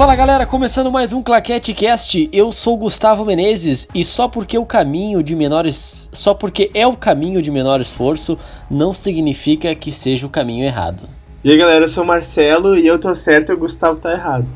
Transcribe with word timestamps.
Fala 0.00 0.16
galera, 0.16 0.46
começando 0.46 0.90
mais 0.90 1.12
um 1.12 1.22
Claquete 1.22 1.74
Cast. 1.74 2.30
Eu 2.32 2.52
sou 2.52 2.74
Gustavo 2.74 3.22
Menezes 3.22 3.86
e 3.94 4.02
só 4.02 4.28
porque 4.28 4.56
o 4.56 4.64
caminho 4.64 5.22
de 5.22 5.36
menores, 5.36 6.08
só 6.14 6.32
porque 6.32 6.70
é 6.72 6.86
o 6.86 6.96
caminho 6.96 7.42
de 7.42 7.50
menor 7.50 7.82
esforço, 7.82 8.38
não 8.70 8.94
significa 8.94 9.74
que 9.74 9.92
seja 9.92 10.26
o 10.26 10.30
caminho 10.30 10.64
errado. 10.64 11.02
E 11.44 11.50
aí 11.50 11.56
galera, 11.58 11.84
eu 11.84 11.88
sou 11.88 12.02
o 12.02 12.06
Marcelo 12.06 12.78
e 12.78 12.86
eu 12.86 12.98
tô 12.98 13.14
certo 13.14 13.50
e 13.50 13.54
o 13.54 13.58
Gustavo 13.58 14.00
tá 14.00 14.10
errado. 14.10 14.46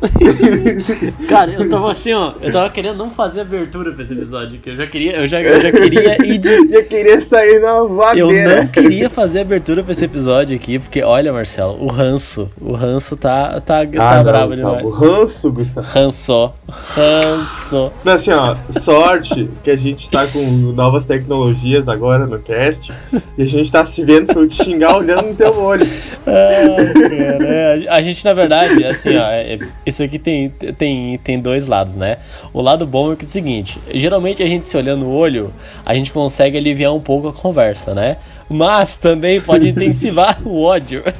Cara, 1.28 1.52
eu 1.52 1.68
tava 1.68 1.90
assim, 1.90 2.12
ó. 2.12 2.32
Eu 2.40 2.50
tava 2.52 2.70
querendo 2.70 2.96
não 2.96 3.10
fazer 3.10 3.40
abertura 3.42 3.92
pra 3.92 4.02
esse 4.02 4.12
episódio 4.14 4.58
aqui. 4.58 4.70
Eu 4.70 4.76
já 4.76 4.86
queria, 4.86 5.16
eu 5.16 5.26
já, 5.26 5.40
eu 5.40 5.60
já 5.60 5.72
queria 5.72 6.16
ir 6.26 6.38
de. 6.38 6.50
Eu 6.80 6.84
queria 6.84 7.20
sair 7.20 7.60
na 7.60 7.82
vagueira. 7.82 8.50
Eu 8.52 8.56
não 8.62 8.66
queria 8.68 9.10
fazer 9.10 9.40
abertura 9.40 9.82
pra 9.82 9.92
esse 9.92 10.04
episódio 10.04 10.56
aqui, 10.56 10.78
porque 10.78 11.02
olha, 11.02 11.32
Marcelo, 11.32 11.76
o 11.82 11.88
ranço. 11.88 12.50
O 12.60 12.72
ranço 12.72 13.16
tá, 13.16 13.60
tá, 13.60 13.80
Ah, 13.80 13.86
tá 13.86 14.16
não, 14.16 14.24
bravo 14.24 14.48
Gustavo, 14.48 14.76
demais. 14.76 14.94
ranço, 14.96 15.52
Gustavo. 15.52 15.86
Ranço. 15.86 16.52
Ranço. 16.68 17.92
Não, 18.04 18.12
assim, 18.12 18.30
ó, 18.32 18.56
sorte 18.78 19.50
que 19.62 19.70
a 19.70 19.76
gente 19.76 20.08
tá 20.10 20.26
com 20.26 20.40
novas 20.72 21.04
tecnologias 21.06 21.88
agora 21.88 22.26
no 22.26 22.38
cast 22.38 22.92
e 23.36 23.42
a 23.42 23.46
gente 23.46 23.70
tá 23.70 23.84
se 23.84 24.04
vendo 24.04 24.26
pra 24.32 24.40
eu 24.42 24.48
te 24.48 24.62
xingar 24.64 24.96
olhando 24.96 25.28
no 25.28 25.34
teu 25.34 25.56
olho. 25.58 25.86
Ai, 26.26 26.92
cara, 26.94 27.44
é, 27.46 27.86
a 27.88 28.00
gente, 28.02 28.24
na 28.24 28.32
verdade, 28.32 28.84
assim, 28.84 29.16
ó, 29.16 29.24
é- 29.30 29.58
isso 29.90 30.02
aqui 30.02 30.18
tem, 30.18 30.48
tem, 30.76 31.18
tem 31.18 31.38
dois 31.38 31.66
lados, 31.66 31.94
né? 31.94 32.16
O 32.52 32.60
lado 32.62 32.84
bom 32.86 33.12
é 33.12 33.16
que 33.16 33.22
é 33.24 33.26
o 33.26 33.28
seguinte: 33.28 33.78
geralmente 33.94 34.42
a 34.42 34.46
gente 34.48 34.64
se 34.66 34.76
olhando 34.76 35.04
no 35.04 35.12
olho, 35.12 35.52
a 35.84 35.94
gente 35.94 36.10
consegue 36.12 36.56
aliviar 36.58 36.92
um 36.94 37.00
pouco 37.00 37.28
a 37.28 37.32
conversa, 37.32 37.94
né? 37.94 38.16
Mas 38.48 38.98
também 38.98 39.40
pode 39.40 39.68
intensivar 39.68 40.40
o 40.44 40.62
ódio. 40.62 41.02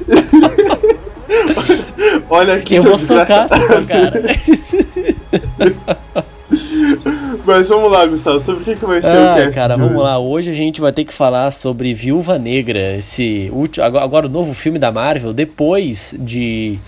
Olha 2.28 2.54
aqui, 2.54 2.74
Eu 2.76 2.82
vou 2.82 2.98
socar 2.98 3.44
essa 3.44 3.58
tua 3.66 3.84
cara. 3.84 4.22
Mas 7.44 7.68
vamos 7.68 7.90
lá, 7.90 8.06
Gustavo, 8.06 8.40
sobre 8.40 8.62
o 8.62 8.64
que, 8.64 8.76
que 8.76 8.84
vai 8.84 9.00
ser 9.00 9.08
o 9.08 9.28
Ah, 9.28 9.34
cast? 9.36 9.54
cara, 9.54 9.76
vamos 9.76 10.00
lá. 10.02 10.18
Hoje 10.18 10.50
a 10.50 10.54
gente 10.54 10.80
vai 10.80 10.92
ter 10.92 11.04
que 11.04 11.12
falar 11.12 11.50
sobre 11.50 11.92
Viúva 11.94 12.38
Negra, 12.38 12.96
esse 12.96 13.50
último, 13.52 13.84
agora, 13.84 14.04
agora 14.04 14.26
o 14.26 14.30
novo 14.30 14.52
filme 14.54 14.78
da 14.78 14.90
Marvel, 14.92 15.32
depois 15.32 16.14
de. 16.18 16.78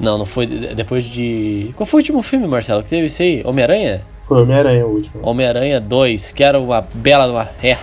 Não, 0.00 0.16
não 0.18 0.26
foi. 0.26 0.46
Depois 0.46 1.04
de. 1.04 1.70
Qual 1.76 1.86
foi 1.86 1.98
o 1.98 2.00
último 2.02 2.22
filme, 2.22 2.46
Marcelo, 2.46 2.82
que 2.82 2.88
teve 2.88 3.06
isso 3.06 3.22
aí? 3.22 3.42
Homem-Aranha? 3.44 4.02
Foi 4.26 4.42
Homem-Aranha 4.42 4.86
o 4.86 4.90
último. 4.94 5.14
Homem-Aranha 5.22 5.80
2, 5.80 6.32
que 6.32 6.44
era 6.44 6.60
uma 6.60 6.84
bela 6.94 7.26
uma. 7.26 7.48
É. 7.62 7.74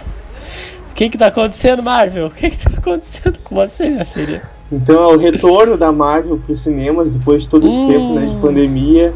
O 0.91 0.93
que 0.95 1.09
que 1.09 1.17
tá 1.17 1.27
acontecendo, 1.27 1.83
Marvel? 1.83 2.27
O 2.27 2.31
que 2.31 2.49
que 2.49 2.57
tá 2.57 2.69
acontecendo 2.77 3.37
com 3.43 3.55
você, 3.55 3.89
minha 3.89 4.05
filha? 4.05 4.43
Então 4.71 5.09
é 5.09 5.13
o 5.13 5.17
retorno 5.17 5.77
da 5.77 5.91
Marvel 5.91 6.37
pros 6.37 6.59
cinemas 6.61 7.11
depois 7.11 7.43
de 7.43 7.49
todo 7.49 7.67
esse 7.67 7.77
Hum. 7.77 7.87
tempo 7.87 8.13
né, 8.15 8.25
de 8.27 8.35
pandemia. 8.41 9.13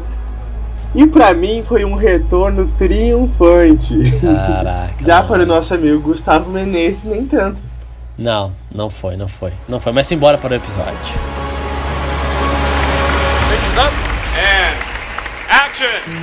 E 0.94 1.06
pra 1.06 1.32
mim 1.32 1.62
foi 1.66 1.84
um 1.84 1.94
retorno 1.94 2.68
triunfante. 2.76 3.94
Caraca. 4.20 4.92
Já 5.04 5.22
para 5.22 5.42
o 5.44 5.46
nosso 5.46 5.72
amigo 5.72 6.00
Gustavo 6.00 6.50
Menezes, 6.50 7.04
nem 7.04 7.24
tanto. 7.26 7.58
Não, 8.18 8.52
não 8.74 8.90
foi, 8.90 9.16
não 9.16 9.28
foi. 9.28 9.52
Não 9.68 9.80
foi, 9.80 9.92
mas 9.92 10.06
simbora 10.06 10.36
para 10.36 10.52
o 10.52 10.56
episódio. 10.56 10.92
Up 13.82 13.94
and 14.36 14.76
action. 15.48 16.20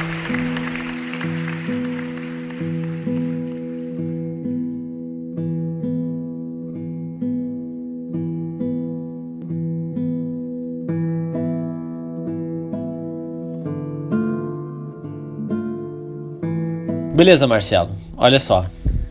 Beleza, 17.15 17.47
Marcelo. 17.47 17.89
Olha 18.15 18.39
só. 18.39 18.67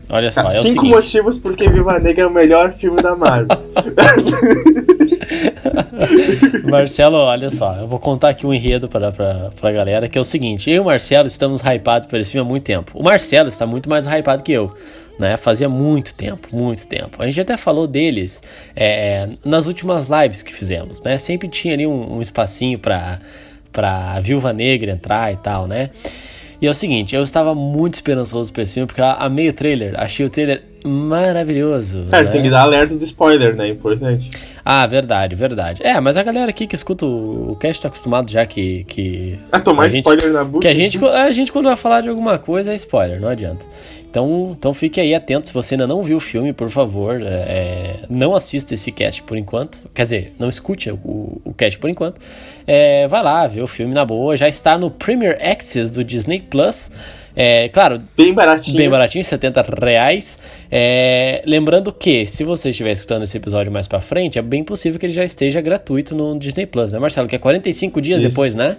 Olha 0.09 0.31
só, 0.31 0.47
é 0.47 0.61
Cinco 0.61 0.63
seguinte. 0.63 0.87
motivos 0.87 1.37
porque 1.37 1.67
Viva 1.67 1.99
Negra 1.99 2.23
é 2.23 2.27
o 2.27 2.31
melhor 2.31 2.71
filme 2.71 3.01
da 3.01 3.13
Marvel. 3.13 3.57
Marcelo, 6.63 7.17
olha 7.17 7.49
só, 7.49 7.75
eu 7.75 7.87
vou 7.87 7.99
contar 7.99 8.29
aqui 8.29 8.45
um 8.45 8.53
enredo 8.53 8.87
pra, 8.87 9.11
pra, 9.11 9.49
pra 9.59 9.71
galera, 9.71 10.07
que 10.07 10.17
é 10.17 10.21
o 10.21 10.23
seguinte, 10.23 10.69
eu 10.69 10.75
e 10.75 10.79
o 10.79 10.85
Marcelo 10.85 11.27
estamos 11.27 11.61
hypados 11.61 12.07
por 12.07 12.19
esse 12.19 12.31
filme 12.31 12.47
há 12.47 12.49
muito 12.49 12.63
tempo. 12.63 12.91
O 12.97 13.03
Marcelo 13.03 13.49
está 13.49 13.65
muito 13.65 13.89
mais 13.89 14.05
hypado 14.05 14.43
que 14.43 14.51
eu, 14.51 14.75
né? 15.19 15.37
Fazia 15.37 15.69
muito 15.69 16.13
tempo, 16.13 16.47
muito 16.51 16.87
tempo. 16.87 17.21
A 17.21 17.25
gente 17.25 17.41
até 17.41 17.57
falou 17.57 17.87
deles 17.87 18.41
é, 18.75 19.29
nas 19.43 19.65
últimas 19.65 20.07
lives 20.07 20.43
que 20.43 20.53
fizemos, 20.53 21.01
né? 21.01 21.17
Sempre 21.17 21.47
tinha 21.47 21.73
ali 21.73 21.87
um, 21.87 22.17
um 22.17 22.21
espacinho 22.21 22.79
pra, 22.79 23.19
pra 23.71 24.19
Viúva 24.19 24.53
Negra 24.53 24.91
entrar 24.91 25.33
e 25.33 25.37
tal, 25.37 25.67
né? 25.67 25.89
E 26.59 26.65
é 26.65 26.69
o 26.69 26.73
seguinte, 26.73 27.15
eu 27.15 27.21
estava 27.21 27.53
muito 27.53 27.93
esperançoso 27.93 28.51
pra 28.51 28.63
esse 28.63 28.73
filme, 28.75 28.87
porque 28.87 29.01
a, 29.01 29.13
a 29.13 29.29
meio 29.29 29.53
trailer, 29.53 29.93
achei 29.95 30.25
o 30.25 30.29
trailer 30.29 30.63
maravilhoso. 30.83 32.07
Cara, 32.09 32.25
né? 32.25 32.31
tem 32.31 32.41
que 32.41 32.49
dar 32.49 32.61
alerta 32.61 32.95
de 32.95 33.03
spoiler, 33.03 33.55
né? 33.55 33.69
Importante. 33.69 34.31
Ah, 34.69 34.85
verdade, 34.85 35.33
verdade. 35.33 35.81
É, 35.81 35.97
mas 36.01 36.17
a 36.17 36.23
galera 36.23 36.49
aqui 36.49 36.67
que 36.67 36.75
escuta 36.75 37.05
o, 37.05 37.51
o 37.51 37.55
cast 37.55 37.81
tá 37.81 37.87
acostumado 37.87 38.29
já 38.29 38.45
que. 38.45 38.83
que 38.83 39.39
Ah, 39.49 39.61
tomar 39.61 39.83
a 39.83 39.87
gente- 39.89 39.99
spoiler 40.03 40.29
na 40.33 40.43
boca. 40.43 40.59
Que 40.59 40.67
a 40.67 40.73
gente, 40.73 40.99
a 41.05 41.31
gente, 41.31 41.53
quando 41.53 41.67
vai 41.67 41.75
falar 41.77 42.01
de 42.01 42.09
alguma 42.09 42.37
coisa, 42.37 42.73
é 42.73 42.75
spoiler, 42.75 43.21
não 43.21 43.29
adianta. 43.29 43.65
Então, 44.09 44.55
então 44.59 44.73
fique 44.73 44.99
aí 44.99 45.15
atento. 45.15 45.47
Se 45.47 45.53
você 45.53 45.75
ainda 45.75 45.87
não 45.87 46.01
viu 46.01 46.17
o 46.17 46.19
filme, 46.19 46.51
por 46.51 46.69
favor, 46.69 47.21
é, 47.23 47.99
não 48.09 48.35
assista 48.35 48.73
esse 48.73 48.91
cast 48.91 49.23
por 49.23 49.37
enquanto. 49.37 49.77
Quer 49.93 50.03
dizer, 50.03 50.33
não 50.37 50.49
escute 50.49 50.89
o, 50.91 51.41
o 51.45 51.53
cast 51.55 51.79
por 51.79 51.89
enquanto. 51.89 52.19
É, 52.65 53.07
vai 53.07 53.23
lá, 53.23 53.47
vê 53.47 53.61
o 53.61 53.67
filme 53.67 53.93
na 53.93 54.03
boa. 54.03 54.35
Já 54.35 54.49
está 54.49 54.77
no 54.77 54.91
Premier 54.91 55.37
Access 55.41 55.93
do 55.93 56.03
Disney 56.03 56.41
Plus. 56.41 56.91
É, 57.39 57.69
claro, 57.69 58.01
Bem 58.17 58.33
baratinho. 58.33 58.75
Bem 58.75 58.89
baratinho, 58.89 59.23
70 59.23 59.63
reais. 59.79 60.39
É, 60.71 61.43
lembrando 61.45 61.93
que, 61.93 62.25
se 62.25 62.43
você 62.43 62.71
estiver 62.71 62.93
escutando 62.93 63.21
esse 63.21 63.37
episódio 63.37 63.71
mais 63.71 63.87
pra 63.87 64.01
frente, 64.01 64.39
é 64.39 64.41
bem 64.41 64.63
possível 64.63 64.99
que 64.99 65.05
ele 65.05 65.13
já 65.13 65.23
esteja 65.23 65.61
gratuito 65.61 66.15
no 66.15 66.37
Disney 66.39 66.65
Plus, 66.65 66.91
né, 66.91 66.97
Marcelo? 66.97 67.27
Que 67.27 67.35
é 67.35 67.39
45 67.39 68.01
dias 68.01 68.21
Isso. 68.21 68.29
depois, 68.29 68.55
né? 68.55 68.75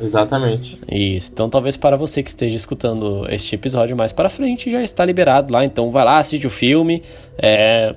Exatamente. 0.00 0.78
Isso. 0.88 1.32
Então, 1.32 1.50
talvez 1.50 1.76
para 1.76 1.96
você 1.96 2.22
que 2.22 2.28
esteja 2.28 2.54
escutando 2.54 3.26
este 3.30 3.56
episódio 3.56 3.96
mais 3.96 4.12
pra 4.12 4.28
frente, 4.28 4.70
já 4.70 4.80
está 4.80 5.04
liberado 5.04 5.52
lá. 5.52 5.64
Então, 5.64 5.90
vai 5.90 6.04
lá, 6.04 6.18
assiste 6.18 6.46
o 6.46 6.50
filme. 6.50 7.02
É... 7.36 7.96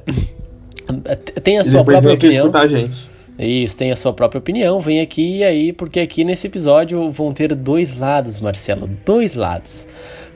Tem 1.44 1.60
a 1.60 1.64
sua 1.64 1.84
própria 1.84 2.14
opinião. 2.14 2.48
escutar 2.48 2.64
a 2.64 2.68
gente. 2.68 3.11
Isso, 3.42 3.76
tem 3.76 3.92
a 3.92 3.96
sua 3.96 4.14
própria 4.14 4.38
opinião, 4.38 4.80
vem 4.80 5.02
aqui 5.02 5.38
e 5.38 5.44
aí, 5.44 5.74
porque 5.74 6.00
aqui 6.00 6.24
nesse 6.24 6.46
episódio 6.46 7.10
vão 7.10 7.34
ter 7.34 7.56
dois 7.56 7.98
lados, 7.98 8.40
Marcelo, 8.40 8.86
dois 9.04 9.34
lados. 9.34 9.88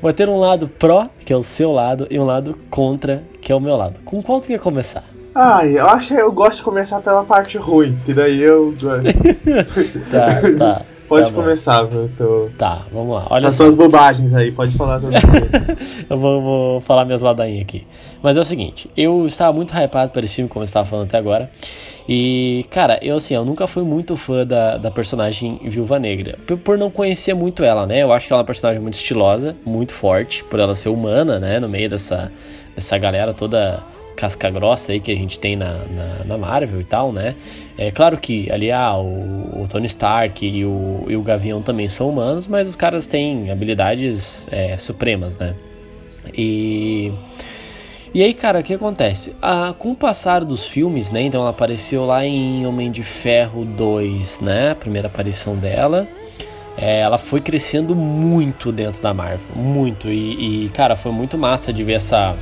Vai 0.01 0.11
ter 0.11 0.27
um 0.27 0.39
lado 0.39 0.67
pró, 0.67 1.07
que 1.23 1.31
é 1.31 1.37
o 1.37 1.43
seu 1.43 1.71
lado, 1.71 2.07
e 2.09 2.19
um 2.19 2.25
lado 2.25 2.57
contra, 2.69 3.23
que 3.39 3.51
é 3.51 3.55
o 3.55 3.59
meu 3.59 3.75
lado. 3.75 3.99
Com 4.03 4.23
qual 4.23 4.41
tu 4.41 4.47
quer 4.47 4.59
começar? 4.59 5.03
Ai, 5.35 5.77
eu 5.77 5.85
acho 5.85 6.15
que 6.15 6.19
eu 6.19 6.31
gosto 6.31 6.57
de 6.57 6.63
começar 6.63 6.99
pela 7.01 7.23
parte 7.23 7.57
ruim, 7.57 7.97
que 8.05 8.13
daí 8.13 8.41
eu. 8.41 8.73
Tá, 10.09 10.41
tá. 10.57 10.85
Pode 11.07 11.29
tá 11.29 11.35
começar, 11.35 11.83
eu 11.83 12.09
tô. 12.17 12.49
Tá, 12.57 12.81
vamos 12.91 13.13
lá. 13.15 13.27
Olha 13.29 13.47
As 13.47 13.53
só, 13.53 13.65
suas 13.65 13.75
bobagens 13.75 14.33
aí, 14.33 14.51
pode 14.51 14.75
falar 14.75 14.99
tudo. 14.99 15.11
eu 16.09 16.17
vou, 16.17 16.41
vou 16.41 16.81
falar 16.81 17.05
minhas 17.05 17.21
ladainhas 17.21 17.61
aqui. 17.61 17.85
Mas 18.23 18.37
é 18.37 18.39
o 18.41 18.45
seguinte, 18.45 18.89
eu 18.97 19.25
estava 19.25 19.53
muito 19.53 19.71
hypado 19.73 20.11
para 20.11 20.25
esse 20.25 20.35
filme, 20.35 20.49
como 20.49 20.63
eu 20.63 20.65
estava 20.65 20.85
falando 20.85 21.07
até 21.07 21.17
agora. 21.17 21.49
E, 22.09 22.65
cara, 22.69 22.99
eu 23.01 23.15
assim, 23.15 23.35
eu 23.35 23.45
nunca 23.45 23.67
fui 23.67 23.83
muito 23.83 24.15
fã 24.15 24.45
da, 24.45 24.77
da 24.77 24.89
personagem 24.89 25.59
Viúva 25.63 25.99
Negra. 25.99 26.37
Por, 26.45 26.57
por 26.57 26.77
não 26.77 26.89
conhecer 26.89 27.33
muito 27.33 27.63
ela, 27.63 27.85
né? 27.85 28.01
Eu 28.01 28.11
acho 28.11 28.27
que 28.27 28.33
ela 28.33 28.39
é 28.39 28.41
uma 28.41 28.47
personagem 28.47 28.81
muito 28.81 28.95
estilosa, 28.95 29.55
muito 29.65 29.93
forte, 29.93 30.43
por 30.43 30.59
ela 30.59 30.73
ser 30.73 30.89
humana, 30.89 31.39
né? 31.39 31.59
No 31.59 31.69
meio 31.69 31.89
dessa, 31.89 32.31
dessa 32.75 32.97
galera 32.97 33.33
toda 33.33 33.83
casca 34.15 34.49
grossa 34.49 34.91
aí 34.91 34.99
que 34.99 35.11
a 35.11 35.15
gente 35.15 35.39
tem 35.39 35.55
na, 35.55 35.85
na, 35.85 36.23
na 36.25 36.37
Marvel 36.37 36.79
e 36.81 36.83
tal, 36.83 37.11
né? 37.11 37.35
É 37.77 37.91
claro 37.91 38.17
que 38.17 38.51
ali 38.51 38.71
ah, 38.71 38.95
o, 38.95 39.63
o 39.63 39.67
Tony 39.67 39.85
Stark 39.85 40.45
e 40.45 40.65
o, 40.65 41.05
e 41.07 41.15
o 41.15 41.21
Gavião 41.21 41.61
também 41.61 41.89
são 41.89 42.09
humanos, 42.09 42.47
mas 42.47 42.67
os 42.67 42.75
caras 42.75 43.05
têm 43.05 43.51
habilidades 43.51 44.47
é, 44.51 44.77
supremas, 44.77 45.37
né? 45.37 45.55
E. 46.33 47.11
E 48.13 48.23
aí, 48.23 48.33
cara, 48.33 48.59
o 48.59 48.63
que 48.63 48.73
acontece? 48.73 49.35
Ah, 49.41 49.75
com 49.77 49.91
o 49.91 49.95
passar 49.95 50.45
dos 50.45 50.63
filmes, 50.63 51.11
né? 51.11 51.23
Então 51.23 51.41
ela 51.41 51.49
apareceu 51.49 52.05
lá 52.05 52.25
em 52.25 52.65
Homem 52.65 52.89
de 52.89 53.03
Ferro 53.03 53.65
2, 53.65 54.39
né? 54.39 54.71
A 54.71 54.75
primeira 54.75 55.09
aparição 55.09 55.57
dela. 55.57 56.07
É, 56.77 57.01
ela 57.01 57.17
foi 57.17 57.41
crescendo 57.41 57.93
muito 57.93 58.71
dentro 58.71 59.01
da 59.01 59.13
Marvel. 59.13 59.39
Muito. 59.53 60.07
E, 60.07 60.65
e, 60.65 60.69
cara, 60.69 60.95
foi 60.95 61.11
muito 61.11 61.37
massa 61.37 61.73
de 61.73 61.83
ver 61.83 61.93
essa, 61.93 62.35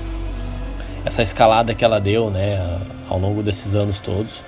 essa 1.05 1.21
escalada 1.21 1.73
que 1.73 1.83
ela 1.83 1.99
deu, 1.99 2.29
né? 2.29 2.79
Ao 3.09 3.19
longo 3.19 3.43
desses 3.43 3.75
anos 3.75 3.99
todos. 3.99 4.43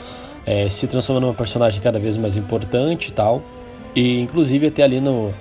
É, 0.45 0.69
se 0.69 0.87
transformando 0.87 1.25
numa 1.25 1.33
personagem 1.33 1.81
cada 1.81 1.97
vez 1.99 2.17
mais 2.17 2.37
importante 2.37 3.07
e 3.09 3.11
tal. 3.11 3.41
E 3.95 4.19
inclusive 4.19 4.67
até 4.67 4.83
ali 4.83 4.99
no, 4.99 5.33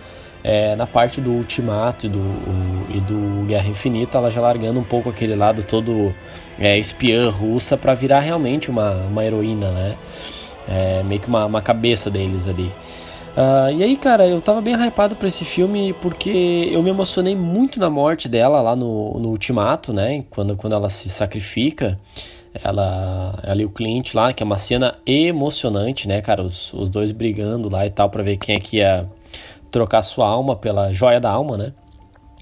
é, 0.43 0.75
na 0.76 0.87
parte 0.87 1.20
do 1.20 1.31
Ultimato 1.32 2.06
e 2.06 2.08
do, 2.08 2.19
o- 2.19 2.87
e 2.94 3.00
do 3.00 3.44
Guerra 3.46 3.69
Infinita, 3.69 4.19
ela 4.19 4.31
já 4.31 4.40
largando 4.40 4.78
um 4.81 4.84
pouco 4.84 5.08
aquele 5.11 5.34
lado 5.34 5.62
todo 5.62 6.14
é, 6.58 6.78
espiã 6.78 7.28
russa 7.31 7.76
para 7.76 7.93
virar 7.94 8.20
realmente 8.20 8.70
uma, 8.70 8.93
uma 9.10 9.25
heroína, 9.25 9.70
né? 9.72 9.96
É, 10.69 11.02
meio 11.02 11.20
que 11.20 11.28
uma, 11.28 11.44
uma 11.44 11.60
cabeça 11.60 12.10
deles 12.10 12.46
ali. 12.49 12.72
Uh, 13.36 13.70
e 13.76 13.82
aí, 13.82 13.96
cara, 13.96 14.26
eu 14.28 14.40
tava 14.40 14.60
bem 14.60 14.75
hypado 14.75 15.16
pra 15.16 15.26
esse 15.26 15.44
filme 15.44 15.92
porque 15.94 16.69
eu 16.70 16.81
me 16.82 16.90
emocionei 16.90 17.34
muito 17.34 17.81
na 17.81 17.90
morte 17.90 18.28
dela 18.28 18.62
lá 18.62 18.76
no, 18.76 19.19
no 19.19 19.31
Ultimato, 19.31 19.92
né? 19.92 20.25
Quando, 20.31 20.56
quando 20.56 20.75
ela 20.75 20.88
se 20.88 21.08
sacrifica. 21.08 21.98
Ela, 22.62 23.40
ela 23.42 23.60
e 23.60 23.64
o 23.64 23.70
cliente 23.70 24.16
lá, 24.16 24.32
que 24.32 24.40
é 24.40 24.46
uma 24.46 24.56
cena 24.56 24.96
emocionante, 25.04 26.06
né, 26.06 26.22
cara? 26.22 26.40
Os, 26.40 26.72
os 26.72 26.88
dois 26.88 27.10
brigando 27.10 27.69
lá 27.69 27.84
e 27.84 27.90
tal, 27.90 28.08
pra 28.08 28.22
ver 28.22 28.36
quem 28.36 28.54
é 28.54 28.60
que 28.60 28.76
ia 28.76 29.08
trocar 29.72 30.02
sua 30.02 30.28
alma 30.28 30.54
pela 30.54 30.92
joia 30.92 31.20
da 31.20 31.28
alma, 31.31 31.56
né? 31.56 31.72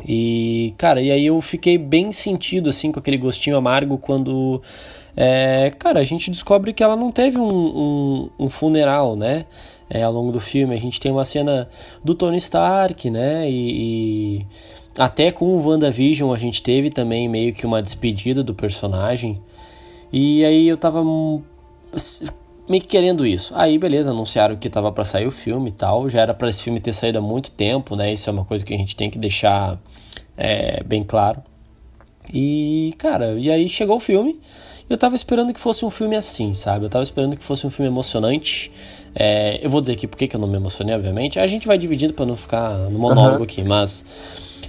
E, 0.06 0.74
cara, 0.76 1.00
e 1.00 1.10
aí 1.10 1.24
eu 1.26 1.40
fiquei 1.40 1.78
bem 1.78 2.12
sentido, 2.12 2.68
assim, 2.68 2.92
com 2.92 2.98
aquele 2.98 3.16
gostinho 3.16 3.56
amargo 3.56 3.96
quando, 3.96 4.60
é, 5.16 5.70
cara, 5.78 6.00
a 6.00 6.04
gente 6.04 6.30
descobre 6.30 6.72
que 6.72 6.82
ela 6.82 6.96
não 6.96 7.10
teve 7.10 7.38
um, 7.38 7.48
um, 7.48 8.30
um 8.38 8.48
funeral, 8.50 9.16
né? 9.16 9.46
É, 9.94 10.02
ao 10.02 10.12
longo 10.12 10.32
do 10.32 10.40
filme. 10.40 10.74
A 10.74 10.78
gente 10.78 10.98
tem 10.98 11.12
uma 11.12 11.24
cena 11.24 11.68
do 12.02 12.14
Tony 12.14 12.38
Stark, 12.38 13.10
né? 13.10 13.50
E, 13.50 14.40
e 14.40 14.46
até 14.96 15.30
com 15.30 15.46
o 15.46 15.66
WandaVision 15.66 16.32
a 16.32 16.38
gente 16.38 16.62
teve 16.62 16.88
também 16.88 17.28
meio 17.28 17.52
que 17.52 17.66
uma 17.66 17.82
despedida 17.82 18.42
do 18.42 18.54
personagem. 18.54 19.38
E 20.10 20.44
aí 20.44 20.66
eu 20.66 20.76
tava 20.76 21.02
meio 21.04 22.82
que 22.82 22.88
querendo 22.88 23.26
isso. 23.26 23.52
Aí, 23.54 23.78
beleza, 23.78 24.10
anunciaram 24.10 24.56
que 24.56 24.70
tava 24.70 24.90
para 24.92 25.04
sair 25.04 25.26
o 25.26 25.30
filme 25.30 25.68
e 25.68 25.72
tal. 25.72 26.08
Já 26.08 26.22
era 26.22 26.32
para 26.32 26.48
esse 26.48 26.62
filme 26.62 26.80
ter 26.80 26.92
saído 26.92 27.18
há 27.18 27.22
muito 27.22 27.50
tempo, 27.50 27.94
né? 27.94 28.12
Isso 28.12 28.30
é 28.30 28.32
uma 28.32 28.44
coisa 28.44 28.64
que 28.64 28.72
a 28.72 28.76
gente 28.76 28.96
tem 28.96 29.10
que 29.10 29.18
deixar 29.18 29.78
é, 30.36 30.82
bem 30.82 31.04
claro. 31.04 31.42
E, 32.32 32.94
cara, 32.98 33.38
e 33.38 33.50
aí 33.50 33.68
chegou 33.68 33.96
o 33.96 34.00
filme. 34.00 34.40
Eu 34.88 34.98
tava 34.98 35.14
esperando 35.14 35.54
que 35.54 35.60
fosse 35.60 35.84
um 35.84 35.90
filme 35.90 36.16
assim, 36.16 36.52
sabe? 36.52 36.84
Eu 36.84 36.90
tava 36.90 37.02
esperando 37.02 37.36
que 37.36 37.42
fosse 37.42 37.66
um 37.66 37.70
filme 37.70 37.90
emocionante. 37.90 38.70
É, 39.14 39.64
eu 39.64 39.68
vou 39.68 39.80
dizer 39.80 39.92
aqui 39.92 40.06
porque 40.06 40.26
que 40.26 40.36
eu 40.36 40.40
não 40.40 40.48
me 40.48 40.56
emocionei, 40.56 40.94
obviamente. 40.94 41.38
A 41.38 41.46
gente 41.46 41.66
vai 41.66 41.76
dividindo 41.76 42.14
para 42.14 42.26
não 42.26 42.36
ficar 42.36 42.74
no 42.90 42.98
monólogo 42.98 43.38
uhum. 43.38 43.44
aqui, 43.44 43.62
mas 43.62 44.04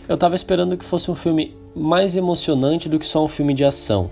eu 0.07 0.17
tava 0.17 0.35
esperando 0.35 0.77
que 0.77 0.83
fosse 0.83 1.09
um 1.09 1.15
filme 1.15 1.55
mais 1.75 2.15
emocionante 2.15 2.89
do 2.89 2.99
que 2.99 3.05
só 3.05 3.23
um 3.23 3.27
filme 3.27 3.53
de 3.53 3.63
ação. 3.63 4.09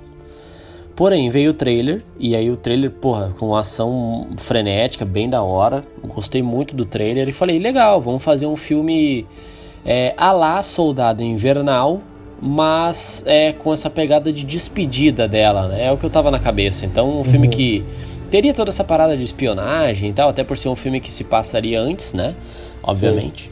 Porém, 0.95 1.30
veio 1.30 1.51
o 1.51 1.54
trailer, 1.54 2.04
e 2.19 2.36
aí 2.36 2.50
o 2.50 2.56
trailer, 2.56 2.92
porra, 2.92 3.33
com 3.39 3.56
ação 3.56 4.28
frenética, 4.38 5.06
bem 5.06 5.30
da 5.30 5.42
hora. 5.42 5.83
Gostei 6.04 6.44
muito 6.44 6.75
do 6.75 6.86
trailer 6.86 7.28
e 7.28 7.31
falei, 7.31 7.60
legal, 7.60 8.00
vamos 8.01 8.24
fazer 8.24 8.45
um 8.45 8.57
filme 8.57 9.25
é, 9.86 10.13
a 10.18 10.31
lá 10.31 10.62
Soldado 10.62 11.24
Invernal, 11.24 12.01
mas 12.42 13.24
é 13.25 13.51
com 13.51 13.72
essa 13.72 13.89
pegada 13.89 14.31
de 14.33 14.44
despedida 14.44 15.28
dela, 15.28 15.68
né? 15.68 15.86
É 15.86 15.92
o 15.92 15.98
que 15.98 16.04
eu 16.04 16.10
tava 16.10 16.30
na 16.30 16.39
cabeça. 16.39 16.86
Então, 16.86 17.10
um 17.10 17.18
uhum. 17.18 17.24
filme 17.24 17.48
que 17.48 17.83
teria 18.31 18.54
toda 18.54 18.69
essa 18.69 18.83
parada 18.83 19.16
de 19.16 19.24
espionagem 19.24 20.10
e 20.10 20.13
tal, 20.13 20.30
até 20.30 20.44
por 20.44 20.57
ser 20.57 20.69
um 20.69 20.75
filme 20.75 21.01
que 21.01 21.12
se 21.12 21.25
passaria 21.25 21.80
antes, 21.80 22.13
né? 22.13 22.33
Obviamente. 22.81 23.51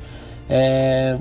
É... 0.50 1.18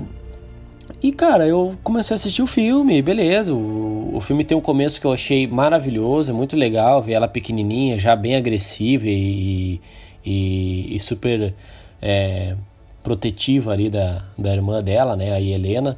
E 1.03 1.11
cara, 1.11 1.45
eu 1.45 1.75
comecei 1.83 2.13
a 2.13 2.15
assistir 2.15 2.41
o 2.41 2.47
filme, 2.47 3.01
beleza. 3.01 3.53
O, 3.53 4.15
o 4.15 4.19
filme 4.21 4.43
tem 4.43 4.57
um 4.57 4.61
começo 4.61 4.99
que 4.99 5.05
eu 5.05 5.13
achei 5.13 5.45
maravilhoso, 5.45 6.33
muito 6.33 6.55
legal 6.55 7.01
ver 7.01 7.13
ela 7.13 7.27
pequenininha, 7.27 7.99
já 7.99 8.15
bem 8.15 8.35
agressiva 8.35 9.05
e, 9.07 9.79
e, 10.25 10.95
e 10.95 10.99
super 10.99 11.53
é, 12.01 12.55
protetiva 13.03 13.73
ali 13.73 13.89
da, 13.89 14.23
da 14.37 14.53
irmã 14.53 14.81
dela, 14.81 15.15
né, 15.15 15.33
a 15.33 15.41
Helena. 15.41 15.97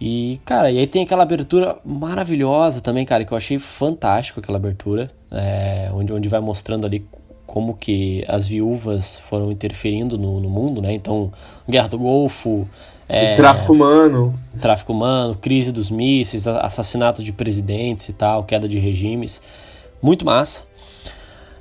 E, 0.00 0.40
cara, 0.44 0.70
e 0.70 0.78
aí 0.78 0.86
tem 0.86 1.02
aquela 1.02 1.22
abertura 1.22 1.78
maravilhosa 1.84 2.80
também, 2.80 3.04
cara, 3.04 3.24
que 3.24 3.32
eu 3.32 3.36
achei 3.36 3.58
fantástico 3.58 4.40
aquela 4.40 4.58
abertura, 4.58 5.10
é, 5.30 5.90
onde, 5.94 6.12
onde 6.12 6.28
vai 6.28 6.40
mostrando 6.40 6.86
ali 6.86 7.06
como 7.46 7.74
que 7.74 8.24
as 8.28 8.46
viúvas 8.46 9.18
foram 9.18 9.50
interferindo 9.50 10.18
no, 10.18 10.40
no 10.40 10.50
mundo, 10.50 10.82
né? 10.82 10.92
Então, 10.92 11.32
Guerra 11.66 11.88
do 11.88 11.98
Golfo, 11.98 12.68
é, 13.08 13.36
tráfico 13.36 13.72
humano. 13.72 14.34
Tráfico 14.60 14.92
humano, 14.92 15.36
crise 15.40 15.70
dos 15.72 15.90
mísseis, 15.90 16.46
assassinato 16.46 17.22
de 17.22 17.32
presidentes 17.32 18.08
e 18.08 18.12
tal, 18.12 18.44
queda 18.44 18.68
de 18.68 18.78
regimes. 18.78 19.42
Muito 20.02 20.24
massa. 20.24 20.64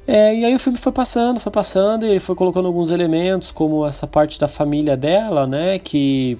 É, 0.07 0.35
e 0.35 0.45
aí 0.45 0.53
o 0.53 0.59
filme 0.59 0.77
foi 0.77 0.91
passando, 0.91 1.39
foi 1.39 1.51
passando, 1.51 2.05
e 2.05 2.09
ele 2.09 2.19
foi 2.19 2.35
colocando 2.35 2.67
alguns 2.67 2.91
elementos, 2.91 3.51
como 3.51 3.85
essa 3.85 4.05
parte 4.05 4.39
da 4.39 4.47
família 4.47 4.97
dela, 4.97 5.47
né? 5.47 5.79
Que 5.79 6.37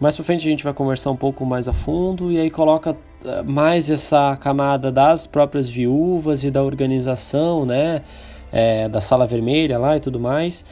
mais 0.00 0.16
pra 0.16 0.24
frente 0.24 0.46
a 0.46 0.50
gente 0.50 0.64
vai 0.64 0.74
conversar 0.74 1.10
um 1.10 1.16
pouco 1.16 1.44
mais 1.46 1.68
a 1.68 1.72
fundo, 1.72 2.30
e 2.30 2.38
aí 2.38 2.50
coloca 2.50 2.96
eh, 3.24 3.42
mais 3.42 3.90
essa 3.90 4.36
camada 4.36 4.90
das 4.90 5.26
próprias 5.26 5.68
viúvas 5.68 6.44
e 6.44 6.50
da 6.50 6.62
organização, 6.62 7.64
né? 7.64 8.02
É, 8.52 8.88
da 8.88 9.00
sala 9.00 9.26
vermelha 9.26 9.78
lá 9.78 9.96
e 9.96 10.00
tudo 10.00 10.20
mais. 10.20 10.64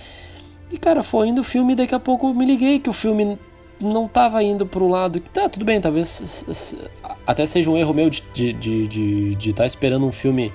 E 0.70 0.78
cara, 0.78 1.02
foi 1.02 1.28
indo 1.28 1.40
o 1.40 1.44
filme 1.44 1.72
e 1.72 1.76
daqui 1.76 1.94
a 1.94 2.00
pouco 2.00 2.32
me 2.32 2.46
liguei 2.46 2.78
que 2.78 2.88
o 2.88 2.92
filme 2.92 3.38
não 3.80 4.06
tava 4.06 4.42
indo 4.42 4.64
pro 4.64 4.88
lado 4.88 5.20
que 5.20 5.28
tá, 5.28 5.48
tudo 5.48 5.64
bem, 5.64 5.80
talvez 5.80 6.46
até 7.26 7.44
seja 7.46 7.68
um 7.70 7.76
erro 7.76 7.92
meu 7.92 8.08
de 8.08 8.18
estar 8.18 8.32
de, 8.32 8.86
de, 8.86 9.34
de 9.34 9.52
tá 9.52 9.66
esperando 9.66 10.06
um 10.06 10.12
filme 10.12 10.52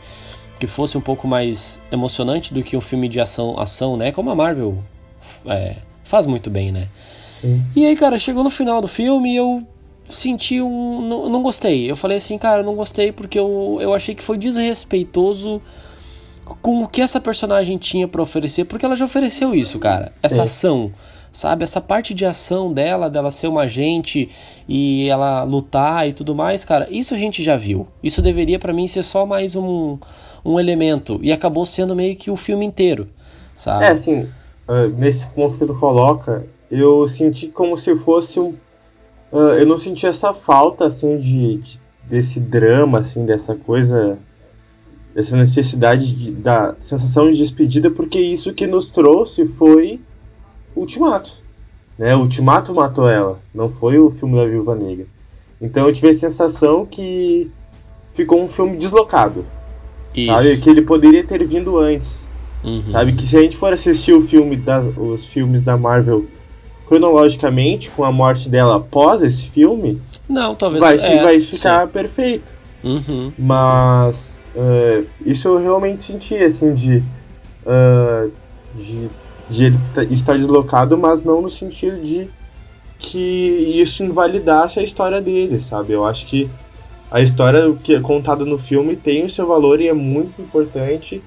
que 0.59 0.65
fosse 0.65 0.97
um 0.97 1.01
pouco 1.01 1.27
mais 1.27 1.81
emocionante 1.91 2.53
do 2.53 2.63
que 2.63 2.75
um 2.75 2.81
filme 2.81 3.07
de 3.07 3.19
ação, 3.19 3.59
ação 3.59 3.95
né? 3.95 4.11
Como 4.11 4.29
a 4.31 4.35
Marvel 4.35 4.77
é, 5.45 5.75
faz 6.03 6.25
muito 6.25 6.49
bem, 6.49 6.71
né? 6.71 6.87
Sim. 7.47 7.63
E 7.75 7.85
aí, 7.85 7.95
cara, 7.95 8.19
chegou 8.19 8.43
no 8.43 8.49
final 8.49 8.81
do 8.81 8.87
filme 8.87 9.33
e 9.33 9.35
eu 9.35 9.63
senti 10.05 10.61
um. 10.61 11.01
Não, 11.01 11.29
não 11.29 11.41
gostei. 11.41 11.89
Eu 11.89 11.95
falei 11.95 12.17
assim, 12.17 12.37
cara, 12.37 12.63
não 12.63 12.75
gostei 12.75 13.11
porque 13.11 13.39
eu, 13.39 13.77
eu 13.81 13.93
achei 13.93 14.15
que 14.15 14.23
foi 14.23 14.37
desrespeitoso 14.37 15.61
com 16.61 16.83
o 16.83 16.87
que 16.87 17.01
essa 17.01 17.19
personagem 17.19 17.77
tinha 17.77 18.07
para 18.07 18.21
oferecer, 18.21 18.65
porque 18.65 18.85
ela 18.85 18.95
já 18.95 19.05
ofereceu 19.05 19.53
isso, 19.53 19.79
cara. 19.79 20.13
Essa 20.23 20.41
é. 20.41 20.43
ação, 20.43 20.91
sabe? 21.31 21.63
Essa 21.63 21.81
parte 21.81 22.13
de 22.13 22.25
ação 22.25 22.71
dela, 22.71 23.09
dela 23.09 23.31
ser 23.31 23.47
uma 23.47 23.63
agente 23.63 24.29
e 24.67 25.09
ela 25.09 25.43
lutar 25.43 26.07
e 26.07 26.13
tudo 26.13 26.33
mais, 26.33 26.63
cara, 26.63 26.87
isso 26.89 27.13
a 27.13 27.17
gente 27.17 27.43
já 27.43 27.57
viu. 27.57 27.87
Isso 28.01 28.21
deveria 28.21 28.57
para 28.59 28.71
mim 28.71 28.87
ser 28.87 29.03
só 29.03 29.25
mais 29.25 29.55
um, 29.55 29.97
um 30.43 30.59
elemento 30.59 31.19
e 31.21 31.31
acabou 31.31 31.65
sendo 31.65 31.95
meio 31.95 32.15
que 32.15 32.31
o 32.31 32.35
filme 32.35 32.65
inteiro, 32.65 33.09
sabe? 33.55 33.85
É, 33.85 33.91
assim, 33.91 34.21
uh, 34.69 34.87
nesse 34.97 35.27
ponto 35.27 35.57
que 35.57 35.65
tu 35.65 35.75
coloca, 35.75 36.45
eu 36.69 37.07
senti 37.07 37.47
como 37.47 37.77
se 37.77 37.95
fosse 37.97 38.39
um 38.39 38.53
uh, 39.31 39.53
eu 39.59 39.65
não 39.65 39.77
senti 39.77 40.05
essa 40.05 40.33
falta 40.33 40.85
assim 40.85 41.17
de, 41.17 41.57
de 41.57 41.79
desse 42.07 42.39
drama 42.39 42.99
assim, 42.99 43.25
dessa 43.25 43.55
coisa 43.55 44.17
essa 45.15 45.35
necessidade 45.35 46.13
de, 46.13 46.31
da 46.31 46.75
sensação 46.79 47.31
de 47.31 47.37
despedida, 47.37 47.89
porque 47.89 48.19
isso 48.19 48.53
que 48.53 48.67
nos 48.67 48.91
trouxe 48.91 49.47
foi 49.47 49.99
Ultimato. 50.75 51.31
Né? 51.97 52.15
O 52.15 52.19
Ultimato 52.19 52.71
matou 52.71 53.09
ela, 53.09 53.39
não 53.53 53.67
foi 53.67 53.97
o 53.97 54.11
filme 54.11 54.35
da 54.35 54.45
Viúva 54.45 54.75
Negra. 54.75 55.07
Então 55.59 55.87
eu 55.87 55.93
tive 55.93 56.11
a 56.11 56.17
sensação 56.17 56.85
que 56.85 57.49
ficou 58.13 58.43
um 58.43 58.47
filme 58.47 58.77
deslocado. 58.77 59.43
Isso. 60.13 60.31
Sabe? 60.31 60.57
Que 60.57 60.69
ele 60.69 60.83
poderia 60.83 61.23
ter 61.23 61.43
vindo 61.45 61.79
antes. 61.79 62.23
Uhum. 62.63 62.83
Sabe? 62.91 63.13
Que 63.13 63.25
se 63.25 63.35
a 63.35 63.41
gente 63.41 63.57
for 63.57 63.73
assistir 63.73 64.13
o 64.13 64.27
filme 64.27 64.55
da, 64.55 64.79
os 64.81 65.25
filmes 65.25 65.63
da 65.63 65.75
Marvel 65.75 66.25
cronologicamente, 66.87 67.89
com 67.89 68.03
a 68.03 68.11
morte 68.11 68.49
dela 68.49 68.77
após 68.77 69.21
esse 69.21 69.49
filme, 69.49 70.01
não, 70.27 70.55
talvez 70.55 70.83
vai, 70.83 70.97
é, 70.97 71.23
vai 71.23 71.41
ficar 71.41 71.85
sim. 71.85 71.91
perfeito. 71.91 72.43
Uhum. 72.83 73.31
Mas 73.37 74.37
Uh, 74.57 75.05
isso 75.23 75.47
eu 75.47 75.59
realmente 75.59 76.01
senti, 76.01 76.35
assim, 76.35 76.73
de, 76.73 77.03
uh, 77.63 78.31
de, 78.73 79.07
de 79.51 79.65
ele 79.65 79.77
estar 80.09 80.35
deslocado, 80.35 80.97
mas 80.97 81.23
não 81.23 81.43
no 81.43 81.51
sentido 81.51 82.01
de 82.01 82.27
que 82.97 83.79
isso 83.79 84.03
invalidasse 84.03 84.79
a 84.79 84.83
história 84.83 85.21
dele, 85.21 85.61
sabe? 85.61 85.93
Eu 85.93 86.03
acho 86.03 86.25
que 86.25 86.49
a 87.11 87.21
história 87.21 87.71
que 87.83 87.93
é 87.93 87.99
contada 87.99 88.43
no 88.45 88.57
filme 88.57 88.95
tem 88.95 89.25
o 89.25 89.29
seu 89.29 89.45
valor 89.45 89.79
e 89.79 89.87
é 89.87 89.93
muito 89.93 90.41
importante. 90.41 91.21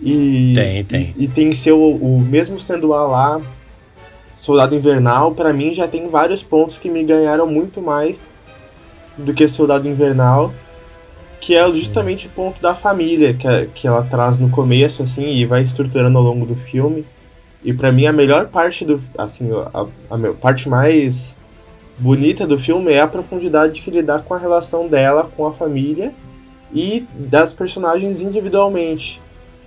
E 0.00 0.52
tem, 0.54 0.82
tem. 0.82 1.14
E, 1.18 1.24
e 1.24 1.28
tem 1.28 1.52
seu, 1.52 1.78
o 1.78 2.18
mesmo 2.18 2.58
sendo 2.58 2.94
a 2.94 3.06
lá, 3.06 3.40
Soldado 4.40 4.74
Invernal, 4.74 5.34
para 5.34 5.52
mim 5.52 5.74
já 5.74 5.86
tem 5.86 6.08
vários 6.08 6.42
pontos 6.42 6.78
que 6.78 6.88
me 6.88 7.04
ganharam 7.04 7.46
muito 7.46 7.80
mais 7.80 8.26
do 9.16 9.34
que 9.34 9.46
Soldado 9.46 9.86
Invernal 9.86 10.50
que 11.40 11.56
é 11.56 11.66
justamente 11.74 12.26
o 12.26 12.30
ponto 12.30 12.60
da 12.60 12.74
família 12.74 13.32
que, 13.32 13.66
que 13.74 13.86
ela 13.86 14.02
traz 14.02 14.38
no 14.38 14.50
começo, 14.50 15.02
assim, 15.02 15.34
e 15.34 15.46
vai 15.46 15.62
estruturando 15.62 16.18
ao 16.18 16.22
longo 16.22 16.44
do 16.44 16.54
filme. 16.54 17.04
E 17.64 17.72
para 17.72 17.90
mim 17.90 18.06
a 18.06 18.12
melhor 18.12 18.48
parte 18.48 18.84
do, 18.84 19.00
assim, 19.16 19.48
a, 19.72 19.86
a, 20.10 20.32
parte 20.34 20.68
mais 20.68 21.36
bonita 21.98 22.46
do 22.46 22.58
filme 22.58 22.92
é 22.92 23.00
a 23.00 23.06
profundidade 23.06 23.80
que 23.80 23.90
ele 23.90 24.02
dá 24.02 24.18
com 24.18 24.34
a 24.34 24.38
relação 24.38 24.86
dela 24.86 25.30
com 25.36 25.46
a 25.46 25.52
família 25.52 26.12
e 26.72 27.06
das 27.14 27.52
personagens 27.52 28.20
individualmente, 28.20 29.20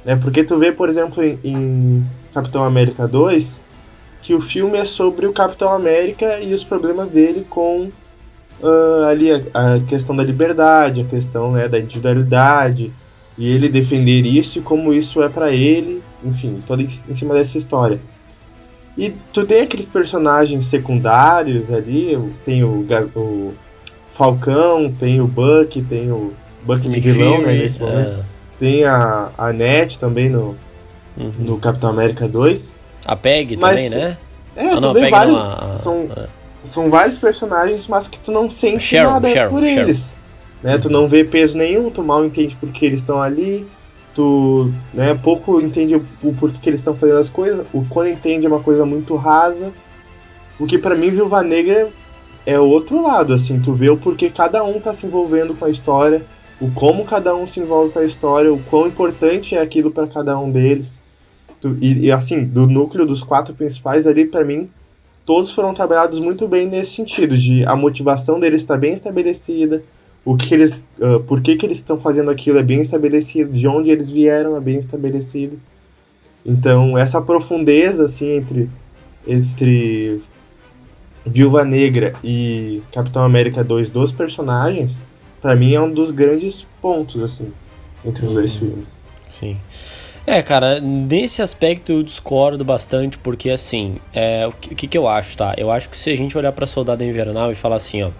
né? 0.06 0.16
Porque 0.16 0.44
tu 0.44 0.58
vê, 0.58 0.72
por 0.72 0.90
exemplo, 0.90 1.24
em, 1.24 1.40
em 1.44 2.06
Capitão 2.34 2.64
América 2.64 3.08
2, 3.08 3.63
que 4.24 4.34
o 4.34 4.42
filme 4.42 4.78
é 4.78 4.86
sobre 4.86 5.28
o 5.28 5.34
Capitão 5.34 5.72
América 5.72 6.40
e 6.40 6.54
os 6.54 6.64
problemas 6.64 7.10
dele 7.10 7.46
com 7.50 7.90
uh, 8.62 9.04
ali 9.06 9.32
a, 9.32 9.42
a, 9.54 9.80
questão 9.82 10.16
da 10.16 10.24
liberdade, 10.24 11.02
a 11.02 11.06
questão 11.06 11.52
né, 11.52 11.68
da 11.68 11.78
individualidade, 11.78 12.92
e 13.38 13.52
ele 13.52 13.68
defender 13.68 14.26
isso 14.26 14.60
e 14.60 14.62
como 14.62 14.94
isso 14.94 15.22
é 15.22 15.28
para 15.28 15.52
ele, 15.52 16.02
enfim, 16.24 16.64
toda 16.66 16.82
em 16.82 17.16
cima 17.16 17.34
dessa 17.34 17.58
história. 17.58 18.00
E 18.98 19.12
tu 19.34 19.46
tem 19.46 19.62
aqueles 19.62 19.88
personagens 19.88 20.68
secundários 20.68 21.72
ali, 21.74 22.18
tem 22.46 22.64
o, 22.64 22.86
o 23.16 23.54
Falcão, 24.14 24.94
tem 24.98 25.20
o 25.20 25.28
Buck, 25.28 25.82
tem 25.82 26.12
o 26.12 26.32
Buck 26.64 26.88
de 26.88 27.00
vilão, 27.00 27.42
né, 27.42 27.54
nesse 27.56 27.80
momento. 27.80 28.20
É. 28.20 28.24
Tem 28.60 28.86
a, 28.86 29.32
a 29.36 29.52
Net 29.52 29.98
também 29.98 30.30
no, 30.30 30.56
uhum. 31.18 31.32
no 31.40 31.58
Capitão 31.58 31.90
América 31.90 32.28
2. 32.28 32.83
A 33.06 33.16
Peg 33.16 33.58
também, 33.58 33.90
né? 33.90 34.18
É, 34.56 34.70
ah, 34.70 34.80
não, 34.80 34.94
tu 34.94 35.00
vê 35.00 35.10
vários. 35.10 35.36
Não, 35.36 35.78
são, 35.78 36.10
é. 36.16 36.28
são 36.64 36.90
vários 36.90 37.18
personagens, 37.18 37.88
mas 37.88 38.08
que 38.08 38.20
tu 38.20 38.32
não 38.32 38.50
sente 38.52 38.84
Sharon, 38.84 39.10
nada 39.12 39.30
Sharon, 39.30 39.52
por 39.52 39.64
Sharon. 39.64 39.82
eles. 39.82 40.16
Né? 40.62 40.78
Tu 40.78 40.90
não 40.90 41.08
vê 41.08 41.24
peso 41.24 41.58
nenhum, 41.58 41.90
tu 41.90 42.02
mal 42.04 42.24
entende 42.24 42.56
porque 42.60 42.86
eles 42.86 43.02
estão 43.02 43.22
ali, 43.22 43.68
tu 44.16 44.72
né, 44.94 45.18
pouco 45.22 45.60
entende 45.60 45.96
o, 45.96 46.06
o 46.24 46.34
porquê 46.34 46.58
que 46.62 46.70
eles 46.70 46.80
estão 46.80 46.96
fazendo 46.96 47.20
as 47.20 47.30
coisas, 47.30 47.66
o 47.74 47.84
quando 47.86 48.10
entende 48.10 48.46
é 48.46 48.50
uma 48.50 48.62
coisa 48.62 48.86
muito 48.86 49.16
rasa. 49.16 49.72
O 50.60 50.66
que 50.66 50.78
para 50.78 50.96
mim 50.96 51.10
Viúva 51.10 51.44
Negra 51.44 51.90
é 52.46 52.58
o 52.60 52.66
outro 52.66 53.02
lado, 53.02 53.34
assim, 53.34 53.60
tu 53.60 53.74
vê 53.74 53.90
o 53.90 53.98
porquê 53.98 54.30
cada 54.30 54.64
um 54.64 54.80
tá 54.80 54.94
se 54.94 55.06
envolvendo 55.06 55.54
com 55.54 55.66
a 55.66 55.70
história, 55.70 56.22
o 56.62 56.72
como 56.72 57.04
cada 57.04 57.36
um 57.36 57.46
se 57.46 57.60
envolve 57.60 57.92
com 57.92 58.00
a 58.00 58.06
história, 58.06 58.54
o 58.54 58.60
quão 58.70 58.88
importante 58.88 59.56
é 59.56 59.62
aquilo 59.62 59.92
para 59.92 60.08
cada 60.08 60.38
um 60.38 60.50
deles. 60.50 61.03
Tu, 61.64 61.78
e, 61.80 62.08
e, 62.08 62.12
assim, 62.12 62.44
do 62.44 62.68
núcleo 62.68 63.06
dos 63.06 63.24
quatro 63.24 63.54
principais 63.54 64.06
ali, 64.06 64.26
para 64.26 64.44
mim, 64.44 64.70
todos 65.26 65.54
foram 65.54 65.74
trabalhados 65.74 66.20
muito 66.20 66.46
bem 66.46 66.68
nesse 66.68 66.92
sentido, 66.92 67.38
de 67.38 67.66
a 67.66 67.74
motivação 67.74 68.38
deles 68.38 68.62
estar 68.62 68.74
tá 68.74 68.80
bem 68.82 68.94
estabelecida, 68.94 69.82
o 70.26 70.36
que 70.36 70.54
eles, 70.54 70.74
uh, 71.00 71.22
por 71.26 71.40
que, 71.40 71.56
que 71.56 71.66
eles 71.66 71.78
estão 71.78 71.98
fazendo 71.98 72.30
aquilo 72.30 72.60
é 72.60 72.64
bem 72.64 72.82
estabelecido, 72.82 73.54
de 73.54 73.66
onde 73.66 73.90
eles 73.90 74.10
vieram 74.10 74.58
é 74.58 74.60
bem 74.60 74.78
estabelecido. 74.78 75.58
Então, 76.46 76.98
essa 76.98 77.22
profundeza 77.22 78.04
assim 78.04 78.32
entre 78.32 78.70
entre 79.26 80.22
Viúva 81.26 81.64
Negra 81.64 82.12
e 82.22 82.82
Capitão 82.92 83.24
América 83.24 83.64
2 83.64 83.90
dos 83.90 84.12
personagens, 84.12 85.00
para 85.42 85.56
mim 85.56 85.74
é 85.74 85.80
um 85.80 85.90
dos 85.90 86.12
grandes 86.12 86.66
pontos 86.82 87.24
assim 87.24 87.54
entre 88.06 88.26
os 88.26 88.34
dois 88.34 88.54
filmes. 88.54 88.86
Sim. 89.30 89.56
É, 90.26 90.42
cara, 90.42 90.80
nesse 90.80 91.42
aspecto 91.42 91.92
eu 91.92 92.02
discordo 92.02 92.64
bastante, 92.64 93.18
porque 93.18 93.50
assim, 93.50 93.98
é, 94.14 94.48
o 94.48 94.54
que, 94.54 94.88
que 94.88 94.98
eu 94.98 95.06
acho, 95.06 95.38
tá? 95.38 95.54
Eu 95.58 95.70
acho 95.70 95.90
que 95.90 95.98
se 95.98 96.10
a 96.10 96.16
gente 96.16 96.38
olhar 96.38 96.54
pra 96.54 96.66
Soldado 96.66 97.04
Invernal 97.04 97.52
e 97.52 97.56
falar 97.56 97.76
assim, 97.76 98.04
ó, 98.04 98.12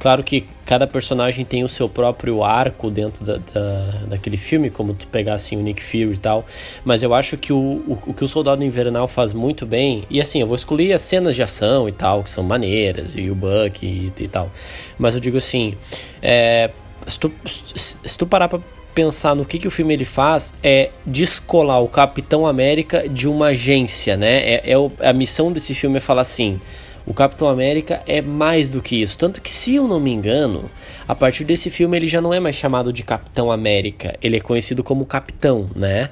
claro 0.00 0.24
que 0.24 0.44
cada 0.64 0.88
personagem 0.88 1.44
tem 1.44 1.62
o 1.62 1.68
seu 1.68 1.88
próprio 1.88 2.42
arco 2.42 2.90
dentro 2.90 3.24
da, 3.24 3.36
da, 3.36 3.90
daquele 4.08 4.36
filme, 4.36 4.70
como 4.70 4.92
tu 4.92 5.06
pegar 5.06 5.34
assim 5.34 5.56
o 5.56 5.62
Nick 5.62 5.80
Fury 5.84 6.14
e 6.14 6.16
tal, 6.16 6.44
mas 6.84 7.04
eu 7.04 7.14
acho 7.14 7.36
que 7.36 7.52
o, 7.52 7.56
o, 7.56 7.98
o 8.08 8.12
que 8.12 8.24
o 8.24 8.28
Soldado 8.28 8.64
Invernal 8.64 9.06
faz 9.06 9.32
muito 9.32 9.64
bem, 9.64 10.02
e 10.10 10.20
assim, 10.20 10.40
eu 10.40 10.48
vou 10.48 10.56
escolher 10.56 10.94
as 10.94 11.02
cenas 11.02 11.36
de 11.36 11.44
ação 11.44 11.88
e 11.88 11.92
tal, 11.92 12.24
que 12.24 12.30
são 12.30 12.42
maneiras, 12.42 13.16
e 13.16 13.30
o 13.30 13.36
Buck 13.36 13.86
e, 13.86 14.12
e 14.18 14.26
tal, 14.26 14.50
mas 14.98 15.14
eu 15.14 15.20
digo 15.20 15.38
assim, 15.38 15.76
é, 16.20 16.72
se 17.06 17.20
tu, 17.20 17.32
se 17.46 18.18
tu 18.18 18.26
parar 18.26 18.48
pra 18.48 18.58
pensar 18.96 19.36
no 19.36 19.44
que, 19.44 19.58
que 19.58 19.68
o 19.68 19.70
filme 19.70 19.92
ele 19.92 20.06
faz 20.06 20.54
é 20.62 20.88
descolar 21.04 21.82
o 21.82 21.86
Capitão 21.86 22.46
América 22.46 23.06
de 23.06 23.28
uma 23.28 23.48
agência, 23.48 24.16
né? 24.16 24.38
É, 24.38 24.70
é 24.70 24.78
o, 24.78 24.90
a 25.00 25.12
missão 25.12 25.52
desse 25.52 25.74
filme 25.74 25.98
é 25.98 26.00
falar 26.00 26.22
assim: 26.22 26.58
o 27.04 27.12
Capitão 27.12 27.46
América 27.46 28.02
é 28.06 28.22
mais 28.22 28.70
do 28.70 28.80
que 28.80 29.02
isso. 29.02 29.18
Tanto 29.18 29.42
que, 29.42 29.50
se 29.50 29.74
eu 29.74 29.86
não 29.86 30.00
me 30.00 30.10
engano, 30.10 30.70
a 31.06 31.14
partir 31.14 31.44
desse 31.44 31.68
filme 31.68 31.94
ele 31.94 32.08
já 32.08 32.22
não 32.22 32.32
é 32.32 32.40
mais 32.40 32.56
chamado 32.56 32.90
de 32.90 33.02
Capitão 33.02 33.52
América, 33.52 34.16
ele 34.22 34.38
é 34.38 34.40
conhecido 34.40 34.82
como 34.82 35.04
Capitão, 35.04 35.66
né? 35.76 36.08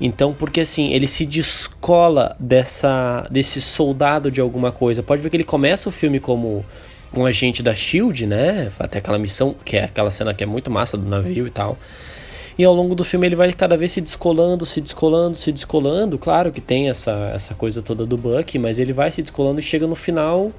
Então, 0.00 0.32
porque 0.32 0.62
assim, 0.62 0.94
ele 0.94 1.06
se 1.06 1.26
descola 1.26 2.34
dessa 2.40 3.28
desse 3.30 3.60
soldado 3.60 4.30
de 4.30 4.40
alguma 4.40 4.72
coisa. 4.72 5.02
Pode 5.02 5.20
ver 5.20 5.28
que 5.28 5.36
ele 5.36 5.44
começa 5.44 5.90
o 5.90 5.92
filme 5.92 6.18
como 6.18 6.64
um 7.14 7.26
agente 7.26 7.62
da 7.62 7.74
Shield, 7.74 8.26
né? 8.26 8.70
Até 8.78 8.98
aquela 8.98 9.18
missão, 9.18 9.54
que 9.62 9.76
é 9.76 9.84
aquela 9.84 10.10
cena 10.10 10.32
que 10.32 10.42
é 10.42 10.46
muito 10.46 10.70
massa 10.70 10.96
do 10.96 11.06
navio 11.06 11.46
e 11.46 11.50
tal. 11.50 11.76
E 12.56 12.64
ao 12.64 12.72
longo 12.72 12.94
do 12.94 13.04
filme 13.04 13.26
ele 13.26 13.34
vai 13.34 13.52
cada 13.52 13.76
vez 13.76 13.92
se 13.92 14.00
descolando, 14.00 14.64
se 14.64 14.80
descolando, 14.80 15.36
se 15.36 15.50
descolando. 15.50 16.16
Claro 16.18 16.52
que 16.52 16.60
tem 16.60 16.88
essa, 16.88 17.32
essa 17.34 17.54
coisa 17.54 17.82
toda 17.82 18.06
do 18.06 18.16
Buck, 18.16 18.58
mas 18.58 18.78
ele 18.78 18.92
vai 18.92 19.10
se 19.10 19.22
descolando 19.22 19.58
e 19.58 19.62
chega 19.62 19.86
no 19.86 19.96
final, 19.96 20.52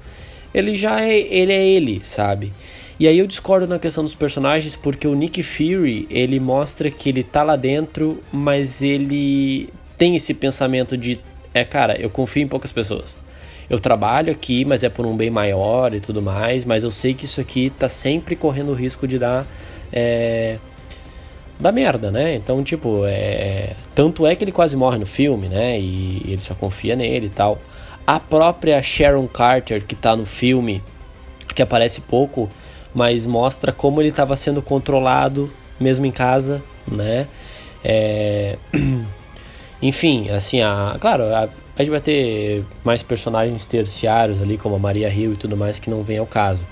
ele 0.52 0.76
já 0.76 1.00
é 1.00 1.18
ele, 1.18 1.52
é 1.52 1.66
ele 1.66 2.00
sabe? 2.02 2.52
E 2.98 3.06
aí 3.06 3.18
eu 3.18 3.26
discordo 3.26 3.66
na 3.66 3.78
questão 3.78 4.02
dos 4.02 4.14
personagens 4.14 4.74
porque 4.74 5.06
o 5.06 5.14
Nick 5.14 5.42
Fury, 5.42 6.06
ele 6.10 6.40
mostra 6.40 6.90
que 6.90 7.10
ele 7.10 7.22
tá 7.22 7.42
lá 7.42 7.56
dentro, 7.56 8.22
mas 8.32 8.82
ele 8.82 9.70
tem 9.98 10.16
esse 10.16 10.32
pensamento 10.32 10.96
de, 10.96 11.20
é 11.52 11.64
cara, 11.64 12.00
eu 12.00 12.08
confio 12.08 12.42
em 12.42 12.48
poucas 12.48 12.72
pessoas. 12.72 13.18
Eu 13.68 13.78
trabalho 13.78 14.32
aqui, 14.32 14.64
mas 14.64 14.82
é 14.82 14.88
por 14.88 15.04
um 15.04 15.16
bem 15.16 15.28
maior 15.28 15.94
e 15.94 16.00
tudo 16.00 16.22
mais, 16.22 16.64
mas 16.64 16.84
eu 16.84 16.90
sei 16.90 17.14
que 17.14 17.24
isso 17.24 17.40
aqui 17.40 17.70
tá 17.70 17.88
sempre 17.88 18.36
correndo 18.36 18.70
o 18.70 18.74
risco 18.74 19.06
de 19.06 19.18
dar 19.18 19.46
é, 19.92 20.58
da 21.58 21.72
merda, 21.72 22.10
né? 22.10 22.34
Então, 22.34 22.62
tipo, 22.62 23.02
é. 23.06 23.74
Tanto 23.94 24.26
é 24.26 24.36
que 24.36 24.44
ele 24.44 24.52
quase 24.52 24.76
morre 24.76 24.98
no 24.98 25.06
filme, 25.06 25.48
né? 25.48 25.78
E 25.78 26.22
ele 26.26 26.40
só 26.40 26.54
confia 26.54 26.94
nele 26.94 27.26
e 27.26 27.30
tal. 27.30 27.58
A 28.06 28.20
própria 28.20 28.82
Sharon 28.82 29.26
Carter, 29.26 29.84
que 29.84 29.94
tá 29.94 30.14
no 30.14 30.26
filme, 30.26 30.82
que 31.54 31.62
aparece 31.62 32.02
pouco, 32.02 32.48
mas 32.94 33.26
mostra 33.26 33.72
como 33.72 34.00
ele 34.00 34.10
estava 34.10 34.36
sendo 34.36 34.62
controlado, 34.62 35.50
mesmo 35.80 36.06
em 36.06 36.12
casa, 36.12 36.62
né? 36.86 37.26
É... 37.82 38.56
Enfim, 39.82 40.30
assim, 40.30 40.60
a... 40.62 40.96
claro, 41.00 41.24
a... 41.24 41.48
a 41.76 41.82
gente 41.82 41.90
vai 41.90 42.00
ter 42.00 42.64
mais 42.84 43.02
personagens 43.02 43.66
terciários 43.66 44.40
ali, 44.40 44.56
como 44.56 44.76
a 44.76 44.78
Maria 44.78 45.08
Hill 45.08 45.32
e 45.32 45.36
tudo 45.36 45.56
mais, 45.56 45.78
que 45.78 45.90
não 45.90 46.02
vem 46.02 46.18
ao 46.18 46.26
caso. 46.26 46.62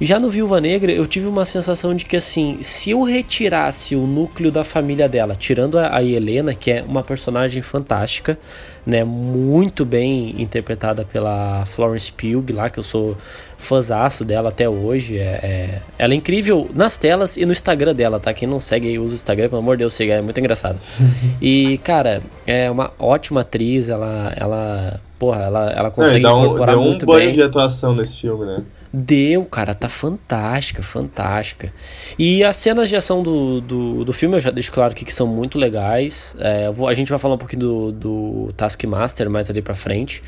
Já 0.00 0.20
no 0.20 0.30
Viúva 0.30 0.60
Negra, 0.60 0.92
eu 0.92 1.06
tive 1.08 1.26
uma 1.26 1.44
sensação 1.44 1.92
de 1.92 2.04
que, 2.04 2.16
assim, 2.16 2.58
se 2.62 2.90
eu 2.90 3.02
retirasse 3.02 3.96
o 3.96 4.06
núcleo 4.06 4.50
da 4.50 4.62
família 4.62 5.08
dela, 5.08 5.34
tirando 5.34 5.76
a, 5.76 5.96
a 5.96 6.02
Helena, 6.04 6.54
que 6.54 6.70
é 6.70 6.84
uma 6.86 7.02
personagem 7.02 7.62
fantástica, 7.62 8.38
né, 8.86 9.02
muito 9.02 9.84
bem 9.84 10.36
interpretada 10.40 11.04
pela 11.04 11.66
Florence 11.66 12.12
Pugh, 12.12 12.54
lá, 12.54 12.70
que 12.70 12.78
eu 12.78 12.84
sou 12.84 13.16
fãzaço 13.56 14.24
dela 14.24 14.50
até 14.50 14.68
hoje. 14.68 15.18
É, 15.18 15.22
é, 15.42 15.82
ela 15.98 16.14
é 16.14 16.16
incrível 16.16 16.70
nas 16.72 16.96
telas 16.96 17.36
e 17.36 17.44
no 17.44 17.50
Instagram 17.50 17.92
dela, 17.92 18.20
tá? 18.20 18.32
Quem 18.32 18.46
não 18.46 18.60
segue 18.60 18.86
aí, 18.86 19.00
usa 19.00 19.14
o 19.14 19.16
Instagram, 19.16 19.48
pelo 19.48 19.60
amor 19.60 19.76
de 19.76 19.80
Deus, 19.80 19.94
siga, 19.94 20.14
é 20.14 20.22
muito 20.22 20.38
engraçado. 20.38 20.78
e, 21.42 21.76
cara, 21.78 22.22
é 22.46 22.70
uma 22.70 22.92
ótima 23.00 23.40
atriz, 23.40 23.88
ela, 23.88 24.32
ela 24.36 25.00
porra, 25.18 25.42
ela, 25.42 25.70
ela 25.72 25.90
consegue 25.90 26.24
é, 26.24 26.30
incorporar 26.30 26.78
um, 26.78 26.84
muito 26.84 27.04
bem. 27.04 27.14
um 27.14 27.18
banho 27.18 27.32
de 27.32 27.42
atuação 27.42 27.96
nesse 27.96 28.20
filme, 28.20 28.46
né? 28.46 28.62
Deu, 28.92 29.44
cara, 29.44 29.74
tá 29.74 29.88
fantástica, 29.88 30.82
fantástica. 30.82 31.72
E 32.18 32.42
as 32.42 32.56
cenas 32.56 32.88
de 32.88 32.96
ação 32.96 33.22
do, 33.22 33.60
do, 33.60 34.04
do 34.04 34.12
filme 34.12 34.36
eu 34.36 34.40
já 34.40 34.50
deixo 34.50 34.72
claro 34.72 34.94
que, 34.94 35.04
que 35.04 35.12
são 35.12 35.26
muito 35.26 35.58
legais. 35.58 36.34
É, 36.38 36.70
vou, 36.70 36.88
a 36.88 36.94
gente 36.94 37.10
vai 37.10 37.18
falar 37.18 37.34
um 37.34 37.38
pouquinho 37.38 37.60
do, 37.60 37.92
do 37.92 38.52
Taskmaster 38.56 39.28
mais 39.28 39.50
ali 39.50 39.60
pra 39.60 39.74
frente. 39.74 40.22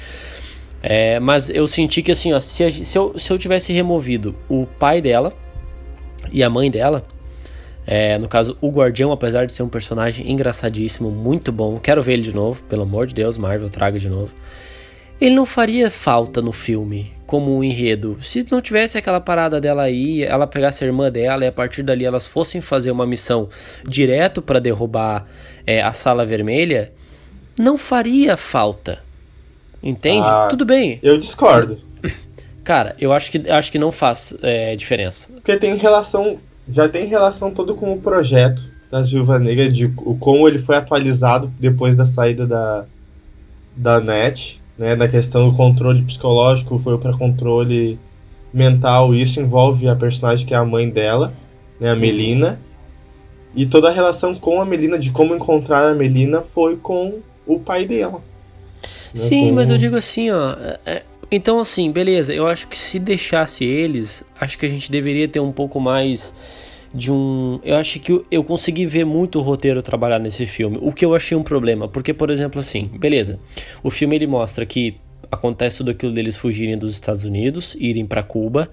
É, 0.82 1.18
mas 1.20 1.50
eu 1.50 1.66
senti 1.66 2.02
que 2.02 2.10
assim, 2.10 2.32
ó, 2.32 2.40
se, 2.40 2.64
a, 2.64 2.70
se, 2.70 2.96
eu, 2.96 3.18
se 3.18 3.30
eu 3.30 3.38
tivesse 3.38 3.72
removido 3.72 4.34
o 4.48 4.66
pai 4.66 5.00
dela 5.00 5.32
e 6.30 6.42
a 6.42 6.50
mãe 6.50 6.70
dela, 6.70 7.04
é, 7.86 8.18
no 8.18 8.28
caso, 8.28 8.56
o 8.60 8.70
Guardião, 8.70 9.10
apesar 9.10 9.46
de 9.46 9.52
ser 9.52 9.62
um 9.62 9.68
personagem 9.68 10.30
engraçadíssimo, 10.30 11.10
muito 11.10 11.50
bom, 11.50 11.78
quero 11.78 12.02
ver 12.02 12.14
ele 12.14 12.22
de 12.22 12.34
novo, 12.34 12.62
pelo 12.64 12.82
amor 12.82 13.06
de 13.06 13.14
Deus, 13.14 13.36
Marvel, 13.36 13.68
traga 13.68 13.98
de 13.98 14.08
novo. 14.08 14.34
Ele 15.20 15.34
não 15.34 15.44
faria 15.44 15.90
falta 15.90 16.40
no 16.40 16.50
filme 16.50 17.12
como 17.26 17.54
um 17.56 17.62
enredo. 17.62 18.18
Se 18.22 18.44
não 18.50 18.60
tivesse 18.60 18.96
aquela 18.96 19.20
parada 19.20 19.60
dela 19.60 19.82
aí, 19.82 20.24
ela 20.24 20.46
pegasse 20.46 20.82
a 20.82 20.86
irmã 20.86 21.12
dela 21.12 21.44
e 21.44 21.46
a 21.46 21.52
partir 21.52 21.82
dali 21.82 22.04
elas 22.04 22.26
fossem 22.26 22.60
fazer 22.60 22.90
uma 22.90 23.06
missão 23.06 23.48
direto 23.86 24.40
para 24.40 24.58
derrubar 24.58 25.26
é, 25.66 25.82
a 25.82 25.92
sala 25.92 26.24
vermelha, 26.24 26.90
não 27.58 27.76
faria 27.76 28.36
falta. 28.36 28.98
Entende? 29.82 30.28
Ah, 30.28 30.48
Tudo 30.48 30.64
bem. 30.64 30.98
Eu 31.02 31.18
discordo. 31.18 31.78
Cara, 32.64 32.96
eu 32.98 33.12
acho 33.12 33.30
que, 33.30 33.50
acho 33.50 33.70
que 33.70 33.78
não 33.78 33.92
faz 33.92 34.36
é, 34.42 34.74
diferença. 34.74 35.30
Porque 35.34 35.56
tem 35.56 35.76
relação. 35.76 36.38
Já 36.68 36.88
tem 36.88 37.06
relação 37.06 37.50
todo 37.50 37.74
com 37.74 37.92
o 37.92 38.00
projeto 38.00 38.62
das 38.90 39.10
Viúva 39.10 39.38
Negra, 39.38 39.70
de 39.70 39.86
o, 39.98 40.16
como 40.18 40.48
ele 40.48 40.58
foi 40.58 40.76
atualizado 40.76 41.52
depois 41.58 41.96
da 41.96 42.06
saída 42.06 42.46
da, 42.46 42.84
da 43.76 44.00
net 44.00 44.59
né, 44.78 44.96
da 44.96 45.08
questão 45.08 45.50
do 45.50 45.56
controle 45.56 46.02
psicológico 46.02 46.78
foi 46.78 46.98
para 46.98 47.16
controle 47.16 47.98
mental. 48.52 49.14
Isso 49.14 49.40
envolve 49.40 49.88
a 49.88 49.96
personagem 49.96 50.46
que 50.46 50.54
é 50.54 50.56
a 50.56 50.64
mãe 50.64 50.88
dela, 50.88 51.32
né, 51.78 51.90
a 51.90 51.96
Melina. 51.96 52.58
E 53.54 53.66
toda 53.66 53.88
a 53.88 53.92
relação 53.92 54.34
com 54.34 54.60
a 54.60 54.64
Melina, 54.64 54.98
de 54.98 55.10
como 55.10 55.34
encontrar 55.34 55.88
a 55.88 55.94
Melina, 55.94 56.42
foi 56.54 56.76
com 56.76 57.18
o 57.46 57.58
pai 57.58 57.84
dela. 57.84 58.18
Né, 58.18 58.88
Sim, 59.14 59.48
com... 59.48 59.54
mas 59.56 59.70
eu 59.70 59.76
digo 59.76 59.96
assim, 59.96 60.30
ó. 60.30 60.52
É, 60.52 60.78
é, 60.86 61.02
então, 61.30 61.60
assim, 61.60 61.90
beleza. 61.90 62.32
Eu 62.32 62.46
acho 62.46 62.68
que 62.68 62.76
se 62.76 62.98
deixasse 62.98 63.64
eles, 63.64 64.24
acho 64.40 64.56
que 64.56 64.66
a 64.66 64.68
gente 64.68 64.90
deveria 64.90 65.28
ter 65.28 65.40
um 65.40 65.52
pouco 65.52 65.80
mais 65.80 66.34
de 66.94 67.10
um. 67.12 67.60
Eu 67.64 67.76
acho 67.76 68.00
que 68.00 68.20
eu 68.30 68.44
consegui 68.44 68.86
ver 68.86 69.04
muito 69.04 69.38
o 69.38 69.42
roteiro 69.42 69.82
trabalhar 69.82 70.18
nesse 70.18 70.46
filme, 70.46 70.78
o 70.80 70.92
que 70.92 71.04
eu 71.04 71.14
achei 71.14 71.36
um 71.36 71.42
problema, 71.42 71.88
porque, 71.88 72.12
por 72.12 72.30
exemplo, 72.30 72.58
assim, 72.60 72.90
beleza, 72.98 73.38
o 73.82 73.90
filme 73.90 74.16
ele 74.16 74.26
mostra 74.26 74.66
que 74.66 74.96
acontece 75.32 75.78
tudo 75.78 75.92
aquilo 75.92 76.12
deles 76.12 76.36
fugirem 76.36 76.76
dos 76.76 76.92
Estados 76.94 77.22
Unidos, 77.22 77.76
irem 77.78 78.04
para 78.04 78.20
Cuba, 78.20 78.68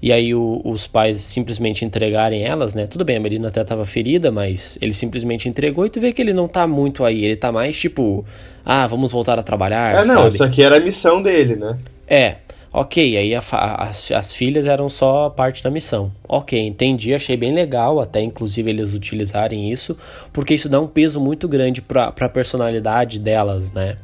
e 0.00 0.10
aí 0.10 0.34
o, 0.34 0.60
os 0.64 0.86
pais 0.86 1.18
simplesmente 1.18 1.84
entregarem 1.84 2.44
elas, 2.44 2.74
né? 2.74 2.86
Tudo 2.86 3.04
bem, 3.04 3.16
a 3.16 3.20
Melina 3.20 3.48
até 3.48 3.62
tava 3.62 3.84
ferida, 3.84 4.30
mas 4.32 4.78
ele 4.80 4.94
simplesmente 4.94 5.48
entregou 5.48 5.84
e 5.84 5.90
tu 5.90 6.00
vê 6.00 6.10
que 6.12 6.22
ele 6.22 6.32
não 6.32 6.48
tá 6.48 6.66
muito 6.66 7.04
aí, 7.04 7.24
ele 7.24 7.36
tá 7.36 7.52
mais 7.52 7.78
tipo, 7.78 8.24
ah, 8.64 8.86
vamos 8.86 9.12
voltar 9.12 9.38
a 9.38 9.42
trabalhar, 9.42 10.02
É, 10.02 10.06
não, 10.06 10.14
sabe? 10.22 10.34
isso 10.34 10.44
aqui 10.44 10.62
era 10.62 10.78
a 10.78 10.80
missão 10.80 11.20
dele, 11.20 11.56
né? 11.56 11.76
É, 12.06 12.36
ok, 12.80 13.16
aí 13.16 13.34
a 13.34 13.40
as, 13.40 14.10
as 14.12 14.32
filhas 14.32 14.66
eram 14.66 14.88
só 14.88 15.28
parte 15.30 15.62
da 15.62 15.70
missão. 15.70 16.12
Ok, 16.28 16.58
entendi, 16.58 17.12
achei 17.14 17.36
bem 17.36 17.52
legal, 17.52 18.00
até 18.00 18.20
inclusive 18.20 18.70
eles 18.70 18.94
utilizarem 18.94 19.70
isso, 19.70 19.96
porque 20.32 20.54
isso 20.54 20.68
dá 20.68 20.80
um 20.80 20.86
peso 20.86 21.20
muito 21.20 21.48
grande 21.48 21.82
pra, 21.82 22.12
pra 22.12 22.28
personalidade 22.28 23.18
delas, 23.18 23.72
né? 23.72 23.98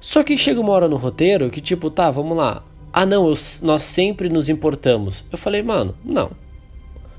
Só 0.00 0.22
que 0.22 0.38
chega 0.38 0.60
uma 0.60 0.72
hora 0.72 0.88
no 0.88 0.96
roteiro 0.96 1.50
que, 1.50 1.60
tipo, 1.60 1.90
tá, 1.90 2.10
vamos 2.10 2.36
lá. 2.36 2.62
Ah, 2.92 3.04
não, 3.04 3.28
eu 3.28 3.34
nós 3.62 3.82
sempre 3.82 4.28
nos 4.28 4.48
importamos. 4.48 5.24
Eu 5.30 5.36
falei, 5.36 5.62
mano, 5.62 5.94
não. 6.04 6.30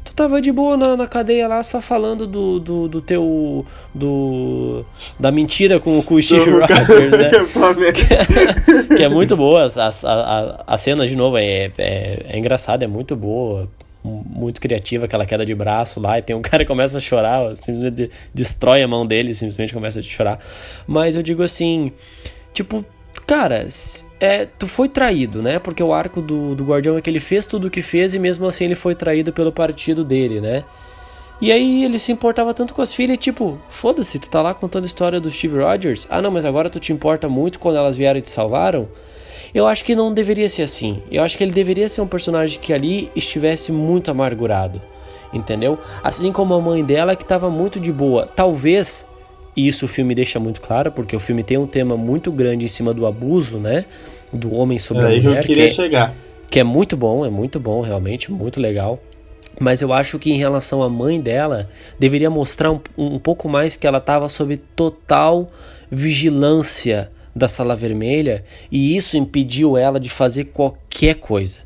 Tu 0.04 0.16
tava 0.16 0.42
de 0.42 0.52
boa 0.52 0.76
na, 0.76 0.98
na 0.98 1.06
cadeia 1.08 1.48
lá 1.48 1.62
só 1.62 1.80
falando 1.80 2.26
do, 2.26 2.60
do, 2.60 2.88
do 2.88 3.02
teu. 3.02 3.66
do. 3.94 4.84
da 5.20 5.32
mentira 5.32 5.80
com, 5.80 6.02
com 6.02 6.16
o 6.16 6.22
Steve 6.22 6.50
Rogers, 6.50 7.12
né? 7.12 7.32
que 8.98 9.04
é 9.04 9.10
muito 9.10 9.38
boa. 9.38 9.68
A, 9.68 9.90
a, 9.90 10.14
a, 10.14 10.64
a 10.68 10.78
cena, 10.78 11.08
de 11.08 11.16
novo, 11.16 11.38
é, 11.38 11.72
é, 11.78 12.26
é 12.30 12.38
engraçada, 12.38 12.84
é 12.84 12.88
muito 12.88 13.16
boa. 13.16 13.70
Muito 14.04 14.60
criativa, 14.60 15.06
aquela 15.06 15.28
queda 15.28 15.46
de 15.46 15.54
braço 15.54 16.00
lá. 16.00 16.18
E 16.18 16.24
tem 16.24 16.36
um 16.36 16.42
cara 16.44 16.64
que 16.64 16.68
começa 16.68 16.98
a 16.98 17.02
chorar, 17.02 17.56
simplesmente 17.56 18.10
destrói 18.34 18.82
a 18.82 18.88
mão 18.88 19.06
dele, 19.06 19.34
simplesmente 19.34 19.72
começa 19.72 20.00
a 20.00 20.02
chorar. 20.02 20.40
Mas 20.88 21.16
eu 21.16 21.22
digo 21.22 21.44
assim, 21.44 21.92
tipo, 22.54 22.84
cara, 23.32 23.66
é, 24.20 24.46
tu 24.46 24.68
foi 24.68 24.90
traído, 24.90 25.42
né? 25.42 25.58
Porque 25.58 25.82
o 25.82 25.94
arco 25.94 26.22
do, 26.22 26.54
do 26.54 26.66
Guardião 26.66 26.98
é 26.98 27.02
que 27.02 27.10
ele 27.10 27.22
fez 27.22 27.46
tudo 27.46 27.68
o 27.68 27.72
que 27.72 27.82
fez 27.82 28.14
e 28.14 28.20
mesmo 28.20 28.46
assim 28.46 28.66
ele 28.66 28.76
foi 28.76 28.94
traído 28.94 29.32
pelo 29.32 29.54
partido 29.54 30.04
dele, 30.04 30.42
né? 30.42 30.66
E 31.40 31.50
aí 31.50 31.86
ele 31.86 31.98
se 31.98 32.12
importava 32.12 32.54
tanto 32.54 32.74
com 32.74 32.82
as 32.82 32.94
filhas, 32.94 33.18
tipo, 33.18 33.58
foda-se, 33.70 34.20
tu 34.20 34.30
tá 34.30 34.42
lá 34.42 34.54
contando 34.54 34.84
a 34.84 34.86
história 34.86 35.18
do 35.18 35.32
Steve 35.32 35.60
Rogers. 35.60 36.06
Ah, 36.10 36.22
não, 36.22 36.30
mas 36.30 36.44
agora 36.44 36.70
tu 36.70 36.78
te 36.78 36.92
importa 36.92 37.30
muito 37.30 37.58
quando 37.58 37.78
elas 37.78 37.96
vieram 37.96 38.20
e 38.20 38.22
te 38.22 38.28
salvaram? 38.28 38.90
Eu 39.54 39.66
acho 39.66 39.86
que 39.86 39.96
não 39.96 40.14
deveria 40.14 40.50
ser 40.50 40.64
assim. 40.64 41.02
Eu 41.10 41.24
acho 41.24 41.38
que 41.38 41.44
ele 41.46 41.54
deveria 41.54 41.88
ser 41.88 42.02
um 42.02 42.08
personagem 42.08 42.60
que 42.60 42.74
ali 42.74 43.10
estivesse 43.16 43.72
muito 43.72 44.12
amargurado. 44.12 44.82
Entendeu? 45.32 45.80
Assim 46.04 46.34
como 46.34 46.54
a 46.54 46.60
mãe 46.60 46.84
dela 46.84 47.16
que 47.16 47.24
tava 47.24 47.50
muito 47.50 47.80
de 47.80 47.94
boa. 47.94 48.28
Talvez, 48.28 49.08
e 49.56 49.68
isso 49.68 49.86
o 49.86 49.88
filme 49.88 50.14
deixa 50.16 50.40
muito 50.40 50.62
claro, 50.62 50.92
porque 50.92 51.16
o 51.16 51.20
filme 51.20 51.44
tem 51.44 51.58
um 51.58 51.68
tema 51.68 51.96
muito 51.98 52.32
grande 52.32 52.66
em 52.66 52.68
cima 52.68 52.94
do 52.94 53.06
abuso, 53.06 53.58
né? 53.58 53.86
Do 54.32 54.54
homem 54.56 54.80
sobre 54.80 55.04
É 55.04 55.06
a 55.06 55.10
mulher. 55.22 55.38
eu 55.40 55.44
queria 55.44 55.66
que 55.66 55.72
é- 55.72 55.74
chegar. 55.74 56.14
que 56.50 56.60
é 56.60 56.64
muito 56.64 56.96
bom, 56.98 57.26
é 57.26 57.30
muito 57.30 57.60
bom, 57.60 57.82
realmente, 57.82 58.32
muito 58.32 58.60
legal. 58.60 59.00
Mas 59.60 59.82
eu 59.82 59.92
acho 59.94 60.18
que 60.18 60.32
em 60.32 60.38
relação 60.38 60.82
à 60.82 60.90
mãe 60.90 61.20
dela, 61.20 61.70
deveria 62.00 62.30
mostrar 62.30 62.72
um, 62.72 62.80
um 62.98 63.20
pouco 63.20 63.48
mais 63.50 63.76
que 63.76 63.86
ela 63.86 63.98
estava 64.00 64.28
sob 64.30 64.58
total 64.76 65.52
vigilância 65.92 67.12
da 67.36 67.48
sala 67.48 67.76
vermelha 67.76 68.44
e 68.72 68.96
isso 68.96 69.16
impediu 69.18 69.78
ela 69.78 70.00
de 70.00 70.10
fazer 70.10 70.46
qualquer 70.46 71.16
coisa, 71.16 71.60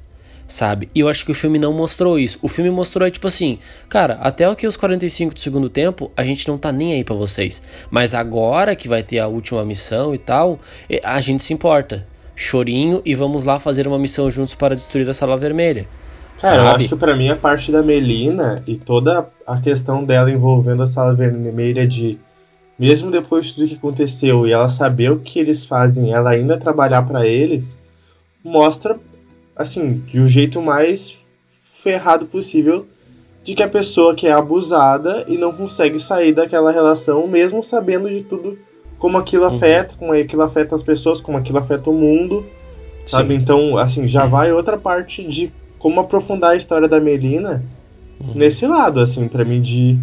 sabe? 0.47 0.89
E 0.93 0.99
eu 0.99 1.07
acho 1.09 1.25
que 1.25 1.31
o 1.31 1.35
filme 1.35 1.57
não 1.59 1.73
mostrou 1.73 2.19
isso. 2.19 2.37
O 2.41 2.47
filme 2.47 2.69
mostrou, 2.69 3.09
tipo 3.09 3.27
assim, 3.27 3.57
cara, 3.89 4.15
até 4.21 4.45
aqui 4.45 4.67
os 4.67 4.77
45 4.77 5.33
do 5.33 5.39
segundo 5.39 5.69
tempo, 5.69 6.11
a 6.15 6.23
gente 6.23 6.47
não 6.47 6.57
tá 6.57 6.71
nem 6.71 6.93
aí 6.93 7.03
pra 7.03 7.15
vocês. 7.15 7.61
Mas 7.89 8.13
agora 8.13 8.75
que 8.75 8.87
vai 8.87 9.01
ter 9.03 9.19
a 9.19 9.27
última 9.27 9.63
missão 9.65 10.13
e 10.13 10.17
tal, 10.17 10.59
a 11.03 11.19
gente 11.21 11.41
se 11.43 11.53
importa. 11.53 12.05
Chorinho 12.35 13.01
e 13.05 13.15
vamos 13.15 13.45
lá 13.45 13.57
fazer 13.59 13.87
uma 13.87 13.97
missão 13.97 14.29
juntos 14.29 14.53
para 14.55 14.75
destruir 14.75 15.09
a 15.09 15.13
sala 15.13 15.37
vermelha. 15.37 15.85
Cara, 16.41 16.55
É, 16.55 16.59
eu 16.59 16.63
sabe? 16.65 16.83
acho 16.83 16.89
que 16.89 16.95
pra 16.99 17.15
mim 17.15 17.29
a 17.29 17.35
parte 17.37 17.71
da 17.71 17.81
Melina 17.81 18.61
e 18.67 18.75
toda 18.75 19.29
a 19.47 19.57
questão 19.61 20.03
dela 20.03 20.29
envolvendo 20.29 20.83
a 20.83 20.87
sala 20.87 21.13
vermelha 21.13 21.87
de 21.87 22.17
mesmo 22.77 23.09
depois 23.09 23.45
de 23.45 23.53
tudo 23.55 23.67
que 23.69 23.75
aconteceu 23.75 24.45
e 24.45 24.51
ela 24.51 24.67
saber 24.67 25.09
o 25.13 25.19
que 25.19 25.39
eles 25.39 25.65
fazem, 25.65 26.11
ela 26.11 26.31
ainda 26.31 26.57
trabalhar 26.57 27.03
pra 27.03 27.25
eles, 27.25 27.79
mostra 28.43 28.99
assim, 29.55 30.03
de 30.11 30.19
um 30.19 30.27
jeito 30.27 30.61
mais 30.61 31.17
ferrado 31.83 32.25
possível 32.25 32.85
de 33.43 33.53
que 33.53 33.61
a 33.63 33.67
pessoa 33.69 34.15
que 34.15 34.25
é 34.27 34.31
abusada 34.31 35.23
e 35.27 35.37
não 35.37 35.53
consegue 35.53 35.99
sair 35.99 36.33
daquela 36.33 36.71
relação 36.71 37.27
mesmo 37.27 37.63
sabendo 37.63 38.09
de 38.09 38.21
tudo 38.23 38.57
como 38.97 39.17
aquilo 39.17 39.43
Uhum. 39.47 39.55
afeta, 39.55 39.93
como 39.99 40.13
aquilo 40.13 40.41
afeta 40.41 40.73
as 40.73 40.81
pessoas, 40.81 41.21
como 41.21 41.37
aquilo 41.37 41.59
afeta 41.59 41.89
o 41.89 41.93
mundo. 41.93 42.43
Sabe? 43.05 43.35
Sim. 43.35 43.39
Então, 43.41 43.77
assim, 43.77 44.07
já 44.07 44.25
vai 44.25 44.51
outra 44.51 44.77
parte 44.77 45.23
de 45.27 45.51
como 45.77 45.99
aprofundar 45.99 46.51
a 46.51 46.55
história 46.55 46.87
da 46.87 46.99
Melina 46.99 47.63
Uhum. 48.19 48.31
nesse 48.33 48.65
lado, 48.65 48.99
assim, 48.99 49.27
pra 49.27 49.45
mim, 49.45 49.61
de 49.61 49.99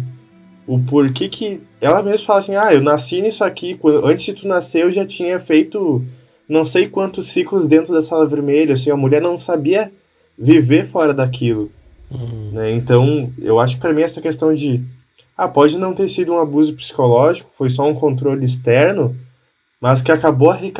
o 0.65 0.79
porquê 0.79 1.27
que. 1.27 1.59
Ela 1.81 2.01
mesma 2.01 2.25
fala 2.25 2.39
assim: 2.39 2.55
ah, 2.55 2.73
eu 2.73 2.81
nasci 2.81 3.21
nisso 3.21 3.43
aqui, 3.43 3.73
quando- 3.73 4.05
antes 4.05 4.25
de 4.27 4.33
tu 4.35 4.47
nascer 4.47 4.83
eu 4.83 4.91
já 4.91 5.05
tinha 5.05 5.37
feito 5.37 6.01
não 6.47 6.65
sei 6.65 6.87
quantos 6.87 7.27
ciclos 7.27 7.67
dentro 7.67 7.93
da 7.93 8.01
sala 8.01 8.27
vermelha, 8.27 8.73
assim, 8.73 8.89
a 8.89 8.97
mulher 8.97 9.21
não 9.21 9.37
sabia 9.37 9.91
viver 10.37 10.87
fora 10.87 11.13
daquilo. 11.13 11.71
Uhum. 12.11 12.51
Né? 12.51 12.71
Então, 12.71 13.31
eu 13.39 13.59
acho 13.59 13.75
que 13.75 13.81
pra 13.81 13.93
mim 13.93 14.01
essa 14.01 14.21
questão 14.21 14.53
de. 14.53 14.81
Ah, 15.35 15.47
pode 15.47 15.77
não 15.79 15.93
ter 15.95 16.07
sido 16.09 16.33
um 16.33 16.37
abuso 16.37 16.73
psicológico, 16.75 17.49
foi 17.57 17.69
só 17.69 17.87
um 17.87 17.95
controle 17.95 18.45
externo, 18.45 19.15
mas 19.81 20.01
que 20.01 20.11
acabou 20.11 20.53
né, 20.53 20.71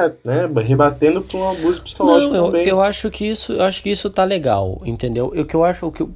rebatendo 0.64 1.22
para 1.24 1.38
um 1.38 1.50
abuso 1.50 1.82
psicológico 1.82 2.32
Não, 2.32 2.38
eu, 2.38 2.46
também. 2.46 2.68
eu 2.68 2.80
acho 2.80 3.10
que 3.10 3.26
isso, 3.26 3.54
eu 3.54 3.64
acho 3.64 3.82
que 3.82 3.90
isso 3.90 4.10
tá 4.12 4.24
legal, 4.24 4.80
entendeu? 4.86 5.34
O 5.36 5.44
que 5.44 5.56
eu 5.56 5.64
acho, 5.64 5.88
o 5.88 5.92
que 5.92 6.04
eu, 6.04 6.12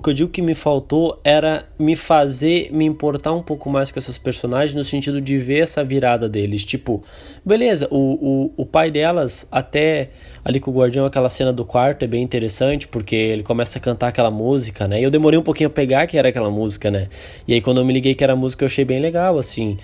o 0.00 0.02
que 0.02 0.08
eu 0.08 0.14
digo 0.14 0.30
que 0.30 0.40
me 0.40 0.54
faltou 0.54 1.20
era 1.22 1.66
me 1.78 1.94
fazer 1.94 2.70
me 2.72 2.86
importar 2.86 3.34
um 3.34 3.42
pouco 3.42 3.68
mais 3.68 3.92
com 3.92 3.98
esses 3.98 4.16
personagens 4.16 4.74
no 4.74 4.82
sentido 4.82 5.20
de 5.20 5.36
ver 5.36 5.58
essa 5.58 5.84
virada 5.84 6.26
deles. 6.26 6.64
Tipo, 6.64 7.04
beleza, 7.44 7.86
o, 7.90 8.48
o, 8.56 8.62
o 8.62 8.64
pai 8.64 8.90
delas, 8.90 9.46
até 9.52 10.08
ali 10.42 10.58
com 10.58 10.70
o 10.70 10.74
Guardião, 10.74 11.04
aquela 11.04 11.28
cena 11.28 11.52
do 11.52 11.66
quarto 11.66 12.02
é 12.02 12.08
bem 12.08 12.22
interessante, 12.22 12.88
porque 12.88 13.14
ele 13.14 13.42
começa 13.42 13.78
a 13.78 13.80
cantar 13.80 14.08
aquela 14.08 14.30
música, 14.30 14.88
né? 14.88 14.98
E 14.98 15.04
eu 15.04 15.10
demorei 15.10 15.38
um 15.38 15.42
pouquinho 15.42 15.68
a 15.68 15.70
pegar 15.70 16.06
que 16.06 16.16
era 16.16 16.30
aquela 16.30 16.50
música, 16.50 16.90
né? 16.90 17.08
E 17.46 17.52
aí 17.52 17.60
quando 17.60 17.76
eu 17.76 17.84
me 17.84 17.92
liguei 17.92 18.14
que 18.14 18.24
era 18.24 18.34
música, 18.34 18.64
eu 18.64 18.68
achei 18.68 18.86
bem 18.86 19.00
legal, 19.00 19.38
assim. 19.38 19.76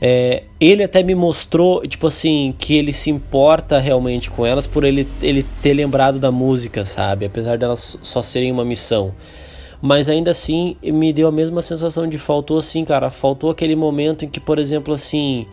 É, 0.00 0.42
ele 0.60 0.82
até 0.82 1.02
me 1.02 1.14
mostrou, 1.14 1.86
tipo 1.86 2.06
assim, 2.06 2.54
que 2.58 2.76
ele 2.76 2.92
se 2.92 3.08
importa 3.10 3.78
realmente 3.78 4.30
com 4.30 4.44
elas 4.44 4.66
por 4.66 4.84
ele, 4.84 5.08
ele 5.22 5.44
ter 5.62 5.72
lembrado 5.72 6.18
da 6.18 6.30
música, 6.30 6.84
sabe? 6.84 7.24
Apesar 7.26 7.56
delas 7.56 7.98
só 8.02 8.20
serem 8.20 8.52
uma 8.52 8.64
missão. 8.64 9.14
Mas 9.80 10.08
ainda 10.08 10.30
assim, 10.30 10.76
me 10.82 11.12
deu 11.12 11.28
a 11.28 11.32
mesma 11.32 11.62
sensação 11.62 12.08
de 12.08 12.18
faltou 12.18 12.58
assim, 12.58 12.84
cara. 12.84 13.08
Faltou 13.10 13.50
aquele 13.50 13.76
momento 13.76 14.24
em 14.24 14.28
que, 14.28 14.40
por 14.40 14.58
exemplo, 14.58 14.92
assim. 14.94 15.46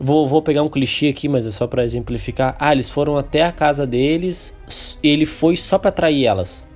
Vou, 0.00 0.24
vou 0.26 0.40
pegar 0.40 0.62
um 0.62 0.68
clichê 0.68 1.08
aqui, 1.08 1.28
mas 1.28 1.44
é 1.44 1.50
só 1.50 1.66
pra 1.66 1.84
exemplificar. 1.84 2.56
Ah, 2.60 2.72
eles 2.72 2.88
foram 2.88 3.16
até 3.16 3.42
a 3.42 3.50
casa 3.50 3.84
deles, 3.84 4.56
ele 5.02 5.26
foi 5.26 5.56
só 5.56 5.76
pra 5.76 5.88
atrair 5.88 6.24
elas. 6.24 6.68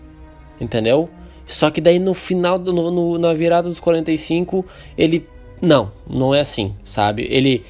Entendeu? 0.61 1.09
Só 1.47 1.71
que 1.71 1.81
daí 1.81 1.99
no 2.01 2.15
final, 2.15 2.59
no, 2.59 2.91
no- 2.91 3.19
na 3.19 3.33
virada 3.33 3.69
dos 3.69 3.79
45, 3.81 4.65
ele. 4.99 5.27
Não, 5.63 5.93
não 6.11 6.35
é 6.35 6.41
assim, 6.41 6.75
sabe? 6.83 7.27
Ele. 7.31 7.65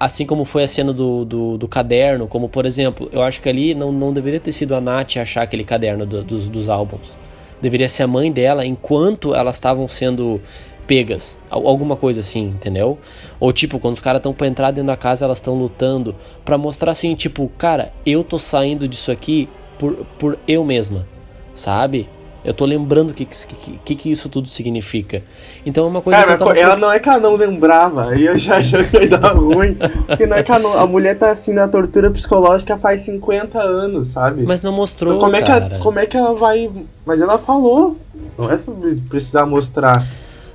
assim 0.00 0.26
como 0.26 0.44
foi 0.44 0.64
a 0.64 0.68
cena 0.68 0.92
do, 0.92 1.24
do, 1.24 1.56
do 1.58 1.68
caderno, 1.68 2.26
como 2.26 2.48
por 2.48 2.66
exemplo, 2.66 3.08
eu 3.12 3.22
acho 3.22 3.40
que 3.40 3.48
ali 3.48 3.74
não, 3.74 3.92
não 3.92 4.12
deveria 4.12 4.40
ter 4.40 4.50
sido 4.50 4.74
a 4.74 4.80
Nath 4.80 5.18
achar 5.18 5.42
aquele 5.42 5.62
caderno 5.62 6.04
do- 6.06 6.24
dos, 6.24 6.48
dos 6.48 6.68
álbuns. 6.68 7.16
Deveria 7.62 7.88
ser 7.88 8.02
a 8.02 8.06
mãe 8.08 8.32
dela 8.32 8.66
enquanto 8.66 9.34
elas 9.34 9.56
estavam 9.56 9.86
sendo 9.86 10.40
pegas. 10.86 11.38
Al- 11.50 11.66
Alguma 11.68 11.96
coisa 11.96 12.20
assim, 12.20 12.46
entendeu? 12.48 12.98
Ou 13.38 13.52
tipo, 13.52 13.78
quando 13.78 13.94
os 13.94 14.00
caras 14.00 14.18
estão 14.20 14.32
pra 14.32 14.46
entrar 14.48 14.70
dentro 14.72 14.88
da 14.88 14.96
casa, 14.96 15.24
elas 15.24 15.38
estão 15.38 15.54
lutando. 15.54 16.14
Pra 16.44 16.58
mostrar 16.58 16.90
assim, 16.92 17.14
tipo, 17.14 17.48
cara, 17.58 17.92
eu 18.04 18.24
tô 18.24 18.38
saindo 18.38 18.88
disso 18.88 19.12
aqui 19.12 19.48
por, 19.78 19.94
por 20.18 20.38
eu 20.48 20.64
mesma, 20.64 21.06
sabe? 21.54 22.08
Eu 22.46 22.54
tô 22.54 22.64
lembrando 22.64 23.10
o 23.10 23.12
que, 23.12 23.24
que, 23.24 23.78
que, 23.84 23.94
que 23.96 24.10
isso 24.10 24.28
tudo 24.28 24.48
significa. 24.48 25.20
Então 25.64 25.84
é 25.84 25.88
uma 25.88 26.00
coisa 26.00 26.20
Cara, 26.20 26.36
que 26.36 26.42
eu 26.42 26.46
tava. 26.46 26.58
ela 26.58 26.76
não 26.76 26.92
é 26.92 27.00
que 27.00 27.08
ela 27.08 27.18
não 27.18 27.34
lembrava, 27.34 28.10
aí 28.10 28.24
eu 28.24 28.38
já 28.38 28.58
achei 28.58 28.84
que 28.84 28.98
ia 28.98 29.18
dar 29.18 29.32
ruim. 29.34 29.76
Porque 30.06 30.26
não 30.26 30.36
é 30.36 30.42
que 30.44 30.50
ela 30.52 30.60
não- 30.60 30.78
a 30.78 30.86
mulher 30.86 31.18
tá 31.18 31.32
assim 31.32 31.52
na 31.52 31.66
tortura 31.66 32.08
psicológica 32.10 32.78
faz 32.78 33.00
50 33.02 33.58
anos, 33.60 34.08
sabe? 34.08 34.44
Mas 34.44 34.62
não 34.62 34.72
mostrou, 34.72 35.14
Então, 35.14 35.24
como, 35.24 35.34
é 35.36 35.40
que 35.42 35.46
cara. 35.48 35.64
ela, 35.66 35.78
como 35.80 35.98
é 35.98 36.06
que 36.06 36.16
ela 36.16 36.34
vai. 36.34 36.70
Mas 37.04 37.20
ela 37.20 37.36
falou. 37.38 37.96
Não 38.38 38.50
é 38.50 38.58
sobre 38.58 38.94
precisar 39.08 39.44
mostrar, 39.46 40.04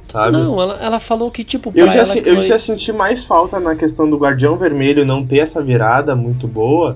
sabe? 0.07 0.31
Não, 0.31 0.61
ela, 0.61 0.75
ela 0.81 0.99
falou 0.99 1.29
que, 1.29 1.43
tipo, 1.43 1.73
Eu 1.75 1.89
já, 1.91 2.05
se- 2.05 2.21
que 2.21 2.29
eu 2.29 2.35
foi- 2.37 2.45
já 2.45 2.57
senti 2.59 2.93
mais 2.93 3.25
falta 3.25 3.59
na 3.59 3.75
questão 3.75 4.09
do 4.09 4.17
Guardião 4.17 4.55
Vermelho 4.55 5.05
não 5.05 5.25
ter 5.25 5.39
essa 5.39 5.61
virada 5.61 6.15
muito 6.15 6.47
boa 6.47 6.95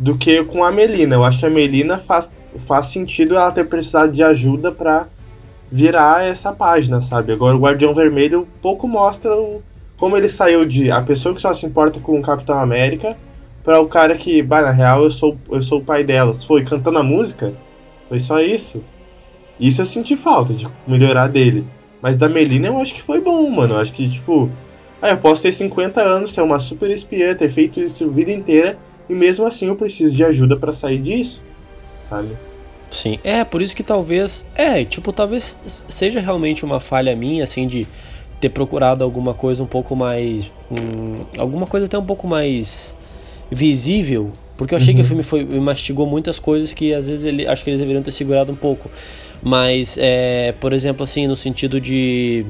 do 0.00 0.16
que 0.16 0.42
com 0.44 0.64
a 0.64 0.72
Melina. 0.72 1.14
Eu 1.14 1.24
acho 1.24 1.38
que 1.38 1.44
a 1.44 1.50
Melina 1.50 1.98
faz, 1.98 2.34
faz 2.66 2.86
sentido 2.86 3.36
ela 3.36 3.52
ter 3.52 3.68
precisado 3.68 4.10
de 4.10 4.22
ajuda 4.22 4.72
pra 4.72 5.06
virar 5.70 6.24
essa 6.24 6.52
página, 6.52 7.02
sabe? 7.02 7.32
Agora 7.32 7.54
o 7.54 7.60
Guardião 7.60 7.94
Vermelho 7.94 8.48
pouco 8.62 8.88
mostra 8.88 9.36
o, 9.36 9.62
como 9.98 10.16
ele 10.16 10.28
saiu 10.28 10.64
de 10.64 10.90
a 10.90 11.02
pessoa 11.02 11.34
que 11.34 11.42
só 11.42 11.52
se 11.52 11.66
importa 11.66 12.00
com 12.00 12.18
o 12.18 12.22
Capitão 12.22 12.58
América 12.58 13.14
para 13.62 13.78
o 13.78 13.86
cara 13.86 14.16
que, 14.16 14.42
bah, 14.42 14.62
na 14.62 14.70
real 14.70 15.04
eu 15.04 15.10
sou, 15.10 15.36
eu 15.50 15.62
sou 15.62 15.80
o 15.80 15.84
pai 15.84 16.02
delas. 16.02 16.42
Foi 16.44 16.64
cantando 16.64 16.98
a 16.98 17.02
música? 17.02 17.52
Foi 18.08 18.18
só 18.18 18.40
isso. 18.40 18.82
Isso 19.60 19.82
eu 19.82 19.86
senti 19.86 20.16
falta 20.16 20.54
de 20.54 20.66
melhorar 20.88 21.28
dele. 21.28 21.66
Mas 22.00 22.16
da 22.16 22.26
Melina 22.26 22.68
eu 22.68 22.78
acho 22.78 22.94
que 22.94 23.02
foi 23.02 23.20
bom, 23.20 23.48
mano. 23.50 23.74
Eu 23.74 23.80
acho 23.80 23.92
que, 23.92 24.08
tipo, 24.08 24.48
ah, 25.02 25.10
eu 25.10 25.18
posso 25.18 25.42
ter 25.42 25.52
50 25.52 26.00
anos, 26.00 26.32
ser 26.32 26.40
uma 26.40 26.58
super 26.58 26.90
espiã, 26.90 27.34
ter 27.34 27.52
feito 27.52 27.78
isso 27.80 28.04
a 28.04 28.08
vida 28.08 28.32
inteira, 28.32 28.78
e 29.10 29.14
mesmo 29.14 29.44
assim 29.44 29.66
eu 29.66 29.74
preciso 29.74 30.14
de 30.14 30.22
ajuda 30.22 30.56
para 30.56 30.72
sair 30.72 30.98
disso, 30.98 31.42
sabe? 32.08 32.28
Sim, 32.88 33.18
é, 33.24 33.44
por 33.44 33.60
isso 33.60 33.74
que 33.74 33.82
talvez, 33.82 34.46
é, 34.54 34.84
tipo, 34.84 35.12
talvez 35.12 35.58
seja 35.88 36.20
realmente 36.20 36.64
uma 36.64 36.78
falha 36.78 37.14
minha, 37.14 37.42
assim, 37.42 37.66
de 37.66 37.86
ter 38.40 38.50
procurado 38.50 39.02
alguma 39.02 39.34
coisa 39.34 39.62
um 39.62 39.66
pouco 39.66 39.96
mais, 39.96 40.52
hum, 40.70 41.24
alguma 41.36 41.66
coisa 41.66 41.86
até 41.86 41.98
um 41.98 42.06
pouco 42.06 42.26
mais 42.26 42.96
visível, 43.50 44.32
porque 44.56 44.74
eu 44.74 44.76
achei 44.76 44.94
uhum. 44.94 44.96
que 44.96 45.00
o 45.00 45.04
uhum. 45.16 45.22
filme 45.22 45.48
foi, 45.48 45.60
mastigou 45.60 46.06
muitas 46.06 46.38
coisas 46.38 46.72
que 46.72 46.94
às 46.94 47.06
vezes 47.06 47.24
ele, 47.24 47.46
acho 47.46 47.64
que 47.64 47.70
eles 47.70 47.80
deveriam 47.80 48.02
ter 48.02 48.12
segurado 48.12 48.52
um 48.52 48.56
pouco, 48.56 48.88
mas, 49.42 49.98
é, 50.00 50.52
por 50.52 50.72
exemplo, 50.72 51.02
assim, 51.02 51.26
no 51.26 51.34
sentido 51.34 51.80
de, 51.80 52.46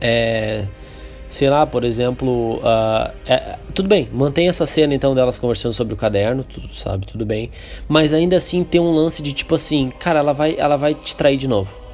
é, 0.00 0.64
sei 1.28 1.50
lá, 1.50 1.66
por 1.66 1.84
exemplo, 1.84 2.56
uh, 2.56 3.12
é, 3.26 3.56
tudo 3.74 3.88
bem, 3.88 4.08
mantém 4.12 4.48
essa 4.48 4.64
cena 4.66 4.94
então 4.94 5.14
delas 5.14 5.38
conversando 5.38 5.72
sobre 5.72 5.94
o 5.94 5.96
caderno, 5.96 6.42
tudo, 6.42 6.74
sabe, 6.74 7.06
tudo 7.06 7.26
bem, 7.26 7.50
mas 7.86 8.14
ainda 8.14 8.36
assim 8.36 8.64
tem 8.64 8.80
um 8.80 8.92
lance 8.92 9.22
de 9.22 9.32
tipo 9.32 9.54
assim, 9.54 9.92
cara, 9.98 10.20
ela 10.20 10.32
vai, 10.32 10.56
ela 10.58 10.76
vai 10.76 10.94
te 10.94 11.14
trair 11.16 11.36
de 11.36 11.46
novo. 11.46 11.87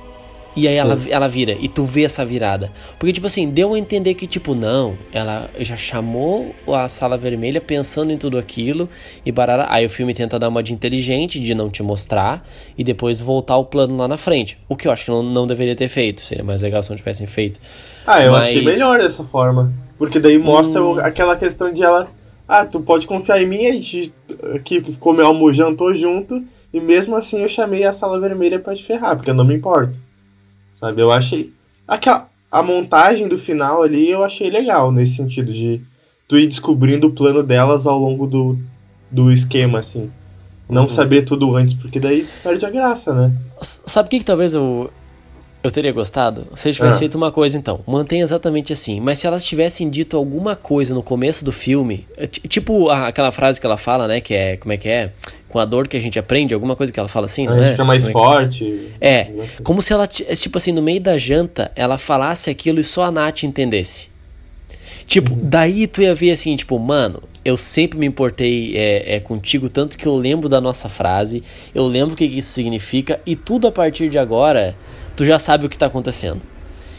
E 0.56 0.68
aí 0.68 0.76
ela, 0.76 0.96
ela 1.08 1.28
vira, 1.28 1.56
e 1.60 1.68
tu 1.68 1.84
vê 1.84 2.04
essa 2.04 2.24
virada. 2.24 2.70
Porque, 2.98 3.12
tipo 3.12 3.26
assim, 3.26 3.48
deu 3.50 3.74
a 3.74 3.78
entender 3.78 4.14
que, 4.14 4.26
tipo, 4.26 4.54
não, 4.54 4.96
ela 5.12 5.50
já 5.58 5.74
chamou 5.74 6.54
a 6.68 6.88
sala 6.88 7.16
vermelha 7.16 7.60
pensando 7.60 8.12
em 8.12 8.18
tudo 8.18 8.38
aquilo 8.38 8.88
e 9.26 9.32
barara. 9.32 9.66
Aí 9.68 9.84
o 9.84 9.90
filme 9.90 10.14
tenta 10.14 10.38
dar 10.38 10.48
uma 10.48 10.62
de 10.62 10.72
inteligente, 10.72 11.40
de 11.40 11.54
não 11.54 11.68
te 11.68 11.82
mostrar, 11.82 12.46
e 12.78 12.84
depois 12.84 13.20
voltar 13.20 13.56
o 13.56 13.64
plano 13.64 13.96
lá 13.96 14.06
na 14.06 14.16
frente. 14.16 14.56
O 14.68 14.76
que 14.76 14.86
eu 14.86 14.92
acho 14.92 15.06
que 15.06 15.10
não, 15.10 15.22
não 15.22 15.46
deveria 15.46 15.74
ter 15.74 15.88
feito. 15.88 16.20
Seria 16.22 16.44
mais 16.44 16.62
legal 16.62 16.82
se 16.82 16.90
não 16.90 16.96
tivessem 16.96 17.26
feito. 17.26 17.58
Ah, 18.06 18.22
eu 18.22 18.32
Mas... 18.32 18.42
achei 18.42 18.64
melhor 18.64 18.98
dessa 18.98 19.24
forma. 19.24 19.72
Porque 19.98 20.20
daí 20.20 20.38
mostra 20.38 20.82
hum... 20.82 20.98
aquela 21.00 21.36
questão 21.36 21.72
de 21.72 21.82
ela. 21.82 22.08
Ah, 22.46 22.64
tu 22.64 22.78
pode 22.78 23.06
confiar 23.06 23.42
em 23.42 23.46
mim, 23.46 23.66
a 23.66 23.72
gente 23.72 24.12
que 24.64 24.80
comeu 24.98 25.26
almoço, 25.26 25.54
jantou 25.54 25.94
junto, 25.94 26.44
e 26.72 26.78
mesmo 26.78 27.16
assim 27.16 27.40
eu 27.40 27.48
chamei 27.48 27.84
a 27.84 27.92
sala 27.92 28.20
vermelha 28.20 28.58
para 28.58 28.74
te 28.74 28.84
ferrar, 28.84 29.16
porque 29.16 29.30
eu 29.30 29.34
não 29.34 29.44
me 29.44 29.54
importo. 29.54 29.94
Sabe? 30.84 31.00
Eu 31.00 31.10
achei. 31.10 31.50
Aquela, 31.88 32.28
a 32.52 32.62
montagem 32.62 33.26
do 33.26 33.38
final 33.38 33.82
ali 33.82 34.10
eu 34.10 34.22
achei 34.22 34.50
legal, 34.50 34.92
nesse 34.92 35.16
sentido 35.16 35.50
de 35.50 35.80
tu 36.28 36.36
ir 36.36 36.46
descobrindo 36.46 37.06
o 37.06 37.10
plano 37.10 37.42
delas 37.42 37.86
ao 37.86 37.98
longo 37.98 38.26
do, 38.26 38.58
do 39.10 39.32
esquema, 39.32 39.78
assim. 39.78 40.10
Não 40.68 40.82
uhum. 40.82 40.88
saber 40.90 41.22
tudo 41.22 41.56
antes, 41.56 41.72
porque 41.72 41.98
daí 41.98 42.26
perde 42.42 42.66
a 42.66 42.70
graça, 42.70 43.14
né? 43.14 43.32
Sabe 43.62 44.08
o 44.08 44.10
que, 44.10 44.18
que 44.18 44.26
talvez 44.26 44.52
eu, 44.52 44.90
eu 45.62 45.70
teria 45.70 45.90
gostado? 45.90 46.46
Se 46.54 46.68
eles 46.68 46.76
tivessem 46.76 46.96
ah. 46.96 46.98
feito 46.98 47.14
uma 47.14 47.32
coisa, 47.32 47.56
então. 47.56 47.80
Mantém 47.86 48.20
exatamente 48.20 48.70
assim. 48.70 49.00
Mas 49.00 49.18
se 49.18 49.26
elas 49.26 49.42
tivessem 49.42 49.88
dito 49.88 50.18
alguma 50.18 50.54
coisa 50.54 50.94
no 50.94 51.02
começo 51.02 51.46
do 51.46 51.52
filme, 51.52 52.06
é 52.14 52.26
tipo 52.26 52.90
aquela 52.90 53.32
frase 53.32 53.58
que 53.58 53.64
ela 53.64 53.78
fala, 53.78 54.06
né? 54.06 54.20
Que 54.20 54.34
é. 54.34 54.56
Como 54.58 54.74
é 54.74 54.76
que 54.76 54.88
é? 54.90 55.12
Com 55.54 55.60
a 55.60 55.64
dor 55.64 55.86
que 55.86 55.96
a 55.96 56.00
gente 56.00 56.18
aprende, 56.18 56.52
alguma 56.52 56.74
coisa 56.74 56.92
que 56.92 56.98
ela 56.98 57.08
fala 57.08 57.26
assim, 57.26 57.46
a 57.46 57.54
não 57.54 57.62
é? 57.62 57.70
fica 57.70 57.84
mais 57.84 58.08
é 58.08 58.10
forte. 58.10 58.90
É, 59.00 59.28
como 59.62 59.80
se 59.80 59.92
ela, 59.92 60.04
tipo 60.08 60.58
assim, 60.58 60.72
no 60.72 60.82
meio 60.82 61.00
da 61.00 61.16
janta, 61.16 61.70
ela 61.76 61.96
falasse 61.96 62.50
aquilo 62.50 62.80
e 62.80 62.84
só 62.84 63.04
a 63.04 63.10
Nath 63.12 63.44
entendesse. 63.44 64.08
Tipo, 65.06 65.32
uhum. 65.32 65.38
daí 65.44 65.86
tu 65.86 66.02
ia 66.02 66.12
ver 66.12 66.32
assim, 66.32 66.56
tipo, 66.56 66.76
mano, 66.76 67.22
eu 67.44 67.56
sempre 67.56 67.96
me 67.96 68.04
importei 68.04 68.76
é, 68.76 69.14
é, 69.14 69.20
contigo, 69.20 69.68
tanto 69.68 69.96
que 69.96 70.06
eu 70.06 70.16
lembro 70.16 70.48
da 70.48 70.60
nossa 70.60 70.88
frase, 70.88 71.40
eu 71.72 71.86
lembro 71.86 72.14
o 72.14 72.16
que, 72.16 72.28
que 72.28 72.38
isso 72.38 72.50
significa, 72.50 73.20
e 73.24 73.36
tudo 73.36 73.68
a 73.68 73.70
partir 73.70 74.08
de 74.08 74.18
agora, 74.18 74.74
tu 75.14 75.24
já 75.24 75.38
sabe 75.38 75.66
o 75.66 75.68
que 75.68 75.78
tá 75.78 75.86
acontecendo. 75.86 76.42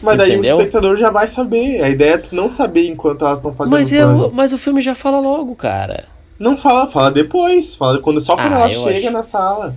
Mas 0.00 0.16
daí 0.16 0.32
Entendeu? 0.32 0.56
o 0.56 0.60
espectador 0.60 0.96
já 0.96 1.10
vai 1.10 1.28
saber. 1.28 1.82
A 1.82 1.90
ideia 1.90 2.14
é 2.14 2.18
tu 2.18 2.34
não 2.34 2.48
saber 2.48 2.88
enquanto 2.88 3.22
elas 3.22 3.38
estão 3.38 3.52
fazendo 3.54 3.70
mas, 3.72 3.92
eu, 3.92 4.30
mas 4.32 4.52
o 4.54 4.58
filme 4.58 4.80
já 4.80 4.94
fala 4.94 5.20
logo, 5.20 5.54
cara. 5.54 6.15
Não 6.38 6.56
fala, 6.56 6.90
fala 6.90 7.10
depois. 7.10 7.74
Fala 7.74 7.98
quando, 7.98 8.20
só 8.20 8.36
quando 8.36 8.52
ah, 8.52 8.70
ela 8.70 8.94
chega 8.94 9.10
na 9.10 9.22
sala. 9.22 9.74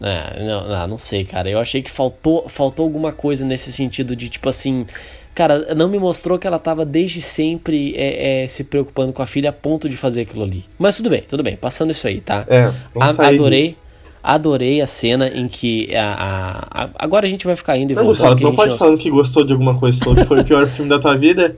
Ah, 0.00 0.34
não, 0.40 0.68
não, 0.68 0.86
não 0.88 0.98
sei, 0.98 1.24
cara. 1.24 1.48
Eu 1.48 1.58
achei 1.58 1.82
que 1.82 1.90
faltou, 1.90 2.48
faltou 2.48 2.84
alguma 2.84 3.12
coisa 3.12 3.44
nesse 3.44 3.72
sentido 3.72 4.16
de 4.16 4.28
tipo 4.28 4.48
assim. 4.48 4.86
Cara, 5.34 5.74
não 5.74 5.88
me 5.88 5.98
mostrou 5.98 6.38
que 6.38 6.46
ela 6.46 6.60
tava 6.60 6.84
desde 6.84 7.20
sempre 7.20 7.92
é, 7.96 8.44
é, 8.44 8.48
se 8.48 8.62
preocupando 8.62 9.12
com 9.12 9.20
a 9.20 9.26
filha 9.26 9.50
a 9.50 9.52
ponto 9.52 9.88
de 9.88 9.96
fazer 9.96 10.22
aquilo 10.22 10.44
ali. 10.44 10.64
Mas 10.78 10.96
tudo 10.96 11.10
bem, 11.10 11.22
tudo 11.22 11.42
bem. 11.42 11.56
Passando 11.56 11.90
isso 11.90 12.06
aí, 12.06 12.20
tá? 12.20 12.44
É, 12.48 12.72
a, 13.00 13.28
adorei. 13.28 13.68
Disso. 13.68 13.84
Adorei 14.22 14.80
a 14.80 14.86
cena 14.86 15.28
em 15.28 15.46
que 15.48 15.94
a, 15.94 16.12
a, 16.14 16.84
a, 16.84 16.88
agora 16.98 17.26
a 17.26 17.28
gente 17.28 17.44
vai 17.44 17.54
ficar 17.54 17.76
indo 17.76 17.92
e 17.92 17.94
não, 17.94 18.04
voltando. 18.04 18.30
Gustavo, 18.30 18.42
não 18.42 18.56
pode 18.56 18.70
não... 18.70 18.78
falar 18.78 18.96
que 18.96 19.10
gostou 19.10 19.44
de 19.44 19.52
alguma 19.52 19.78
coisa, 19.78 19.98
que 20.02 20.24
foi 20.24 20.40
o 20.40 20.44
pior 20.44 20.64
filme 20.70 20.88
da 20.88 20.98
tua 20.98 21.14
vida. 21.14 21.56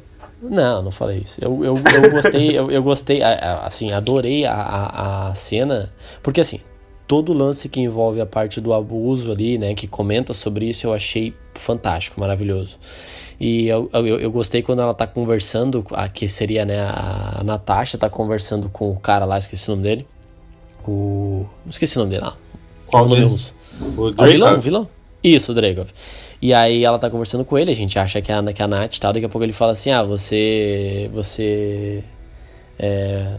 Não, 0.48 0.82
não 0.82 0.90
falei 0.90 1.18
isso. 1.18 1.42
Eu, 1.42 1.64
eu, 1.64 1.74
eu 1.74 2.10
gostei, 2.10 2.58
eu, 2.58 2.70
eu 2.70 2.82
gostei, 2.82 3.22
assim, 3.22 3.92
adorei 3.92 4.44
a, 4.44 4.54
a, 4.54 5.28
a 5.28 5.34
cena, 5.34 5.92
porque 6.22 6.40
assim, 6.40 6.60
todo 7.06 7.32
lance 7.32 7.68
que 7.68 7.80
envolve 7.80 8.20
a 8.20 8.26
parte 8.26 8.60
do 8.60 8.72
abuso 8.72 9.30
ali, 9.30 9.58
né, 9.58 9.74
que 9.74 9.86
comenta 9.86 10.32
sobre 10.32 10.66
isso, 10.66 10.86
eu 10.86 10.92
achei 10.92 11.34
fantástico, 11.54 12.20
maravilhoso. 12.20 12.78
E 13.38 13.68
eu, 13.68 13.90
eu, 13.92 14.06
eu 14.18 14.30
gostei 14.30 14.62
quando 14.62 14.80
ela 14.80 14.94
tá 14.94 15.06
conversando, 15.06 15.84
a, 15.92 16.08
que 16.08 16.26
seria, 16.26 16.64
né, 16.64 16.80
a, 16.80 17.40
a 17.40 17.44
Natasha 17.44 17.98
tá 17.98 18.08
conversando 18.08 18.68
com 18.68 18.90
o 18.90 18.98
cara 18.98 19.24
lá, 19.24 19.36
esqueci 19.38 19.68
o 19.68 19.72
nome 19.72 19.82
dele. 19.82 20.06
O. 20.86 21.44
Esqueci 21.68 21.96
o 21.96 22.00
nome 22.00 22.12
dele 22.12 22.24
lá. 22.24 22.36
Qual 22.86 23.04
o 23.04 23.08
nome 23.08 23.24
russo? 23.24 23.54
O, 23.80 24.02
o 24.02 24.26
vilão, 24.26 24.56
o 24.56 24.60
vilão? 24.60 24.88
Isso, 25.22 25.52
o 25.52 25.54
Dragov. 25.54 25.88
E 26.40 26.52
aí 26.52 26.84
ela 26.84 26.98
tá 26.98 27.08
conversando 27.08 27.44
com 27.44 27.58
ele, 27.58 27.70
a 27.70 27.74
gente 27.74 27.98
acha 27.98 28.20
que 28.20 28.30
é 28.30 28.34
a, 28.34 28.42
que 28.52 28.60
é 28.60 28.64
a 28.64 28.68
Nath 28.68 28.96
e 28.96 29.00
tal, 29.00 29.12
daqui 29.12 29.26
a 29.26 29.28
pouco 29.28 29.44
ele 29.44 29.52
fala 29.52 29.72
assim, 29.72 29.90
ah, 29.90 30.02
você. 30.02 31.10
Você. 31.12 32.04
É, 32.78 33.36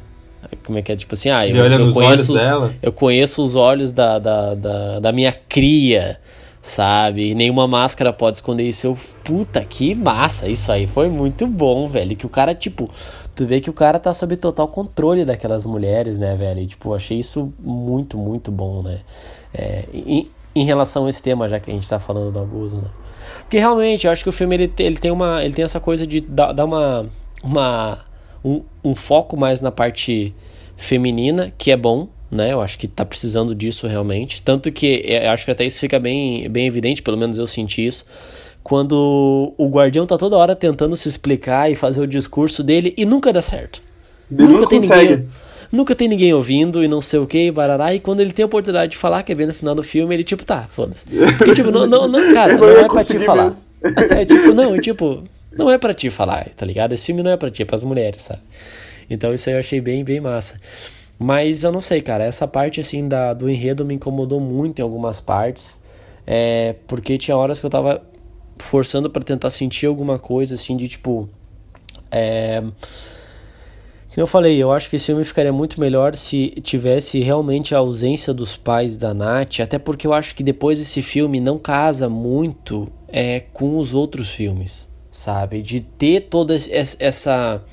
como 0.66 0.78
é 0.78 0.82
que 0.82 0.92
é? 0.92 0.96
Tipo 0.96 1.14
assim, 1.14 1.30
ah, 1.30 1.48
eu, 1.48 1.56
eu 1.56 1.94
conheço, 1.94 2.34
os, 2.34 2.72
eu 2.82 2.92
conheço 2.92 3.44
os 3.44 3.56
olhos 3.56 3.92
da, 3.92 4.18
da, 4.18 4.56
da, 4.56 5.00
da, 5.00 5.12
minha 5.12 5.32
cria, 5.32 6.20
sabe? 6.62 7.32
E 7.32 7.36
nenhuma 7.36 7.68
máscara 7.68 8.12
pode 8.12 8.38
esconder 8.38 8.64
isso. 8.64 8.88
Eu, 8.88 8.98
puta, 9.24 9.64
que 9.64 9.94
massa! 9.94 10.48
Isso 10.48 10.72
aí 10.72 10.88
foi 10.88 11.10
muito 11.10 11.46
bom, 11.46 11.88
velho. 11.88 12.16
Que 12.16 12.26
o 12.26 12.30
cara, 12.30 12.56
tipo, 12.56 12.90
tu 13.36 13.46
vê 13.46 13.60
que 13.60 13.70
o 13.70 13.74
cara 13.74 14.00
tá 14.00 14.14
sob 14.14 14.36
total 14.38 14.68
controle 14.68 15.24
daquelas 15.24 15.66
mulheres, 15.66 16.18
né, 16.18 16.36
velho? 16.36 16.62
E, 16.62 16.68
tipo, 16.68 16.94
achei 16.94 17.20
isso 17.20 17.54
muito, 17.60 18.18
muito 18.18 18.52
bom, 18.52 18.82
né? 18.82 19.00
É, 19.54 19.86
e, 19.94 20.30
em 20.60 20.64
relação 20.64 21.06
a 21.06 21.10
esse 21.10 21.22
tema, 21.22 21.48
já 21.48 21.60
que 21.60 21.70
a 21.70 21.74
gente 21.74 21.84
está 21.84 22.00
falando 22.00 22.32
do 22.32 22.40
abuso, 22.40 22.78
né? 22.78 22.90
Porque 23.42 23.58
realmente, 23.58 24.08
eu 24.08 24.12
acho 24.12 24.24
que 24.24 24.30
o 24.30 24.34
filme 24.34 24.56
ele, 24.56 24.74
ele 24.80 24.98
tem 24.98 25.12
uma 25.12 25.44
ele 25.44 25.54
tem 25.54 25.64
essa 25.64 25.80
coisa 25.80 26.06
de 26.06 26.22
dar, 26.22 26.52
dar 26.54 26.66
uma, 26.66 27.06
uma 27.44 28.06
um, 28.44 28.62
um, 28.84 28.96
foco 28.96 29.38
mais 29.38 29.62
na 29.62 29.72
parte 29.72 30.34
feminina, 30.76 31.54
que 31.58 31.72
é 31.72 31.78
bom, 31.78 32.08
né? 32.32 32.54
Eu 32.54 32.62
acho 32.62 32.78
que 32.78 32.88
tá 32.88 33.06
precisando 33.06 33.54
disso 33.54 33.88
realmente. 33.88 34.42
Tanto 34.42 34.72
que 34.72 35.04
eu 35.06 35.30
acho 35.30 35.46
que 35.46 35.52
até 35.52 35.66
isso 35.66 35.80
fica 35.80 36.00
bem, 36.00 36.50
bem 36.50 36.68
evidente, 36.68 37.02
pelo 37.02 37.18
menos 37.18 37.38
eu 37.38 37.48
senti 37.48 37.86
isso. 37.86 38.06
Quando 38.64 39.54
o 39.58 39.68
guardião 39.70 40.06
tá 40.06 40.18
toda 40.18 40.36
hora 40.36 40.56
tentando 40.56 40.96
se 40.96 41.08
explicar 41.08 41.72
e 41.72 41.76
fazer 41.76 42.02
o 42.02 42.08
discurso 42.08 42.64
dele 42.64 42.94
e 42.98 43.06
nunca 43.06 43.32
dá 43.32 43.42
certo. 43.42 43.82
Ele 44.30 44.46
nunca 44.46 44.68
tem 44.68 44.82
consegue. 44.82 45.10
ninguém 45.16 45.30
nunca 45.72 45.96
tem 45.96 46.08
ninguém 46.08 46.34
ouvindo 46.34 46.84
e 46.84 46.88
não 46.88 47.02
sei 47.02 47.20
o 47.20 47.28
que, 47.28 47.52
barará. 47.52 47.94
E 47.94 48.00
quando 48.00 48.22
ele 48.22 48.32
tem 48.32 48.44
a 48.44 48.46
oportunidade 48.46 48.92
de 48.92 48.98
falar, 48.98 49.24
que 49.24 49.32
é 49.32 49.36
bem 49.36 49.48
no 49.48 49.54
final 49.54 49.76
do 49.76 49.84
filme, 49.84 50.16
ele 50.16 50.24
tipo, 50.24 50.46
tá, 50.46 50.64
foda-se. 50.64 51.06
Porque, 51.38 51.54
tipo, 51.54 51.72
não, 51.72 51.86
não, 51.86 52.08
não 52.08 52.34
cara, 52.34 52.56
não 52.58 52.70
é 52.70 52.88
pra 52.88 53.04
te 53.04 53.20
falar. 53.20 53.54
É 54.10 54.26
tipo, 54.26 54.54
não, 54.56 54.74
é 54.74 54.80
tipo, 54.80 55.24
não 55.56 55.70
é 55.70 55.78
pra 55.78 55.94
te 55.94 56.10
falar, 56.10 56.50
tá 56.56 56.66
ligado? 56.66 56.94
Esse 56.94 57.06
filme 57.06 57.22
não 57.22 57.32
é 57.32 57.38
pra 57.38 57.52
ti, 57.52 57.62
é 57.62 57.66
pras 57.66 57.84
mulheres, 57.84 58.24
sabe? 58.24 58.42
Então 59.10 59.34
isso 59.34 59.50
aí 59.50 59.56
eu 59.56 59.60
achei 59.60 59.80
bem, 59.80 60.04
bem 60.04 60.20
massa. 60.20 60.60
Mas 61.20 61.64
eu 61.64 61.72
não 61.72 61.82
sei, 61.82 62.02
cara, 62.02 62.24
essa 62.24 62.48
parte 62.48 62.80
assim 62.80 63.08
da, 63.08 63.34
do 63.34 63.50
enredo 63.50 63.86
me 63.86 63.94
incomodou 63.94 64.40
muito 64.40 64.80
em 64.80 64.82
algumas 64.82 65.20
partes. 65.20 65.80
É, 66.26 66.76
porque 66.88 67.18
tinha 67.18 67.38
horas 67.38 67.60
que 67.60 67.66
eu 67.66 67.70
tava 67.70 68.02
forçando 68.60 69.10
para 69.10 69.24
tentar 69.24 69.50
sentir 69.50 69.86
alguma 69.86 70.20
coisa 70.20 70.56
assim 70.56 70.76
de 70.76 70.88
tipo. 70.88 71.30
É, 72.12 72.64
como 74.18 74.24
eu 74.24 74.26
falei, 74.26 74.58
eu 74.58 74.72
acho 74.72 74.90
que 74.90 74.96
esse 74.96 75.06
filme 75.06 75.24
ficaria 75.24 75.54
muito 75.54 75.80
melhor 75.80 76.16
se 76.16 76.50
tivesse 76.64 77.20
realmente 77.20 77.76
a 77.76 77.78
ausência 77.78 78.34
dos 78.34 78.58
pais 78.58 78.98
da 78.98 79.14
Nath, 79.14 79.60
até 79.60 79.78
porque 79.78 80.08
eu 80.08 80.12
acho 80.14 80.34
que 80.34 80.42
depois 80.42 80.80
esse 80.80 81.04
filme 81.04 81.40
não 81.40 81.60
casa 81.60 82.10
muito 82.10 82.88
é, 83.08 83.42
com 83.54 83.78
os 83.78 83.94
outros 83.94 84.32
filmes, 84.32 84.90
sabe? 85.12 85.62
De 85.62 85.82
ter 85.82 86.22
toda 86.22 86.56
essa. 86.56 87.64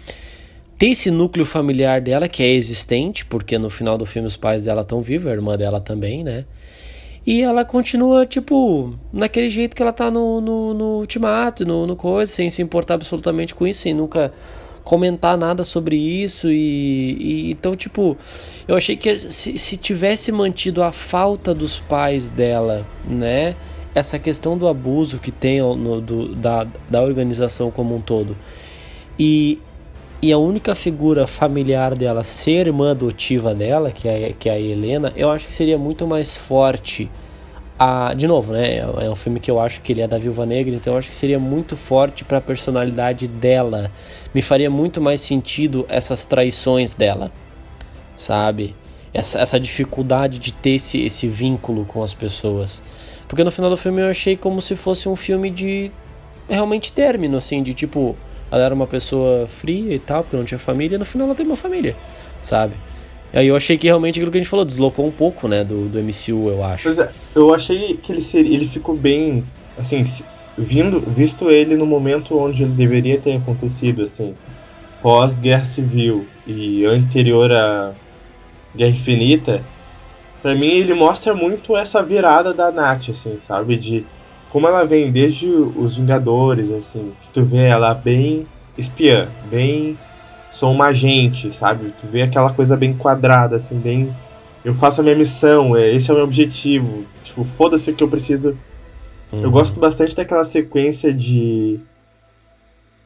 ter 0.76 0.88
esse 0.88 1.10
núcleo 1.10 1.46
familiar 1.46 2.02
dela 2.02 2.28
que 2.28 2.42
é 2.42 2.50
existente, 2.50 3.24
porque 3.24 3.56
no 3.56 3.70
final 3.70 3.96
do 3.96 4.04
filme 4.04 4.28
os 4.28 4.36
pais 4.36 4.64
dela 4.64 4.82
estão 4.82 5.00
vivos, 5.00 5.28
a 5.28 5.32
irmã 5.32 5.56
dela 5.56 5.80
também, 5.80 6.22
né? 6.22 6.44
E 7.26 7.40
ela 7.40 7.64
continua, 7.64 8.26
tipo, 8.26 8.94
naquele 9.10 9.48
jeito 9.48 9.74
que 9.74 9.80
ela 9.80 9.94
tá 9.94 10.10
no, 10.10 10.42
no, 10.42 10.74
no 10.74 10.98
ultimato, 10.98 11.64
no, 11.64 11.86
no 11.86 11.96
coisa, 11.96 12.30
sem 12.30 12.50
se 12.50 12.60
importar 12.60 12.94
absolutamente 12.94 13.54
com 13.54 13.66
isso, 13.66 13.80
sem 13.80 13.94
nunca 13.94 14.30
comentar 14.84 15.36
nada 15.36 15.64
sobre 15.64 15.96
isso 15.96 16.50
e, 16.50 17.16
e 17.18 17.50
então 17.50 17.74
tipo 17.74 18.16
eu 18.68 18.76
achei 18.76 18.96
que 18.96 19.16
se, 19.16 19.56
se 19.56 19.76
tivesse 19.76 20.30
mantido 20.30 20.82
a 20.82 20.92
falta 20.92 21.54
dos 21.54 21.78
pais 21.78 22.28
dela 22.28 22.86
né 23.04 23.56
essa 23.94 24.18
questão 24.18 24.58
do 24.58 24.68
abuso 24.68 25.18
que 25.18 25.30
tem 25.30 25.60
no, 25.60 26.00
do, 26.00 26.34
da, 26.34 26.66
da 26.90 27.02
organização 27.02 27.70
como 27.70 27.94
um 27.94 28.00
todo 28.00 28.36
e 29.18 29.58
e 30.24 30.32
a 30.32 30.38
única 30.38 30.74
figura 30.74 31.26
familiar 31.26 31.94
dela 31.94 32.24
ser 32.24 32.68
irmã 32.68 32.92
adotiva 32.92 33.54
dela, 33.54 33.92
que 33.92 34.08
é, 34.08 34.32
que 34.32 34.48
é 34.48 34.52
a 34.52 34.58
Helena, 34.58 35.12
eu 35.14 35.30
acho 35.30 35.46
que 35.46 35.52
seria 35.52 35.76
muito 35.76 36.06
mais 36.06 36.34
forte. 36.34 37.10
A, 37.76 38.14
de 38.14 38.28
novo, 38.28 38.52
né? 38.52 38.78
É 38.78 39.10
um 39.10 39.16
filme 39.16 39.40
que 39.40 39.50
eu 39.50 39.58
acho 39.58 39.80
que 39.80 39.92
ele 39.92 40.00
é 40.00 40.06
da 40.06 40.16
Viúva 40.16 40.46
Negra, 40.46 40.74
então 40.74 40.92
eu 40.92 40.98
acho 40.98 41.10
que 41.10 41.16
seria 41.16 41.40
muito 41.40 41.76
forte 41.76 42.24
para 42.24 42.38
a 42.38 42.40
personalidade 42.40 43.26
dela. 43.26 43.90
Me 44.32 44.42
faria 44.42 44.70
muito 44.70 45.00
mais 45.00 45.20
sentido 45.20 45.84
essas 45.88 46.24
traições 46.24 46.92
dela, 46.92 47.32
sabe? 48.16 48.76
Essa, 49.12 49.40
essa 49.40 49.58
dificuldade 49.58 50.38
de 50.38 50.52
ter 50.52 50.76
esse, 50.76 51.02
esse 51.02 51.26
vínculo 51.26 51.84
com 51.84 52.02
as 52.02 52.14
pessoas. 52.14 52.80
Porque 53.26 53.42
no 53.42 53.50
final 53.50 53.70
do 53.70 53.76
filme 53.76 54.02
eu 54.02 54.08
achei 54.08 54.36
como 54.36 54.62
se 54.62 54.76
fosse 54.76 55.08
um 55.08 55.16
filme 55.16 55.50
de 55.50 55.90
realmente 56.48 56.92
término, 56.92 57.36
assim, 57.36 57.62
de 57.62 57.74
tipo, 57.74 58.14
ela 58.50 58.62
era 58.62 58.74
uma 58.74 58.86
pessoa 58.86 59.46
fria 59.48 59.94
e 59.94 59.98
tal, 59.98 60.22
porque 60.22 60.36
não 60.36 60.44
tinha 60.44 60.58
família, 60.58 60.94
e 60.94 60.98
no 60.98 61.04
final 61.04 61.26
ela 61.26 61.34
tem 61.34 61.44
uma 61.44 61.56
família, 61.56 61.96
sabe? 62.40 62.74
Aí 63.34 63.48
eu 63.48 63.56
achei 63.56 63.76
que 63.76 63.88
realmente 63.88 64.18
aquilo 64.18 64.30
que 64.30 64.38
a 64.38 64.40
gente 64.40 64.48
falou, 64.48 64.64
deslocou 64.64 65.04
um 65.04 65.10
pouco, 65.10 65.48
né, 65.48 65.64
do, 65.64 65.88
do 65.88 65.98
MCU, 65.98 66.48
eu 66.48 66.62
acho. 66.62 66.84
Pois 66.84 66.98
é, 66.98 67.10
eu 67.34 67.52
achei 67.52 67.96
que 67.96 68.12
ele 68.12 68.22
seria, 68.22 68.54
ele 68.54 68.68
ficou 68.68 68.96
bem, 68.96 69.44
assim, 69.76 70.04
vindo, 70.56 71.00
visto 71.00 71.50
ele 71.50 71.76
no 71.76 71.84
momento 71.84 72.38
onde 72.38 72.62
ele 72.62 72.72
deveria 72.72 73.20
ter 73.20 73.36
acontecido, 73.36 74.04
assim, 74.04 74.34
pós-guerra 75.02 75.64
civil 75.64 76.26
e 76.46 76.84
anterior 76.86 77.50
à 77.50 77.92
Guerra 78.74 78.90
Infinita, 78.90 79.62
para 80.40 80.54
mim 80.54 80.68
ele 80.68 80.94
mostra 80.94 81.34
muito 81.34 81.76
essa 81.76 82.02
virada 82.02 82.54
da 82.54 82.70
Nath, 82.70 83.10
assim, 83.10 83.36
sabe, 83.44 83.76
de 83.76 84.06
como 84.50 84.68
ela 84.68 84.84
vem 84.84 85.10
desde 85.10 85.48
os 85.48 85.96
Vingadores, 85.96 86.70
assim, 86.70 87.12
que 87.22 87.32
tu 87.32 87.44
vê 87.44 87.64
ela 87.64 87.92
bem 87.94 88.46
espiã, 88.78 89.28
bem 89.50 89.98
sou 90.54 90.72
uma 90.72 90.86
agente, 90.86 91.54
sabe? 91.54 91.92
Tu 92.00 92.06
vê 92.06 92.22
aquela 92.22 92.52
coisa 92.52 92.76
bem 92.76 92.94
quadrada, 92.94 93.56
assim, 93.56 93.78
bem. 93.78 94.14
Eu 94.64 94.74
faço 94.74 95.00
a 95.00 95.04
minha 95.04 95.16
missão, 95.16 95.76
é, 95.76 95.92
esse 95.92 96.10
é 96.10 96.14
o 96.14 96.16
meu 96.16 96.24
objetivo. 96.24 97.04
Tipo, 97.22 97.44
foda-se 97.56 97.90
o 97.90 97.94
que 97.94 98.02
eu 98.02 98.08
preciso. 98.08 98.56
Uhum. 99.32 99.42
Eu 99.42 99.50
gosto 99.50 99.78
bastante 99.78 100.16
daquela 100.16 100.44
sequência 100.44 101.12
de. 101.12 101.78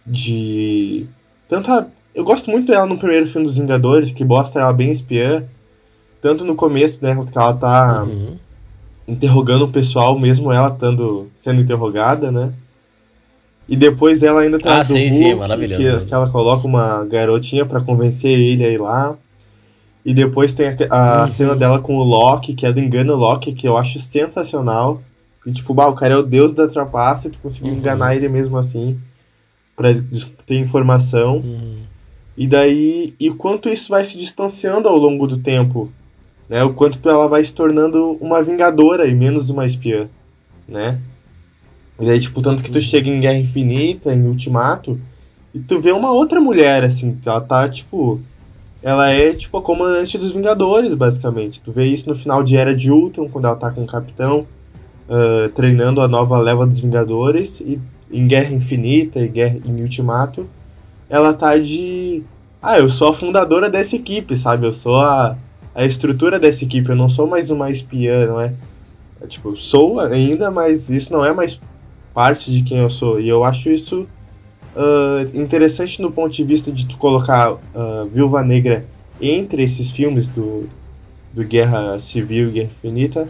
De. 0.06 1.06
Tanto 1.48 1.72
a... 1.72 1.86
Eu 2.14 2.24
gosto 2.24 2.50
muito 2.50 2.68
dela 2.68 2.86
no 2.86 2.98
primeiro 2.98 3.26
filme 3.26 3.46
dos 3.46 3.58
Vingadores, 3.58 4.12
que 4.12 4.24
mostra 4.24 4.62
ela 4.62 4.72
bem 4.72 4.90
espiã. 4.90 5.44
Tanto 6.22 6.44
no 6.44 6.54
começo, 6.54 6.98
né, 7.02 7.14
que 7.14 7.38
ela 7.38 7.54
tá. 7.54 8.04
Uhum 8.04 8.36
interrogando 9.08 9.64
o 9.64 9.72
pessoal, 9.72 10.18
mesmo 10.18 10.52
ela 10.52 10.68
estando 10.68 11.30
sendo 11.38 11.62
interrogada, 11.62 12.30
né? 12.30 12.52
E 13.68 13.76
depois 13.76 14.22
ela 14.22 14.40
ainda 14.40 14.58
traz 14.58 14.90
ah, 14.90 14.94
sim, 14.94 15.08
Hulk, 15.08 15.12
sim, 15.12 15.34
maravilhoso. 15.34 16.00
Que, 16.00 16.06
que, 16.06 16.14
ela 16.14 16.30
coloca 16.30 16.66
uma 16.66 17.04
garotinha 17.04 17.66
para 17.66 17.80
convencer 17.80 18.30
ele 18.30 18.64
a 18.64 18.70
ir 18.70 18.80
lá. 18.80 19.16
E 20.04 20.14
depois 20.14 20.54
tem 20.54 20.68
a, 20.68 20.76
a 20.90 21.22
uhum. 21.22 21.28
cena 21.28 21.56
dela 21.56 21.80
com 21.80 21.96
o 21.96 22.02
Loki, 22.02 22.54
que 22.54 22.64
é 22.64 22.72
do 22.72 22.80
engano 22.80 23.14
Loki, 23.14 23.52
que 23.52 23.68
eu 23.68 23.76
acho 23.76 24.00
sensacional. 24.00 25.02
E 25.44 25.52
tipo, 25.52 25.74
bah, 25.74 25.88
o 25.88 25.94
cara 25.94 26.14
é 26.14 26.16
o 26.16 26.22
deus 26.22 26.54
da 26.54 26.66
trapaça, 26.66 27.28
e 27.28 27.30
tu 27.30 27.38
conseguiu 27.40 27.72
uhum. 27.72 27.78
enganar 27.78 28.16
ele 28.16 28.28
mesmo 28.28 28.56
assim, 28.56 28.98
pra 29.76 29.90
ter 30.46 30.56
informação. 30.56 31.36
Uhum. 31.36 31.76
E 32.36 32.46
daí, 32.46 33.14
e 33.20 33.30
quanto 33.30 33.68
isso 33.68 33.90
vai 33.90 34.04
se 34.04 34.16
distanciando 34.16 34.88
ao 34.88 34.96
longo 34.96 35.26
do 35.26 35.36
tempo 35.36 35.92
né? 36.48 36.64
O 36.64 36.72
quanto 36.72 37.06
ela 37.08 37.28
vai 37.28 37.44
se 37.44 37.52
tornando 37.52 38.12
uma 38.20 38.42
vingadora 38.42 39.06
e 39.06 39.14
menos 39.14 39.50
uma 39.50 39.66
espiã, 39.66 40.08
né? 40.66 40.98
E 41.98 42.10
aí, 42.10 42.20
tipo, 42.20 42.40
tanto 42.40 42.62
que 42.62 42.70
tu 42.70 42.80
chega 42.80 43.08
em 43.08 43.20
Guerra 43.20 43.38
Infinita, 43.38 44.12
em 44.12 44.26
Ultimato, 44.26 45.00
e 45.54 45.58
tu 45.58 45.80
vê 45.80 45.92
uma 45.92 46.12
outra 46.12 46.40
mulher, 46.40 46.84
assim, 46.84 47.18
ela 47.24 47.40
tá, 47.40 47.68
tipo... 47.68 48.20
Ela 48.80 49.10
é, 49.10 49.32
tipo, 49.32 49.58
a 49.58 49.62
comandante 49.62 50.16
dos 50.16 50.30
Vingadores, 50.30 50.94
basicamente. 50.94 51.60
Tu 51.60 51.72
vê 51.72 51.86
isso 51.86 52.08
no 52.08 52.14
final 52.14 52.44
de 52.44 52.56
Era 52.56 52.74
de 52.76 52.92
Ultron, 52.92 53.28
quando 53.28 53.46
ela 53.46 53.56
tá 53.56 53.70
com 53.72 53.82
o 53.82 53.86
Capitão, 53.86 54.46
uh, 55.08 55.48
treinando 55.48 56.00
a 56.00 56.06
nova 56.06 56.38
leva 56.38 56.64
dos 56.64 56.78
Vingadores, 56.78 57.60
e 57.60 57.80
em 58.10 58.28
Guerra 58.28 58.54
Infinita 58.54 59.18
e 59.18 59.26
Guerra, 59.26 59.58
em 59.64 59.82
Ultimato, 59.82 60.46
ela 61.10 61.34
tá 61.34 61.58
de... 61.58 62.22
Ah, 62.62 62.78
eu 62.78 62.88
sou 62.88 63.08
a 63.08 63.14
fundadora 63.14 63.68
dessa 63.68 63.96
equipe, 63.96 64.36
sabe? 64.36 64.66
Eu 64.66 64.72
sou 64.72 65.00
a 65.00 65.36
a 65.78 65.86
estrutura 65.86 66.40
dessa 66.40 66.64
equipe. 66.64 66.88
Eu 66.88 66.96
não 66.96 67.08
sou 67.08 67.28
mais 67.28 67.50
uma 67.50 67.70
espiã, 67.70 68.26
não 68.26 68.40
é? 68.40 68.52
é? 69.20 69.26
Tipo, 69.28 69.56
sou 69.56 70.00
ainda, 70.00 70.50
mas 70.50 70.90
isso 70.90 71.12
não 71.12 71.24
é 71.24 71.32
mais 71.32 71.60
parte 72.18 72.50
de 72.50 72.62
quem 72.62 72.78
eu 72.78 72.90
sou. 72.90 73.20
E 73.20 73.28
eu 73.28 73.44
acho 73.44 73.70
isso 73.70 74.04
uh, 74.74 75.38
interessante 75.38 76.02
no 76.02 76.10
ponto 76.10 76.32
de 76.34 76.42
vista 76.42 76.72
de 76.72 76.84
tu 76.84 76.98
colocar 76.98 77.52
uh, 77.52 78.06
Viúva 78.12 78.42
Negra 78.42 78.80
entre 79.22 79.62
esses 79.62 79.92
filmes 79.92 80.26
do, 80.26 80.68
do 81.32 81.44
Guerra 81.44 81.96
Civil 82.00 82.48
e 82.48 82.52
Guerra 82.54 82.70
Infinita. 82.76 83.28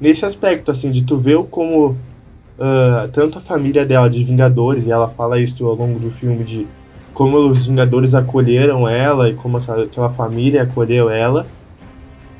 Nesse 0.00 0.24
aspecto, 0.24 0.70
assim, 0.70 0.92
de 0.92 1.02
tu 1.02 1.16
ver 1.16 1.36
como 1.50 1.88
uh, 1.88 3.08
tanto 3.12 3.38
a 3.38 3.40
família 3.40 3.84
dela 3.84 4.08
de 4.08 4.22
Vingadores, 4.22 4.86
e 4.86 4.90
ela 4.92 5.08
fala 5.08 5.40
isso 5.40 5.66
ao 5.66 5.74
longo 5.74 5.98
do 5.98 6.12
filme 6.12 6.44
de 6.44 6.64
como 7.12 7.38
os 7.38 7.66
Vingadores 7.66 8.14
acolheram 8.14 8.88
ela 8.88 9.28
e 9.28 9.34
como 9.34 9.56
aquela, 9.56 9.82
aquela 9.82 10.10
família 10.10 10.62
acolheu 10.62 11.10
ela 11.10 11.44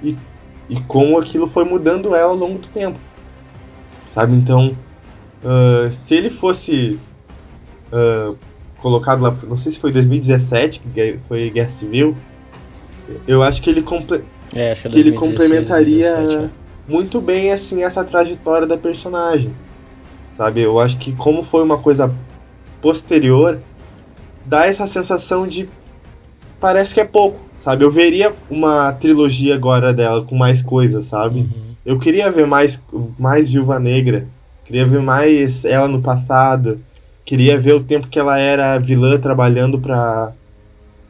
e, 0.00 0.16
e 0.70 0.78
como 0.82 1.18
aquilo 1.18 1.48
foi 1.48 1.64
mudando 1.64 2.14
ela 2.14 2.30
ao 2.30 2.38
longo 2.38 2.60
do 2.60 2.68
tempo. 2.68 3.00
Sabe? 4.14 4.36
Então, 4.36 4.76
uh, 5.44 5.92
se 5.92 6.14
ele 6.14 6.30
fosse 6.30 6.98
uh, 7.92 8.36
colocado 8.80 9.22
lá, 9.22 9.36
não 9.46 9.58
sei 9.58 9.72
se 9.72 9.78
foi 9.78 9.92
2017, 9.92 10.80
que 10.80 11.18
foi 11.28 11.50
Guerra 11.50 11.70
Civil, 11.70 12.16
eu 13.26 13.42
acho 13.42 13.62
que 13.62 13.70
ele, 13.70 13.82
comple 13.82 14.22
é, 14.54 14.74
que, 14.74 14.86
é 14.86 14.90
que 14.90 14.98
ele 14.98 15.12
complementaria 15.12 16.14
2017, 16.14 16.36
é. 16.36 16.48
muito 16.86 17.20
bem 17.20 17.52
assim 17.52 17.82
essa 17.82 18.04
trajetória 18.04 18.66
da 18.66 18.76
personagem. 18.76 19.52
Sabe? 20.36 20.60
Eu 20.60 20.78
acho 20.78 20.98
que 20.98 21.12
como 21.12 21.42
foi 21.42 21.62
uma 21.62 21.78
coisa 21.78 22.14
posterior, 22.80 23.58
dá 24.44 24.66
essa 24.66 24.86
sensação 24.86 25.48
de 25.48 25.68
parece 26.60 26.94
que 26.94 27.00
é 27.00 27.04
pouco 27.04 27.48
sabe? 27.68 27.84
Eu 27.84 27.90
veria 27.90 28.34
uma 28.48 28.92
trilogia 28.92 29.54
agora 29.54 29.92
dela 29.92 30.24
com 30.24 30.34
mais 30.34 30.62
coisas, 30.62 31.04
sabe? 31.04 31.40
Uhum. 31.40 31.74
Eu 31.84 31.98
queria 31.98 32.30
ver 32.30 32.46
mais, 32.46 32.82
mais 33.18 33.50
Viúva 33.50 33.78
Negra, 33.78 34.26
queria 34.68 34.86
ver 34.86 35.00
mais 35.00 35.64
ela 35.64 35.88
no 35.88 36.02
passado, 36.02 36.78
queria 37.24 37.58
ver 37.58 37.74
o 37.74 37.82
tempo 37.82 38.06
que 38.06 38.18
ela 38.18 38.38
era 38.38 38.78
vilã 38.78 39.18
trabalhando 39.18 39.78
para 39.80 40.32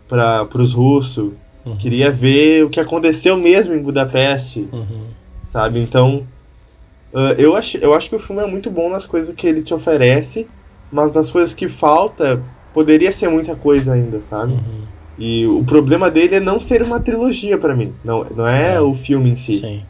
para 0.08 0.48
os 0.54 0.72
russos, 0.72 1.32
uhum. 1.66 1.76
queria 1.76 2.10
ver 2.10 2.64
o 2.64 2.70
que 2.70 2.80
aconteceu 2.80 3.36
mesmo 3.36 3.74
em 3.74 3.82
Budapeste, 3.82 4.66
uhum. 4.72 5.02
sabe? 5.44 5.80
Então, 5.80 6.22
uh, 7.12 7.34
eu, 7.36 7.54
acho, 7.54 7.76
eu 7.76 7.92
acho 7.92 8.08
que 8.08 8.16
o 8.16 8.18
filme 8.18 8.42
é 8.42 8.46
muito 8.46 8.70
bom 8.70 8.88
nas 8.88 9.04
coisas 9.04 9.34
que 9.34 9.46
ele 9.46 9.60
te 9.60 9.74
oferece, 9.74 10.46
mas 10.90 11.12
nas 11.12 11.30
coisas 11.30 11.52
que 11.52 11.68
falta, 11.68 12.40
poderia 12.72 13.12
ser 13.12 13.28
muita 13.28 13.54
coisa 13.54 13.92
ainda, 13.92 14.22
sabe? 14.22 14.52
Uhum. 14.52 14.82
E 15.18 15.46
o 15.46 15.62
problema 15.62 16.10
dele 16.10 16.36
é 16.36 16.40
não 16.40 16.58
ser 16.58 16.82
uma 16.82 17.00
trilogia 17.00 17.58
para 17.58 17.76
mim. 17.76 17.92
Não, 18.02 18.24
não 18.34 18.46
é, 18.46 18.76
é, 18.76 18.80
o 18.80 18.94
filme 18.94 19.28
em 19.30 19.36
si. 19.36 19.58
Sim. 19.58 19.82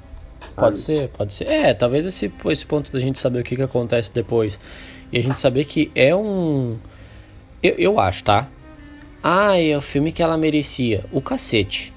Pode 0.58 0.78
ser, 0.78 1.08
pode 1.08 1.32
ser. 1.32 1.46
É, 1.46 1.74
talvez 1.74 2.06
esse, 2.06 2.32
esse 2.46 2.66
ponto 2.66 2.92
da 2.92 3.00
gente 3.00 3.18
saber 3.18 3.40
o 3.40 3.44
que, 3.44 3.56
que 3.56 3.62
acontece 3.62 4.12
depois. 4.12 4.58
E 5.12 5.18
a 5.18 5.22
gente 5.22 5.38
saber 5.38 5.64
que 5.64 5.90
é 5.94 6.14
um. 6.14 6.76
Eu, 7.62 7.74
eu 7.78 8.00
acho, 8.00 8.24
tá? 8.24 8.48
Ah, 9.22 9.58
é 9.58 9.76
o 9.76 9.80
filme 9.80 10.12
que 10.12 10.22
ela 10.22 10.36
merecia. 10.36 11.04
O 11.12 11.20
cacete 11.20 11.92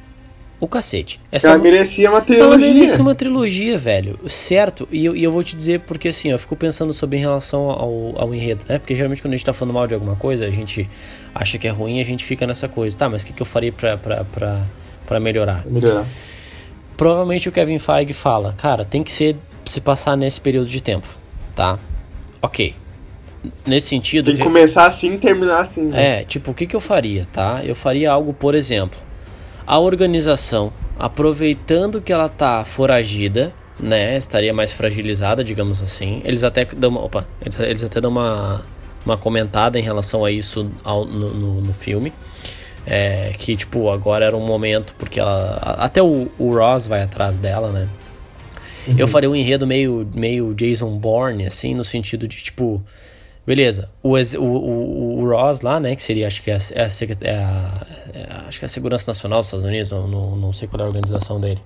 o 0.61 0.67
cacete. 0.67 1.19
Essa 1.31 1.49
ela 1.49 1.57
merecia 1.57 2.07
uma 2.07 2.21
trilogia. 2.21 2.45
Ela 2.45 2.57
merecia 2.57 3.01
uma 3.01 3.15
trilogia, 3.15 3.77
velho. 3.79 4.19
Certo? 4.29 4.87
E 4.91 5.03
eu, 5.03 5.15
e 5.15 5.23
eu 5.23 5.31
vou 5.31 5.43
te 5.43 5.55
dizer 5.55 5.79
porque 5.81 6.09
assim, 6.09 6.29
eu 6.29 6.37
fico 6.37 6.55
pensando 6.55 6.93
sobre 6.93 7.17
em 7.17 7.19
relação 7.19 7.71
ao, 7.71 8.13
ao 8.15 8.33
enredo, 8.33 8.63
né? 8.69 8.77
Porque 8.77 8.95
geralmente 8.95 9.23
quando 9.23 9.33
a 9.33 9.37
gente 9.37 9.45
tá 9.45 9.53
falando 9.53 9.73
mal 9.73 9.87
de 9.87 9.95
alguma 9.95 10.15
coisa, 10.15 10.45
a 10.45 10.51
gente 10.51 10.87
acha 11.33 11.57
que 11.57 11.67
é 11.67 11.71
ruim 11.71 11.97
e 11.97 12.01
a 12.01 12.05
gente 12.05 12.23
fica 12.23 12.45
nessa 12.45 12.69
coisa. 12.69 12.95
Tá, 12.95 13.09
mas 13.09 13.23
o 13.23 13.25
que, 13.25 13.33
que 13.33 13.41
eu 13.41 13.45
faria 13.45 13.71
pra, 13.71 13.97
pra, 13.97 14.23
pra, 14.23 14.61
pra 15.07 15.19
melhorar? 15.19 15.65
Melhorar. 15.65 16.05
Provavelmente 16.97 17.49
o 17.49 17.51
Kevin 17.51 17.79
Feige 17.79 18.13
fala, 18.13 18.53
cara, 18.53 18.85
tem 18.85 19.03
que 19.03 19.11
ser 19.11 19.35
se 19.65 19.81
passar 19.81 20.15
nesse 20.15 20.39
período 20.39 20.67
de 20.67 20.81
tempo, 20.81 21.07
tá? 21.55 21.79
Ok. 22.41 22.75
Nesse 23.65 23.87
sentido. 23.87 24.25
Tem 24.25 24.35
que 24.35 24.41
eu, 24.41 24.45
começar 24.45 24.85
assim 24.85 25.15
e 25.15 25.17
terminar 25.17 25.61
assim. 25.61 25.83
Né? 25.83 26.21
É, 26.21 26.23
tipo, 26.23 26.51
o 26.51 26.53
que, 26.53 26.67
que 26.67 26.75
eu 26.75 26.79
faria, 26.79 27.27
tá? 27.31 27.61
Eu 27.63 27.75
faria 27.75 28.11
algo, 28.11 28.33
por 28.33 28.53
exemplo 28.53 28.99
a 29.65 29.79
organização, 29.79 30.73
aproveitando 30.99 32.01
que 32.01 32.11
ela 32.11 32.27
tá 32.27 32.65
foragida, 32.65 33.53
né, 33.79 34.17
estaria 34.17 34.53
mais 34.53 34.73
fragilizada, 34.73 35.43
digamos 35.43 35.81
assim. 35.81 36.21
Eles 36.25 36.43
até 36.43 36.65
dão 36.65 36.89
uma, 36.89 37.01
opa, 37.01 37.25
eles, 37.41 37.59
eles 37.59 37.83
até 37.83 38.01
dão 38.01 38.11
uma 38.11 38.65
uma 39.03 39.17
comentada 39.17 39.79
em 39.79 39.81
relação 39.81 40.23
a 40.23 40.29
isso 40.29 40.69
ao, 40.83 41.05
no, 41.05 41.33
no, 41.33 41.61
no, 41.61 41.73
filme. 41.73 42.13
É, 42.85 43.33
que, 43.37 43.55
tipo, 43.55 43.89
agora 43.89 44.25
era 44.25 44.35
um 44.35 44.45
momento, 44.45 44.95
porque 44.97 45.19
ela. 45.19 45.57
Até 45.77 46.01
o, 46.01 46.29
o 46.39 46.55
Ross 46.55 46.87
vai 46.87 47.03
atrás 47.03 47.37
dela, 47.37 47.71
né? 47.71 47.87
Uhum. 48.87 48.95
Eu 48.97 49.07
faria 49.07 49.29
um 49.29 49.35
enredo 49.35 49.67
meio, 49.67 50.09
meio 50.13 50.53
Jason 50.55 50.97
Bourne, 50.97 51.45
assim, 51.45 51.75
no 51.75 51.83
sentido 51.83 52.27
de, 52.27 52.37
tipo. 52.37 52.81
Beleza, 53.45 53.89
o, 54.03 54.15
o, 54.15 55.19
o, 55.19 55.29
Ross 55.29 55.61
lá, 55.61 55.79
né, 55.79 55.95
que 55.95 56.03
seria, 56.03 56.27
acho 56.27 56.43
que 56.43 56.51
é 56.51 56.55
a, 56.55 56.57
é 56.75 56.87
é 57.21 57.35
a, 57.35 57.87
é 58.13 58.27
acho 58.47 58.59
que 58.59 58.65
é 58.65 58.67
a 58.67 58.69
Segurança 58.69 59.05
Nacional 59.07 59.39
dos 59.39 59.47
Estados 59.47 59.65
Unidos, 59.65 59.89
não, 59.89 60.07
não, 60.07 60.35
não 60.35 60.53
sei 60.53 60.67
qual 60.67 60.79
é 60.79 60.83
a 60.83 60.87
organização 60.87 61.41
dele, 61.41 61.59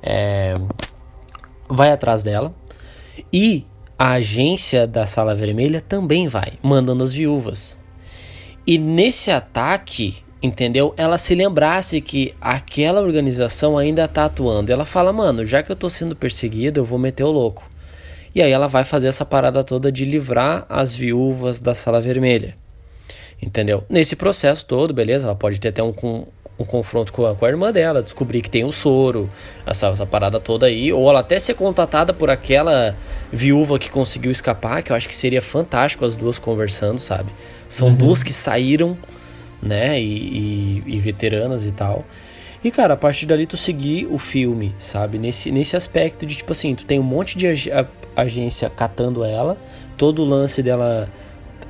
é, 0.00 0.54
vai 1.68 1.90
atrás 1.90 2.22
dela, 2.22 2.54
e 3.32 3.66
a 3.98 4.12
agência 4.12 4.86
da 4.86 5.04
Sala 5.04 5.34
Vermelha 5.34 5.80
também 5.80 6.28
vai, 6.28 6.52
mandando 6.62 7.02
as 7.02 7.12
viúvas. 7.12 7.80
E 8.64 8.78
nesse 8.78 9.30
ataque, 9.30 10.22
entendeu? 10.42 10.92
Ela 10.96 11.16
se 11.16 11.34
lembrasse 11.34 12.00
que 12.00 12.34
aquela 12.40 13.00
organização 13.00 13.78
ainda 13.78 14.08
tá 14.08 14.24
atuando. 14.24 14.72
Ela 14.72 14.84
fala, 14.84 15.12
mano, 15.12 15.44
já 15.44 15.62
que 15.62 15.70
eu 15.70 15.76
tô 15.76 15.88
sendo 15.88 16.16
perseguida, 16.16 16.80
eu 16.80 16.84
vou 16.84 16.98
meter 16.98 17.24
o 17.24 17.30
louco. 17.30 17.70
E 18.34 18.42
aí 18.42 18.50
ela 18.50 18.66
vai 18.66 18.82
fazer 18.82 19.08
essa 19.08 19.24
parada 19.24 19.62
toda 19.62 19.92
de 19.92 20.04
livrar 20.04 20.66
as 20.68 20.96
viúvas 20.96 21.60
da 21.60 21.74
Sala 21.74 22.00
Vermelha. 22.00 22.56
Entendeu? 23.40 23.84
Nesse 23.88 24.16
processo 24.16 24.64
todo, 24.66 24.94
beleza? 24.94 25.26
Ela 25.26 25.36
pode 25.36 25.60
ter 25.60 25.68
até 25.68 25.82
um, 25.82 25.92
um 26.58 26.64
confronto 26.64 27.12
com 27.12 27.26
a, 27.26 27.34
com 27.34 27.44
a, 27.44 27.48
irmã 27.48 27.72
dela, 27.72 28.02
descobrir 28.02 28.40
que 28.40 28.48
tem 28.48 28.64
um 28.64 28.72
soro, 28.72 29.28
essa, 29.66 29.88
essa 29.88 30.06
parada 30.06 30.40
toda 30.40 30.66
aí, 30.66 30.92
ou 30.92 31.08
ela 31.10 31.20
até 31.20 31.38
ser 31.38 31.54
contatada 31.54 32.14
por 32.14 32.30
aquela 32.30 32.96
viúva 33.32 33.78
que 33.78 33.90
conseguiu 33.90 34.30
escapar, 34.30 34.82
que 34.82 34.92
eu 34.92 34.96
acho 34.96 35.08
que 35.08 35.16
seria 35.16 35.42
fantástico 35.42 36.04
as 36.04 36.16
duas 36.16 36.38
conversando, 36.38 36.98
sabe? 36.98 37.32
São 37.68 37.88
uhum. 37.88 37.94
duas 37.96 38.22
que 38.22 38.32
saíram, 38.32 38.96
né, 39.62 40.00
e, 40.00 40.04
e, 40.04 40.82
e, 40.86 40.98
veteranas 40.98 41.66
e 41.66 41.72
tal. 41.72 42.04
E, 42.64 42.70
cara, 42.70 42.94
a 42.94 42.96
partir 42.96 43.26
dali 43.26 43.46
tu 43.46 43.56
seguir 43.56 44.06
o 44.06 44.18
filme, 44.18 44.74
sabe? 44.78 45.18
Nesse, 45.18 45.50
nesse 45.50 45.76
aspecto 45.76 46.26
de, 46.26 46.36
tipo 46.36 46.52
assim, 46.52 46.74
tu 46.74 46.84
tem 46.84 46.98
um 46.98 47.04
monte 47.04 47.36
de 47.36 47.46
ag 47.46 47.88
agência 48.14 48.68
catando 48.68 49.24
ela, 49.24 49.56
todo 49.96 50.22
o 50.22 50.24
lance 50.24 50.62
dela, 50.62 51.08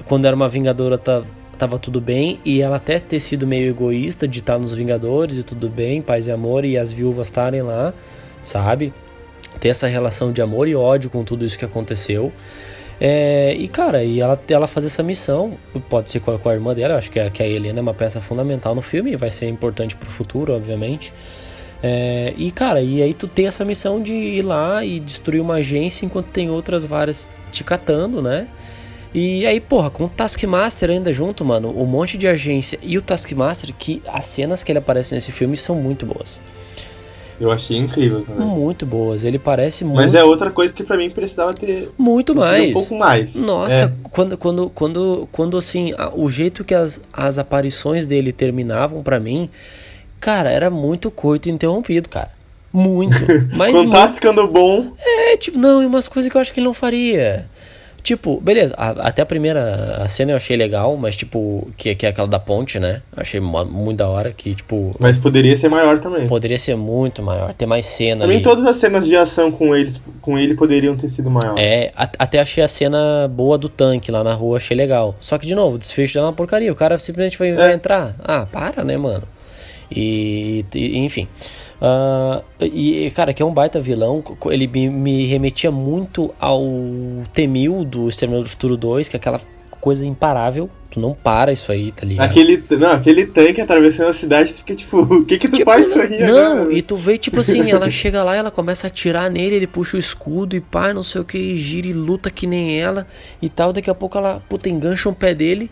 quando 0.06 0.26
era 0.26 0.34
uma 0.34 0.48
vingadora, 0.48 0.98
tá 0.98 1.22
tava 1.62 1.78
tudo 1.78 2.00
bem 2.00 2.40
e 2.44 2.60
ela 2.60 2.74
até 2.74 2.98
ter 2.98 3.20
sido 3.20 3.46
meio 3.46 3.70
egoísta 3.70 4.26
de 4.26 4.40
estar 4.40 4.58
nos 4.58 4.72
Vingadores 4.72 5.38
e 5.38 5.44
tudo 5.44 5.68
bem, 5.68 6.02
paz 6.02 6.26
e 6.26 6.32
amor 6.32 6.64
e 6.64 6.76
as 6.76 6.90
viúvas 6.90 7.28
estarem 7.28 7.62
lá, 7.62 7.94
sabe? 8.40 8.92
Ter 9.60 9.68
essa 9.68 9.86
relação 9.86 10.32
de 10.32 10.42
amor 10.42 10.66
e 10.66 10.74
ódio 10.74 11.08
com 11.08 11.22
tudo 11.22 11.44
isso 11.44 11.56
que 11.56 11.64
aconteceu. 11.64 12.32
É, 13.04 13.52
e 13.58 13.66
cara, 13.66 14.04
e 14.04 14.20
ela, 14.20 14.40
ela 14.46 14.68
fazer 14.68 14.86
essa 14.86 15.02
missão, 15.02 15.58
pode 15.90 16.08
ser 16.08 16.20
com 16.20 16.30
a, 16.30 16.38
com 16.38 16.48
a 16.48 16.54
irmã 16.54 16.72
dela, 16.72 16.94
acho 16.96 17.10
que 17.10 17.18
a, 17.18 17.28
que 17.28 17.42
a 17.42 17.48
Helena 17.48 17.80
é 17.80 17.82
uma 17.82 17.92
peça 17.92 18.20
fundamental 18.20 18.76
no 18.76 18.80
filme 18.80 19.16
vai 19.16 19.28
ser 19.28 19.48
importante 19.48 19.96
pro 19.96 20.08
futuro, 20.08 20.54
obviamente. 20.54 21.12
É, 21.82 22.32
e 22.36 22.52
cara, 22.52 22.80
e 22.80 23.02
aí 23.02 23.12
tu 23.12 23.26
tem 23.26 23.48
essa 23.48 23.64
missão 23.64 24.00
de 24.00 24.12
ir 24.12 24.42
lá 24.42 24.84
e 24.84 25.00
destruir 25.00 25.40
uma 25.40 25.54
agência 25.54 26.06
enquanto 26.06 26.26
tem 26.26 26.48
outras 26.48 26.84
várias 26.84 27.44
te 27.50 27.64
catando, 27.64 28.22
né? 28.22 28.46
E 29.12 29.44
aí, 29.46 29.60
porra, 29.60 29.90
com 29.90 30.04
o 30.04 30.08
Taskmaster 30.08 30.88
ainda 30.88 31.12
junto, 31.12 31.44
mano, 31.44 31.76
um 31.76 31.84
monte 31.84 32.16
de 32.16 32.28
agência 32.28 32.78
e 32.80 32.96
o 32.96 33.02
Taskmaster, 33.02 33.74
que 33.76 34.00
as 34.06 34.26
cenas 34.26 34.62
que 34.62 34.70
ele 34.70 34.78
aparece 34.78 35.12
nesse 35.12 35.32
filme 35.32 35.56
são 35.56 35.74
muito 35.74 36.06
boas. 36.06 36.40
Eu 37.40 37.50
achei 37.50 37.76
incrível 37.76 38.22
também. 38.22 38.46
Muito 38.46 38.86
boas. 38.86 39.24
Ele 39.24 39.38
parece 39.38 39.84
muito. 39.84 39.96
Mas 39.96 40.14
é 40.14 40.22
outra 40.22 40.50
coisa 40.50 40.72
que 40.72 40.84
para 40.84 40.96
mim 40.96 41.10
precisava 41.10 41.52
ter. 41.54 41.90
Muito 41.98 42.34
mais. 42.34 42.70
Um 42.70 42.74
pouco 42.74 42.96
mais. 42.96 43.34
Nossa, 43.34 43.84
é. 43.84 43.92
quando, 44.10 44.38
quando, 44.38 44.70
quando, 44.70 45.28
quando 45.32 45.58
assim, 45.58 45.92
o 46.14 46.28
jeito 46.28 46.64
que 46.64 46.74
as, 46.74 47.02
as 47.12 47.38
aparições 47.38 48.06
dele 48.06 48.32
terminavam 48.32 49.02
para 49.02 49.18
mim, 49.18 49.50
cara, 50.20 50.50
era 50.50 50.70
muito 50.70 51.10
coito 51.10 51.48
interrompido, 51.48 52.08
cara. 52.08 52.30
Muito. 52.72 53.18
Mas 53.54 53.72
quando 53.72 53.92
tá 53.92 54.08
ficando 54.08 54.46
bom. 54.46 54.92
É, 54.98 55.36
tipo, 55.36 55.58
não, 55.58 55.82
e 55.82 55.86
umas 55.86 56.08
coisas 56.08 56.30
que 56.30 56.36
eu 56.36 56.40
acho 56.40 56.52
que 56.52 56.60
ele 56.60 56.66
não 56.66 56.74
faria. 56.74 57.46
Tipo, 58.02 58.40
beleza, 58.40 58.74
a, 58.76 59.08
até 59.08 59.22
a 59.22 59.26
primeira 59.26 60.02
a 60.02 60.08
cena 60.08 60.32
eu 60.32 60.36
achei 60.36 60.56
legal, 60.56 60.96
mas 60.96 61.14
tipo, 61.14 61.70
que, 61.76 61.94
que 61.94 62.04
é 62.04 62.08
aquela 62.08 62.26
da 62.26 62.40
ponte, 62.40 62.80
né? 62.80 63.00
achei 63.16 63.40
muito 63.40 63.98
da 63.98 64.08
hora, 64.08 64.32
que 64.32 64.56
tipo... 64.56 64.94
Mas 64.98 65.18
poderia 65.18 65.56
ser 65.56 65.68
maior 65.68 66.00
também. 66.00 66.26
Poderia 66.26 66.58
ser 66.58 66.74
muito 66.76 67.22
maior, 67.22 67.54
ter 67.54 67.66
mais 67.66 67.86
cena 67.86 68.22
Também 68.22 68.38
ali. 68.38 68.44
todas 68.44 68.64
as 68.66 68.76
cenas 68.78 69.06
de 69.06 69.16
ação 69.16 69.52
com, 69.52 69.76
eles, 69.76 70.02
com 70.20 70.36
ele 70.36 70.54
poderiam 70.54 70.96
ter 70.96 71.08
sido 71.10 71.30
maior. 71.30 71.54
É, 71.56 71.92
a, 71.94 72.02
até 72.18 72.40
achei 72.40 72.64
a 72.64 72.68
cena 72.68 73.28
boa 73.28 73.56
do 73.56 73.68
tanque 73.68 74.10
lá 74.10 74.24
na 74.24 74.32
rua, 74.32 74.56
achei 74.56 74.76
legal. 74.76 75.14
Só 75.20 75.38
que, 75.38 75.46
de 75.46 75.54
novo, 75.54 75.76
o 75.76 75.78
desfecho 75.78 76.18
é 76.18 76.22
uma 76.22 76.32
porcaria, 76.32 76.72
o 76.72 76.76
cara 76.76 76.98
simplesmente 76.98 77.38
vai, 77.38 77.50
é. 77.50 77.54
vai 77.54 77.72
entrar. 77.72 78.16
Ah, 78.18 78.46
para, 78.50 78.82
né, 78.82 78.96
mano? 78.96 79.24
E, 79.90 80.64
e 80.74 80.98
enfim... 80.98 81.28
Uh, 81.82 82.44
e, 82.60 83.10
cara, 83.10 83.34
que 83.34 83.42
é 83.42 83.46
um 83.46 83.52
baita 83.52 83.80
vilão. 83.80 84.22
Ele 84.46 84.68
me, 84.68 84.88
me 84.88 85.26
remetia 85.26 85.72
muito 85.72 86.32
ao 86.38 86.62
Temil 87.34 87.84
do 87.84 88.08
Exterminador 88.08 88.44
do 88.44 88.50
Futuro 88.50 88.76
2, 88.76 89.08
que 89.08 89.16
é 89.16 89.18
aquela 89.18 89.40
coisa 89.80 90.06
imparável. 90.06 90.70
Tu 90.92 91.00
não 91.00 91.12
para 91.12 91.50
isso 91.50 91.72
aí, 91.72 91.90
tá 91.90 92.06
ligado? 92.06 92.30
Aquele, 92.30 92.62
não, 92.70 92.92
aquele 92.92 93.26
tanque 93.26 93.60
atravessando 93.60 94.10
a 94.10 94.12
cidade, 94.12 94.52
tu 94.52 94.58
fica 94.58 94.76
tipo, 94.76 94.98
o 95.02 95.24
que 95.24 95.38
que 95.38 95.48
tu 95.48 95.56
tipo, 95.56 95.70
faz 95.70 95.88
isso 95.88 96.00
aí 96.00 96.20
Não, 96.20 96.60
agora? 96.60 96.72
e 96.74 96.82
tu 96.82 96.96
vê, 96.96 97.18
tipo 97.18 97.40
assim, 97.40 97.68
ela 97.70 97.90
chega 97.90 98.22
lá, 98.22 98.36
ela 98.36 98.50
começa 98.50 98.86
a 98.86 98.88
atirar 98.88 99.28
nele, 99.30 99.56
ele 99.56 99.66
puxa 99.66 99.96
o 99.96 100.00
escudo 100.00 100.54
e 100.54 100.60
pá, 100.60 100.92
não 100.92 101.02
sei 101.02 101.22
o 101.22 101.24
que, 101.24 101.56
gira 101.56 101.86
e 101.86 101.92
luta 101.94 102.30
que 102.30 102.46
nem 102.46 102.78
ela 102.78 103.06
e 103.40 103.48
tal. 103.48 103.72
Daqui 103.72 103.90
a 103.90 103.94
pouco 103.94 104.18
ela, 104.18 104.40
puta, 104.48 104.68
engancha 104.68 105.08
um 105.08 105.14
pé 105.14 105.34
dele 105.34 105.68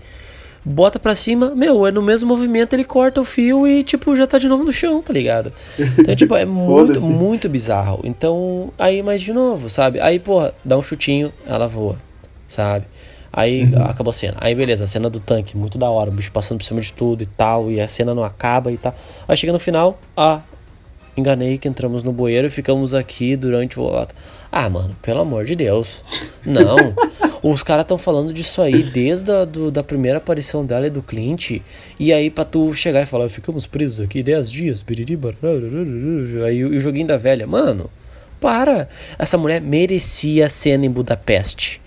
bota 0.64 0.98
pra 0.98 1.14
cima, 1.14 1.54
meu, 1.54 1.86
é 1.86 1.90
no 1.90 2.02
mesmo 2.02 2.28
movimento 2.28 2.74
ele 2.74 2.84
corta 2.84 3.20
o 3.20 3.24
fio 3.24 3.66
e, 3.66 3.82
tipo, 3.82 4.14
já 4.14 4.26
tá 4.26 4.38
de 4.38 4.48
novo 4.48 4.64
no 4.64 4.72
chão, 4.72 5.02
tá 5.02 5.12
ligado? 5.12 5.52
Então, 5.78 6.14
tipo, 6.14 6.34
é 6.34 6.44
muito, 6.46 7.00
muito 7.00 7.48
bizarro. 7.48 8.00
Então, 8.04 8.72
aí, 8.78 9.02
mas 9.02 9.20
de 9.20 9.32
novo, 9.32 9.68
sabe? 9.68 10.00
Aí, 10.00 10.18
porra, 10.18 10.54
dá 10.64 10.76
um 10.76 10.82
chutinho, 10.82 11.32
ela 11.46 11.66
voa, 11.66 11.96
sabe? 12.46 12.84
Aí 13.32 13.64
uhum. 13.64 13.82
acabou 13.84 14.10
a 14.10 14.14
cena. 14.14 14.36
Aí 14.40 14.54
beleza, 14.54 14.84
a 14.84 14.86
cena 14.86 15.08
do 15.08 15.20
tanque, 15.20 15.56
muito 15.56 15.78
da 15.78 15.88
hora, 15.88 16.10
o 16.10 16.12
bicho 16.12 16.32
passando 16.32 16.58
por 16.58 16.64
cima 16.64 16.80
de 16.80 16.92
tudo 16.92 17.22
e 17.22 17.26
tal, 17.26 17.70
e 17.70 17.80
a 17.80 17.86
cena 17.86 18.14
não 18.14 18.24
acaba 18.24 18.72
e 18.72 18.76
tal. 18.76 18.94
Aí 19.28 19.36
chega 19.36 19.52
no 19.52 19.58
final, 19.58 19.98
ah, 20.16 20.40
enganei 21.16 21.56
que 21.56 21.68
entramos 21.68 22.02
no 22.02 22.12
bueiro 22.12 22.46
e 22.46 22.50
ficamos 22.50 22.92
aqui 22.92 23.36
durante 23.36 23.78
o. 23.78 24.06
Ah, 24.52 24.68
mano, 24.68 24.96
pelo 25.00 25.20
amor 25.20 25.44
de 25.44 25.54
Deus. 25.54 26.02
Não. 26.44 26.76
Os 27.42 27.62
caras 27.62 27.84
estão 27.84 27.96
falando 27.96 28.32
disso 28.32 28.60
aí 28.60 28.82
desde 28.82 29.30
a 29.30 29.44
do, 29.44 29.70
da 29.70 29.82
primeira 29.82 30.18
aparição 30.18 30.66
dela 30.66 30.86
e 30.86 30.90
do 30.90 31.02
Clint. 31.02 31.60
E 31.98 32.12
aí, 32.12 32.30
pra 32.30 32.44
tu 32.44 32.74
chegar 32.74 33.02
e 33.02 33.06
falar, 33.06 33.28
ficamos 33.28 33.66
presos 33.66 34.00
aqui 34.00 34.22
10 34.22 34.50
dias, 34.50 34.82
biririba, 34.82 35.34
aí 36.46 36.64
o, 36.64 36.70
o 36.70 36.80
joguinho 36.80 37.06
da 37.06 37.16
velha. 37.16 37.46
Mano, 37.46 37.88
para. 38.40 38.88
Essa 39.18 39.38
mulher 39.38 39.60
merecia 39.60 40.46
a 40.46 40.48
cena 40.48 40.84
em 40.84 40.90
Budapeste. 40.90 41.80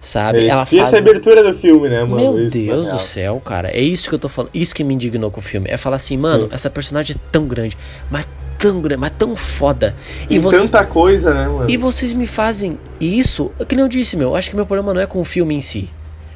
Sabe? 0.00 0.46
Ela 0.46 0.64
faz 0.64 0.82
essa 0.82 0.98
abertura 0.98 1.42
do 1.42 1.58
filme, 1.58 1.88
né, 1.88 2.02
mano? 2.02 2.32
Meu 2.32 2.46
isso, 2.46 2.50
Deus 2.50 2.88
do 2.88 2.98
céu, 2.98 3.40
cara. 3.44 3.68
É 3.68 3.80
isso 3.80 4.08
que 4.08 4.14
eu 4.14 4.18
tô 4.18 4.30
falando. 4.30 4.50
Isso 4.54 4.74
que 4.74 4.82
me 4.82 4.94
indignou 4.94 5.30
com 5.30 5.40
o 5.40 5.42
filme. 5.42 5.68
É 5.70 5.76
falar 5.76 5.96
assim, 5.96 6.16
mano, 6.16 6.44
Sim. 6.44 6.50
essa 6.52 6.70
personagem 6.70 7.16
é 7.16 7.28
tão 7.30 7.46
grande, 7.46 7.76
mas 8.10 8.26
tão 8.60 8.80
grande, 8.82 9.00
mas 9.00 9.12
tão 9.18 9.34
foda. 9.34 9.96
E 10.28 10.38
você, 10.38 10.58
tanta 10.58 10.84
coisa, 10.84 11.32
né, 11.32 11.48
mano? 11.48 11.70
E 11.70 11.76
vocês 11.78 12.12
me 12.12 12.26
fazem 12.26 12.78
isso, 13.00 13.50
que 13.66 13.74
nem 13.74 13.82
eu 13.82 13.88
disse, 13.88 14.16
meu, 14.16 14.36
acho 14.36 14.50
que 14.50 14.56
meu 14.56 14.66
problema 14.66 14.92
não 14.92 15.00
é 15.00 15.06
com 15.06 15.18
o 15.20 15.24
filme 15.24 15.54
em 15.54 15.62
si. 15.62 15.88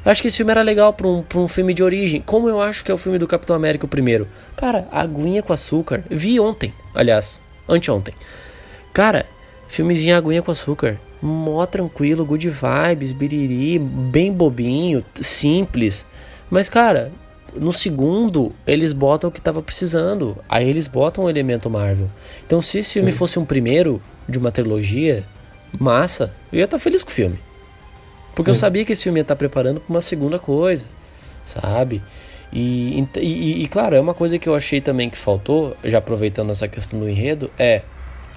Eu 0.03 0.11
acho 0.11 0.21
que 0.21 0.27
esse 0.27 0.37
filme 0.37 0.51
era 0.51 0.61
legal 0.61 0.91
pra 0.91 1.07
um, 1.07 1.21
pra 1.21 1.39
um 1.39 1.47
filme 1.47 1.73
de 1.73 1.83
origem, 1.83 2.21
como 2.25 2.49
eu 2.49 2.61
acho 2.61 2.83
que 2.83 2.91
é 2.91 2.93
o 2.93 2.97
filme 2.97 3.17
do 3.17 3.27
Capitão 3.27 3.55
América 3.55 3.85
o 3.85 3.89
primeiro. 3.89 4.27
Cara, 4.55 4.87
aguinha 4.91 5.41
com 5.41 5.53
açúcar. 5.53 6.03
Vi 6.09 6.39
ontem, 6.39 6.73
aliás, 6.93 7.41
anteontem. 7.69 8.13
Cara, 8.91 9.25
filmezinho 9.67 10.17
aguinha 10.17 10.41
com 10.41 10.51
açúcar. 10.51 10.99
Mó 11.21 11.65
tranquilo, 11.65 12.25
good 12.25 12.49
vibes, 12.49 13.11
biriri, 13.11 13.79
bem 13.79 14.31
bobinho, 14.31 15.03
simples. 15.21 16.05
Mas, 16.51 16.69
cara, 16.69 17.11
no 17.55 17.73
segundo, 17.73 18.51
eles 18.65 18.91
botam 18.91 19.29
o 19.29 19.33
que 19.33 19.41
tava 19.41 19.61
precisando. 19.61 20.37
Aí 20.47 20.67
eles 20.69 20.87
botam 20.87 21.25
o 21.25 21.29
elemento 21.29 21.69
Marvel. 21.69 22.09
Então, 22.45 22.61
se 22.61 22.79
esse 22.79 22.93
filme 22.93 23.11
Sim. 23.11 23.17
fosse 23.17 23.39
um 23.39 23.45
primeiro 23.45 24.01
de 24.27 24.37
uma 24.37 24.51
trilogia, 24.51 25.25
massa, 25.79 26.33
eu 26.51 26.59
ia 26.59 26.65
estar 26.65 26.77
tá 26.77 26.83
feliz 26.83 27.03
com 27.03 27.09
o 27.09 27.13
filme. 27.13 27.39
Porque 28.35 28.51
Sim. 28.51 28.55
eu 28.55 28.55
sabia 28.55 28.85
que 28.85 28.91
esse 28.91 29.03
filme 29.03 29.19
ia 29.19 29.23
estar 29.23 29.35
tá 29.35 29.39
preparando 29.39 29.79
para 29.79 29.93
uma 29.93 30.01
segunda 30.01 30.37
coisa, 30.37 30.87
sabe? 31.45 32.01
E, 32.51 33.05
e, 33.17 33.63
e, 33.63 33.67
claro, 33.67 33.95
é 33.95 33.99
uma 33.99 34.13
coisa 34.13 34.37
que 34.37 34.47
eu 34.47 34.55
achei 34.55 34.79
também 34.79 35.09
que 35.09 35.17
faltou, 35.17 35.75
já 35.83 35.97
aproveitando 35.97 36.51
essa 36.51 36.67
questão 36.67 36.99
do 36.99 37.09
enredo, 37.09 37.49
é. 37.57 37.81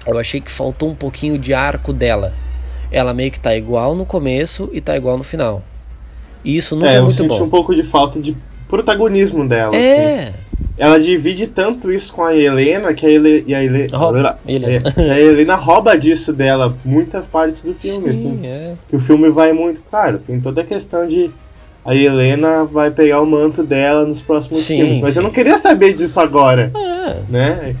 Eu 0.05 0.17
achei 0.17 0.39
que 0.39 0.49
faltou 0.49 0.89
um 0.89 0.95
pouquinho 0.95 1.37
de 1.37 1.53
arco 1.53 1.91
dela. 1.93 2.33
Ela 2.91 3.13
meio 3.13 3.31
que 3.31 3.39
tá 3.39 3.55
igual 3.55 3.95
no 3.95 4.05
começo 4.05 4.69
e 4.73 4.81
tá 4.81 4.95
igual 4.95 5.17
no 5.17 5.23
final. 5.23 5.61
E 6.43 6.55
isso 6.55 6.75
nunca 6.75 6.91
é, 6.91 6.95
é 6.95 7.01
muito 7.01 7.17
bom. 7.23 7.33
Eu 7.33 7.37
senti 7.37 7.43
um 7.43 7.49
pouco 7.49 7.75
de 7.75 7.83
falta 7.83 8.19
de 8.19 8.35
protagonismo 8.69 9.45
dela. 9.47 9.75
É. 9.75 10.23
Assim. 10.23 10.33
Ela 10.77 10.97
divide 10.97 11.45
tanto 11.47 11.91
isso 11.91 12.13
com 12.13 12.23
a 12.23 12.33
Helena 12.33 12.93
que 12.93 13.05
a, 13.05 13.09
Ele, 13.09 13.43
e 13.45 13.53
a, 13.53 13.61
Ele, 13.61 13.87
Helena. 14.47 14.93
É, 14.95 15.11
a 15.11 15.19
Helena 15.19 15.55
rouba 15.55 15.97
disso 15.97 16.31
dela 16.31 16.73
muitas 16.85 17.25
partes 17.25 17.61
do 17.63 17.73
filme, 17.73 18.13
Sim, 18.15 18.19
assim. 18.19 18.39
É. 18.47 18.73
Que 18.89 18.95
o 18.95 18.99
filme 19.01 19.29
vai 19.29 19.51
muito. 19.51 19.81
Claro, 19.89 20.19
tem 20.25 20.39
toda 20.39 20.61
a 20.61 20.63
questão 20.63 21.05
de 21.05 21.29
a 21.83 21.93
Helena 21.93 22.63
vai 22.63 22.91
pegar 22.91 23.19
o 23.21 23.25
manto 23.25 23.61
dela 23.61 24.05
nos 24.05 24.21
próximos 24.21 24.59
Sim, 24.61 24.77
filmes. 24.77 25.01
Mas 25.01 25.13
sim, 25.13 25.19
eu 25.19 25.23
não 25.23 25.31
queria 25.31 25.57
saber 25.57 25.93
disso 25.93 26.17
agora, 26.19 26.71
É. 26.73 27.15
né? 27.29 27.75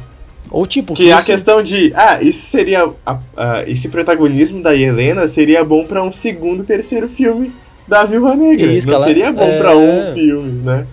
Ou 0.51 0.65
tipo, 0.65 0.93
Que 0.93 1.11
a 1.11 1.17
isso- 1.17 1.25
questão 1.27 1.61
de, 1.63 1.93
ah, 1.95 2.19
isso 2.21 2.47
seria. 2.47 2.89
a- 3.05 3.19
a- 3.37 3.63
esse 3.67 3.87
protagonismo 3.87 4.61
da 4.63 4.75
Helena 4.75 5.25
seria 5.27 5.63
bom 5.63 5.85
pra 5.85 6.03
um 6.03 6.11
segundo, 6.11 6.63
terceiro 6.65 7.07
filme 7.07 7.51
da 7.89 8.03
Viúva 8.05 8.35
Negra. 8.35 8.71
Isso, 8.71 8.87
não 8.87 8.95
ela- 8.95 9.05
seria 9.07 9.31
bom 9.33 9.43
é. 9.43 9.57
pra 9.57 9.75
um 9.75 10.13
filme, 10.13 10.61
né? 10.61 10.87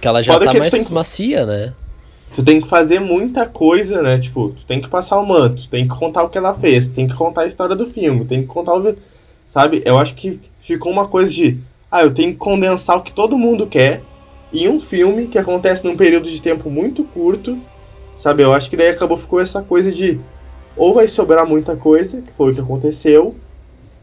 que 0.00 0.06
ela 0.06 0.22
já 0.22 0.34
Foda 0.34 0.44
tá 0.46 0.54
mais 0.54 0.72
tem- 0.72 0.94
macia, 0.94 1.44
né? 1.44 1.72
Tu 2.34 2.44
tem 2.44 2.60
que 2.60 2.68
fazer 2.68 3.00
muita 3.00 3.46
coisa, 3.46 4.02
né? 4.02 4.18
Tipo, 4.18 4.50
tu 4.50 4.64
tem 4.66 4.80
que 4.80 4.88
passar 4.88 5.18
o 5.18 5.26
manto, 5.26 5.62
tu 5.62 5.68
tem 5.68 5.88
que 5.88 5.94
contar 5.96 6.22
o 6.22 6.28
que 6.28 6.36
ela 6.38 6.54
fez, 6.54 6.86
tem 6.86 7.08
que 7.08 7.14
contar 7.14 7.42
a 7.42 7.46
história 7.46 7.74
do 7.74 7.86
filme, 7.86 8.24
tem 8.24 8.42
que 8.42 8.46
contar 8.46 8.74
o. 8.74 8.94
Sabe? 9.48 9.82
Eu 9.84 9.98
acho 9.98 10.14
que 10.14 10.38
ficou 10.62 10.92
uma 10.92 11.08
coisa 11.08 11.32
de. 11.32 11.58
Ah, 11.90 12.02
eu 12.02 12.12
tenho 12.12 12.32
que 12.32 12.38
condensar 12.38 12.98
o 12.98 13.02
que 13.02 13.12
todo 13.12 13.38
mundo 13.38 13.66
quer 13.66 14.02
em 14.52 14.68
um 14.68 14.80
filme 14.80 15.28
que 15.28 15.38
acontece 15.38 15.84
num 15.84 15.96
período 15.96 16.30
de 16.30 16.40
tempo 16.42 16.68
muito 16.70 17.02
curto. 17.04 17.58
Sabe? 18.18 18.42
Eu 18.42 18.52
acho 18.52 18.68
que 18.68 18.76
daí 18.76 18.88
acabou 18.90 19.16
ficou 19.16 19.40
essa 19.40 19.62
coisa 19.62 19.90
de. 19.90 20.20
Ou 20.76 20.92
vai 20.92 21.08
sobrar 21.08 21.46
muita 21.46 21.74
coisa, 21.74 22.20
que 22.20 22.32
foi 22.36 22.52
o 22.52 22.54
que 22.54 22.60
aconteceu, 22.60 23.34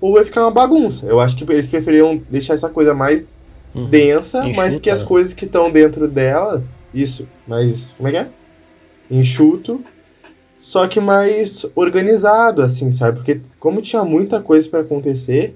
ou 0.03 0.11
vai 0.15 0.25
ficar 0.25 0.41
uma 0.41 0.51
bagunça. 0.51 1.05
Eu 1.05 1.21
acho 1.21 1.33
que 1.37 1.49
eles 1.49 1.65
preferiam 1.65 2.21
deixar 2.29 2.55
essa 2.55 2.67
coisa 2.67 2.93
mais 2.93 3.25
Uhum. 3.73 3.85
densa, 3.85 4.41
mas 4.49 4.67
Enxuta, 4.75 4.79
que 4.81 4.89
as 4.89 5.01
coisas 5.01 5.33
que 5.33 5.45
estão 5.45 5.71
dentro 5.71 6.07
dela, 6.09 6.61
isso, 6.93 7.25
mais, 7.47 7.93
como 7.93 8.09
é 8.09 8.11
que 8.11 8.17
é? 8.17 8.27
Enxuto, 9.09 9.81
só 10.59 10.87
que 10.87 10.99
mais 10.99 11.65
organizado, 11.73 12.61
assim, 12.61 12.91
sabe? 12.91 13.17
Porque 13.17 13.39
como 13.59 13.81
tinha 13.81 14.03
muita 14.03 14.39
coisa 14.41 14.69
pra 14.69 14.81
acontecer 14.81 15.55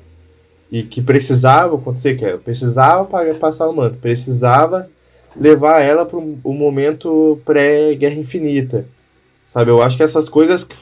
e 0.72 0.82
que 0.82 1.02
precisava 1.02 1.76
acontecer, 1.76 2.16
que 2.18 2.26
é, 2.26 2.38
precisava 2.38 3.06
pa- 3.06 3.24
passar 3.40 3.68
o 3.70 3.76
manto, 3.76 3.98
precisava 3.98 4.90
levar 5.36 5.82
ela 5.82 6.06
para 6.06 6.18
o 6.18 6.54
momento 6.54 7.40
pré-Guerra 7.46 8.16
Infinita, 8.16 8.86
sabe? 9.46 9.70
Eu 9.72 9.82
acho 9.82 9.96
que 9.98 10.04
essas 10.04 10.28
coisas 10.28 10.64
que 10.64 10.76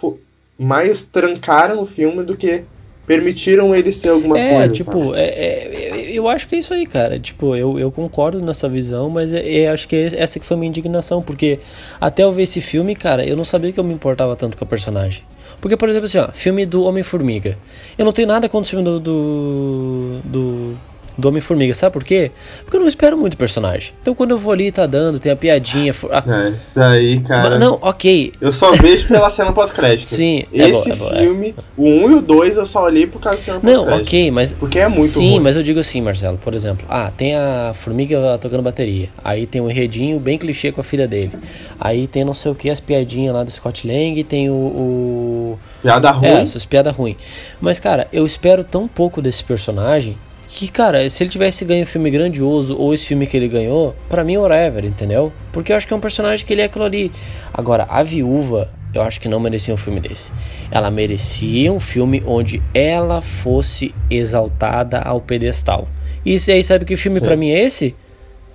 mais 0.57 1.03
trancaram 1.03 1.81
o 1.83 1.87
filme 1.87 2.23
do 2.23 2.37
que 2.37 2.63
permitiram 3.05 3.75
ele 3.75 3.91
ser 3.93 4.09
alguma 4.09 4.37
É, 4.39 4.57
coisa. 4.57 4.73
tipo, 4.73 5.13
é, 5.15 5.25
é- 5.27 6.11
eu 6.11 6.27
acho 6.29 6.47
que 6.47 6.55
é 6.55 6.59
isso 6.59 6.73
aí, 6.73 6.85
cara. 6.85 7.19
Tipo, 7.19 7.55
eu, 7.55 7.77
eu 7.79 7.91
concordo 7.91 8.39
nessa 8.43 8.67
visão, 8.69 9.09
mas 9.09 9.31
é, 9.33 9.61
é- 9.61 9.69
acho 9.69 9.87
que 9.87 9.95
essa 9.95 10.39
que 10.39 10.45
foi 10.45 10.55
a 10.55 10.59
minha 10.59 10.69
indignação, 10.69 11.21
porque 11.21 11.59
até 11.99 12.23
eu 12.23 12.31
ver 12.31 12.43
esse 12.43 12.61
filme, 12.61 12.95
cara, 12.95 13.25
eu 13.25 13.35
não 13.35 13.45
sabia 13.45 13.71
que 13.71 13.79
eu 13.79 13.83
me 13.83 13.93
importava 13.93 14.35
tanto 14.35 14.57
com 14.57 14.63
a 14.63 14.67
personagem. 14.67 15.23
Porque, 15.61 15.77
por 15.77 15.87
exemplo, 15.89 16.05
assim, 16.05 16.17
ó, 16.17 16.29
filme 16.33 16.65
do 16.65 16.83
Homem-Formiga. 16.83 17.57
Eu 17.97 18.05
não 18.05 18.11
tenho 18.11 18.27
nada 18.27 18.47
contra 18.49 18.67
o 18.67 18.69
filme 18.69 18.83
do. 18.83 18.99
do. 18.99 20.19
do, 20.23 20.73
do 21.17 21.27
Homem-Formiga, 21.27 21.73
sabe 21.73 21.93
por 21.93 22.03
quê? 22.03 22.31
Porque 22.63 22.75
eu 22.75 22.81
não 22.81 22.87
espero 22.87 23.17
muito 23.17 23.37
personagem. 23.37 23.93
Então 24.01 24.13
quando 24.13 24.31
eu 24.31 24.37
vou 24.37 24.51
ali, 24.51 24.71
tá 24.71 24.85
dando, 24.85 25.19
tem 25.19 25.31
a 25.31 25.35
piadinha. 25.35 25.91
É, 25.91 26.49
isso 26.49 26.81
aí, 26.81 27.19
cara. 27.21 27.51
mas 27.51 27.59
não, 27.59 27.77
ok. 27.81 28.33
Eu 28.39 28.51
só 28.51 28.71
vejo 28.71 29.07
pela 29.07 29.29
cena 29.29 29.51
pós-crédito. 29.51 30.05
Sim, 30.05 30.45
é 30.53 30.69
Esse 30.69 30.89
bom, 30.89 30.93
é 30.93 30.95
bom, 30.95 31.09
é. 31.11 31.19
filme, 31.19 31.55
o 31.77 31.83
1 31.85 32.11
e 32.11 32.13
o 32.15 32.21
2 32.21 32.57
eu 32.57 32.65
só 32.65 32.83
olhei 32.83 33.07
por 33.07 33.21
causa 33.21 33.37
da 33.37 33.43
cena 33.43 33.59
Não, 33.63 33.83
pós-crédito. 33.85 34.07
ok, 34.07 34.31
mas 34.31 34.53
Porque 34.53 34.79
é 34.79 34.87
muito 34.87 35.07
Sim, 35.07 35.31
ruim. 35.31 35.39
mas 35.39 35.55
eu 35.55 35.63
digo 35.63 35.79
assim, 35.79 36.01
Marcelo, 36.01 36.37
por 36.37 36.53
exemplo, 36.53 36.85
ah, 36.89 37.11
tem 37.15 37.35
a 37.35 37.71
formiga 37.73 38.37
tocando 38.39 38.61
bateria, 38.61 39.09
aí 39.23 39.45
tem 39.45 39.61
um 39.61 39.69
enredinho 39.69 40.19
bem 40.19 40.37
clichê 40.37 40.71
com 40.71 40.81
a 40.81 40.83
filha 40.83 41.07
dele, 41.07 41.31
aí 41.79 42.07
tem 42.07 42.23
não 42.23 42.33
sei 42.33 42.51
o 42.51 42.55
que, 42.55 42.69
as 42.69 42.79
piadinhas 42.79 43.33
lá 43.33 43.43
do 43.43 43.51
Scott 43.51 43.87
Lang, 43.87 44.23
tem 44.23 44.49
o... 44.49 44.53
o... 44.53 45.59
Piada 45.81 46.11
ruim. 46.11 46.27
É, 46.27 46.41
essas 46.41 46.65
piadas 46.65 46.95
ruins. 46.95 47.17
Mas, 47.61 47.79
cara, 47.79 48.07
eu 48.11 48.25
espero 48.25 48.63
tão 48.63 48.87
pouco 48.87 49.21
desse 49.21 49.43
personagem 49.43 50.17
que, 50.55 50.69
cara, 50.69 51.07
se 51.09 51.21
ele 51.21 51.29
tivesse 51.29 51.65
ganho 51.65 51.83
um 51.83 51.85
filme 51.85 52.09
grandioso 52.09 52.77
ou 52.77 52.93
esse 52.93 53.05
filme 53.05 53.27
que 53.27 53.35
ele 53.35 53.49
ganhou, 53.49 53.93
pra 54.07 54.23
mim, 54.23 54.37
whatever, 54.37 54.85
entendeu? 54.85 55.33
Porque 55.51 55.73
eu 55.73 55.75
acho 55.75 55.85
que 55.85 55.93
é 55.93 55.97
um 55.97 55.99
personagem 55.99 56.45
que 56.45 56.53
ele 56.53 56.61
é 56.61 56.65
aquilo 56.65 56.85
ali. 56.85 57.11
Agora, 57.53 57.85
a 57.89 58.01
viúva, 58.01 58.71
eu 58.93 59.01
acho 59.01 59.19
que 59.19 59.27
não 59.27 59.37
merecia 59.37 59.73
um 59.73 59.77
filme 59.77 59.99
desse. 59.99 60.31
Ela 60.71 60.89
merecia 60.89 61.73
um 61.73 61.79
filme 61.79 62.23
onde 62.25 62.63
ela 62.73 63.19
fosse 63.19 63.93
exaltada 64.09 64.99
ao 64.99 65.19
pedestal. 65.19 65.89
E 66.25 66.37
aí, 66.49 66.63
sabe 66.63 66.85
que 66.85 66.95
filme 66.95 67.19
pra 67.19 67.35
mim 67.35 67.51
é 67.51 67.61
esse? 67.61 67.93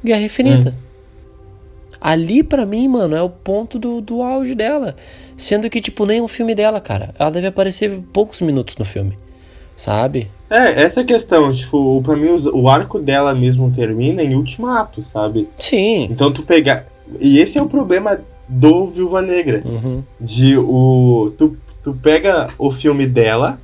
Guerra 0.03 0.23
Infinita. 0.23 0.75
Ali, 2.01 2.43
pra 2.43 2.65
mim, 2.65 2.89
mano, 2.89 3.15
é 3.15 3.23
o 3.23 3.29
ponto 3.29 3.79
do, 3.79 4.01
do 4.01 4.23
auge 4.23 4.55
dela. 4.55 4.97
Sendo 5.37 5.69
que, 5.69 5.83
tipo, 5.83 6.07
nem 6.07 6.23
um 6.23 6.29
filme 6.29 6.55
dela, 6.55 6.81
cara. 6.81 7.15
Ela 7.19 7.31
deve 7.31 7.49
aparecer 7.49 8.01
poucos 8.11 8.41
minutos 8.41 8.77
no 8.79 8.87
filme. 8.87 9.19
Sabe? 9.77 10.31
É, 10.51 10.83
essa 10.83 11.01
é 11.01 11.05
questão. 11.05 11.53
Tipo, 11.53 12.03
pra 12.03 12.17
mim, 12.17 12.29
o 12.53 12.69
arco 12.69 12.99
dela 12.99 13.35
mesmo 13.35 13.71
termina 13.71 14.23
em 14.23 14.35
Ultimato, 14.35 15.03
sabe? 15.03 15.49
Sim. 15.57 16.09
Então 16.11 16.33
tu 16.33 16.43
pegar... 16.43 16.87
E 17.21 17.39
esse 17.39 17.57
é 17.59 17.63
o 17.63 17.67
problema 17.69 18.19
do 18.49 18.87
Viúva 18.89 19.23
Negra. 19.23 19.63
Uhum. 19.65 20.03
De 20.21 20.57
o... 20.59 21.33
Tu, 21.39 21.57
tu 21.85 21.97
pega 22.03 22.49
o 22.59 22.73
filme 22.73 23.07
dela... 23.07 23.59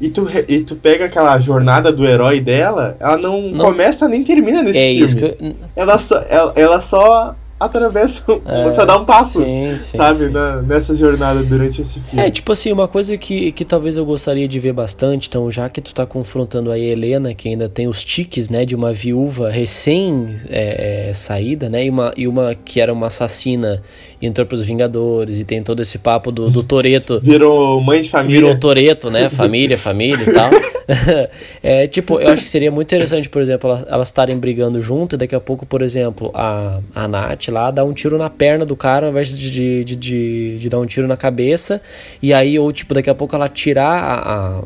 E 0.00 0.10
tu, 0.10 0.26
e 0.48 0.58
tu 0.60 0.74
pega 0.74 1.04
aquela 1.04 1.38
jornada 1.38 1.92
do 1.92 2.04
herói 2.04 2.40
dela, 2.40 2.96
ela 2.98 3.16
não, 3.16 3.40
Não. 3.40 3.64
começa 3.64 4.08
nem 4.08 4.24
termina 4.24 4.60
nesse 4.60 4.78
É 4.78 4.88
filme. 4.90 5.04
isso 5.04 5.16
que 5.16 5.24
eu. 5.24 5.54
Ela 5.76 5.98
só, 5.98 6.18
ela, 6.28 6.52
ela 6.56 6.80
só 6.80 7.34
atravessa, 7.64 8.22
É, 8.46 8.72
só 8.72 8.84
dá 8.84 8.96
um 8.98 9.04
passo, 9.04 9.38
Sim, 9.42 9.76
sim. 9.78 9.96
sabe, 9.96 10.18
sim. 10.26 10.30
na- 10.30 10.62
nessa 10.62 10.94
jornada 10.94 11.42
durante 11.42 11.82
esse 11.82 12.00
filme. 12.00 12.24
É, 12.26 12.30
tipo 12.30 12.52
assim, 12.52 12.72
uma 12.72 12.86
coisa 12.88 13.16
que, 13.16 13.52
que 13.52 13.64
talvez 13.64 13.96
eu 13.96 14.04
gostaria 14.04 14.46
de 14.48 14.58
ver 14.58 14.72
bastante, 14.72 15.28
então, 15.28 15.50
já 15.50 15.68
que 15.68 15.80
tu 15.80 15.94
tá 15.94 16.06
confrontando 16.06 16.70
aí 16.70 16.88
a 16.88 16.92
Helena, 16.92 17.34
que 17.34 17.48
ainda 17.48 17.68
tem 17.68 17.86
os 17.88 18.04
tiques, 18.04 18.48
né, 18.48 18.64
de 18.64 18.74
uma 18.74 18.92
viúva 18.92 19.50
recém 19.50 20.36
é, 20.48 21.08
é, 21.10 21.14
saída, 21.14 21.68
né, 21.68 21.84
e 21.84 21.90
uma, 21.90 22.12
e 22.16 22.26
uma 22.28 22.54
que 22.54 22.80
era 22.80 22.92
uma 22.92 23.06
assassina 23.08 23.82
entrou 24.26 24.46
pros 24.46 24.62
Vingadores, 24.62 25.38
e 25.38 25.44
tem 25.44 25.62
todo 25.62 25.80
esse 25.82 25.98
papo 25.98 26.30
do, 26.32 26.50
do 26.50 26.62
Toreto. 26.62 27.20
Virou 27.20 27.80
mãe 27.80 28.02
de 28.02 28.10
família. 28.10 28.40
Virou 28.40 28.54
Toreto, 28.58 29.10
né? 29.10 29.28
Família, 29.28 29.76
família 29.78 30.24
e 30.28 30.32
tal. 30.32 30.50
é, 31.62 31.86
tipo, 31.86 32.20
eu 32.20 32.28
acho 32.28 32.42
que 32.42 32.48
seria 32.48 32.70
muito 32.70 32.88
interessante, 32.88 33.28
por 33.28 33.40
exemplo, 33.40 33.70
elas- 33.70 33.86
elas 33.88 34.08
estarem 34.08 34.36
brigando 34.36 34.80
junto 34.80 35.14
e 35.16 35.18
daqui 35.18 35.34
a 35.34 35.40
pouco, 35.40 35.64
por 35.66 35.82
exemplo, 35.82 36.30
a, 36.34 36.80
a 36.94 37.08
Nath 37.08 37.48
lá 37.48 37.70
dá 37.70 37.84
um 37.84 37.92
tiro 37.92 38.18
na 38.18 38.28
perna 38.30 38.64
do 38.66 38.76
cara 38.76 39.06
ao 39.06 39.10
invés 39.10 39.36
de, 39.36 39.50
de, 39.50 39.84
de, 39.84 39.96
de, 39.96 40.58
de 40.58 40.68
dar 40.68 40.78
um 40.78 40.86
tiro 40.86 41.06
na 41.06 41.16
cabeça. 41.16 41.80
E 42.22 42.32
aí, 42.32 42.58
ou 42.58 42.70
tipo, 42.72 42.94
daqui 42.94 43.10
a 43.10 43.14
pouco 43.14 43.34
ela 43.34 43.48
tirar 43.48 43.90
a, 43.98 44.14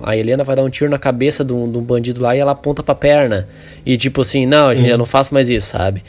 a, 0.09 0.11
a 0.11 0.17
Helena 0.17 0.45
vai 0.45 0.57
dar 0.57 0.63
um 0.65 0.71
tiro 0.71 0.91
na 0.91 0.99
cabeça 0.99 1.45
de 1.45 1.53
um, 1.53 1.71
de 1.71 1.79
um 1.79 1.83
bandido 1.83 2.21
lá 2.23 2.35
e 2.35 2.39
ela 2.39 2.53
aponta 2.53 2.83
pra 2.83 2.95
perna. 2.95 3.49
E 3.87 3.97
tipo 3.97 4.21
assim, 4.21 4.45
não, 4.47 4.75
gente, 4.75 4.89
eu 4.89 4.99
não 4.99 5.07
faço 5.07 5.33
mais 5.33 5.49
isso, 5.49 5.69
sabe? 5.69 6.03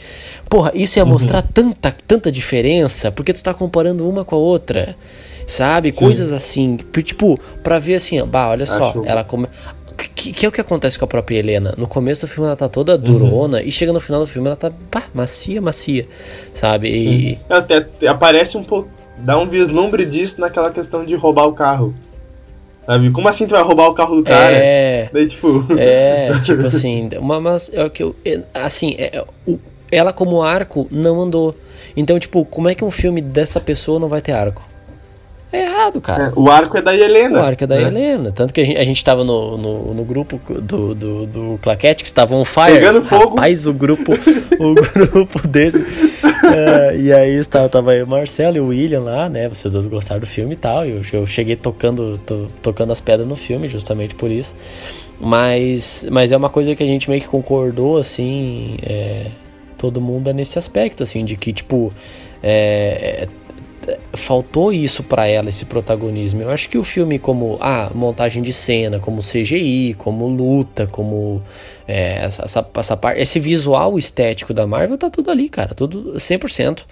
Porra, 0.50 0.72
isso 0.74 0.98
ia 0.98 1.04
mostrar 1.04 1.40
tanta, 1.42 1.94
tanta 2.06 2.30
diferença, 2.30 3.10
porque 3.12 3.32
tu 3.32 3.42
tá 3.42 3.54
comparando 3.54 4.06
uma 4.08 4.24
com 4.24 4.34
a 4.34 4.38
outra. 4.38 4.96
Sabe? 5.46 5.90
Coisas 5.92 6.32
assim, 6.32 6.76
tipo, 7.02 7.38
pra 7.62 7.78
ver 7.78 7.94
assim, 7.94 8.20
ó, 8.20 8.26
bah, 8.26 8.48
olha 8.50 8.66
só, 8.66 8.90
Acho- 8.90 9.04
ela 9.06 9.24
come... 9.24 9.46
Que, 10.14 10.32
que 10.32 10.46
é 10.46 10.48
o 10.48 10.52
que 10.52 10.60
acontece 10.60 10.98
com 10.98 11.04
a 11.04 11.08
própria 11.08 11.38
Helena? 11.38 11.74
No 11.78 11.86
começo 11.86 12.22
do 12.26 12.28
filme 12.28 12.46
ela 12.46 12.56
tá 12.56 12.68
toda 12.68 12.94
Uhum. 12.94 12.98
durona 12.98 13.62
e 13.62 13.70
chega 13.70 13.92
no 13.92 14.00
final 14.00 14.20
do 14.20 14.26
filme 14.26 14.48
ela 14.48 14.56
tá 14.56 14.70
pá, 14.90 15.04
macia, 15.14 15.60
macia, 15.60 16.06
sabe? 16.54 16.88
E, 16.90 17.38
Até, 17.48 17.76
até 17.78 18.06
aparece 18.08 18.56
um 18.56 18.64
pouco, 18.64 18.88
dá 19.18 19.38
um 19.38 19.48
vislumbre 19.48 20.04
disso 20.06 20.40
naquela 20.40 20.70
questão 20.72 21.04
de 21.04 21.14
roubar 21.14 21.46
o 21.46 21.52
carro. 21.52 21.94
Sabe? 22.86 23.10
Como 23.10 23.28
assim 23.28 23.46
tu 23.46 23.50
vai 23.50 23.62
roubar 23.62 23.88
o 23.88 23.94
carro 23.94 24.16
do 24.16 24.24
cara? 24.24 24.56
é, 24.56 25.10
Daí, 25.12 25.26
tipo, 25.28 25.66
é, 25.78 26.30
tipo 26.44 26.66
assim, 26.66 27.08
uma, 27.18 27.38
mas 27.40 27.70
é 27.72 27.84
o 27.84 27.90
que 27.90 28.02
eu, 28.02 28.16
é, 28.24 28.40
assim, 28.54 28.94
é, 28.98 29.16
é, 29.18 29.24
o- 29.46 29.58
ela 29.90 30.12
como 30.12 30.42
arco 30.42 30.86
não 30.90 31.20
andou. 31.20 31.54
Então, 31.96 32.18
tipo, 32.18 32.44
como 32.44 32.68
é 32.68 32.74
que 32.74 32.84
um 32.84 32.90
filme 32.90 33.20
dessa 33.20 33.60
pessoa 33.60 33.98
não 33.98 34.08
vai 34.08 34.20
ter 34.20 34.32
arco? 34.32 34.68
É 35.52 35.64
errado, 35.64 36.00
cara. 36.00 36.26
é, 36.28 36.32
o 36.36 36.48
arco 36.48 36.78
é 36.78 36.82
da 36.82 36.94
Helena. 36.96 37.40
O 37.40 37.42
arco 37.44 37.64
é 37.64 37.66
da 37.66 37.74
né? 37.74 37.82
Helena. 37.88 38.30
Tanto 38.30 38.54
que 38.54 38.60
a 38.60 38.64
gente, 38.64 38.78
a 38.78 38.84
gente 38.84 39.04
tava 39.04 39.24
no, 39.24 39.58
no, 39.58 39.94
no 39.94 40.04
grupo 40.04 40.40
do, 40.60 40.94
do, 40.94 41.26
do 41.26 41.58
Claquete, 41.60 42.04
que 42.04 42.06
estavam 42.08 42.38
on 42.40 42.44
fire. 42.44 42.74
Pegando 42.74 43.02
fogo. 43.04 43.30
Rapaz, 43.34 43.66
o 43.66 43.72
grupo, 43.72 44.12
o 44.60 44.74
grupo 45.10 45.48
desse. 45.48 45.84
É, 46.54 46.96
e 46.96 47.12
aí 47.12 47.34
estava, 47.34 47.68
tava 47.68 47.90
aí 47.90 48.00
o 48.00 48.06
Marcelo 48.06 48.58
e 48.58 48.60
o 48.60 48.68
William 48.68 49.00
lá, 49.00 49.28
né? 49.28 49.48
Vocês 49.48 49.72
dois 49.72 49.88
gostaram 49.88 50.20
do 50.20 50.26
filme 50.26 50.52
e 50.52 50.56
tal. 50.56 50.86
E 50.86 50.90
eu, 50.90 51.02
eu 51.14 51.26
cheguei 51.26 51.56
tocando, 51.56 52.16
to- 52.24 52.48
tocando 52.62 52.92
as 52.92 53.00
pedras 53.00 53.26
no 53.26 53.34
filme, 53.34 53.68
justamente 53.68 54.14
por 54.14 54.30
isso. 54.30 54.54
Mas, 55.18 56.06
mas 56.12 56.30
é 56.30 56.36
uma 56.36 56.48
coisa 56.48 56.76
que 56.76 56.82
a 56.84 56.86
gente 56.86 57.10
meio 57.10 57.20
que 57.22 57.28
concordou, 57.28 57.98
assim. 57.98 58.76
é, 58.84 59.26
todo 59.80 60.00
mundo 60.00 60.28
é 60.28 60.32
nesse 60.34 60.58
aspecto, 60.58 61.02
assim, 61.02 61.24
de 61.24 61.36
que, 61.36 61.52
tipo. 61.52 61.90
é, 62.42 63.26
é, 63.26 63.40
faltou 64.12 64.70
isso 64.72 65.02
pra 65.02 65.26
ela, 65.26 65.48
esse 65.48 65.64
protagonismo. 65.64 66.42
Eu 66.42 66.50
acho 66.50 66.68
que 66.68 66.76
o 66.76 66.84
filme, 66.84 67.18
como 67.18 67.56
ah, 67.60 67.90
montagem 67.94 68.42
de 68.42 68.52
cena, 68.52 69.00
como 69.00 69.20
CGI, 69.22 69.94
como 69.96 70.28
luta, 70.28 70.86
como 70.86 71.42
é, 71.88 72.22
essa, 72.24 72.44
essa, 72.44 72.68
essa 72.76 72.96
parte, 72.96 73.20
esse 73.22 73.40
visual 73.40 73.98
estético 73.98 74.52
da 74.52 74.66
Marvel 74.66 74.98
tá 74.98 75.08
tudo 75.08 75.30
ali, 75.30 75.48
cara, 75.48 75.74
tudo 75.74 76.12
100%. 76.16 76.84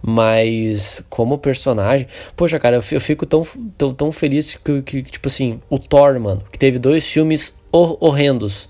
Mas 0.00 1.04
como 1.10 1.36
personagem, 1.36 2.06
poxa, 2.36 2.58
cara, 2.60 2.76
eu, 2.76 2.82
fi- 2.82 2.94
eu 2.94 3.00
fico 3.00 3.26
tão, 3.26 3.42
tão, 3.76 3.92
tão 3.92 4.12
feliz 4.12 4.54
que, 4.54 4.82
que, 4.82 5.02
tipo 5.02 5.26
assim, 5.26 5.58
o 5.68 5.78
Thor, 5.80 6.18
mano, 6.20 6.42
que 6.52 6.58
teve 6.58 6.78
dois 6.78 7.04
filmes 7.04 7.52
hor- 7.72 7.98
horrendos. 8.00 8.68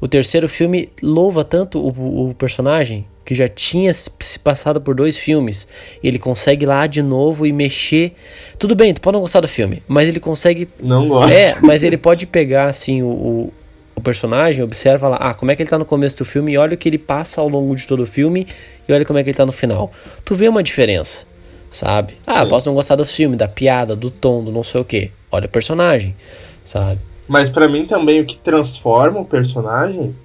O 0.00 0.08
terceiro 0.08 0.48
filme 0.48 0.88
louva 1.02 1.44
tanto 1.44 1.78
o, 1.78 2.30
o 2.30 2.34
personagem 2.34 3.04
que 3.28 3.34
já 3.34 3.46
tinha 3.46 3.92
se 3.92 4.38
passado 4.42 4.80
por 4.80 4.94
dois 4.94 5.18
filmes. 5.18 5.68
ele 6.02 6.18
consegue 6.18 6.64
lá 6.64 6.86
de 6.86 7.02
novo 7.02 7.46
e 7.46 7.52
mexer. 7.52 8.14
Tudo 8.58 8.74
bem, 8.74 8.94
tu 8.94 9.02
pode 9.02 9.12
não 9.12 9.20
gostar 9.20 9.40
do 9.40 9.46
filme, 9.46 9.82
mas 9.86 10.08
ele 10.08 10.18
consegue. 10.18 10.66
Não 10.82 11.06
gosta. 11.06 11.36
É, 11.36 11.54
mas 11.60 11.84
ele 11.84 11.98
pode 11.98 12.24
pegar 12.24 12.70
assim 12.70 13.02
o, 13.02 13.06
o, 13.06 13.52
o, 13.94 14.00
personagem, 14.00 14.64
observa 14.64 15.08
lá, 15.08 15.16
ah, 15.18 15.34
como 15.34 15.50
é 15.50 15.54
que 15.54 15.62
ele 15.62 15.68
tá 15.68 15.78
no 15.78 15.84
começo 15.84 16.16
do 16.16 16.24
filme 16.24 16.52
e 16.52 16.56
olha 16.56 16.72
o 16.72 16.76
que 16.78 16.88
ele 16.88 16.96
passa 16.96 17.42
ao 17.42 17.50
longo 17.50 17.76
de 17.76 17.86
todo 17.86 18.02
o 18.02 18.06
filme 18.06 18.46
e 18.88 18.92
olha 18.94 19.04
como 19.04 19.18
é 19.18 19.22
que 19.22 19.28
ele 19.28 19.36
tá 19.36 19.44
no 19.44 19.52
final. 19.52 19.92
Tu 20.24 20.34
vê 20.34 20.48
uma 20.48 20.62
diferença, 20.62 21.26
sabe? 21.70 22.14
Ah, 22.26 22.44
Sim. 22.44 22.48
posso 22.48 22.66
não 22.70 22.74
gostar 22.74 22.96
do 22.96 23.04
filme, 23.04 23.36
da 23.36 23.46
piada, 23.46 23.94
do 23.94 24.10
tom, 24.10 24.42
do 24.42 24.50
não 24.50 24.64
sei 24.64 24.80
o 24.80 24.84
que. 24.86 25.10
Olha 25.30 25.44
o 25.44 25.50
personagem, 25.50 26.16
sabe? 26.64 26.98
Mas 27.28 27.50
para 27.50 27.68
mim 27.68 27.84
também 27.84 28.22
o 28.22 28.24
que 28.24 28.38
transforma 28.38 29.20
o 29.20 29.24
personagem 29.26 30.16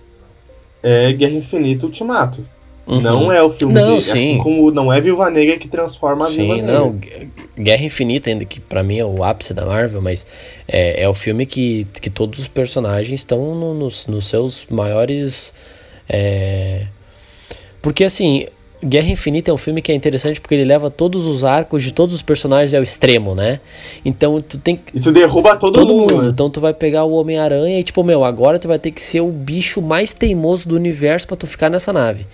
é 0.82 1.12
Guerra 1.12 1.34
Infinita 1.34 1.86
Ultimato. 1.86 2.54
Uhum. 2.86 3.00
Não 3.00 3.32
é 3.32 3.42
o 3.42 3.52
filme 3.54 3.74
não, 3.74 3.98
de, 3.98 4.04
sim. 4.04 4.12
assim 4.12 4.38
como 4.40 4.70
não 4.70 4.92
é 4.92 5.00
Viúva 5.00 5.30
Negra 5.30 5.58
que 5.58 5.70
transforma 5.70 6.28
a 6.28 6.30
sim, 6.30 6.36
Viúva 6.36 6.56
Negra. 6.56 6.74
não. 6.74 7.00
Guerra 7.58 7.84
Infinita 7.86 8.30
ainda 8.30 8.44
que 8.44 8.60
para 8.60 8.84
mim 8.84 8.98
é 8.98 9.06
o 9.06 9.24
ápice 9.24 9.54
da 9.54 9.66
Marvel, 9.66 10.02
mas 10.02 10.26
é, 10.68 11.04
é 11.04 11.08
o 11.08 11.14
filme 11.14 11.46
que, 11.46 11.88
que 12.02 12.10
todos 12.10 12.40
os 12.40 12.48
personagens 12.48 13.22
estão 13.22 13.56
no, 13.56 13.74
nos, 13.74 14.06
nos 14.08 14.28
seus 14.28 14.66
maiores 14.70 15.54
é... 16.10 16.88
porque 17.82 18.04
assim 18.04 18.48
Guerra 18.84 19.10
Infinita 19.10 19.50
é 19.50 19.54
um 19.54 19.58
filme 19.58 19.82
que 19.82 19.92
é 19.92 19.96
interessante 19.96 20.42
porque 20.42 20.56
ele 20.56 20.66
leva 20.66 20.92
todos 20.92 21.26
os 21.26 21.46
arcos 21.46 21.84
de 21.84 21.94
todos 21.94 22.14
os 22.14 22.22
personagens 22.22 22.74
ao 22.74 22.84
extremo, 22.84 23.34
né? 23.34 23.62
Então 24.04 24.42
tu 24.42 24.58
tem 24.58 24.78
E 24.94 25.00
tu 25.00 25.12
derruba 25.12 25.56
todo, 25.56 25.74
todo 25.74 25.94
mundo. 25.94 26.16
mundo. 26.16 26.30
Então 26.30 26.50
tu 26.50 26.60
vai 26.60 26.74
pegar 26.74 27.06
o 27.06 27.14
Homem-Aranha 27.14 27.80
e 27.80 27.84
tipo, 27.84 28.04
meu, 28.04 28.26
agora 28.26 28.60
tu 28.60 28.68
vai 28.68 28.78
ter 28.78 28.92
que 28.92 29.02
ser 29.02 29.22
o 29.22 29.30
bicho 29.30 29.82
mais 29.82 30.14
teimoso 30.14 30.68
do 30.68 30.76
universo 30.76 31.26
para 31.28 31.38
tu 31.38 31.48
ficar 31.48 31.70
nessa 31.70 31.94
nave. 31.94 32.26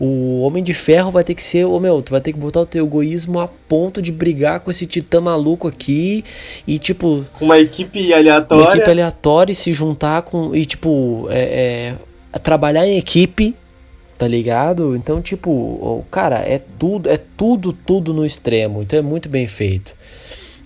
O 0.00 0.40
Homem 0.40 0.64
de 0.64 0.72
Ferro 0.72 1.10
vai 1.10 1.22
ter 1.22 1.34
que 1.34 1.42
ser, 1.42 1.66
ô 1.66 1.74
oh, 1.74 1.78
meu, 1.78 2.00
tu 2.00 2.10
vai 2.10 2.22
ter 2.22 2.32
que 2.32 2.38
botar 2.38 2.60
o 2.60 2.66
teu 2.66 2.86
egoísmo 2.86 3.38
a 3.38 3.46
ponto 3.46 4.00
de 4.00 4.10
brigar 4.10 4.60
com 4.60 4.70
esse 4.70 4.86
titã 4.86 5.20
maluco 5.20 5.68
aqui 5.68 6.24
e 6.66 6.78
tipo. 6.78 7.26
Uma 7.38 7.58
equipe 7.58 8.12
aleatória. 8.14 8.64
Uma 8.64 8.74
equipe 8.74 8.90
aleatória 8.90 9.52
e 9.52 9.54
se 9.54 9.74
juntar 9.74 10.22
com. 10.22 10.56
E 10.56 10.64
tipo, 10.64 11.28
é, 11.30 11.96
é 12.32 12.38
trabalhar 12.38 12.86
em 12.86 12.96
equipe 12.96 13.54
tá 14.16 14.28
ligado? 14.28 14.94
Então, 14.94 15.22
tipo, 15.22 16.04
cara, 16.10 16.36
é 16.40 16.60
tudo, 16.78 17.08
é 17.08 17.16
tudo, 17.16 17.72
tudo 17.72 18.12
no 18.12 18.26
extremo. 18.26 18.82
Então 18.82 18.98
é 18.98 19.02
muito 19.02 19.30
bem 19.30 19.46
feito. 19.46 19.94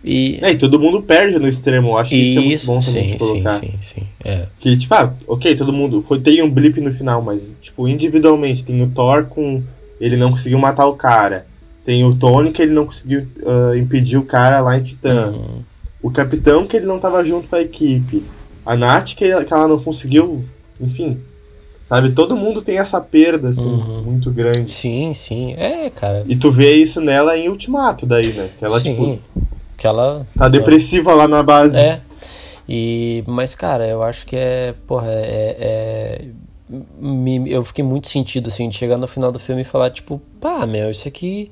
E, 0.05 0.39
é, 0.43 0.53
e 0.53 0.59
todo 0.59 0.79
mundo 0.79 1.01
perde 1.01 1.39
no 1.39 1.49
extremo. 1.49 1.97
Acho 1.97 2.11
que 2.11 2.17
isso, 2.17 2.41
isso 2.41 2.71
é 2.71 2.75
muito 2.75 2.85
bom 2.85 2.93
também 2.93 3.05
sim, 3.05 3.13
de 3.13 3.19
colocar. 3.19 3.59
Sim, 3.59 3.71
sim, 3.81 4.01
sim. 4.01 4.07
É. 4.23 4.47
Que, 4.61 4.77
tipo, 4.77 4.95
ah, 4.95 5.15
ok, 5.27 5.57
todo 5.57 5.73
mundo. 5.73 6.05
Foi, 6.07 6.21
tem 6.21 6.43
um 6.43 6.51
blip 6.51 6.79
no 6.81 6.93
final, 6.93 7.23
mas, 7.23 7.57
tipo, 7.63 7.89
individualmente, 7.89 8.63
tem 8.63 8.83
o 8.83 8.91
Thor 8.91 9.25
com. 9.25 9.63
Ele 9.99 10.17
não 10.17 10.31
conseguiu 10.33 10.59
matar 10.59 10.87
o 10.87 10.95
cara. 10.95 11.47
Tem 11.85 12.05
o 12.05 12.15
Tony 12.15 12.51
que 12.51 12.63
ele 12.63 12.73
não 12.73 12.87
conseguiu 12.87 13.27
uh, 13.43 13.75
impedir 13.77 14.19
o 14.19 14.25
cara 14.25 14.61
lá 14.61 14.77
em 14.77 14.83
Titã. 14.83 15.31
Uhum. 15.31 15.63
O 16.03 16.11
Capitão 16.11 16.67
que 16.67 16.77
ele 16.77 16.87
não 16.87 16.99
tava 16.99 17.25
junto 17.25 17.49
com 17.49 17.57
a 17.57 17.63
equipe. 17.63 18.23
A 18.65 18.77
Nath 18.77 19.15
que, 19.15 19.45
que 19.45 19.55
ela 19.55 19.69
não 19.69 19.79
conseguiu. 19.79 20.45
Enfim, 20.81 21.19
Sabe, 21.89 22.13
todo 22.13 22.35
mundo 22.35 22.63
tem 22.63 22.79
essa 22.79 22.99
perda, 22.99 23.51
assim, 23.51 23.61
uhum. 23.61 24.03
muito 24.03 24.31
grande. 24.31 24.73
Sim, 24.73 25.13
sim. 25.13 25.53
É, 25.53 25.91
cara. 25.91 26.25
E 26.27 26.35
tu 26.35 26.51
vê 26.51 26.77
isso 26.77 26.99
nela 27.01 27.37
em 27.37 27.49
Ultimato, 27.49 28.07
daí, 28.07 28.33
né? 28.33 28.49
Que 28.59 28.65
ela, 28.65 28.81
sim. 28.81 28.93
tipo. 28.93 29.19
Que 29.77 29.87
ela. 29.87 30.27
Tá 30.37 30.49
depressiva 30.49 31.11
ela... 31.11 31.23
lá 31.23 31.29
na 31.29 31.43
base. 31.43 31.77
É. 31.77 32.01
E, 32.69 33.23
mas, 33.27 33.55
cara, 33.55 33.87
eu 33.87 34.03
acho 34.03 34.27
que 34.27 34.37
é. 34.37 34.75
Porra, 34.87 35.11
é. 35.11 35.57
é 35.59 36.25
me, 36.99 37.51
eu 37.51 37.63
fiquei 37.65 37.85
muito 37.85 38.09
sentido, 38.09 38.49
assim, 38.49 38.69
de 38.69 38.77
chegar 38.77 38.97
no 38.97 39.07
final 39.07 39.31
do 39.31 39.39
filme 39.39 39.63
e 39.63 39.65
falar, 39.65 39.91
tipo, 39.91 40.21
pá, 40.41 40.67
meu, 40.67 40.91
isso 40.91 41.07
aqui 41.07 41.51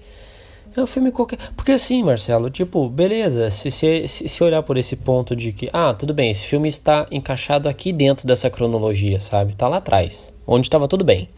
é 0.74 0.82
um 0.82 0.86
filme 0.86 1.12
qualquer. 1.12 1.38
Porque 1.54 1.72
assim, 1.72 2.02
Marcelo, 2.02 2.48
tipo, 2.48 2.88
beleza, 2.88 3.50
se, 3.50 3.70
se, 3.70 4.06
se 4.06 4.44
olhar 4.44 4.62
por 4.62 4.76
esse 4.78 4.96
ponto 4.96 5.36
de 5.36 5.52
que, 5.52 5.68
ah, 5.72 5.92
tudo 5.92 6.14
bem, 6.14 6.30
esse 6.30 6.44
filme 6.44 6.68
está 6.68 7.06
encaixado 7.10 7.68
aqui 7.68 7.92
dentro 7.92 8.26
dessa 8.26 8.48
cronologia, 8.48 9.20
sabe? 9.20 9.54
Tá 9.54 9.68
lá 9.68 9.76
atrás, 9.78 10.32
onde 10.46 10.66
estava 10.66 10.88
tudo 10.88 11.04
bem. 11.04 11.28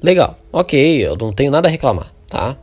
Legal, 0.00 0.36
ok, 0.52 1.06
eu 1.06 1.16
não 1.16 1.32
tenho 1.32 1.50
nada 1.50 1.68
a 1.68 1.70
reclamar, 1.70 2.12
tá? 2.28 2.56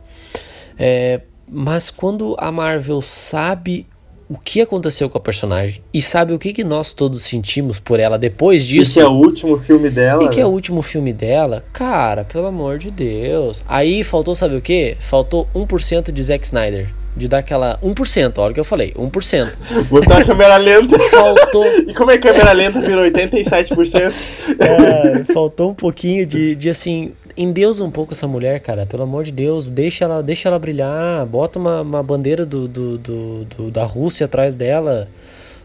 É, 0.78 1.20
mas 1.50 1.90
quando 1.90 2.36
a 2.38 2.50
Marvel 2.50 3.02
sabe 3.02 3.86
o 4.30 4.38
que 4.38 4.60
aconteceu 4.60 5.10
com 5.10 5.18
a 5.18 5.20
personagem 5.20 5.82
e 5.92 6.00
sabe 6.00 6.32
o 6.32 6.38
que, 6.38 6.52
que 6.52 6.62
nós 6.62 6.94
todos 6.94 7.22
sentimos 7.22 7.80
por 7.80 7.98
ela 7.98 8.16
depois 8.16 8.64
disso. 8.64 8.92
E 8.92 8.94
que 8.94 9.00
é 9.00 9.08
o 9.08 9.12
último 9.12 9.58
filme 9.58 9.90
dela. 9.90 10.22
E 10.22 10.28
que 10.28 10.40
é 10.40 10.46
o 10.46 10.48
último 10.48 10.82
filme 10.82 11.12
dela, 11.12 11.64
cara, 11.72 12.22
pelo 12.22 12.46
amor 12.46 12.78
de 12.78 12.92
Deus. 12.92 13.64
Aí 13.68 14.04
faltou, 14.04 14.32
sabe 14.36 14.54
o 14.54 14.62
que? 14.62 14.96
Faltou 15.00 15.48
1% 15.52 16.12
de 16.12 16.22
Zack 16.22 16.44
Snyder. 16.44 16.90
De 17.16 17.26
dar 17.26 17.38
aquela 17.38 17.76
1%, 17.82 18.38
olha 18.38 18.52
o 18.52 18.54
que 18.54 18.60
eu 18.60 18.64
falei, 18.64 18.92
1%. 18.92 19.48
Botar 19.90 20.18
a 20.18 20.24
câmera 20.24 20.56
lenta. 20.58 20.96
Faltou. 21.10 21.66
e 21.88 21.92
como 21.92 22.12
é 22.12 22.18
que 22.18 22.28
a 22.28 22.32
câmera 22.32 22.52
lenta 22.52 22.80
virou 22.80 23.04
87%? 23.04 24.12
é, 24.60 25.24
faltou 25.32 25.70
um 25.70 25.74
pouquinho 25.74 26.24
de, 26.24 26.54
de 26.54 26.70
assim, 26.70 27.10
endeusa 27.42 27.82
um 27.82 27.90
pouco 27.90 28.12
essa 28.12 28.26
mulher, 28.26 28.60
cara. 28.60 28.86
Pelo 28.86 29.02
amor 29.02 29.24
de 29.24 29.32
Deus, 29.32 29.66
deixa 29.66 30.04
ela, 30.04 30.22
deixa 30.22 30.48
ela 30.48 30.58
brilhar. 30.58 31.24
Bota 31.26 31.58
uma, 31.58 31.80
uma 31.80 32.02
bandeira 32.02 32.44
do, 32.44 32.68
do, 32.68 32.98
do, 32.98 33.44
do, 33.44 33.70
da 33.70 33.84
Rússia 33.84 34.26
atrás 34.26 34.54
dela, 34.54 35.08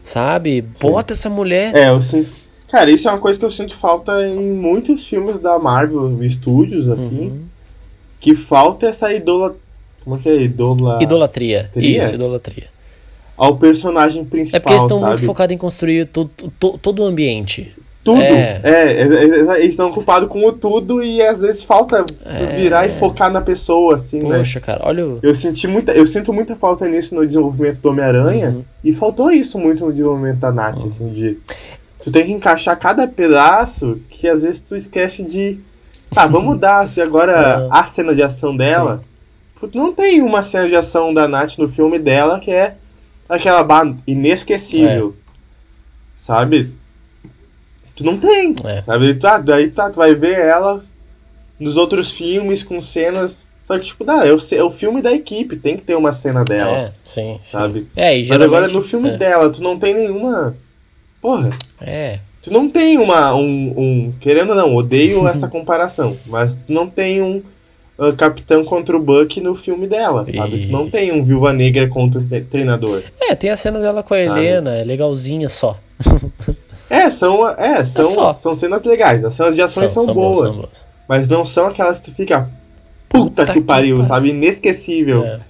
sabe? 0.02 0.62
Bota 0.62 1.14
Sim. 1.14 1.20
essa 1.20 1.30
mulher. 1.30 1.74
É, 1.76 1.90
eu 1.90 2.02
sinto. 2.02 2.30
Cara, 2.68 2.90
isso 2.90 3.08
é 3.08 3.12
uma 3.12 3.20
coisa 3.20 3.38
que 3.38 3.44
eu 3.44 3.50
sinto 3.50 3.76
falta 3.76 4.26
em 4.26 4.52
muitos 4.52 5.06
filmes 5.06 5.38
da 5.38 5.58
Marvel 5.58 6.18
Studios, 6.28 6.88
assim. 6.88 7.28
Uhum. 7.28 7.42
Que 8.18 8.34
falta 8.34 8.86
essa 8.86 9.12
idola. 9.12 9.54
Como 10.02 10.16
é 10.16 10.18
que 10.18 10.28
é? 10.28 10.42
Idola... 10.42 10.98
Idolatria. 11.00 11.70
Tria? 11.72 11.98
Isso, 12.00 12.14
idolatria. 12.14 12.68
Ao 13.36 13.56
personagem 13.56 14.24
principal. 14.24 14.56
É 14.56 14.60
porque 14.60 14.72
eles 14.72 14.82
estão 14.82 15.00
muito 15.00 15.22
focados 15.22 15.54
em 15.54 15.58
construir 15.58 16.06
todo, 16.06 16.30
todo, 16.58 16.78
todo 16.78 17.02
o 17.02 17.04
ambiente 17.04 17.72
tudo. 18.06 18.22
É. 18.22 18.60
É, 18.62 18.70
é, 18.72 19.02
é, 19.02 19.58
eles 19.58 19.70
estão 19.70 19.90
ocupados 19.90 20.28
com 20.28 20.46
o 20.46 20.52
tudo 20.52 21.02
e 21.02 21.20
às 21.20 21.40
vezes 21.40 21.64
falta 21.64 22.06
é. 22.24 22.56
virar 22.56 22.86
e 22.86 22.96
focar 23.00 23.32
na 23.32 23.40
pessoa, 23.40 23.96
assim, 23.96 24.20
Poxa, 24.20 24.32
né? 24.32 24.38
Poxa, 24.38 24.60
cara, 24.60 24.80
olha. 24.84 25.04
O... 25.04 25.18
Eu 25.20 25.34
senti 25.34 25.66
muita, 25.66 25.92
eu 25.92 26.06
sinto 26.06 26.32
muita 26.32 26.54
falta 26.54 26.86
nisso 26.86 27.16
no 27.16 27.26
desenvolvimento 27.26 27.80
do 27.80 27.88
Homem-Aranha 27.88 28.50
uhum. 28.50 28.64
e 28.84 28.92
faltou 28.94 29.32
isso 29.32 29.58
muito 29.58 29.84
no 29.84 29.90
desenvolvimento 29.90 30.38
da 30.38 30.52
Nath, 30.52 30.76
uhum. 30.76 30.86
assim, 30.86 31.08
de 31.12 31.38
tu 32.04 32.12
tem 32.12 32.26
que 32.26 32.32
encaixar 32.32 32.78
cada 32.78 33.08
pedaço 33.08 34.00
que 34.08 34.28
às 34.28 34.42
vezes 34.42 34.60
tu 34.60 34.76
esquece 34.76 35.24
de 35.24 35.58
tá, 36.14 36.28
vamos 36.28 36.56
dar 36.60 36.88
se 36.88 37.02
agora 37.02 37.64
uhum. 37.64 37.68
a 37.72 37.86
cena 37.86 38.14
de 38.14 38.22
ação 38.22 38.56
dela. 38.56 39.02
Sim. 39.60 39.70
Não 39.74 39.92
tem 39.92 40.22
uma 40.22 40.44
cena 40.44 40.68
de 40.68 40.76
ação 40.76 41.12
da 41.12 41.26
Nath 41.26 41.58
no 41.58 41.68
filme 41.68 41.98
dela 41.98 42.38
que 42.38 42.52
é 42.52 42.74
aquela 43.28 43.64
barra 43.64 43.96
inesquecível. 44.06 45.16
É. 45.20 45.26
Sabe? 46.20 46.72
Tu 47.96 48.04
não 48.04 48.18
tem. 48.18 48.54
É. 48.64 48.82
Sabe? 48.82 49.14
Tá, 49.14 49.38
daí 49.38 49.70
tá, 49.70 49.90
tu 49.90 49.96
vai 49.96 50.14
ver 50.14 50.38
ela 50.38 50.84
nos 51.58 51.76
outros 51.76 52.12
filmes 52.12 52.62
com 52.62 52.80
cenas. 52.82 53.46
Só 53.66 53.78
que, 53.78 53.86
tipo, 53.86 54.04
dá, 54.04 54.24
é 54.24 54.32
o, 54.32 54.38
é 54.52 54.62
o 54.62 54.70
filme 54.70 55.02
da 55.02 55.12
equipe, 55.12 55.56
tem 55.56 55.76
que 55.76 55.82
ter 55.82 55.96
uma 55.96 56.12
cena 56.12 56.44
dela. 56.44 56.76
É, 56.76 56.92
sim, 57.02 57.40
sabe? 57.42 57.80
Sim. 57.80 57.88
É, 57.96 58.16
e 58.16 58.22
geralmente, 58.22 58.50
Mas 58.50 58.58
agora 58.58 58.72
no 58.72 58.82
filme 58.82 59.08
é. 59.08 59.16
dela, 59.16 59.50
tu 59.50 59.62
não 59.62 59.76
tem 59.78 59.94
nenhuma. 59.94 60.54
Porra. 61.20 61.50
É. 61.80 62.20
Tu 62.42 62.52
não 62.52 62.68
tem 62.68 62.96
uma. 62.98 63.34
Um, 63.34 63.74
um 63.76 64.12
querendo 64.20 64.50
ou 64.50 64.56
não, 64.56 64.76
odeio 64.76 65.26
essa 65.26 65.48
comparação. 65.48 66.16
Mas 66.26 66.54
tu 66.54 66.72
não 66.72 66.88
tem 66.88 67.20
um 67.20 67.42
uh, 67.98 68.14
Capitão 68.16 68.64
contra 68.64 68.96
o 68.96 69.00
Buck 69.00 69.40
no 69.40 69.56
filme 69.56 69.88
dela, 69.88 70.24
sabe? 70.30 70.56
Isso. 70.56 70.66
Tu 70.66 70.72
não 70.72 70.88
tem 70.88 71.10
um 71.10 71.24
Viúva 71.24 71.52
Negra 71.52 71.88
contra 71.88 72.20
o 72.20 72.44
treinador. 72.44 73.02
É, 73.20 73.34
tem 73.34 73.50
a 73.50 73.56
cena 73.56 73.80
dela 73.80 74.02
com 74.02 74.14
a 74.14 74.24
sabe? 74.24 74.38
Helena, 74.38 74.76
é 74.76 74.84
legalzinha 74.84 75.48
só. 75.48 75.76
É, 76.88 77.10
são, 77.10 77.48
é, 77.48 77.84
são, 77.84 78.30
é 78.30 78.34
são 78.34 78.54
cenas 78.54 78.84
legais. 78.84 79.24
As 79.24 79.34
cenas 79.34 79.54
de 79.54 79.62
ações 79.62 79.90
são, 79.90 80.04
são, 80.04 80.14
são 80.14 80.14
boas, 80.14 80.40
boas, 80.40 80.56
boas, 80.56 80.86
Mas 81.08 81.28
não 81.28 81.44
são 81.44 81.66
aquelas 81.66 81.98
que 81.98 82.10
tu 82.10 82.14
fica. 82.14 82.48
Puta, 83.08 83.42
puta 83.42 83.52
que, 83.52 83.60
pariu, 83.60 84.02
que 84.02 84.08
sabe? 84.08 84.30
Inesquecível. 84.30 85.24
É. 85.24 85.40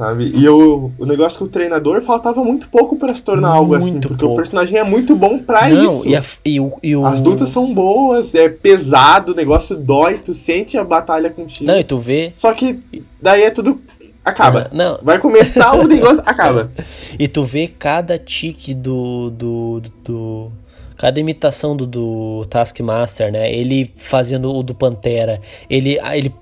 Sabe? 0.00 0.32
E 0.34 0.48
o, 0.48 0.90
o 0.98 1.04
negócio 1.04 1.36
que 1.36 1.44
o 1.44 1.48
treinador 1.48 2.00
faltava 2.00 2.42
muito 2.42 2.68
pouco 2.68 2.96
para 2.96 3.14
se 3.14 3.22
tornar 3.22 3.48
muito 3.48 3.58
algo 3.58 3.74
assim. 3.74 4.00
Porque 4.00 4.24
pouco. 4.24 4.32
o 4.32 4.36
personagem 4.36 4.78
é 4.78 4.82
muito 4.82 5.14
bom 5.14 5.38
pra 5.38 5.68
não, 5.68 5.86
isso. 5.86 6.08
E, 6.08 6.16
a, 6.16 6.22
e, 6.42 6.58
o, 6.58 6.78
e 6.82 6.96
o... 6.96 7.04
As 7.04 7.20
lutas 7.20 7.50
são 7.50 7.74
boas, 7.74 8.34
é 8.34 8.48
pesado, 8.48 9.32
o 9.32 9.34
negócio 9.34 9.76
dói, 9.76 10.16
tu 10.16 10.32
sente 10.32 10.78
a 10.78 10.84
batalha 10.84 11.28
contigo. 11.28 11.66
Não, 11.66 11.78
e 11.78 11.84
tu 11.84 11.98
vê. 11.98 12.32
Só 12.34 12.54
que 12.54 12.80
daí 13.20 13.42
é 13.42 13.50
tudo 13.50 13.78
acaba. 14.24 14.70
Não. 14.72 14.98
Vai 15.02 15.18
começar 15.18 15.74
o 15.74 15.86
negócio, 15.86 16.22
acaba. 16.24 16.70
E 17.18 17.28
tu 17.28 17.42
vê 17.42 17.68
cada 17.68 18.18
tique 18.18 18.74
do, 18.74 19.30
do, 19.30 19.80
do, 19.80 19.90
do 20.04 20.52
cada 20.96 21.18
imitação 21.18 21.74
do, 21.74 21.86
do 21.86 22.44
Taskmaster, 22.50 23.32
né? 23.32 23.52
Ele 23.52 23.90
fazendo 23.96 24.54
o 24.54 24.62
do 24.62 24.74
Pantera, 24.74 25.40
ele, 25.68 25.98
ele 25.98 26.34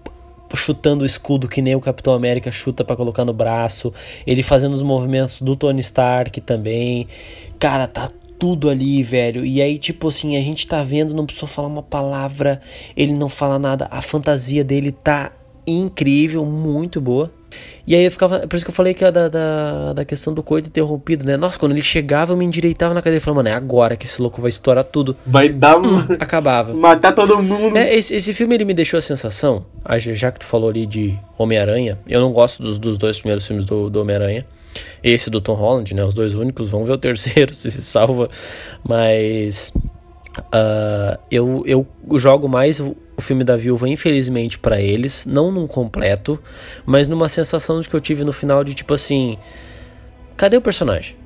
chutando 0.55 1.03
o 1.03 1.07
escudo 1.07 1.47
que 1.47 1.61
nem 1.61 1.75
o 1.75 1.81
Capitão 1.81 2.13
América 2.13 2.51
chuta 2.51 2.85
para 2.85 2.97
colocar 2.97 3.25
no 3.25 3.33
braço, 3.33 3.93
ele 4.27 4.43
fazendo 4.43 4.73
os 4.73 4.83
movimentos 4.83 5.43
do 5.43 5.55
Tony 5.55 5.81
Stark 5.81 6.41
também. 6.41 7.07
Cara, 7.59 7.87
tá 7.87 8.09
tudo 8.39 8.71
ali, 8.71 9.03
velho. 9.03 9.45
E 9.45 9.61
aí, 9.61 9.79
tipo 9.79 10.09
assim, 10.09 10.37
a 10.37 10.41
gente 10.41 10.67
tá 10.67 10.83
vendo, 10.83 11.15
não 11.15 11.27
precisou 11.27 11.49
falar 11.49 11.69
uma 11.69 11.83
palavra, 11.83 12.61
ele 12.97 13.13
não 13.13 13.29
fala 13.29 13.59
nada. 13.59 13.89
A 13.91 14.01
fantasia 14.01 14.63
dele 14.63 14.93
tá 14.93 15.33
incrível, 15.67 16.45
muito 16.45 17.01
boa. 17.01 17.31
E 17.87 17.95
aí 17.95 18.05
eu 18.05 18.11
ficava. 18.11 18.41
Por 18.41 18.57
isso 18.57 18.65
que 18.65 18.71
eu 18.71 18.75
falei 18.75 18.93
que 18.95 19.05
é 19.05 19.11
da, 19.11 19.29
da, 19.29 19.93
da 19.95 20.05
questão 20.05 20.35
do 20.35 20.43
coito 20.43 20.69
interrompido, 20.69 21.25
né? 21.25 21.37
Nossa, 21.37 21.59
quando 21.59 21.73
ele 21.73 21.83
chegava, 21.83 22.33
eu 22.33 22.37
me 22.37 22.45
endireitava 22.45 22.93
na 22.93 23.01
cadeira 23.01 23.19
e 23.19 23.21
falava, 23.21 23.43
mano, 23.43 23.49
é 23.49 23.55
agora 23.55 23.97
que 23.97 24.05
esse 24.05 24.21
louco 24.21 24.41
vai 24.41 24.51
estourar 24.51 24.85
tudo. 24.85 25.17
Vai 25.27 25.49
dar 25.49 25.79
um. 25.79 25.99
Acabava. 26.21 26.75
Matar 26.75 27.15
todo 27.15 27.43
mundo. 27.43 27.77
É, 27.77 27.95
esse, 27.95 28.15
esse 28.15 28.35
filme 28.35 28.55
ele 28.55 28.65
me 28.65 28.75
deixou 28.75 28.99
a 28.99 29.03
sensação, 29.03 29.65
já 29.99 30.31
que 30.31 30.41
tu 30.41 30.47
falou 30.47 30.69
ali 30.69 30.87
de 30.87 31.19
Homem-Aranha, 31.39 31.99
eu 32.07 32.21
não 32.21 32.33
gosto 32.33 32.63
dos, 32.63 32.79
dos 32.79 32.99
dois 32.99 33.19
primeiros 33.19 33.47
filmes 33.47 33.65
do, 33.65 33.89
do 33.89 34.01
Homem-Aranha. 34.01 34.45
Esse 35.03 35.31
do 35.31 35.41
Tom 35.41 35.55
Holland, 35.55 35.95
né? 35.95 36.05
Os 36.05 36.15
dois 36.15 36.35
únicos. 36.35 36.69
Vamos 36.69 36.89
ver 36.89 36.95
o 36.95 36.99
terceiro 36.99 37.55
se 37.55 37.71
se 37.71 37.83
salva. 37.83 38.29
Mas. 38.87 39.73
Uh, 40.47 41.19
eu, 41.31 41.63
eu 41.67 41.87
jogo 42.19 42.49
mais 42.49 42.81
o, 42.81 42.97
filme 43.21 43.43
da 43.43 43.57
viúva, 43.57 43.89
infelizmente, 43.89 44.59
para 44.59 44.81
eles. 44.81 45.27
Não 45.27 45.51
num 45.51 45.67
completo, 45.67 46.41
mas 46.87 47.09
numa 47.09 47.29
sensação 47.29 47.81
de 47.81 47.89
que 47.89 47.95
eu 47.95 48.01
tive 48.01 48.25
no 48.25 48.33
final 48.33 48.63
de 48.63 48.75
tipo 48.75 48.95
assim. 48.95 49.37
Cadê 50.37 50.57
o 50.57 50.61
personagem? 50.61 51.17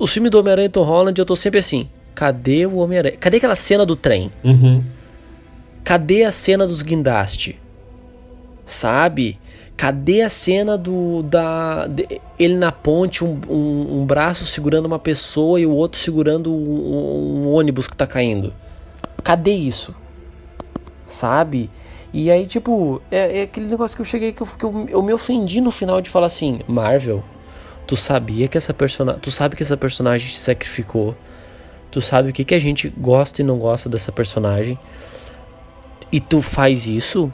O 0.00 0.06
filme 0.06 0.30
do 0.30 0.38
Homem-Aranha 0.38 0.66
e 0.66 0.70
Tom 0.70 0.84
Holland, 0.84 1.18
eu 1.18 1.26
tô 1.26 1.36
sempre 1.36 1.58
assim. 1.58 1.88
Cadê 2.14 2.66
o 2.66 2.76
Homem-Aranha? 2.76 3.16
Cadê 3.16 3.36
aquela 3.36 3.56
cena 3.56 3.84
do 3.84 3.96
trem? 3.96 4.30
Uhum. 4.44 4.82
Cadê 5.84 6.24
a 6.24 6.32
cena 6.32 6.66
dos 6.66 6.82
guindaste? 6.82 7.60
Sabe? 8.64 9.38
Cadê 9.78 10.22
a 10.22 10.28
cena 10.28 10.76
do 10.76 11.22
da 11.22 11.86
de, 11.86 12.20
ele 12.36 12.56
na 12.56 12.72
ponte, 12.72 13.24
um, 13.24 13.40
um, 13.48 14.00
um, 14.00 14.04
braço 14.04 14.44
segurando 14.44 14.86
uma 14.86 14.98
pessoa 14.98 15.60
e 15.60 15.66
o 15.66 15.70
outro 15.70 16.00
segurando 16.00 16.52
um, 16.52 17.44
um 17.44 17.52
ônibus 17.52 17.86
que 17.86 17.96
tá 17.96 18.04
caindo? 18.04 18.52
Cadê 19.22 19.52
isso? 19.52 19.94
Sabe? 21.06 21.70
E 22.12 22.28
aí, 22.28 22.44
tipo, 22.44 23.00
é, 23.08 23.38
é, 23.38 23.42
aquele 23.42 23.66
negócio 23.66 23.96
que 23.96 24.00
eu 24.00 24.04
cheguei 24.04 24.32
que, 24.32 24.42
eu, 24.42 24.46
que 24.46 24.64
eu, 24.64 24.88
eu, 24.88 25.00
me 25.00 25.12
ofendi 25.12 25.60
no 25.60 25.70
final 25.70 26.00
de 26.00 26.10
falar 26.10 26.26
assim, 26.26 26.58
Marvel, 26.66 27.22
tu 27.86 27.96
sabia 27.96 28.48
que 28.48 28.58
essa 28.58 28.74
personagem. 28.74 29.20
Tu 29.20 29.30
sabe 29.30 29.54
que 29.54 29.62
essa 29.62 29.76
personagem 29.76 30.28
se 30.28 30.38
sacrificou. 30.38 31.14
Tu 31.88 32.02
sabe 32.02 32.30
o 32.30 32.32
que, 32.32 32.42
que 32.42 32.54
a 32.56 32.58
gente 32.58 32.88
gosta 32.88 33.42
e 33.42 33.44
não 33.44 33.58
gosta 33.58 33.88
dessa 33.88 34.10
personagem. 34.10 34.76
E 36.10 36.18
tu 36.18 36.42
faz 36.42 36.88
isso 36.88 37.32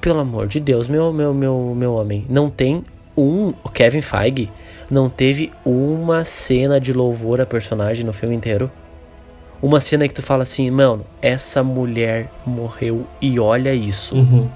pelo 0.00 0.20
amor 0.20 0.46
de 0.46 0.60
Deus, 0.60 0.88
meu, 0.88 1.12
meu, 1.12 1.34
meu, 1.34 1.74
meu 1.76 1.94
homem, 1.94 2.24
não 2.28 2.48
tem 2.48 2.82
um. 3.16 3.52
O 3.62 3.68
Kevin 3.68 4.00
Feige 4.00 4.50
não 4.90 5.08
teve 5.08 5.52
uma 5.64 6.24
cena 6.24 6.80
de 6.80 6.92
louvor 6.92 7.40
a 7.40 7.46
personagem 7.46 8.04
no 8.04 8.12
filme 8.12 8.34
inteiro. 8.34 8.70
Uma 9.60 9.80
cena 9.80 10.08
que 10.08 10.14
tu 10.14 10.22
fala 10.22 10.42
assim, 10.42 10.70
mano, 10.70 11.06
essa 11.20 11.62
mulher 11.62 12.30
morreu 12.44 13.06
e 13.20 13.38
olha 13.38 13.72
isso. 13.72 14.16
Uhum. 14.16 14.48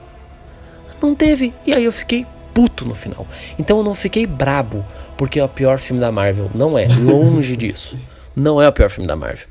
Não 1.01 1.15
teve. 1.15 1.55
E 1.65 1.73
aí 1.73 1.85
eu 1.85 1.93
fiquei 1.93 2.27
puto 2.53 2.85
no 2.85 2.95
final. 2.95 3.27
Então 3.59 3.79
eu 3.79 3.85
não 3.85 3.95
fiquei 3.95 4.27
brabo 4.27 4.85
porque 5.17 5.39
é 5.39 5.45
o 5.45 5.49
pior 5.49 5.79
filme 5.79 6.01
da 6.01 6.11
Marvel. 6.11 6.51
Não 6.55 6.77
é. 6.77 6.89
Longe 6.99 7.57
disso. 7.57 7.97
Não 8.35 8.61
é 8.61 8.69
o 8.69 8.73
pior 8.73 8.91
filme 8.91 9.07
da 9.07 9.15
Marvel. 9.15 9.47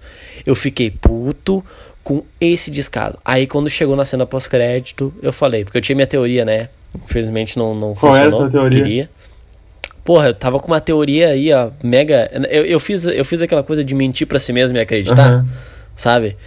Eu 0.45 0.55
fiquei 0.55 0.91
puto 0.91 1.63
com 2.05 2.23
esse 2.39 2.69
descaso. 2.69 3.17
Aí 3.25 3.47
quando 3.47 3.67
chegou 3.67 3.95
na 3.95 4.05
cena 4.05 4.27
pós-crédito, 4.27 5.11
eu 5.23 5.33
falei, 5.33 5.63
porque 5.65 5.79
eu 5.79 5.81
tinha 5.81 5.95
minha 5.95 6.05
teoria, 6.05 6.45
né? 6.45 6.69
Infelizmente 6.93 7.57
não, 7.57 7.73
não 7.73 7.95
Qual 7.95 8.13
funcionou. 8.13 8.41
Era 8.41 8.47
a 8.47 8.51
teoria? 8.51 8.83
Queria. 8.83 9.09
Porra, 10.03 10.27
eu 10.27 10.33
tava 10.35 10.59
com 10.59 10.67
uma 10.67 10.79
teoria 10.79 11.29
aí, 11.29 11.51
ó, 11.51 11.71
mega. 11.83 12.29
Eu, 12.47 12.63
eu, 12.63 12.79
fiz, 12.79 13.05
eu 13.05 13.25
fiz 13.25 13.41
aquela 13.41 13.63
coisa 13.63 13.83
de 13.83 13.95
mentir 13.95 14.27
para 14.27 14.37
si 14.37 14.53
mesmo 14.53 14.77
e 14.77 14.79
acreditar, 14.79 15.37
uhum. 15.37 15.45
sabe? 15.95 16.37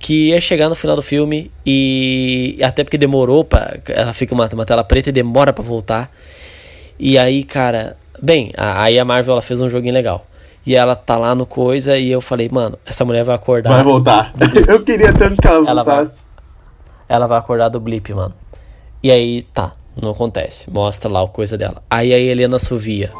Que 0.00 0.30
ia 0.30 0.40
chegar 0.40 0.68
no 0.68 0.74
final 0.74 0.96
do 0.96 1.02
filme 1.02 1.48
e. 1.64 2.58
Até 2.60 2.82
porque 2.82 2.98
demorou 2.98 3.44
pra. 3.44 3.78
Ela 3.86 4.12
fica 4.12 4.34
uma, 4.34 4.48
uma 4.52 4.66
tela 4.66 4.82
preta 4.82 5.10
e 5.10 5.12
demora 5.12 5.52
para 5.52 5.62
voltar. 5.62 6.12
E 6.98 7.16
aí, 7.16 7.44
cara. 7.44 7.96
Bem, 8.20 8.52
aí 8.56 8.98
a 8.98 9.04
Marvel 9.04 9.34
ela 9.34 9.42
fez 9.42 9.60
um 9.60 9.68
joguinho 9.68 9.94
legal. 9.94 10.26
E 10.66 10.74
ela 10.74 10.96
tá 10.96 11.18
lá 11.18 11.34
no 11.34 11.44
coisa 11.44 11.96
e 11.98 12.10
eu 12.10 12.22
falei, 12.22 12.48
mano, 12.50 12.78
essa 12.86 13.04
mulher 13.04 13.22
vai 13.22 13.36
acordar. 13.36 13.70
Vai 13.70 13.82
voltar. 13.82 14.32
eu 14.66 14.82
queria 14.82 15.12
tanto 15.12 15.36
que 15.36 15.46
ela, 15.46 15.68
ela 15.68 15.84
voltasse. 15.84 16.14
Vai, 16.14 17.16
ela 17.16 17.26
vai 17.26 17.38
acordar 17.38 17.68
do 17.68 17.78
blip, 17.78 18.14
mano. 18.14 18.34
E 19.02 19.10
aí, 19.10 19.42
tá, 19.52 19.72
não 20.00 20.10
acontece. 20.10 20.70
Mostra 20.70 21.10
lá 21.10 21.22
a 21.22 21.28
coisa 21.28 21.58
dela. 21.58 21.82
Aí 21.90 22.14
a 22.14 22.18
Helena 22.18 22.56
assovia. 22.56 23.12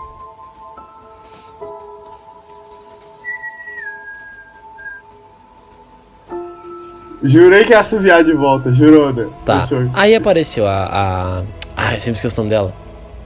Jurei 7.22 7.64
que 7.64 7.72
ia 7.72 7.80
assoviar 7.80 8.24
de 8.24 8.32
volta, 8.32 8.72
jurou, 8.72 9.12
né? 9.12 9.28
Tá. 9.44 9.68
Aí 9.92 10.14
apareceu 10.14 10.66
a. 10.66 10.84
a... 10.86 11.42
Ah, 11.76 11.94
eu 11.94 12.00
sempre 12.00 12.16
esqueci 12.16 12.38
o 12.38 12.42
nome 12.42 12.50
dela. 12.50 12.74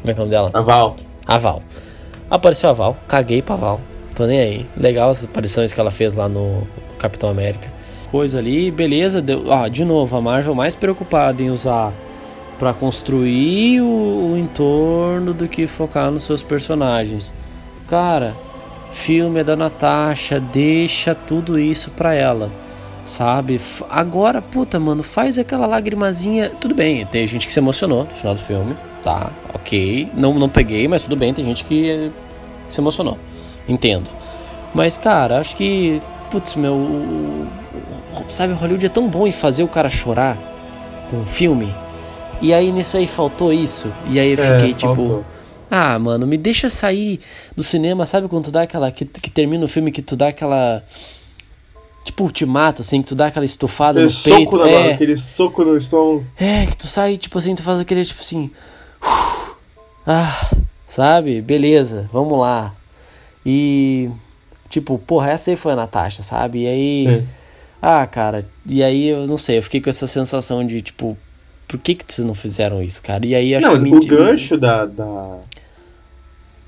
Como 0.01 0.11
é 0.11 0.15
que 0.15 0.21
é 0.21 0.23
o 0.23 0.27
nome 0.27 0.31
dela? 0.31 0.51
A 0.55 0.61
Val. 0.61 0.97
A 1.27 1.39
Val. 1.39 1.63
Apareceu 2.31 2.71
a 2.71 2.73
Val, 2.73 2.97
caguei 3.09 3.43
pra 3.43 3.57
Val 3.57 3.81
tô 4.19 4.27
nem 4.27 4.41
aí. 4.41 4.67
Legal 4.77 5.09
as 5.11 5.23
aparições 5.25 5.73
que 5.73 5.81
ela 5.81 5.93
fez 5.93 6.13
lá 6.13 6.29
no 6.29 6.67
Capitão 6.99 7.31
América. 7.31 7.73
Coisa 8.11 8.39
ali, 8.39 8.71
beleza. 8.71 9.23
Deu, 9.23 9.53
ah, 9.53 9.69
de 9.69 9.85
novo, 9.85 10.17
a 10.17 10.21
Marvel 10.21 10.55
mais 10.55 10.75
preocupada 10.75 11.41
em 11.41 11.51
usar 11.51 11.93
para 12.59 12.75
construir 12.75 13.81
o, 13.81 14.33
o 14.33 14.37
entorno 14.37 15.33
do 15.33 15.47
que 15.47 15.69
focar 15.69 16.11
nos 16.11 16.25
seus 16.25 16.43
personagens. 16.43 17.33
Cara, 17.87 18.35
filme 18.91 19.41
é 19.41 19.45
da 19.45 19.55
Natasha, 19.55 20.41
deixa 20.41 21.15
tudo 21.15 21.57
isso 21.57 21.91
pra 21.93 22.13
ela. 22.13 22.51
Sabe? 23.05 23.61
Agora, 23.89 24.43
puta, 24.43 24.81
mano, 24.81 25.03
faz 25.03 25.39
aquela 25.39 25.67
lagrimazinha. 25.67 26.51
Tudo 26.51 26.75
bem, 26.75 27.07
tem 27.07 27.27
gente 27.27 27.47
que 27.47 27.53
se 27.53 27.61
emocionou 27.61 28.05
no 28.05 28.11
final 28.11 28.35
do 28.35 28.41
filme. 28.41 28.77
Tá, 29.05 29.31
ok. 29.55 30.11
Não, 30.15 30.35
não 30.35 30.49
peguei, 30.49 30.89
mas 30.89 31.03
tudo 31.03 31.15
bem, 31.15 31.33
tem 31.33 31.45
gente 31.45 31.65
que 31.65 32.11
se 32.69 32.81
emocionou. 32.81 33.17
Entendo. 33.69 34.09
Mas, 34.75 34.97
cara, 34.97 35.39
acho 35.39 35.55
que. 35.57 36.01
Putz, 36.31 36.55
meu. 36.55 37.47
Sabe, 38.31 38.55
Hollywood 38.55 38.87
é 38.87 38.89
tão 38.89 39.09
bom 39.09 39.27
em 39.27 39.33
fazer 39.33 39.63
o 39.63 39.69
cara 39.69 39.89
chorar 39.89 40.37
com 41.11 41.19
um 41.19 41.27
filme. 41.27 41.75
E 42.41 42.55
aí 42.55 42.71
nisso 42.71 42.97
aí 42.97 43.07
faltou 43.07 43.53
isso. 43.53 43.93
E 44.09 44.19
aí 44.19 44.33
eu 44.33 44.43
é, 44.43 44.55
fiquei 44.55 44.71
é, 44.71 44.75
tipo. 44.75 44.95
Faltou. 44.95 45.25
Ah, 45.71 45.99
mano, 45.99 46.27
me 46.27 46.39
deixa 46.39 46.71
sair 46.71 47.21
do 47.55 47.63
cinema, 47.63 48.07
sabe 48.07 48.27
quando 48.27 48.45
tu 48.45 48.51
dá 48.51 48.63
aquela. 48.63 48.91
Que, 48.91 49.05
que 49.05 49.31
termina 49.31 49.65
o 49.65 49.69
filme 49.69 49.93
que 49.93 50.03
tu 50.03 50.17
dá 50.17 50.29
aquela. 50.29 50.83
Tipo 52.05 52.25
ultimato, 52.25 52.81
assim, 52.81 53.03
que 53.03 53.09
tu 53.09 53.15
dá 53.15 53.27
aquela 53.27 53.45
estufada 53.45 54.01
aquele 54.03 54.15
no 54.15 54.37
peito. 54.37 54.57
Na 54.57 54.69
é, 54.69 54.93
aquele 54.93 55.19
soco 55.19 55.63
no 55.63 55.77
estômago. 55.77 56.25
É, 56.39 56.65
que 56.65 56.77
tu 56.77 56.87
sai, 56.87 57.19
tipo 57.19 57.37
assim, 57.37 57.55
tu 57.55 57.63
faz 57.63 57.79
aquele, 57.81 58.03
tipo 58.05 58.23
assim. 58.23 58.51
Ah, 60.07 60.51
sabe? 60.87 61.43
Beleza, 61.43 62.09
vamos 62.11 62.39
lá. 62.39 62.73
E, 63.51 64.11
tipo, 64.69 64.99
porra, 64.99 65.31
essa 65.31 65.51
aí 65.51 65.57
foi 65.57 65.73
a 65.73 65.77
Natasha, 65.77 66.23
sabe? 66.23 66.65
E 66.65 66.67
aí. 66.67 67.07
Sim. 67.07 67.29
Ah, 67.81 68.07
cara, 68.07 68.45
e 68.67 68.85
aí 68.85 69.09
eu 69.09 69.27
não 69.27 69.39
sei, 69.39 69.57
eu 69.57 69.63
fiquei 69.63 69.81
com 69.81 69.89
essa 69.89 70.07
sensação 70.07 70.67
de, 70.67 70.83
tipo, 70.83 71.17
por 71.67 71.79
que 71.79 71.95
que 71.95 72.05
vocês 72.07 72.27
não 72.27 72.35
fizeram 72.35 72.83
isso, 72.83 73.03
cara? 73.03 73.25
E 73.25 73.35
aí 73.35 73.55
acho 73.55 73.67
não, 73.67 74.01
que. 74.01 74.07
O 74.07 74.07
gancho 74.07 74.59
da. 74.59 74.85
Da, 74.85 75.39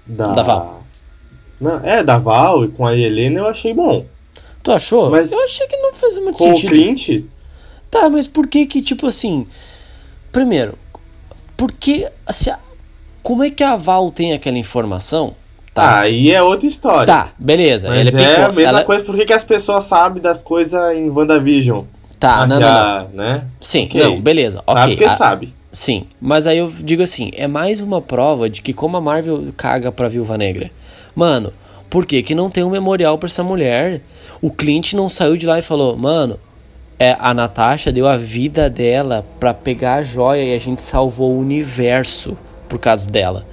da, 0.06 0.26
da 0.32 0.42
Val. 0.42 0.84
Não, 1.60 1.84
é, 1.84 2.02
da 2.02 2.16
Val 2.16 2.64
e 2.64 2.68
com 2.68 2.86
a 2.86 2.96
Helena 2.96 3.40
eu 3.40 3.46
achei 3.46 3.74
bom. 3.74 4.06
Tu 4.62 4.72
achou? 4.72 5.10
Mas 5.10 5.30
eu 5.30 5.44
achei 5.44 5.66
que 5.66 5.76
não 5.76 5.92
fez 5.92 6.16
muito 6.16 6.38
com 6.38 6.46
sentido. 6.46 6.70
Com 6.70 6.76
o 6.76 6.78
Clint? 6.78 7.24
Tá, 7.90 8.08
mas 8.08 8.26
por 8.26 8.46
que 8.46 8.64
que, 8.64 8.80
tipo 8.80 9.06
assim. 9.06 9.46
Primeiro, 10.32 10.78
por 11.58 11.72
que. 11.72 12.08
Assim, 12.26 12.52
como 13.22 13.44
é 13.44 13.50
que 13.50 13.62
a 13.62 13.76
Val 13.76 14.10
tem 14.10 14.32
aquela 14.32 14.56
informação 14.56 15.36
Tá. 15.72 16.00
Aí 16.00 16.30
é 16.30 16.42
outra 16.42 16.66
história. 16.66 17.06
Tá, 17.06 17.28
beleza. 17.38 17.88
Mas 17.88 18.00
Ele 18.00 18.22
é, 18.22 18.42
a 18.42 18.48
mesma 18.48 18.62
ela... 18.62 18.84
coisa, 18.84 19.04
por 19.04 19.16
que, 19.16 19.24
que 19.24 19.32
as 19.32 19.44
pessoas 19.44 19.84
sabem 19.84 20.20
das 20.20 20.42
coisas 20.42 20.96
em 20.96 21.08
WandaVision? 21.08 21.84
Tá, 22.18 22.46
não, 22.46 22.60
não, 22.60 22.70
não. 22.70 23.08
Né? 23.14 23.44
Sim, 23.60 23.84
okay. 23.84 24.00
não, 24.00 24.20
beleza. 24.20 24.62
Sabe 24.66 24.80
okay. 24.80 24.96
que 24.96 25.04
a... 25.04 25.10
sabe. 25.10 25.54
Sim, 25.72 26.06
mas 26.20 26.48
aí 26.48 26.58
eu 26.58 26.68
digo 26.68 27.02
assim, 27.02 27.30
é 27.36 27.46
mais 27.46 27.80
uma 27.80 28.02
prova 28.02 28.50
de 28.50 28.60
que 28.60 28.72
como 28.72 28.96
a 28.96 29.00
Marvel 29.00 29.52
caga 29.56 29.92
pra 29.92 30.08
Viúva 30.08 30.36
Negra. 30.36 30.68
Mano, 31.14 31.52
por 31.88 32.04
que 32.04 32.22
que 32.22 32.34
não 32.34 32.50
tem 32.50 32.64
um 32.64 32.70
memorial 32.70 33.16
pra 33.18 33.28
essa 33.28 33.44
mulher? 33.44 34.00
O 34.42 34.50
Clint 34.50 34.94
não 34.94 35.08
saiu 35.08 35.36
de 35.36 35.46
lá 35.46 35.60
e 35.60 35.62
falou, 35.62 35.96
mano, 35.96 36.40
é, 36.98 37.16
a 37.18 37.32
Natasha 37.32 37.92
deu 37.92 38.08
a 38.08 38.16
vida 38.16 38.68
dela 38.68 39.24
pra 39.38 39.54
pegar 39.54 39.94
a 39.94 40.02
joia 40.02 40.42
e 40.42 40.54
a 40.54 40.58
gente 40.58 40.82
salvou 40.82 41.32
o 41.32 41.38
universo 41.38 42.36
por 42.68 42.78
causa 42.78 43.10
dela. 43.10 43.46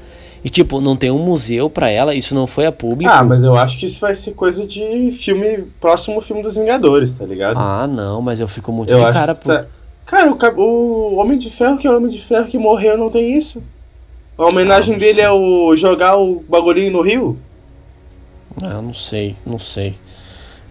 E, 0.43 0.49
tipo, 0.49 0.79
não 0.79 0.95
tem 0.95 1.11
um 1.11 1.19
museu 1.19 1.69
para 1.69 1.89
ela, 1.89 2.13
isso 2.13 2.35
não 2.35 2.45
foi 2.45 2.65
a 2.65 2.71
público. 2.71 3.11
Ah, 3.11 3.23
mas 3.23 3.43
eu 3.43 3.55
acho 3.55 3.77
que 3.79 3.85
isso 3.85 3.99
vai 3.99 4.13
ser 4.15 4.31
coisa 4.31 4.65
de 4.65 5.11
filme, 5.19 5.65
próximo 5.79 6.21
filme 6.21 6.43
dos 6.43 6.55
Vingadores, 6.55 7.15
tá 7.15 7.25
ligado? 7.25 7.57
Ah, 7.57 7.87
não, 7.87 8.21
mas 8.21 8.39
eu 8.39 8.47
fico 8.47 8.71
muito 8.71 8.91
eu 8.91 8.99
de 8.99 9.11
cara, 9.11 9.33
pô. 9.33 9.49
Tá... 9.49 9.65
Cara, 10.05 10.31
o, 10.31 10.61
o 10.61 11.15
Homem 11.17 11.37
de 11.37 11.49
Ferro, 11.49 11.77
que 11.77 11.87
é 11.87 11.91
o 11.91 11.97
Homem 11.97 12.11
de 12.11 12.23
Ferro 12.23 12.47
que 12.47 12.57
morreu, 12.57 12.97
não 12.97 13.09
tem 13.09 13.37
isso. 13.37 13.61
A 14.37 14.45
homenagem 14.45 14.95
ah, 14.95 14.97
dele 14.97 15.19
é 15.19 15.31
o 15.31 15.75
jogar 15.75 16.15
o 16.17 16.43
bagulhinho 16.47 16.91
no 16.93 17.01
rio? 17.01 17.37
Ah, 18.63 18.81
não 18.81 18.93
sei, 18.93 19.35
não 19.45 19.59
sei. 19.59 19.95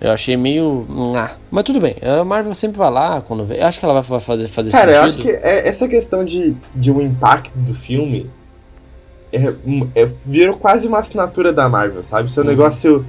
Eu 0.01 0.11
achei 0.11 0.37
meio. 0.37 0.87
Ah, 1.15 1.33
mas 1.51 1.65
tudo 1.65 1.81
bem. 1.81 1.97
A 2.03 2.25
Marvel 2.25 2.55
sempre 2.55 2.79
vai 2.79 2.91
lá 2.91 3.21
quando 3.21 3.45
vê. 3.45 3.61
Eu 3.61 3.67
acho 3.67 3.79
que 3.79 3.85
ela 3.85 4.01
vai 4.01 4.21
fazer, 4.21 4.47
fazer 4.47 4.71
Cara, 4.71 4.95
sentido. 4.95 5.03
eu 5.03 5.09
acho 5.09 5.41
que 5.41 5.47
é, 5.47 5.69
essa 5.69 5.89
questão 5.89 6.25
de, 6.25 6.55
de 6.75 6.93
um 6.93 7.01
impacto 7.01 7.59
do 7.59 7.75
filme 7.75 8.31
é, 9.33 9.55
é, 9.95 10.11
virou 10.25 10.57
quase 10.57 10.87
uma 10.89 10.99
assinatura 10.99 11.53
da 11.53 11.69
Marvel, 11.69 12.03
sabe? 12.03 12.33
Seu 12.33 12.43
Uhum. 12.43 12.49
negócio 12.51 13.05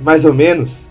mais 0.00 0.24
ou 0.24 0.34
menos 0.34 0.88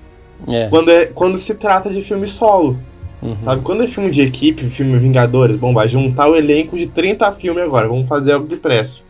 É. 0.48 0.68
quando, 0.70 0.90
é, 0.92 1.06
quando 1.08 1.38
se 1.38 1.54
trata 1.56 1.90
de 1.90 2.02
filme 2.02 2.28
solo. 2.28 2.78
uhum. 3.22 3.36
Sabe? 3.44 3.62
Quando 3.62 3.84
é 3.84 3.88
filme 3.88 4.10
de 4.12 4.22
equipe, 4.22 4.70
filme 4.70 4.98
Vingadores, 4.98 5.58
bom, 5.58 5.74
vai 5.74 5.88
juntar 5.88 6.28
o 6.30 6.36
elenco 6.36 6.78
de 6.78 6.88
30 6.88 7.32
filmes 7.34 7.64
agora, 7.64 7.88
vamos 7.88 8.08
fazer 8.08 8.34
algo 8.34 8.48
de 8.48 8.56
preste. 8.58 9.04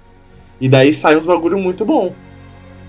E 0.62 0.70
daí 0.70 0.94
sai 0.94 1.18
uns 1.18 1.26
bagulho 1.26 1.58
muito 1.58 1.84
bom. 1.86 2.14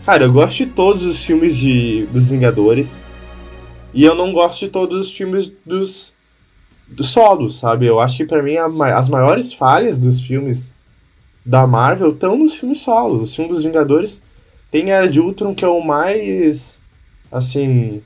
Cara, 0.04 0.24
eu 0.24 0.32
gosto 0.32 0.58
de 0.58 0.66
todos 0.66 1.04
os 1.04 1.24
filmes 1.24 1.56
de, 1.56 2.06
dos 2.12 2.30
Vingadores. 2.30 3.04
E 3.92 4.04
eu 4.04 4.14
não 4.14 4.32
gosto 4.32 4.60
de 4.60 4.68
todos 4.70 5.00
os 5.08 5.12
filmes 5.12 5.50
dos, 5.64 6.12
dos 6.86 7.08
solos, 7.08 7.58
sabe? 7.58 7.86
Eu 7.86 7.98
acho 7.98 8.18
que 8.18 8.24
pra 8.24 8.40
mim 8.42 8.56
a 8.56 8.66
as 8.96 9.08
maiores 9.08 9.52
falhas 9.52 9.98
dos 9.98 10.20
filmes 10.20 10.70
da 11.46 11.66
Marvel 11.66 12.10
estão 12.10 12.36
nos 12.36 12.56
filmes 12.56 12.80
solos. 12.80 13.30
Os 13.30 13.36
filmes 13.36 13.54
dos 13.56 13.64
Vingadores 13.64 14.20
tem 14.70 14.90
Era 14.90 15.08
de 15.08 15.20
Ultron, 15.20 15.54
que 15.54 15.64
é 15.64 15.68
o 15.68 15.80
mais. 15.80 16.80
Assim 17.30 18.02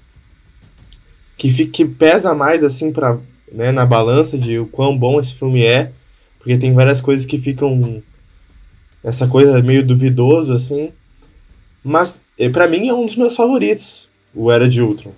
que, 1.36 1.50
fi- 1.52 1.66
que 1.66 1.84
pesa 1.84 2.34
mais 2.34 2.62
assim 2.62 2.92
para 2.92 3.18
né, 3.52 3.72
na 3.72 3.86
balança 3.86 4.36
de 4.38 4.58
o 4.58 4.66
quão 4.66 4.96
bom 4.96 5.18
esse 5.20 5.34
filme 5.34 5.64
é, 5.64 5.90
porque 6.38 6.56
tem 6.58 6.72
várias 6.72 7.00
coisas 7.00 7.24
que 7.26 7.38
ficam 7.38 8.02
essa 9.02 9.26
coisa 9.26 9.62
meio 9.62 9.84
duvidoso 9.84 10.52
assim. 10.52 10.90
Mas 11.82 12.20
eh, 12.38 12.50
pra 12.50 12.68
mim 12.68 12.88
é 12.88 12.94
um 12.94 13.06
dos 13.06 13.16
meus 13.16 13.34
favoritos, 13.34 14.06
o 14.34 14.50
Era 14.52 14.68
de 14.68 14.82
Ultron. 14.82 15.12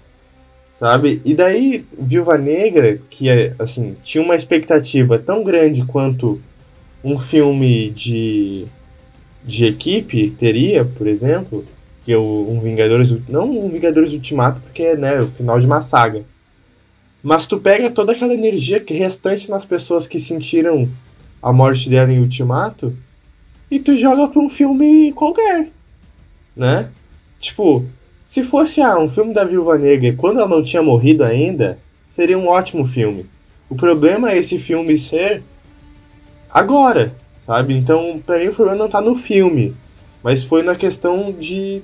Sabe? 0.79 1.21
E 1.25 1.35
daí 1.35 1.85
Viúva 1.97 2.37
Negra, 2.39 2.99
que 3.11 3.29
é 3.29 3.55
assim, 3.59 3.97
tinha 4.05 4.23
uma 4.23 4.35
expectativa 4.37 5.19
tão 5.19 5.43
grande 5.45 5.85
quanto 5.85 6.41
um 7.05 7.19
filme 7.19 7.91
de 7.91 8.67
de 9.45 9.67
equipe 9.67 10.31
teria, 10.31 10.85
por 10.85 11.07
exemplo, 11.07 11.65
que 12.05 12.15
o 12.15 12.47
um 12.49 12.61
Vingadores, 12.61 13.17
não 13.29 13.51
um 13.51 13.69
Vingadores 13.69 14.13
Ultimato, 14.13 14.61
porque 14.61 14.83
é 14.83 14.97
né, 14.97 15.21
o 15.21 15.29
final 15.29 15.59
de 15.59 15.67
uma 15.67 15.83
saga. 15.83 16.25
Mas 17.23 17.47
tu 17.47 17.59
pega 17.59 17.91
toda 17.91 18.13
aquela 18.13 18.35
energia 18.35 18.81
que 18.81 18.95
restante 18.95 19.49
nas 19.51 19.65
pessoas 19.65 20.07
que 20.07 20.19
sentiram 20.19 20.89
a 21.41 21.53
morte 21.53 21.89
dela 21.89 22.13
em 22.13 22.21
Ultimato 22.21 22.97
e 23.71 23.79
tu 23.79 23.97
joga 23.97 24.29
pra 24.29 24.41
um 24.41 24.49
filme 24.49 25.13
qualquer, 25.13 25.69
né? 26.57 26.89
Tipo, 27.41 27.85
se 28.29 28.43
fosse 28.43 28.81
ah, 28.81 28.99
um 28.99 29.09
filme 29.09 29.33
da 29.33 29.45
Viúva 29.45 29.79
Negra 29.79 30.15
quando 30.17 30.39
ela 30.39 30.49
não 30.49 30.63
tinha 30.63 30.83
morrido 30.83 31.23
ainda, 31.23 31.79
seria 32.11 32.39
um 32.39 32.49
ótimo 32.49 32.87
filme. 32.87 33.27
O 33.69 33.77
problema 33.77 34.33
é 34.33 34.39
esse 34.39 34.59
filme 34.59 34.99
ser 34.99 35.43
agora, 36.53 37.15
sabe? 37.47 37.75
Então, 37.75 38.21
pra 38.25 38.39
mim 38.39 38.49
o 38.49 38.55
problema 38.55 38.79
não 38.79 38.89
tá 38.89 39.01
no 39.01 39.17
filme, 39.17 39.75
mas 40.23 40.45
foi 40.45 40.63
na 40.63 40.77
questão 40.77 41.33
de 41.33 41.83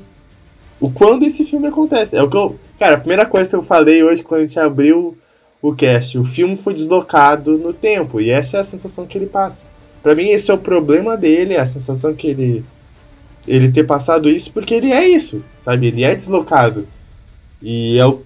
o 0.80 0.90
quando 0.90 1.24
esse 1.24 1.44
filme 1.44 1.66
acontece. 1.66 2.16
É 2.16 2.22
o 2.22 2.28
que 2.28 2.36
eu, 2.36 2.58
cara, 2.78 2.96
a 2.96 3.00
primeira 3.00 3.26
coisa 3.26 3.50
que 3.50 3.56
eu 3.56 3.62
falei 3.62 4.02
hoje 4.02 4.22
quando 4.22 4.42
a 4.42 4.44
gente 4.44 4.58
abriu 4.60 5.16
o 5.60 5.74
cast, 5.74 6.16
o 6.18 6.24
filme 6.24 6.56
foi 6.56 6.74
deslocado 6.74 7.58
no 7.58 7.72
tempo 7.72 8.20
e 8.20 8.30
essa 8.30 8.58
é 8.58 8.60
a 8.60 8.64
sensação 8.64 9.06
que 9.06 9.18
ele 9.18 9.26
passa. 9.26 9.64
Pra 10.02 10.14
mim 10.14 10.28
esse 10.28 10.50
é 10.50 10.54
o 10.54 10.58
problema 10.58 11.16
dele, 11.16 11.56
a 11.56 11.66
sensação 11.66 12.14
que 12.14 12.28
ele 12.28 12.64
ele 13.46 13.72
ter 13.72 13.84
passado 13.84 14.28
isso 14.28 14.52
porque 14.52 14.74
ele 14.74 14.92
é 14.92 15.08
isso, 15.08 15.42
sabe? 15.64 15.86
Ele 15.86 16.04
é 16.04 16.14
deslocado. 16.14 16.86
E 17.62 17.98
é 17.98 18.06
o 18.06 18.22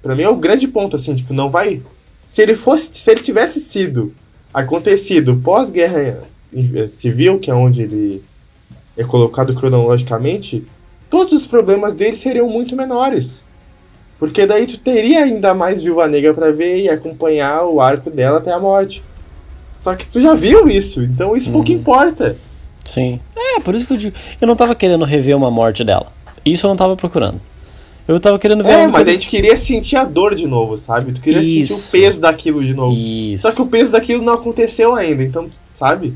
para 0.00 0.16
mim 0.16 0.22
é 0.22 0.28
o 0.28 0.36
grande 0.36 0.66
ponto 0.66 0.96
assim, 0.96 1.14
tipo, 1.14 1.34
não 1.34 1.50
vai 1.50 1.82
se 2.26 2.40
ele 2.40 2.54
fosse 2.54 2.88
se 2.94 3.10
ele 3.10 3.20
tivesse 3.20 3.60
sido 3.60 4.14
acontecido 4.52 5.36
pós-guerra 5.36 6.22
eh, 6.54 6.88
civil, 6.88 7.38
que 7.38 7.50
é 7.50 7.54
onde 7.54 7.82
ele 7.82 8.22
é 8.96 9.04
colocado 9.04 9.54
cronologicamente, 9.54 10.64
todos 11.08 11.32
os 11.32 11.46
problemas 11.46 11.94
dele 11.94 12.16
seriam 12.16 12.48
muito 12.48 12.76
menores. 12.76 13.44
Porque 14.18 14.44
daí 14.44 14.66
tu 14.66 14.78
teria 14.78 15.24
ainda 15.24 15.54
mais 15.54 15.82
Viúva 15.82 16.06
Negra 16.06 16.34
pra 16.34 16.50
ver 16.50 16.78
e 16.78 16.88
acompanhar 16.88 17.64
o 17.64 17.80
arco 17.80 18.10
dela 18.10 18.38
até 18.38 18.52
a 18.52 18.58
morte. 18.58 19.02
Só 19.76 19.94
que 19.94 20.04
tu 20.04 20.20
já 20.20 20.34
viu 20.34 20.68
isso, 20.68 21.02
então 21.02 21.34
isso 21.34 21.50
pouco 21.50 21.72
importa. 21.72 22.36
Sim. 22.84 23.18
É, 23.34 23.60
por 23.60 23.74
isso 23.74 23.86
que 23.86 23.94
eu 23.94 23.96
digo. 23.96 24.16
Eu 24.38 24.46
não 24.46 24.54
tava 24.54 24.74
querendo 24.74 25.06
rever 25.06 25.34
uma 25.34 25.50
morte 25.50 25.82
dela. 25.82 26.12
Isso 26.44 26.66
eu 26.66 26.68
não 26.68 26.76
tava 26.76 26.96
procurando. 26.96 27.40
Eu 28.10 28.18
tava 28.18 28.38
querendo 28.40 28.64
ver 28.64 28.72
É, 28.72 28.86
mas 28.88 29.06
a 29.06 29.12
gente 29.12 29.28
queria 29.28 29.56
sentir 29.56 29.94
a 29.96 30.04
dor 30.04 30.34
de 30.34 30.46
novo, 30.46 30.76
sabe? 30.76 31.12
Tu 31.12 31.20
queria 31.20 31.40
sentir 31.40 31.60
Isso. 31.60 31.88
o 31.88 31.92
peso 31.92 32.20
daquilo 32.20 32.64
de 32.64 32.74
novo. 32.74 32.96
Isso. 32.96 33.42
Só 33.42 33.52
que 33.52 33.62
o 33.62 33.66
peso 33.66 33.92
daquilo 33.92 34.20
não 34.22 34.32
aconteceu 34.32 34.94
ainda, 34.96 35.22
então, 35.22 35.48
sabe? 35.74 36.14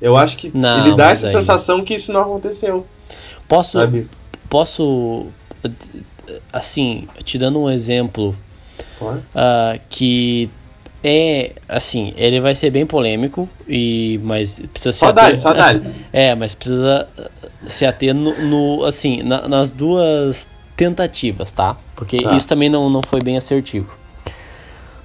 Eu 0.00 0.16
acho 0.16 0.36
que 0.38 0.50
Não, 0.56 0.86
ele 0.86 0.96
dá 0.96 1.10
essa 1.10 1.26
aí- 1.26 1.32
sensação 1.32 1.84
que 1.84 1.94
isso 1.94 2.12
não 2.12 2.22
aconteceu, 2.22 2.86
Posso, 3.46 3.72
sabe? 3.78 4.06
posso, 4.48 5.26
assim, 6.52 7.06
te 7.22 7.36
dando 7.38 7.60
um 7.60 7.70
exemplo 7.70 8.34
Claro. 8.98 9.22
ah, 9.34 9.76
que 9.90 10.48
é, 11.02 11.52
assim, 11.68 12.14
ele 12.16 12.40
vai 12.40 12.54
ser 12.54 12.70
bem 12.70 12.86
polêmico, 12.86 13.46
e 13.68 14.18
mas 14.22 14.60
precisa 14.72 14.92
se 14.92 14.98
Só 15.00 15.08
ater- 15.10 15.38
só. 15.38 15.52
É, 16.12 16.34
mas 16.34 16.54
precisa 16.54 17.06
uh, 17.18 17.30
se 17.66 17.84
ater 17.84 18.14
no, 18.14 18.32
no- 18.42 18.84
assim, 18.84 19.22
na- 19.22 19.46
nas 19.46 19.70
duas 19.72 20.48
tentativas, 20.76 21.50
tá? 21.52 21.76
Porque 21.94 22.18
Tá. 22.18 22.36
isso 22.36 22.48
também 22.48 22.68
não, 22.68 22.88
não 22.90 23.00
foi 23.02 23.20
bem 23.20 23.36
assertivo. 23.36 23.96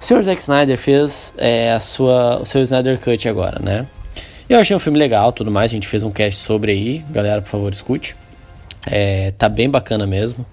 O 0.01 0.03
Sr. 0.05 0.21
Zack 0.23 0.41
Snyder 0.41 0.77
fez 0.77 1.33
é, 1.37 1.73
a 1.73 1.79
sua, 1.79 2.39
o 2.41 2.45
seu 2.45 2.61
Snyder 2.61 2.99
Cut 2.99 3.27
agora, 3.27 3.59
né? 3.61 3.85
Eu 4.49 4.57
achei 4.57 4.75
um 4.75 4.79
filme 4.79 4.97
legal, 4.97 5.31
tudo 5.31 5.51
mais, 5.51 5.71
a 5.71 5.73
gente 5.73 5.87
fez 5.87 6.01
um 6.01 6.09
cast 6.09 6.43
sobre 6.43 6.71
aí, 6.71 7.05
galera, 7.11 7.41
por 7.41 7.49
favor, 7.49 7.71
escute. 7.71 8.15
É, 8.87 9.31
tá 9.37 9.47
bem 9.49 9.69
bacana 9.69 10.07
mesmo. 10.07 10.45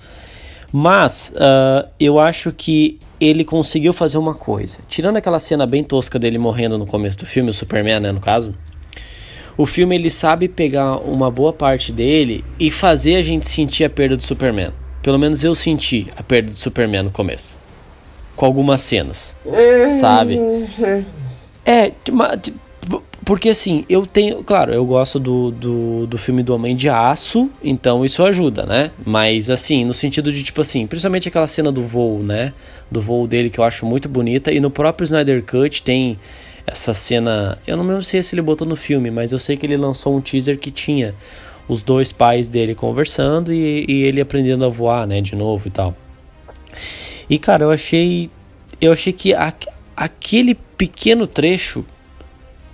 Mas 0.72 1.32
ah, 1.36 1.86
eu 1.98 2.18
acho 2.18 2.52
que 2.52 2.98
ele 3.18 3.44
conseguiu 3.44 3.92
fazer 3.94 4.18
uma 4.18 4.34
coisa. 4.34 4.80
Tirando 4.88 5.16
aquela 5.16 5.38
cena 5.38 5.64
bem 5.66 5.82
tosca 5.82 6.18
dele 6.18 6.36
morrendo 6.36 6.76
no 6.76 6.86
começo 6.86 7.18
do 7.18 7.24
filme, 7.26 7.48
o 7.48 7.54
Superman, 7.54 8.00
né, 8.00 8.12
no 8.12 8.20
caso. 8.20 8.54
O 9.56 9.64
filme 9.64 9.94
ele 9.94 10.10
sabe 10.10 10.48
pegar 10.48 10.98
uma 10.98 11.30
boa 11.30 11.52
parte 11.52 11.90
dele 11.90 12.44
e 12.60 12.70
fazer 12.70 13.16
a 13.16 13.22
gente 13.22 13.48
sentir 13.48 13.84
a 13.84 13.88
perda 13.90 14.16
do 14.16 14.22
Superman. 14.22 14.70
Pelo 15.06 15.20
menos 15.20 15.44
eu 15.44 15.54
senti 15.54 16.08
a 16.16 16.22
perda 16.24 16.50
do 16.50 16.56
Superman 16.56 17.04
no 17.04 17.12
começo. 17.12 17.56
Com 18.34 18.44
algumas 18.44 18.80
cenas. 18.80 19.36
É, 19.46 19.88
Sabe? 19.88 20.36
é. 20.82 21.04
É, 21.64 21.92
porque 23.24 23.50
assim, 23.50 23.84
eu 23.88 24.04
tenho. 24.04 24.42
Claro, 24.42 24.74
eu 24.74 24.84
gosto 24.84 25.20
do, 25.20 25.52
do, 25.52 26.08
do 26.08 26.18
filme 26.18 26.42
do 26.42 26.52
Homem 26.52 26.74
de 26.74 26.88
Aço, 26.88 27.48
então 27.62 28.04
isso 28.04 28.20
ajuda, 28.24 28.66
né? 28.66 28.90
Mas 29.04 29.48
assim, 29.48 29.84
no 29.84 29.94
sentido 29.94 30.32
de 30.32 30.42
tipo 30.42 30.60
assim, 30.60 30.88
principalmente 30.88 31.28
aquela 31.28 31.46
cena 31.46 31.70
do 31.70 31.82
voo, 31.82 32.20
né? 32.20 32.52
Do 32.90 33.00
voo 33.00 33.28
dele 33.28 33.48
que 33.48 33.60
eu 33.60 33.64
acho 33.64 33.86
muito 33.86 34.08
bonita. 34.08 34.50
E 34.50 34.58
no 34.58 34.72
próprio 34.72 35.04
Snyder 35.04 35.40
Cut 35.44 35.84
tem 35.84 36.18
essa 36.66 36.92
cena. 36.92 37.56
Eu 37.64 37.76
não 37.76 37.86
lembro 37.86 38.02
se 38.02 38.18
ele 38.32 38.42
botou 38.42 38.66
no 38.66 38.74
filme, 38.74 39.12
mas 39.12 39.30
eu 39.30 39.38
sei 39.38 39.56
que 39.56 39.66
ele 39.66 39.76
lançou 39.76 40.16
um 40.16 40.20
teaser 40.20 40.58
que 40.58 40.72
tinha 40.72 41.14
os 41.68 41.82
dois 41.82 42.12
pais 42.12 42.48
dele 42.48 42.74
conversando 42.74 43.52
e, 43.52 43.84
e 43.88 44.02
ele 44.04 44.20
aprendendo 44.20 44.64
a 44.64 44.68
voar, 44.68 45.06
né? 45.06 45.20
De 45.20 45.34
novo 45.34 45.66
e 45.66 45.70
tal. 45.70 45.96
E 47.28 47.38
cara, 47.38 47.64
eu 47.64 47.70
achei. 47.70 48.30
Eu 48.80 48.92
achei 48.92 49.12
que 49.12 49.34
a- 49.34 49.52
aquele 49.96 50.54
pequeno 50.54 51.26
trecho 51.26 51.84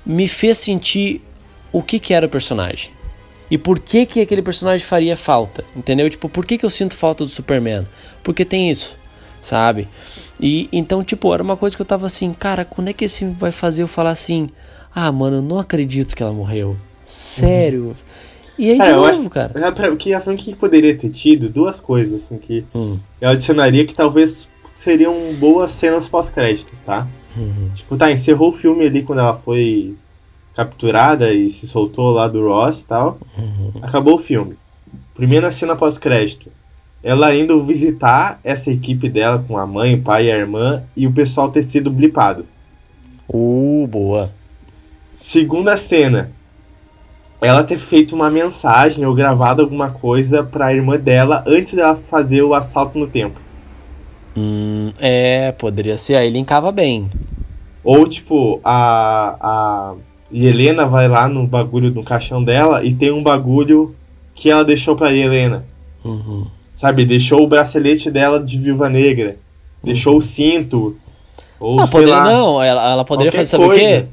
me 0.05 0.27
fez 0.29 0.59
sentir 0.59 1.23
o 1.71 1.83
que, 1.83 1.99
que 1.99 2.13
era 2.13 2.27
o 2.27 2.29
personagem. 2.29 2.91
E 3.51 3.57
por 3.59 3.79
que, 3.79 4.07
que 4.07 4.21
aquele 4.21 4.43
personagem 4.43 4.85
faria 4.87 5.17
falta. 5.17 5.65
Entendeu? 5.77 6.09
Tipo, 6.11 6.29
por 6.29 6.45
que, 6.45 6.59
que 6.59 6.65
eu 6.67 6.71
sinto 6.71 6.95
falta 6.95 7.23
do 7.25 7.31
Superman? 7.31 7.87
Porque 8.23 8.45
tem 8.45 8.71
isso, 8.71 8.97
sabe? 9.41 9.89
E 10.41 10.69
então, 10.73 11.05
tipo, 11.05 11.33
era 11.33 11.43
uma 11.43 11.57
coisa 11.57 11.77
que 11.77 11.83
eu 11.83 11.87
tava 11.87 12.07
assim, 12.07 12.33
cara, 12.33 12.65
quando 12.65 12.89
é 12.89 12.93
que 12.93 13.05
esse 13.05 13.25
vai 13.25 13.53
fazer 13.53 13.83
eu 13.83 13.89
falar 13.89 14.11
assim? 14.11 14.49
Ah, 14.95 15.11
mano, 15.13 15.37
eu 15.37 15.43
não 15.43 15.59
acredito 15.59 16.17
que 16.17 16.23
ela 16.23 16.33
morreu. 16.33 16.77
Sério. 17.05 17.97
E 18.63 18.67
aí, 18.71 18.73
de 18.75 18.79
Cara, 18.79 18.93
eu 18.93 18.97
novo, 18.99 19.09
acho- 19.09 19.29
cara. 19.31 19.53
É, 19.57 19.97
que 19.97 20.15
a 20.15 20.21
franquia 20.21 20.55
poderia 20.55 20.97
ter 20.97 21.09
tido, 21.11 21.49
duas 21.49 21.81
coisas, 21.81 22.23
assim, 22.23 22.39
que 22.39 22.65
Hum, 22.73 22.97
eu 23.21 23.29
adicionaria 23.31 23.85
que 23.85 23.93
talvez 23.93 24.49
seriam 24.77 25.13
boas 25.35 25.73
cenas 25.73 26.09
pós-créditos, 26.09 26.81
tá? 26.81 27.09
uhum, 27.37 27.71
Tipo, 27.75 27.97
tá, 27.97 28.13
encerrou 28.13 28.51
o 28.51 28.57
filme 28.57 28.87
ali 28.87 29.03
quando 29.03 29.19
ela 29.19 29.35
foi 29.37 29.97
capturada 30.55 31.33
e 31.35 31.51
se 31.51 31.67
soltou 31.67 32.13
lá 32.13 32.29
do 32.29 32.47
Ross 32.47 32.83
e 32.83 32.87
tal. 32.87 33.19
uhum. 33.37 33.73
Acabou 33.83 34.15
o 34.15 34.19
filme. 34.21 34.55
Primeira 35.13 35.51
cena 35.51 35.75
pós-crédito. 35.75 36.49
Ela 37.03 37.35
indo 37.35 37.65
visitar 37.65 38.39
essa 38.45 38.71
equipe 38.71 39.09
dela 39.09 39.45
com 39.49 39.59
a 39.59 39.67
mãe, 39.67 39.95
o 39.97 40.03
pai 40.03 40.27
e 40.27 40.31
a 40.31 40.37
irmã 40.37 40.85
e 40.97 41.05
o 41.09 41.13
pessoal 41.13 41.51
ter 41.51 41.65
sido 41.65 41.91
blipado. 41.91 42.47
Uh, 43.29 43.89
boa. 43.89 44.31
Segunda 45.17 45.77
cena. 45.77 46.31
Ela 47.45 47.65
ter 47.65 47.79
feito 47.79 48.15
uma 48.15 48.31
mensagem 48.31 49.05
ou 49.05 49.15
gravado 49.15 49.63
alguma 49.63 49.91
coisa 49.91 50.43
pra 50.43 50.73
irmã 50.75 50.97
dela 50.99 51.43
antes 51.47 51.75
dela 51.75 51.99
fazer 52.11 52.43
o 52.43 52.55
assalto 52.55 52.99
no 52.99 53.07
tempo. 53.07 53.41
Hum, 54.37 54.91
é, 54.99 55.53
poderia 55.53 55.97
ser. 55.97 56.17
Aí 56.17 56.31
linkava 56.31 56.71
bem. 56.73 57.11
Ou, 57.85 58.07
tipo, 58.07 58.61
a, 58.65 59.37
a 59.41 59.95
Helena 60.33 60.87
vai 60.87 61.09
lá 61.09 61.29
no 61.29 61.47
bagulho 61.47 61.91
do 61.91 62.03
caixão 62.03 62.43
dela 62.43 62.85
e 62.85 62.95
tem 62.95 63.11
um 63.13 63.23
bagulho 63.23 63.95
que 64.35 64.51
ela 64.51 64.65
deixou 64.65 64.97
pra 64.97 65.13
Helena. 65.13 65.65
Uhum. 66.05 66.47
Sabe? 66.77 67.05
Deixou 67.05 67.43
o 67.43 67.47
bracelete 67.47 68.11
dela 68.11 68.43
de 68.43 68.59
viúva 68.59 68.89
negra. 68.89 69.37
Deixou 69.85 70.17
o 70.17 70.23
cinto. 70.23 70.97
Ou 71.61 71.81
Ah, 71.81 71.87
sei 71.87 72.01
poderia, 72.01 72.15
lá. 72.17 72.25
não, 72.25 72.63
ela, 72.63 72.91
ela 72.93 73.05
poderia 73.05 73.31
fazer, 73.33 73.45
sabe 73.45 73.65
o 73.65 73.71
quê? 73.73 74.05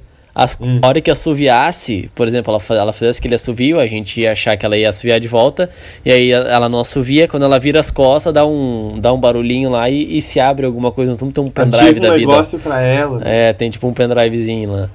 As, 0.44 0.58
Hum. 0.62 0.80
A 0.82 0.88
hora 0.88 1.02
que 1.02 1.10
assoviasse, 1.10 2.10
por 2.14 2.28
exemplo, 2.28 2.54
ela, 2.54 2.82
ela 2.82 2.94
fizesse 2.94 3.20
aquele 3.20 3.36
assovio, 3.36 3.80
a 3.80 3.88
gente 3.88 4.22
ia 4.22 4.32
achar 4.32 4.58
que 4.58 4.66
ela 4.66 4.78
ia 4.78 4.90
assoviar 4.90 5.20
de 5.20 5.28
volta, 5.28 5.70
e 6.04 6.12
aí 6.12 6.32
ela 6.32 6.68
não 6.68 6.80
assovia, 6.80 7.28
quando 7.28 7.44
ela 7.44 7.60
vira 7.60 7.80
as 7.80 7.90
costas, 7.90 8.34
dá 8.34 8.46
um, 8.46 8.96
dá 9.00 9.14
um 9.14 9.20
barulhinho 9.20 9.70
lá 9.70 9.90
e, 9.90 10.18
e 10.18 10.22
se 10.22 10.40
abre 10.40 10.66
alguma 10.66 10.92
coisa, 10.92 11.16
não 11.22 11.32
tem 11.32 11.44
um 11.44 11.50
pendrive 11.50 11.90
Ativa 11.90 12.00
da 12.00 12.14
um 12.14 12.18
vida. 12.18 12.32
negócio 12.32 12.60
pra 12.60 12.82
ela. 12.82 13.22
É, 13.24 13.54
tem 13.54 13.70
tipo 13.70 13.88
um 13.88 13.94
pendrivezinho 13.94 14.72
lá. 14.72 14.90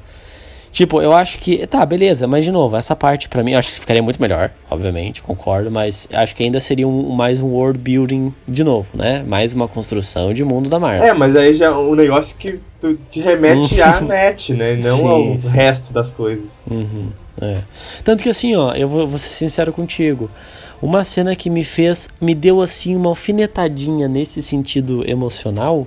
Tipo, 0.74 1.00
eu 1.00 1.12
acho 1.12 1.38
que. 1.38 1.64
Tá, 1.68 1.86
beleza, 1.86 2.26
mas 2.26 2.44
de 2.44 2.50
novo, 2.50 2.76
essa 2.76 2.96
parte 2.96 3.28
pra 3.28 3.44
mim 3.44 3.52
eu 3.52 3.60
acho 3.60 3.72
que 3.72 3.78
ficaria 3.78 4.02
muito 4.02 4.20
melhor, 4.20 4.50
obviamente, 4.68 5.22
concordo, 5.22 5.70
mas 5.70 6.08
acho 6.12 6.34
que 6.34 6.42
ainda 6.42 6.58
seria 6.58 6.88
um, 6.88 7.10
mais 7.10 7.40
um 7.40 7.46
world 7.46 7.78
building 7.78 8.34
de 8.46 8.64
novo, 8.64 8.88
né? 8.92 9.22
Mais 9.22 9.52
uma 9.52 9.68
construção 9.68 10.34
de 10.34 10.42
mundo 10.42 10.68
da 10.68 10.80
Marvel. 10.80 11.04
É, 11.06 11.12
mas 11.14 11.36
aí 11.36 11.54
já 11.54 11.66
é 11.66 11.70
um 11.70 11.94
negócio 11.94 12.36
que 12.36 12.58
tu 12.80 12.98
te 13.08 13.20
remete 13.20 13.80
à 13.80 14.00
net, 14.00 14.52
né? 14.52 14.74
Não 14.82 14.96
Sim, 14.96 15.06
ao 15.06 15.38
sim. 15.38 15.56
resto 15.56 15.92
das 15.92 16.10
coisas. 16.10 16.50
Uhum, 16.68 17.10
é. 17.40 17.58
Tanto 18.02 18.24
que 18.24 18.28
assim, 18.28 18.56
ó, 18.56 18.72
eu 18.72 18.88
vou, 18.88 19.06
vou 19.06 19.18
ser 19.18 19.28
sincero 19.28 19.72
contigo. 19.72 20.28
Uma 20.82 21.04
cena 21.04 21.36
que 21.36 21.48
me 21.48 21.62
fez, 21.62 22.08
me 22.20 22.34
deu 22.34 22.60
assim 22.60 22.96
uma 22.96 23.10
alfinetadinha 23.10 24.08
nesse 24.08 24.42
sentido 24.42 25.08
emocional 25.08 25.86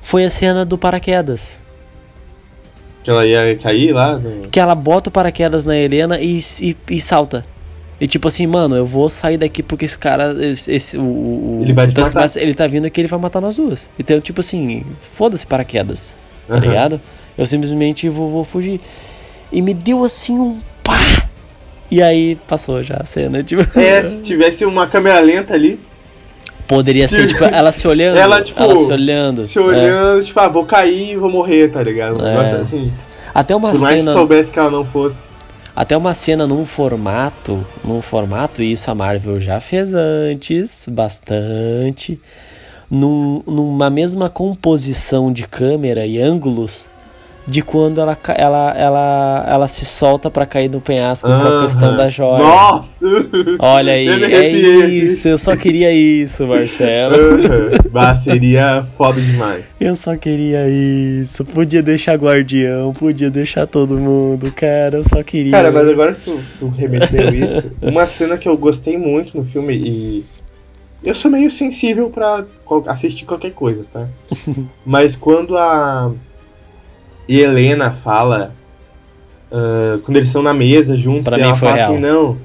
foi 0.00 0.24
a 0.24 0.30
cena 0.30 0.64
do 0.64 0.78
paraquedas. 0.78 1.71
Que 3.04 3.10
ela 3.10 3.26
ia 3.26 3.56
cair 3.56 3.92
lá. 3.92 4.16
No... 4.18 4.48
Que 4.48 4.60
ela 4.60 4.74
bota 4.74 5.08
o 5.08 5.12
paraquedas 5.12 5.64
na 5.64 5.76
Helena 5.76 6.18
e, 6.20 6.38
e, 6.60 6.76
e 6.90 7.00
salta. 7.00 7.44
E 8.00 8.06
tipo 8.06 8.26
assim, 8.28 8.46
mano, 8.46 8.74
eu 8.76 8.84
vou 8.84 9.08
sair 9.08 9.36
daqui 9.38 9.62
porque 9.62 9.84
esse 9.84 9.98
cara, 9.98 10.32
esse, 10.44 10.72
esse- 10.72 10.98
o, 10.98 11.60
Ele 11.62 11.72
vai 11.72 11.86
te 11.86 12.00
matar. 12.00 12.26
ele 12.36 12.52
tá 12.54 12.66
vindo 12.66 12.84
aqui, 12.86 13.00
ele 13.00 13.08
vai 13.08 13.18
matar 13.20 13.40
nós 13.40 13.56
duas. 13.56 13.90
Então, 13.98 14.20
tipo 14.20 14.40
assim, 14.40 14.82
foda-se 15.00 15.46
paraquedas, 15.46 16.16
tá 16.48 16.54
Aham. 16.54 16.60
ligado? 16.66 17.00
Eu 17.38 17.46
simplesmente 17.46 18.08
vou, 18.08 18.28
vou 18.28 18.44
fugir. 18.44 18.80
E 19.52 19.62
me 19.62 19.72
deu 19.72 20.04
assim 20.04 20.36
um 20.38 20.60
pá! 20.82 20.98
E 21.90 22.02
aí 22.02 22.36
passou 22.48 22.82
já 22.82 22.96
a 23.00 23.04
cena, 23.04 23.42
tipo... 23.42 23.62
É, 23.78 24.02
se 24.02 24.22
tivesse 24.22 24.64
uma 24.64 24.86
câmera 24.86 25.20
lenta 25.20 25.54
ali, 25.54 25.78
Poderia 26.74 27.06
ser, 27.06 27.26
tipo, 27.26 27.44
ela 27.44 27.70
se 27.70 27.86
olhando. 27.86 28.16
Ela, 28.16 28.40
tipo, 28.40 28.76
se 28.78 28.92
olhando. 28.92 29.44
se 29.44 29.58
é. 29.58 29.60
olhando, 29.60 30.24
tipo, 30.24 30.40
ah, 30.40 30.48
vou 30.48 30.64
cair 30.64 31.12
e 31.12 31.16
vou 31.16 31.30
morrer, 31.30 31.68
tá 31.70 31.82
ligado? 31.82 32.24
É. 32.26 32.52
assim. 32.52 32.90
Até 33.34 33.54
uma 33.54 33.72
Por 33.72 33.80
mais 33.80 33.96
que 33.96 34.00
cena. 34.00 34.12
soubesse 34.14 34.50
que 34.50 34.58
ela 34.58 34.70
não 34.70 34.84
fosse. 34.86 35.18
Até 35.76 35.96
uma 35.96 36.14
cena 36.14 36.46
num 36.46 36.64
formato. 36.64 37.64
Num 37.84 38.00
formato, 38.00 38.62
e 38.62 38.72
isso 38.72 38.90
a 38.90 38.94
Marvel 38.94 39.38
já 39.38 39.60
fez 39.60 39.92
antes, 39.92 40.88
bastante. 40.90 42.18
Num, 42.90 43.42
numa 43.46 43.90
mesma 43.90 44.30
composição 44.30 45.30
de 45.32 45.46
câmera 45.46 46.06
e 46.06 46.18
ângulos 46.18 46.90
de 47.46 47.60
quando 47.60 48.00
ela, 48.00 48.16
ela, 48.36 48.70
ela, 48.76 49.44
ela 49.48 49.68
se 49.68 49.84
solta 49.84 50.30
pra 50.30 50.46
cair 50.46 50.70
no 50.70 50.80
penhasco 50.80 51.26
com 51.28 51.34
a 51.34 51.62
questão 51.62 51.96
da 51.96 52.08
joia. 52.08 52.38
Nossa! 52.38 53.04
Olha 53.58 53.92
aí, 53.94 54.08
é 54.08 54.48
isso, 54.88 55.28
eu 55.28 55.36
só 55.38 55.56
queria 55.56 55.92
isso, 55.92 56.46
Marcelo. 56.46 57.14
Aham. 57.16 57.70
bah, 57.90 58.14
seria 58.14 58.86
foda 58.96 59.20
demais. 59.20 59.64
Eu 59.80 59.94
só 59.94 60.16
queria 60.16 60.68
isso. 60.68 61.44
Podia 61.44 61.82
deixar 61.82 62.14
guardião, 62.16 62.92
podia 62.92 63.30
deixar 63.30 63.66
todo 63.66 63.98
mundo, 63.98 64.52
cara. 64.52 64.98
Eu 64.98 65.04
só 65.04 65.22
queria. 65.22 65.50
Cara, 65.52 65.72
mas 65.72 65.88
agora 65.88 66.14
que 66.14 66.20
tu, 66.22 66.40
tu 66.60 66.68
remeteu 66.68 67.34
isso, 67.34 67.72
uma 67.82 68.06
cena 68.06 68.38
que 68.38 68.48
eu 68.48 68.56
gostei 68.56 68.96
muito 68.96 69.36
no 69.36 69.44
filme 69.44 69.74
e. 69.74 70.24
Eu 71.04 71.16
sou 71.16 71.28
meio 71.28 71.50
sensível 71.50 72.08
pra 72.10 72.44
qual- 72.64 72.84
assistir 72.86 73.24
qualquer 73.24 73.50
coisa, 73.50 73.84
tá? 73.92 74.06
Mas 74.86 75.16
quando 75.16 75.56
a 75.56 76.12
Helena 77.28 77.92
fala. 78.02 78.52
ah, 79.50 79.98
quando 80.04 80.16
eles 80.16 80.28
estão 80.28 80.42
na 80.42 80.54
mesa 80.54 80.96
juntos, 80.96 81.24
Pra 81.24 81.36
e 81.36 81.40
mim 81.42 81.46
ela 81.48 81.56
foi 81.56 81.68
fala 81.68 81.80
real. 81.80 81.92
assim, 81.92 82.00
não. 82.00 82.36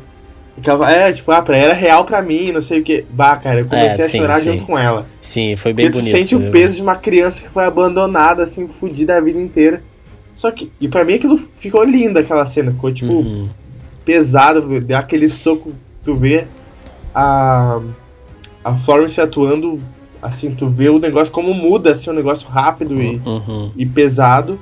ela- 0.65 0.91
É, 0.91 1.13
tipo, 1.13 1.31
ah, 1.31 1.41
pra 1.41 1.55
ela 1.57 1.65
era 1.67 1.73
real 1.73 2.03
pra 2.05 2.21
mim, 2.21 2.51
não 2.51 2.61
sei 2.61 2.79
o 2.79 2.83
que. 2.83 3.05
Bah, 3.11 3.35
cara, 3.37 3.61
eu 3.61 3.65
comecei 3.67 3.89
É, 3.89 4.05
a 4.05 4.09
sim, 4.09 4.17
chorar 4.19 4.33
sim. 4.35 4.51
junto 4.53 4.65
com 4.65 4.77
ela. 4.77 5.05
Sim, 5.21 5.55
foi 5.55 5.71
bem 5.73 5.85
Porque 5.85 5.99
tu 5.99 6.03
bonito. 6.03 6.17
sente 6.17 6.35
o 6.35 6.51
peso 6.51 6.75
de 6.77 6.81
uma 6.81 6.95
criança 6.95 7.41
que 7.43 7.49
foi 7.49 7.63
abandonada, 7.65 8.43
assim, 8.43 8.67
fudida 8.67 9.15
a 9.17 9.21
vida 9.21 9.39
inteira. 9.39 9.81
Só 10.35 10.51
que, 10.51 10.71
e 10.81 10.87
pra 10.87 11.03
mim 11.05 11.13
aquilo 11.15 11.39
ficou 11.57 11.83
lindo, 11.83 12.19
aquela 12.19 12.45
cena. 12.45 12.71
Ficou, 12.71 12.91
tipo, 12.93 13.11
Uhum. 13.13 13.49
pesado, 14.05 14.79
deu 14.81 14.97
aquele 14.97 15.29
soco, 15.29 15.71
tu 16.03 16.15
vê 16.15 16.45
a, 17.13 17.79
a 18.63 18.75
Florence 18.77 19.19
atuando, 19.21 19.79
assim, 20.21 20.53
tu 20.53 20.67
vê 20.69 20.89
o 20.89 20.99
negócio 20.99 21.31
como 21.31 21.53
muda, 21.53 21.91
assim, 21.91 22.09
um 22.09 22.13
negócio 22.13 22.47
rápido 22.47 23.01
e, 23.01 23.21
Uhum. 23.25 23.71
e 23.75 23.85
pesado. 23.85 24.59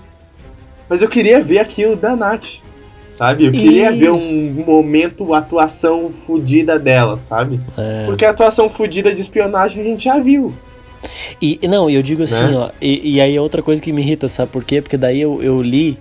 Mas 0.90 1.02
eu 1.02 1.10
queria 1.10 1.42
ver 1.44 1.60
aquilo 1.60 1.96
da 1.96 2.16
Nath, 2.16 2.46
sabe? 3.18 3.46
Eu 3.46 3.52
queria 3.52 3.92
ver 3.92 4.06
Isso. 4.06 4.16
um 4.16 4.64
momento, 4.66 5.34
atuação 5.34 6.12
fudida 6.26 6.78
dela, 6.78 7.18
sabe? 7.18 7.60
É. 7.78 8.06
Porque 8.06 8.24
a 8.26 8.30
atuação 8.30 8.70
fudida 8.70 9.14
de 9.14 9.22
espionagem 9.22 9.82
a 9.82 9.86
gente 9.86 10.04
já 10.04 10.20
viu. 10.20 10.54
E 11.42 11.60
não, 11.68 11.90
eu 11.90 12.02
digo 12.02 12.24
assim, 12.24 12.44
Né? 12.44 12.58
ó. 12.58 12.70
E, 12.82 13.16
e 13.16 13.22
aí 13.22 13.36
é 13.36 13.42
outra 13.42 13.62
coisa 13.62 13.82
que 13.82 13.92
me 13.92 14.02
irrita, 14.02 14.28
sabe 14.28 14.52
por 14.52 14.64
quê? 14.64 14.82
Porque 14.82 14.98
daí 14.98 15.22
eu, 15.22 15.42
eu 15.42 15.62
li. 15.62 15.98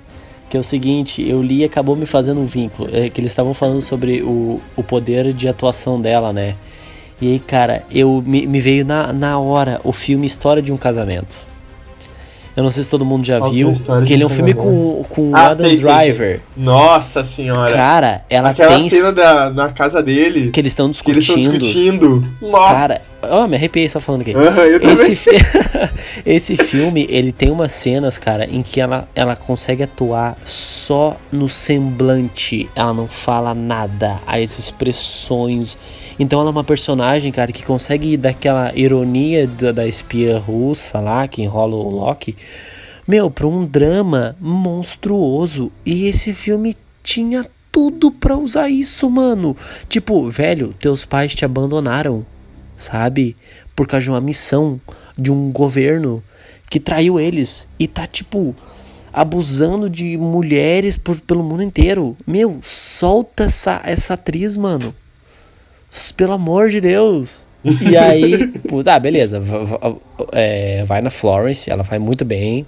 Que 0.50 0.58
é 0.58 0.60
o 0.60 0.62
seguinte, 0.62 1.26
eu 1.26 1.42
li 1.42 1.62
e 1.62 1.64
acabou 1.64 1.96
me 1.96 2.06
fazendo 2.06 2.38
um 2.40 2.44
vínculo. 2.44 2.88
É 2.92 3.08
que 3.08 3.20
eles 3.20 3.32
estavam 3.32 3.52
falando 3.54 3.82
sobre 3.82 4.22
o, 4.22 4.60
o 4.76 4.82
poder 4.84 5.32
de 5.32 5.48
atuação 5.48 6.00
dela, 6.00 6.32
né? 6.32 6.54
E 7.20 7.32
aí, 7.32 7.38
cara, 7.40 7.84
eu 7.90 8.22
me, 8.24 8.46
me 8.46 8.60
veio 8.60 8.84
na, 8.84 9.12
na 9.12 9.38
hora 9.38 9.80
o 9.82 9.90
filme 9.90 10.26
História 10.26 10.62
de 10.62 10.72
um 10.72 10.76
Casamento. 10.76 11.38
Eu 12.56 12.62
não 12.62 12.70
sei 12.70 12.84
se 12.84 12.90
todo 12.90 13.04
mundo 13.04 13.24
já 13.24 13.40
viu, 13.48 13.72
que 14.06 14.12
ele 14.12 14.22
é 14.22 14.26
um 14.26 14.28
filme 14.28 14.54
com, 14.54 15.04
com 15.08 15.30
o 15.30 15.36
Ah, 15.36 15.46
Adam 15.50 15.66
sei, 15.66 15.76
sei, 15.76 15.84
Driver. 15.84 16.40
Nossa 16.56 17.24
senhora. 17.24 17.72
Cara, 17.72 18.24
ela 18.30 18.50
Aquela 18.50 18.76
tem. 18.78 18.88
cena 18.88 19.12
da, 19.12 19.50
na 19.50 19.70
casa 19.72 20.00
dele, 20.00 20.50
Que 20.50 20.60
eles 20.60 20.72
estão 20.72 20.90
que 20.92 21.10
eles 21.10 21.24
estão 21.24 21.36
discutindo. 21.36 21.58
discutindo. 21.58 22.28
Nossa. 22.40 22.74
Cara, 22.74 23.00
ó, 23.22 23.48
me 23.48 23.56
arrepiei 23.56 23.88
só 23.88 23.98
falando 23.98 24.20
aqui. 24.20 24.30
Eu 24.30 24.78
também. 24.80 24.92
Esse, 24.94 25.16
fi- 25.16 25.30
esse 26.24 26.56
filme, 26.56 27.06
ele 27.10 27.32
tem 27.32 27.50
umas 27.50 27.72
cenas, 27.72 28.18
cara, 28.18 28.44
em 28.46 28.62
que 28.62 28.80
ela, 28.80 29.08
ela 29.16 29.34
consegue 29.34 29.82
atuar 29.82 30.36
só 30.44 31.16
no 31.32 31.48
semblante. 31.48 32.68
Ela 32.76 32.94
não 32.94 33.08
fala 33.08 33.52
nada, 33.52 34.20
as 34.26 34.58
expressões. 34.60 35.76
Então 36.18 36.40
ela 36.40 36.50
é 36.50 36.52
uma 36.52 36.64
personagem, 36.64 37.32
cara, 37.32 37.52
que 37.52 37.64
consegue 37.64 38.16
daquela 38.16 38.72
ironia 38.74 39.46
da, 39.46 39.72
da 39.72 39.86
espia 39.86 40.38
russa 40.38 41.00
lá, 41.00 41.26
que 41.26 41.42
enrola 41.42 41.74
o 41.74 41.90
Loki, 41.90 42.36
meu, 43.06 43.30
pra 43.30 43.46
um 43.46 43.66
drama 43.66 44.36
monstruoso. 44.40 45.72
E 45.84 46.06
esse 46.06 46.32
filme 46.32 46.76
tinha 47.02 47.44
tudo 47.72 48.10
pra 48.10 48.36
usar 48.36 48.68
isso, 48.68 49.10
mano. 49.10 49.56
Tipo, 49.88 50.30
velho, 50.30 50.74
teus 50.78 51.04
pais 51.04 51.34
te 51.34 51.44
abandonaram 51.44 52.24
sabe? 52.76 53.36
Por 53.74 53.86
causa 53.86 54.04
de 54.04 54.10
uma 54.10 54.20
missão 54.20 54.80
de 55.16 55.30
um 55.30 55.50
governo 55.50 56.22
que 56.68 56.80
traiu 56.80 57.20
eles 57.20 57.68
e 57.78 57.86
tá 57.86 58.06
tipo 58.06 58.54
abusando 59.12 59.88
de 59.88 60.16
mulheres 60.16 60.96
por, 60.96 61.20
pelo 61.20 61.44
mundo 61.44 61.62
inteiro. 61.62 62.16
Meu, 62.26 62.58
solta 62.62 63.44
essa, 63.44 63.80
essa 63.84 64.14
atriz, 64.14 64.56
mano. 64.56 64.94
Pelo 66.16 66.32
amor 66.32 66.70
de 66.70 66.80
Deus. 66.80 67.42
E 67.64 67.96
aí, 67.98 68.48
tá, 68.84 68.98
beleza. 68.98 69.40
va- 69.40 69.62
va- 69.64 69.96
é, 70.32 70.84
vai 70.84 71.00
na 71.00 71.10
Florence, 71.10 71.70
ela 71.70 71.82
vai 71.82 71.98
muito 71.98 72.24
bem. 72.24 72.66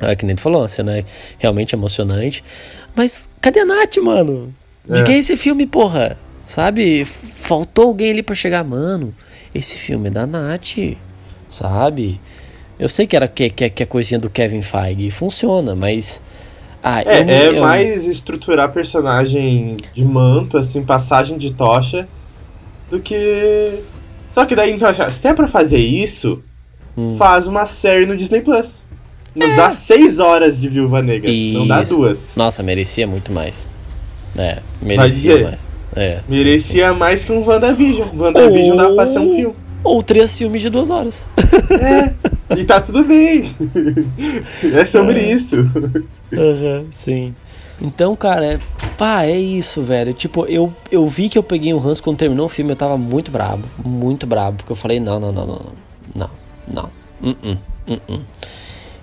É, 0.00 0.14
que 0.14 0.24
nem 0.24 0.36
tu 0.36 0.40
falou, 0.42 0.62
a 0.62 0.68
cena 0.68 0.98
é 0.98 1.04
realmente 1.38 1.74
emocionante. 1.74 2.44
Mas 2.94 3.28
cadê 3.40 3.60
a 3.60 3.64
Nath, 3.64 3.96
mano? 3.98 4.54
De 4.88 5.00
É. 5.00 5.02
quem 5.02 5.16
é 5.16 5.18
esse 5.18 5.36
filme, 5.36 5.66
porra? 5.66 6.16
Sabe? 6.44 7.04
Faltou 7.04 7.86
alguém 7.88 8.10
ali 8.12 8.22
pra 8.22 8.34
chegar, 8.34 8.62
mano. 8.64 9.12
Esse 9.54 9.76
filme 9.76 10.08
é 10.08 10.10
da 10.10 10.26
Nath, 10.26 10.76
sabe? 11.48 12.20
Eu 12.78 12.88
sei 12.88 13.06
que 13.06 13.16
era 13.16 13.26
que, 13.26 13.50
que, 13.50 13.68
que 13.70 13.82
é 13.82 13.86
coisinha 13.86 14.20
do 14.20 14.30
Kevin 14.30 14.62
Feige 14.62 15.10
funciona, 15.10 15.74
mas. 15.74 16.22
Ah, 16.82 17.02
É, 17.02 17.22
eu 17.22 17.28
é 17.28 17.48
eu- 17.48 17.60
mais 17.60 18.04
estruturar 18.04 18.70
personagem 18.72 19.76
de 19.94 20.04
manto, 20.04 20.56
assim, 20.56 20.82
passagem 20.84 21.36
de 21.36 21.52
tocha, 21.52 22.06
do 22.90 23.00
que. 23.00 23.80
Só 24.32 24.44
que 24.44 24.54
daí, 24.54 24.72
então, 24.72 24.88
se 25.10 25.26
é 25.28 25.34
pra 25.34 25.48
fazer 25.48 25.78
isso, 25.78 26.42
Hum. 26.96 27.16
faz 27.18 27.46
uma 27.48 27.64
série 27.66 28.06
no 28.06 28.16
Disney 28.16 28.40
Plus. 28.40 28.82
Nos 29.34 29.54
dá 29.54 29.70
seis 29.70 30.18
horas 30.18 30.58
de 30.60 30.68
Viúva 30.68 31.00
Negra, 31.02 31.30
não 31.52 31.66
dá 31.66 31.80
É. 31.80 31.82
Isso. 31.84 31.96
duas. 31.96 32.34
Nossa, 32.36 32.62
merecia 32.62 33.06
muito 33.06 33.30
mais. 33.32 33.68
É, 34.36 34.58
merecia, 34.82 35.50
né? 35.50 35.58
É, 35.94 36.16
sim, 36.26 36.34
Merecia 36.34 36.92
mais 36.94 37.24
que 37.24 37.32
um 37.32 37.44
WandaVision. 37.44 38.08
WandaVision 38.16 38.76
dá 38.76 38.90
pra 38.90 39.06
ser 39.06 39.18
um 39.20 39.34
filme. 39.36 39.54
Ou 39.84 40.02
três 40.02 40.36
filmes 40.36 40.60
de 40.62 40.70
duas 40.70 40.90
horas. 40.90 41.26
É, 42.50 42.56
e 42.58 42.64
tá 42.64 42.80
tudo 42.80 43.04
bem. 43.04 43.54
É 44.74 44.84
sobre 44.84 45.20
isso. 45.32 45.56
Aham, 46.32 46.86
sim. 46.90 47.34
Então, 47.80 48.16
cara, 48.16 48.54
é, 48.54 48.60
pá, 48.96 49.22
é 49.24 49.38
isso, 49.38 49.82
velho. 49.82 50.12
Tipo, 50.12 50.44
eu, 50.46 50.72
eu 50.90 51.06
vi 51.06 51.28
que 51.28 51.38
eu 51.38 51.42
peguei 51.42 51.72
um 51.72 51.78
ranço 51.78 52.02
quando 52.02 52.16
terminou 52.16 52.46
o 52.46 52.48
filme, 52.48 52.72
eu 52.72 52.76
tava 52.76 52.96
muito 52.96 53.30
brabo, 53.30 53.64
muito 53.84 54.26
brabo, 54.26 54.58
porque 54.58 54.72
eu 54.72 54.76
falei, 54.76 54.98
não, 54.98 55.20
não, 55.20 55.32
não, 55.32 55.46
não, 55.46 55.60
não, 56.14 56.30
não, 56.74 56.90
não, 57.22 57.30
uh 57.30 57.56
-uh, 57.88 58.14
uh. 58.14 58.20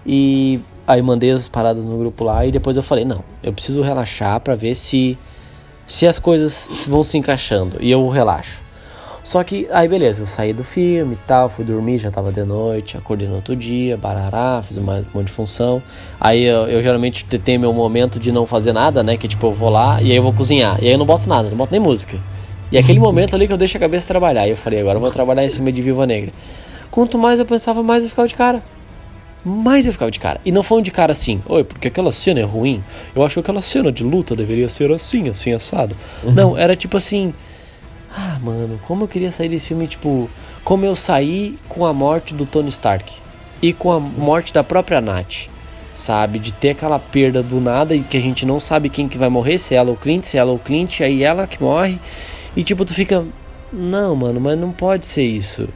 E 0.06 0.60
aí 0.86 1.02
mandei 1.02 1.32
as 1.32 1.48
paradas 1.48 1.86
no 1.86 1.98
grupo 1.98 2.24
lá 2.24 2.46
e 2.46 2.52
depois 2.52 2.76
eu 2.78 2.84
falei, 2.84 3.06
não, 3.06 3.24
eu 3.42 3.54
preciso 3.54 3.82
relaxar 3.82 4.40
pra 4.42 4.56
ver 4.56 4.76
se, 4.76 5.18
se 5.88 6.06
as 6.06 6.20
coisas 6.20 6.86
vão 6.88 7.04
se 7.04 7.18
encaixando. 7.18 7.78
E 7.80 7.90
eu 7.90 8.08
relaxo. 8.10 8.65
Só 9.26 9.44
que, 9.44 9.68
aí 9.72 9.88
beleza, 9.88 10.22
eu 10.22 10.28
saí 10.28 10.54
do 10.54 10.64
filme 10.64 11.16
e 11.16 11.18
tal, 11.26 11.50
fui 11.50 11.66
dormir, 11.66 11.98
já 11.98 12.12
tava 12.12 12.32
de 12.32 12.44
noite, 12.44 12.96
acordei 12.96 13.28
no 13.28 13.38
outro 13.38 13.56
dia, 13.56 13.98
barará, 13.98 14.62
fiz 14.62 14.78
um 14.78 14.84
monte 14.84 15.26
de 15.26 15.32
função. 15.32 15.82
Aí 16.22 16.44
eu, 16.44 16.68
eu, 16.68 16.84
geralmente 16.84 17.26
tenho 17.26 17.60
meu 17.60 17.74
momento 17.74 18.20
de 18.20 18.32
não 18.32 18.46
fazer 18.46 18.72
nada, 18.72 19.02
né? 19.02 19.18
Que 19.18 19.28
tipo, 19.28 19.48
eu 19.48 19.52
vou 19.52 19.72
lá 19.72 20.00
e 20.00 20.12
aí 20.12 20.16
eu 20.16 20.22
vou 20.22 20.32
cozinhar. 20.32 20.78
E 20.80 20.86
aí 20.86 20.92
eu 20.92 21.00
não 21.00 21.08
boto 21.08 21.28
nada, 21.28 21.50
não 21.50 21.58
boto 21.58 21.72
nem 21.72 21.82
música. 21.82 22.20
E 22.72 22.78
aquele 22.78 23.00
momento 23.02 23.34
ali 23.34 23.48
que 23.48 23.54
eu 23.54 23.58
deixo 23.58 23.76
a 23.78 23.80
cabeça 23.80 24.06
trabalhar. 24.06 24.46
E 24.46 24.52
eu 24.52 24.58
falei, 24.58 24.80
agora 24.80 24.98
eu 24.98 25.02
vou 25.02 25.10
trabalhar 25.10 25.44
em 25.44 25.50
cima 25.50 25.72
de 25.72 25.82
Viva 25.82 26.06
Negra. 26.06 26.32
Quanto 26.92 27.18
mais 27.18 27.40
eu 27.40 27.48
pensava, 27.48 27.82
mais 27.82 28.04
eu 28.04 28.12
ficava 28.12 28.28
de 28.28 28.36
cara. 28.36 28.62
Mais 29.44 29.88
eu 29.88 29.92
ficava 29.92 30.12
de 30.12 30.20
cara. 30.20 30.40
E 30.46 30.52
não 30.52 30.62
foi 30.62 30.78
um 30.78 30.82
de 30.84 30.92
cara 30.92 31.14
assim, 31.14 31.42
oi, 31.48 31.64
porque 31.64 31.88
aquela 31.88 32.12
cena 32.12 32.42
é 32.42 32.44
ruim. 32.44 32.84
Eu 33.16 33.24
acho 33.24 33.34
que 33.34 33.40
aquela 33.40 33.62
cena 33.62 33.92
de 33.92 34.04
luta 34.04 34.36
deveria 34.36 34.70
ser 34.70 34.92
assim, 34.92 35.30
assim, 35.30 35.52
assado. 35.52 35.96
Uhum. 36.24 36.32
Não, 36.32 36.56
era 36.56 36.76
tipo 36.76 36.96
assim 36.96 37.34
ah, 38.16 38.40
mano, 38.42 38.80
como 38.86 39.04
eu 39.04 39.08
queria 39.08 39.32
sair 39.32 39.50
desse 39.50 39.68
filme, 39.68 39.88
tipo, 39.88 40.30
como 40.64 40.86
eu 40.86 40.96
saí 40.96 41.58
com 41.68 41.86
a 41.86 41.94
morte 41.94 42.34
do 42.34 42.46
Tony 42.46 42.70
Stark 42.70 43.14
e 43.62 43.74
com 43.74 43.92
a 43.92 44.00
morte 44.00 44.54
da 44.54 44.64
própria 44.64 45.02
Nath, 45.02 45.48
sabe? 45.94 46.40
De 46.40 46.54
ter 46.54 46.72
aquela 46.72 46.98
perda 46.98 47.44
do 47.44 47.60
nada 47.60 47.94
e 47.94 48.02
que 48.02 48.16
a 48.16 48.22
gente 48.22 48.46
não 48.46 48.60
sabe 48.60 48.90
quem 48.90 49.10
que 49.10 49.18
vai 49.18 49.28
morrer, 49.28 49.58
se 49.58 49.76
é 49.76 49.78
ela 49.78 49.92
ou 49.92 49.98
Clint, 49.98 50.24
se 50.24 50.38
é 50.38 50.40
ela 50.40 50.52
ou 50.52 50.60
Clint, 50.60 51.02
aí 51.02 51.24
ela 51.24 51.46
que 51.46 51.62
morre. 51.62 52.00
E 52.56 52.64
tipo, 52.64 52.86
tu 52.86 52.94
fica, 52.94 53.26
não, 53.72 54.16
mano, 54.16 54.40
mas 54.40 54.58
não 54.58 54.72
pode 54.72 55.06
ser 55.06 55.24
isso. 55.24 55.68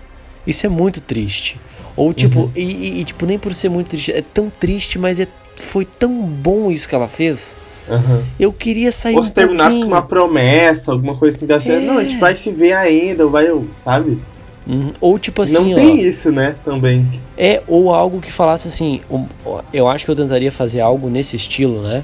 Isso 0.48 0.66
é 0.66 0.70
muito 0.70 1.02
triste. 1.02 1.60
Ou 1.96 2.14
tipo, 2.14 2.44
uhum. 2.44 2.52
e, 2.56 2.64
e, 2.64 3.00
e, 3.02 3.04
tipo, 3.04 3.26
nem 3.26 3.38
por 3.38 3.54
ser 3.54 3.68
muito 3.68 3.90
triste, 3.90 4.14
é 4.14 4.22
tão 4.22 4.50
triste, 4.50 4.98
mas 4.98 5.20
é, 5.20 5.28
foi 5.58 5.84
tão 5.84 6.22
bom 6.22 6.72
isso 6.72 6.88
que 6.88 6.96
ela 6.96 7.10
fez. 7.10 7.56
Uhum. 7.90 8.24
Eu 8.40 8.54
queria 8.54 8.92
sair 8.92 9.16
Ou 9.16 9.24
se 9.24 9.32
um 9.32 9.34
terminasse 9.34 9.70
pouquinho. 9.70 9.88
com 9.88 9.94
uma 9.94 10.02
promessa, 10.02 10.92
alguma 10.92 11.16
coisa 11.16 11.38
assim, 11.38 11.46
da 11.46 11.58
é. 11.58 11.80
não, 11.80 11.98
a 11.98 12.04
gente 12.04 12.18
vai 12.18 12.36
se 12.36 12.52
ver 12.52 12.74
ainda, 12.74 13.26
vai, 13.28 13.48
sabe? 13.84 14.20
Uhum. 14.68 14.92
Ou 15.02 15.18
tipo 15.18 15.42
assim. 15.42 15.54
Não 15.54 15.72
ó, 15.72 15.76
tem 15.76 16.02
isso, 16.02 16.32
né? 16.32 16.56
Também. 16.64 17.20
É, 17.38 17.62
ou 17.68 17.94
algo 17.94 18.20
que 18.20 18.32
falasse 18.32 18.68
assim. 18.68 19.02
Eu 19.74 19.88
acho 19.88 20.06
que 20.06 20.12
eu 20.12 20.16
tentaria 20.16 20.52
fazer 20.52 20.80
algo 20.80 21.10
nesse 21.10 21.36
estilo, 21.36 21.82
né? 21.82 22.04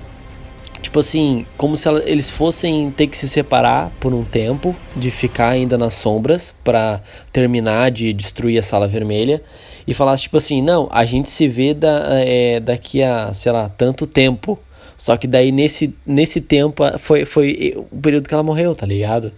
Tipo 0.82 1.00
assim, 1.00 1.46
como 1.58 1.76
se 1.76 1.88
ela, 1.88 2.02
eles 2.06 2.30
fossem 2.30 2.92
ter 2.92 3.08
que 3.08 3.18
se 3.18 3.28
separar 3.28 3.92
por 4.00 4.14
um 4.14 4.24
tempo, 4.24 4.76
de 4.96 5.12
ficar 5.12 5.50
ainda 5.50 5.78
nas 5.78 5.94
sombras 5.94 6.54
para 6.64 7.02
terminar 7.32 7.92
de 7.92 8.14
destruir 8.14 8.58
a 8.58 8.62
sala 8.62 8.88
vermelha 8.88 9.42
e 9.88 9.94
falasse 9.94 10.24
tipo 10.24 10.38
assim: 10.38 10.62
não, 10.62 10.88
a 10.92 11.06
gente 11.06 11.30
se 11.30 11.48
vê 11.48 11.74
da, 11.74 12.08
é, 12.12 12.60
daqui 12.60 13.04
a, 13.04 13.34
sei 13.34 13.52
lá, 13.52 13.70
tanto 13.70 14.08
tempo. 14.08 14.58
Só 14.98 15.18
que 15.18 15.28
daí 15.28 15.52
nesse, 15.52 15.94
nesse 16.06 16.40
tempo 16.40 16.84
foi, 17.00 17.26
foi 17.26 17.76
o 17.92 17.98
período 17.98 18.28
que 18.28 18.34
ela 18.34 18.44
morreu, 18.44 18.74
tá 18.74 18.86
ligado? 18.86 19.32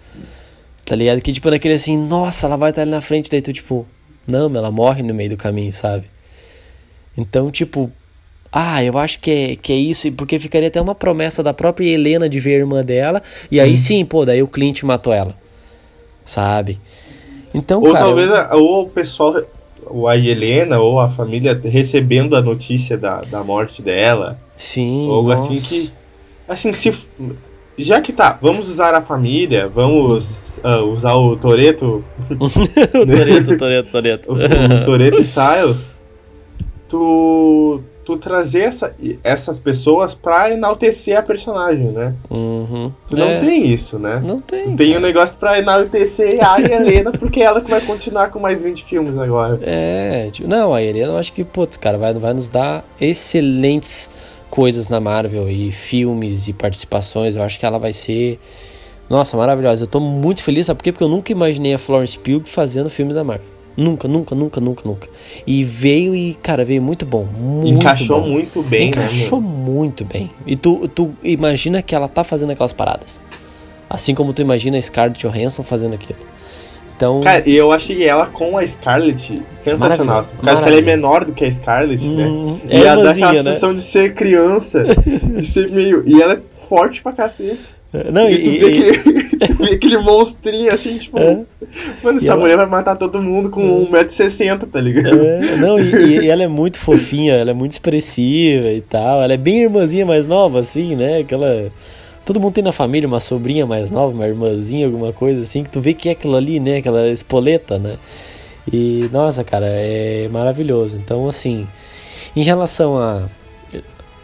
Tá 0.85 0.95
ligado? 0.95 1.21
Que 1.21 1.33
tipo, 1.33 1.49
naquele 1.49 1.73
assim, 1.73 1.97
nossa, 1.97 2.45
ela 2.45 2.55
vai 2.55 2.69
estar 2.69 2.83
ali 2.83 2.91
na 2.91 3.01
frente, 3.01 3.29
daí 3.29 3.41
tu 3.41 3.51
tipo, 3.51 3.85
não, 4.25 4.53
ela 4.55 4.71
morre 4.71 5.01
no 5.01 5.13
meio 5.13 5.31
do 5.31 5.37
caminho, 5.37 5.73
sabe? 5.73 6.05
Então, 7.17 7.49
tipo, 7.49 7.91
ah, 8.51 8.83
eu 8.83 8.97
acho 8.97 9.19
que 9.19 9.31
é, 9.31 9.55
que 9.55 9.73
é 9.73 9.75
isso, 9.75 10.11
porque 10.11 10.37
ficaria 10.37 10.67
até 10.67 10.79
uma 10.79 10.95
promessa 10.95 11.41
da 11.41 11.53
própria 11.53 11.89
Helena 11.89 12.29
de 12.29 12.39
ver 12.39 12.55
a 12.55 12.59
irmã 12.59 12.83
dela, 12.83 13.21
e 13.51 13.55
sim. 13.55 13.59
aí 13.59 13.77
sim, 13.77 14.05
pô, 14.05 14.25
daí 14.25 14.43
o 14.43 14.47
Clint 14.47 14.83
matou 14.83 15.11
ela, 15.11 15.35
sabe? 16.23 16.79
Então, 17.53 17.81
ou 17.81 17.91
cara, 17.91 18.05
talvez 18.05 18.29
eu... 18.29 18.57
ou 18.59 18.83
o 18.83 18.89
pessoal, 18.89 19.41
ou 19.85 20.07
a 20.07 20.15
Helena, 20.15 20.79
ou 20.79 20.99
a 20.99 21.09
família 21.09 21.59
recebendo 21.63 22.35
a 22.35 22.41
notícia 22.41 22.97
da, 22.97 23.21
da 23.21 23.43
morte 23.43 23.81
dela, 23.81 24.39
Sim. 24.57 25.07
Ou 25.07 25.13
algo 25.13 25.29
nossa. 25.29 25.53
assim 25.53 25.61
que. 25.61 25.91
Assim, 26.47 26.73
se. 26.73 26.93
Já 27.77 28.01
que 28.01 28.11
tá, 28.11 28.37
vamos 28.41 28.67
usar 28.67 28.95
a 28.95 29.01
família, 29.01 29.67
vamos 29.67 30.35
uh, 30.63 30.83
usar 30.91 31.13
o 31.13 31.37
Toreto. 31.37 32.03
o 32.31 32.49
Toreto, 33.05 33.57
Toreto, 33.57 33.91
Toreto. 33.91 34.31
o, 34.33 34.35
o 34.35 34.85
Toreto 34.85 35.21
Styles. 35.21 35.95
Tu. 36.89 37.81
Tu 38.03 38.15
trazer 38.15 38.61
essa, 38.61 38.95
essas 39.21 39.59
pessoas 39.59 40.13
pra 40.13 40.49
enaltecer 40.49 41.19
a 41.19 41.21
personagem, 41.21 41.87
né? 41.87 42.13
Uhum. 42.29 42.89
Tu 43.09 43.17
não 43.17 43.27
é. 43.27 43.41
tem 43.41 43.67
isso, 43.67 43.99
né? 43.99 44.21
Não 44.25 44.39
tem. 44.39 44.77
Tem 44.77 44.95
um 44.95 45.01
negócio 45.01 45.37
pra 45.37 45.59
enaltecer 45.59 46.39
a 46.41 46.57
Helena, 46.61 47.11
porque 47.11 47.41
ela 47.41 47.59
que 47.59 47.69
vai 47.69 47.81
continuar 47.81 48.31
com 48.31 48.39
mais 48.39 48.63
20 48.63 48.85
filmes 48.85 49.17
agora. 49.17 49.59
É, 49.61 50.29
tipo, 50.31 50.47
não, 50.47 50.73
a 50.73 50.81
Helena 50.81 51.09
eu 51.09 51.17
acho 51.17 51.33
que, 51.33 51.43
putz, 51.43 51.75
cara, 51.75 51.97
vai, 51.97 52.13
vai 52.13 52.33
nos 52.33 52.47
dar 52.47 52.85
excelentes 52.97 54.09
coisas 54.49 54.87
na 54.87 54.99
Marvel 54.99 55.49
e 55.49 55.71
filmes 55.71 56.47
e 56.47 56.53
participações. 56.53 57.35
Eu 57.35 57.43
acho 57.43 57.59
que 57.59 57.65
ela 57.65 57.77
vai 57.77 57.93
ser. 57.93 58.39
Nossa, 59.09 59.37
maravilhosa. 59.37 59.83
Eu 59.83 59.87
tô 59.87 59.99
muito 59.99 60.43
feliz, 60.43 60.65
sabe 60.65 60.77
por 60.77 60.83
quê? 60.83 60.91
Porque 60.91 61.03
eu 61.03 61.09
nunca 61.09 61.31
imaginei 61.31 61.73
a 61.73 61.77
Florence 61.77 62.17
Pugh 62.17 62.43
fazendo 62.45 62.89
filmes 62.89 63.15
da 63.15 63.23
Marvel. 63.23 63.57
Nunca, 63.77 64.07
nunca, 64.07 64.33
nunca, 64.33 64.59
nunca, 64.59 64.81
nunca. 64.83 65.07
E 65.45 65.63
veio 65.63 66.15
e, 66.15 66.33
cara, 66.41 66.65
veio 66.65 66.81
muito 66.81 67.05
bom. 67.05 67.25
Muito 67.25 67.79
Encaixou 67.79 68.21
bom. 68.21 68.27
muito 68.27 68.63
bem, 68.63 68.89
Encaixou 68.89 69.39
né, 69.39 69.47
muito 69.47 70.03
bem. 70.03 70.31
E 70.47 70.55
tu, 70.55 70.87
tu 70.87 71.13
imagina 71.23 71.81
que 71.83 71.93
ela 71.93 72.07
tá 72.07 72.23
fazendo 72.23 72.51
aquelas 72.51 72.73
paradas. 72.73 73.21
Assim 73.87 74.15
como 74.15 74.33
tu 74.33 74.41
imagina 74.41 74.77
a 74.77 74.81
Scarlett 74.81 75.19
Johansson 75.19 75.61
fazendo 75.61 75.93
aquilo. 75.93 76.17
Então... 76.97 77.21
Cara, 77.21 77.43
e 77.47 77.55
eu 77.55 77.71
achei 77.71 78.03
ela 78.03 78.25
com 78.25 78.57
a 78.57 78.67
Scarlett 78.67 79.39
sensacional. 79.55 80.23
Por 80.23 80.43
causa 80.43 80.63
que 80.63 80.67
ela 80.67 80.77
é 80.79 80.81
menor 80.81 81.23
do 81.23 81.31
que 81.31 81.45
a 81.45 81.51
Scarlett, 81.51 82.03
né? 82.03 82.25
hum, 82.25 82.53
né? 82.53 82.59
É 82.69 82.79
e 82.79 82.83
ela 82.83 83.03
dá 83.03 83.11
aquela 83.11 83.33
né? 83.33 83.43
sensação 83.43 83.75
de 83.75 83.83
ser 83.83 84.15
criança, 84.15 84.83
de 84.83 85.45
ser 85.45 85.69
meio. 85.69 86.01
E 86.07 86.19
ela 86.19 86.33
é 86.33 86.39
forte 86.67 87.03
pra 87.03 87.11
cacete. 87.11 87.77
Não, 88.11 88.27
e, 88.29 88.33
e, 88.33 88.43
tu, 88.43 88.49
vê 88.49 88.71
e... 88.71 88.89
Aquele, 88.89 89.53
vê 89.53 89.75
aquele 89.75 89.97
monstrinho 89.99 90.73
assim, 90.73 90.97
tipo. 90.97 91.19
É. 91.19 91.43
Mano, 92.03 92.17
essa 92.17 92.27
ela... 92.27 92.37
mulher 92.37 92.57
vai 92.57 92.65
matar 92.65 92.95
todo 92.95 93.21
mundo 93.21 93.49
com 93.49 93.87
é. 93.93 94.03
1,60m, 94.03 94.67
tá 94.69 94.81
ligado? 94.81 95.19
É. 95.23 95.55
Não, 95.55 95.79
e, 95.79 96.21
e, 96.21 96.29
ela 96.29 96.43
é 96.43 96.47
muito 96.47 96.77
fofinha, 96.77 97.35
ela 97.35 97.51
é 97.51 97.53
muito 97.53 97.73
expressiva 97.73 98.69
e 98.69 98.81
tal. 98.81 99.21
Ela 99.21 99.33
é 99.33 99.37
bem 99.37 99.61
irmãzinha 99.61 100.05
mais 100.05 100.25
nova, 100.25 100.59
assim, 100.59 100.95
né? 100.95 101.19
Aquela 101.19 101.71
Todo 102.27 102.41
mundo 102.41 102.55
tem 102.55 102.63
na 102.63 102.73
família 102.73 103.07
uma 103.07 103.21
sobrinha 103.21 103.65
mais 103.65 103.89
nova, 103.89 104.13
uma 104.13 104.27
irmãzinha, 104.27 104.85
alguma 104.85 105.13
coisa 105.13 105.43
assim, 105.43 105.63
que 105.63 105.69
tu 105.69 105.79
vê 105.79 105.93
que 105.93 106.09
é 106.09 106.11
aquilo 106.11 106.35
ali, 106.35 106.59
né? 106.59 106.79
Aquela 106.79 107.07
espoleta, 107.07 107.79
né? 107.79 107.95
E, 108.69 109.09
nossa, 109.13 109.45
cara, 109.45 109.65
é 109.65 110.27
maravilhoso. 110.29 110.97
Então, 110.97 111.29
assim, 111.29 111.65
em 112.35 112.43
relação 112.43 112.97
a. 112.97 113.29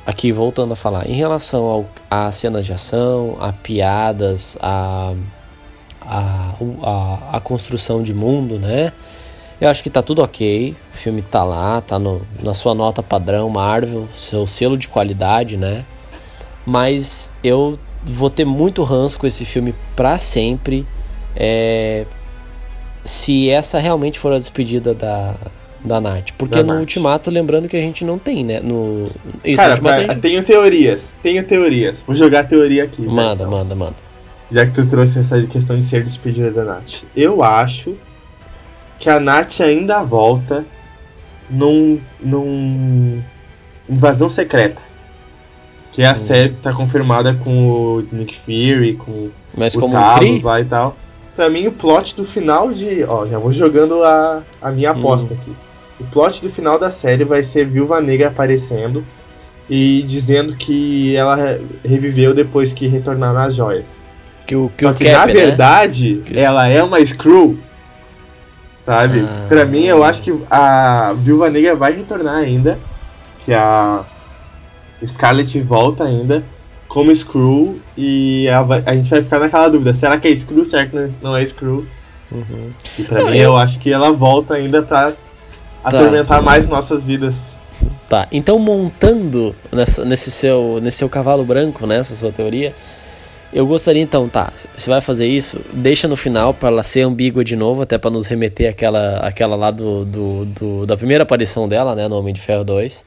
Aqui, 0.05 0.33
voltando 0.33 0.73
a 0.73 0.75
falar, 0.75 1.09
em 1.09 1.13
relação 1.13 1.63
ao, 1.63 1.85
a 2.11 2.29
cenas 2.29 2.65
de 2.65 2.73
ação, 2.73 3.37
a 3.39 3.53
piadas, 3.53 4.57
a, 4.61 5.13
a, 6.01 6.55
a, 6.81 7.37
a 7.37 7.39
construção 7.39 8.03
de 8.03 8.13
mundo, 8.13 8.59
né? 8.59 8.91
Eu 9.61 9.69
acho 9.69 9.81
que 9.81 9.89
tá 9.89 10.01
tudo 10.01 10.21
ok. 10.21 10.75
O 10.93 10.97
filme 10.97 11.21
tá 11.21 11.45
lá, 11.45 11.79
tá 11.79 11.97
no, 11.97 12.21
na 12.43 12.53
sua 12.53 12.75
nota 12.75 13.01
padrão 13.01 13.49
Marvel, 13.49 14.09
seu 14.13 14.45
selo 14.45 14.77
de 14.77 14.89
qualidade, 14.89 15.55
né? 15.55 15.85
Mas 16.65 17.31
eu 17.41 17.79
vou 18.05 18.29
ter 18.29 18.45
muito 18.45 18.83
ranço 18.83 19.19
com 19.19 19.27
esse 19.27 19.45
filme 19.45 19.73
para 19.95 20.17
sempre. 20.17 20.85
É, 21.35 22.05
se 23.03 23.49
essa 23.49 23.79
realmente 23.79 24.19
for 24.19 24.33
a 24.33 24.37
despedida 24.37 24.93
da, 24.93 25.35
da 25.83 25.99
Nath. 25.99 26.31
Porque 26.37 26.55
da 26.55 26.63
no 26.63 26.73
Nath. 26.73 26.79
Ultimato, 26.79 27.29
lembrando 27.29 27.67
que 27.67 27.75
a 27.75 27.81
gente 27.81 28.05
não 28.05 28.17
tem, 28.17 28.43
né? 28.43 28.59
No, 28.59 29.11
isso, 29.43 29.57
Cara, 29.57 29.75
no 29.75 29.95
gente... 29.95 30.19
tenho 30.19 30.43
teorias. 30.43 31.13
Tenho 31.21 31.43
teorias. 31.45 31.99
Vou 32.05 32.15
jogar 32.15 32.41
a 32.41 32.43
teoria 32.43 32.85
aqui. 32.85 33.01
Manda, 33.01 33.21
né, 33.21 33.33
então. 33.35 33.51
manda, 33.51 33.75
manda. 33.75 33.95
Já 34.51 34.65
que 34.65 34.71
tu 34.71 34.85
trouxe 34.85 35.19
essa 35.19 35.41
questão 35.43 35.79
de 35.79 35.85
ser 35.85 36.03
despedida 36.03 36.51
da 36.51 36.63
Nath. 36.63 37.03
Eu 37.15 37.43
acho 37.43 37.95
que 38.99 39.09
a 39.09 39.19
Nath 39.19 39.59
ainda 39.61 40.03
volta 40.03 40.63
num. 41.49 41.99
num. 42.21 43.21
Invasão 43.89 44.29
secreta. 44.29 44.81
Que 45.93 46.01
é 46.01 46.07
a 46.07 46.13
hum. 46.13 46.17
série 46.17 46.49
que 46.49 46.61
tá 46.61 46.73
confirmada 46.73 47.33
com 47.35 47.67
o 47.69 48.07
Nick 48.11 48.35
Fury, 48.39 48.95
com 48.95 49.29
Mas 49.55 49.75
o 49.75 49.79
como 49.79 49.93
Talos 49.93 50.43
lá 50.43 50.59
e 50.59 50.65
tal. 50.65 50.97
Pra 51.35 51.49
mim, 51.49 51.67
o 51.67 51.71
plot 51.71 52.15
do 52.15 52.25
final 52.25 52.71
de. 52.71 53.03
Ó, 53.03 53.25
já 53.25 53.39
vou 53.39 53.51
jogando 53.51 54.03
a, 54.03 54.41
a 54.61 54.71
minha 54.71 54.91
aposta 54.91 55.33
hum. 55.33 55.37
aqui. 55.39 55.51
O 55.99 56.03
plot 56.05 56.41
do 56.41 56.49
final 56.49 56.77
da 56.77 56.91
série 56.91 57.23
vai 57.23 57.43
ser 57.43 57.65
Viúva 57.65 58.01
Negra 58.01 58.27
aparecendo 58.27 59.05
e 59.69 60.03
dizendo 60.03 60.55
que 60.55 61.15
ela 61.15 61.35
re- 61.35 61.61
reviveu 61.85 62.33
depois 62.33 62.73
que 62.73 62.87
retornaram 62.87 63.39
as 63.39 63.55
joias. 63.55 64.01
Que 64.45 64.55
o, 64.55 64.69
que 64.75 64.83
Só 64.83 64.91
o 64.91 64.95
que 64.95 65.05
Cap, 65.05 65.19
na 65.19 65.25
né? 65.27 65.33
verdade, 65.33 66.21
Que- 66.25 66.37
ela 66.37 66.67
é 66.67 66.83
uma 66.83 67.03
Screw. 67.05 67.57
Sabe? 68.85 69.21
Ah. 69.21 69.45
Pra 69.47 69.63
mim, 69.63 69.85
eu 69.85 70.03
acho 70.03 70.21
que 70.21 70.33
a 70.51 71.13
Viúva 71.17 71.49
Negra 71.49 71.75
vai 71.75 71.93
retornar 71.93 72.35
ainda. 72.35 72.77
Que 73.45 73.53
a 73.53 74.03
Scarlet 75.07 75.59
volta 75.61 76.03
ainda 76.05 76.43
como 76.87 77.13
Screw. 77.15 77.79
E 77.97 78.47
vai- 78.67 78.83
a 78.85 78.95
gente 78.95 79.09
vai 79.09 79.21
ficar 79.23 79.39
naquela 79.39 79.67
dúvida: 79.67 79.93
será 79.93 80.19
que 80.19 80.27
é 80.27 80.35
Screw? 80.35 80.65
Será 80.65 80.85
que 80.85 80.95
não- 81.21 81.35
é 81.35 81.45
Screw? 81.45 81.85
Uhum. 82.31 82.69
E 82.97 83.03
pra 83.03 83.21
Não, 83.21 83.29
mim, 83.31 83.37
eu- 83.37 83.43
eu 83.51 83.57
acho 83.57 83.79
que 83.79 83.91
ela 83.91 84.11
volta 84.11 84.55
ainda 84.55 84.81
pra 84.81 85.13
atormentar 85.83 86.41
mais 86.41 86.67
nossas 86.67 87.03
vidas. 87.03 87.55
Tá, 88.07 88.27
então 88.31 88.59
montando 88.59 89.55
nessa, 89.71 90.05
nesse, 90.05 90.29
seu, 90.31 90.79
nesse 90.81 90.97
seu 90.97 91.09
cavalo 91.09 91.43
branco, 91.43 91.85
nessa 91.87 92.15
sua 92.15 92.31
teoria, 92.31 92.73
eu 93.51 93.65
gostaria 93.65 94.01
então, 94.01 94.27
tá, 94.29 94.51
você 94.75 94.89
vai 94.89 95.01
fazer 95.01 95.27
isso, 95.27 95.59
deixa 95.73 96.07
no 96.07 96.15
final 96.15 96.53
pra 96.53 96.69
ela 96.69 96.83
ser 96.83 97.01
ambígua 97.01 97.43
de 97.43 97.55
novo, 97.55 97.81
até 97.81 97.97
pra 97.97 98.11
nos 98.11 98.27
remeter 98.27 98.69
àquela, 98.69 99.17
àquela 99.17 99.55
lá 99.55 99.71
do, 99.71 100.05
do, 100.05 100.45
do- 100.45 100.85
da 100.85 100.95
primeira 100.95 101.23
aparição 101.23 101.67
dela, 101.67 101.95
né, 101.95 102.07
no 102.07 102.17
Homem 102.17 102.33
de 102.33 102.41
Ferro 102.41 102.63
2. 102.63 103.03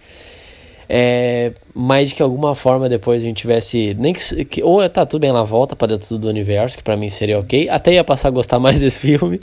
É, 0.89 1.53
mas 1.75 2.11
de 2.11 2.15
que 2.15 2.23
alguma 2.23 2.55
forma 2.55 2.89
depois 2.89 3.23
a 3.23 3.27
gente 3.27 3.39
tivesse. 3.39 3.95
Nem 3.99 4.13
que, 4.15 4.45
que- 4.45 4.63
ou 4.63 4.89
tá, 4.89 5.05
tudo 5.05 5.21
bem, 5.23 5.31
ela 5.31 5.45
volta 5.45 5.75
pra 5.75 5.87
dentro 5.89 6.17
do 6.17 6.29
universo, 6.29 6.77
que 6.77 6.83
pra 6.85 6.97
mim 6.97 7.09
seria 7.09 7.39
ok. 7.39 7.69
Até 7.69 7.95
ia 7.95 8.05
passar 8.05 8.29
a 8.29 8.31
gostar 8.31 8.59
mais 8.61 8.79
desse 8.81 9.01
filme. 9.01 9.41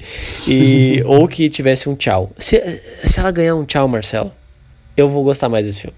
E, 0.48 1.04
ou 1.08 1.28
que 1.28 1.50
tivesse 1.50 1.90
um 1.90 1.96
tchau. 1.96 2.32
Se, 2.38 2.62
se 3.04 3.20
ela 3.20 3.32
ganhar 3.32 3.56
um 3.56 3.66
tchau, 3.66 3.88
Marcelo, 3.88 4.32
eu 4.96 5.10
vou 5.10 5.24
gostar 5.24 5.50
mais 5.50 5.66
desse 5.66 5.82
filme. 5.82 5.98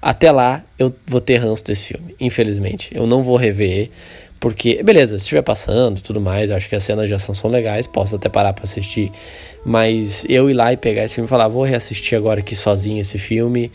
Até 0.00 0.30
lá, 0.30 0.62
eu 0.78 0.94
vou 1.06 1.20
ter 1.20 1.36
ranço 1.38 1.64
desse 1.64 1.86
filme, 1.86 2.14
infelizmente. 2.20 2.90
Eu 2.94 3.06
não 3.06 3.22
vou 3.22 3.36
rever, 3.38 3.90
porque, 4.38 4.82
beleza, 4.82 5.18
se 5.18 5.24
estiver 5.24 5.40
passando 5.40 5.98
e 5.98 6.02
tudo 6.02 6.20
mais, 6.20 6.50
eu 6.50 6.56
acho 6.56 6.68
que 6.68 6.74
as 6.76 6.84
cenas 6.84 7.08
de 7.08 7.14
ação 7.14 7.34
são 7.34 7.50
legais, 7.50 7.86
posso 7.86 8.14
até 8.14 8.28
parar 8.28 8.52
pra 8.52 8.64
assistir. 8.64 9.10
Mas 9.64 10.26
eu 10.28 10.50
ir 10.50 10.52
lá 10.52 10.72
e 10.74 10.76
pegar 10.76 11.04
esse 11.04 11.14
filme 11.14 11.26
e 11.26 11.30
falar, 11.30 11.48
vou 11.48 11.64
reassistir 11.64 12.18
agora 12.18 12.40
aqui 12.40 12.54
sozinho 12.54 13.00
esse 13.00 13.16
filme. 13.16 13.72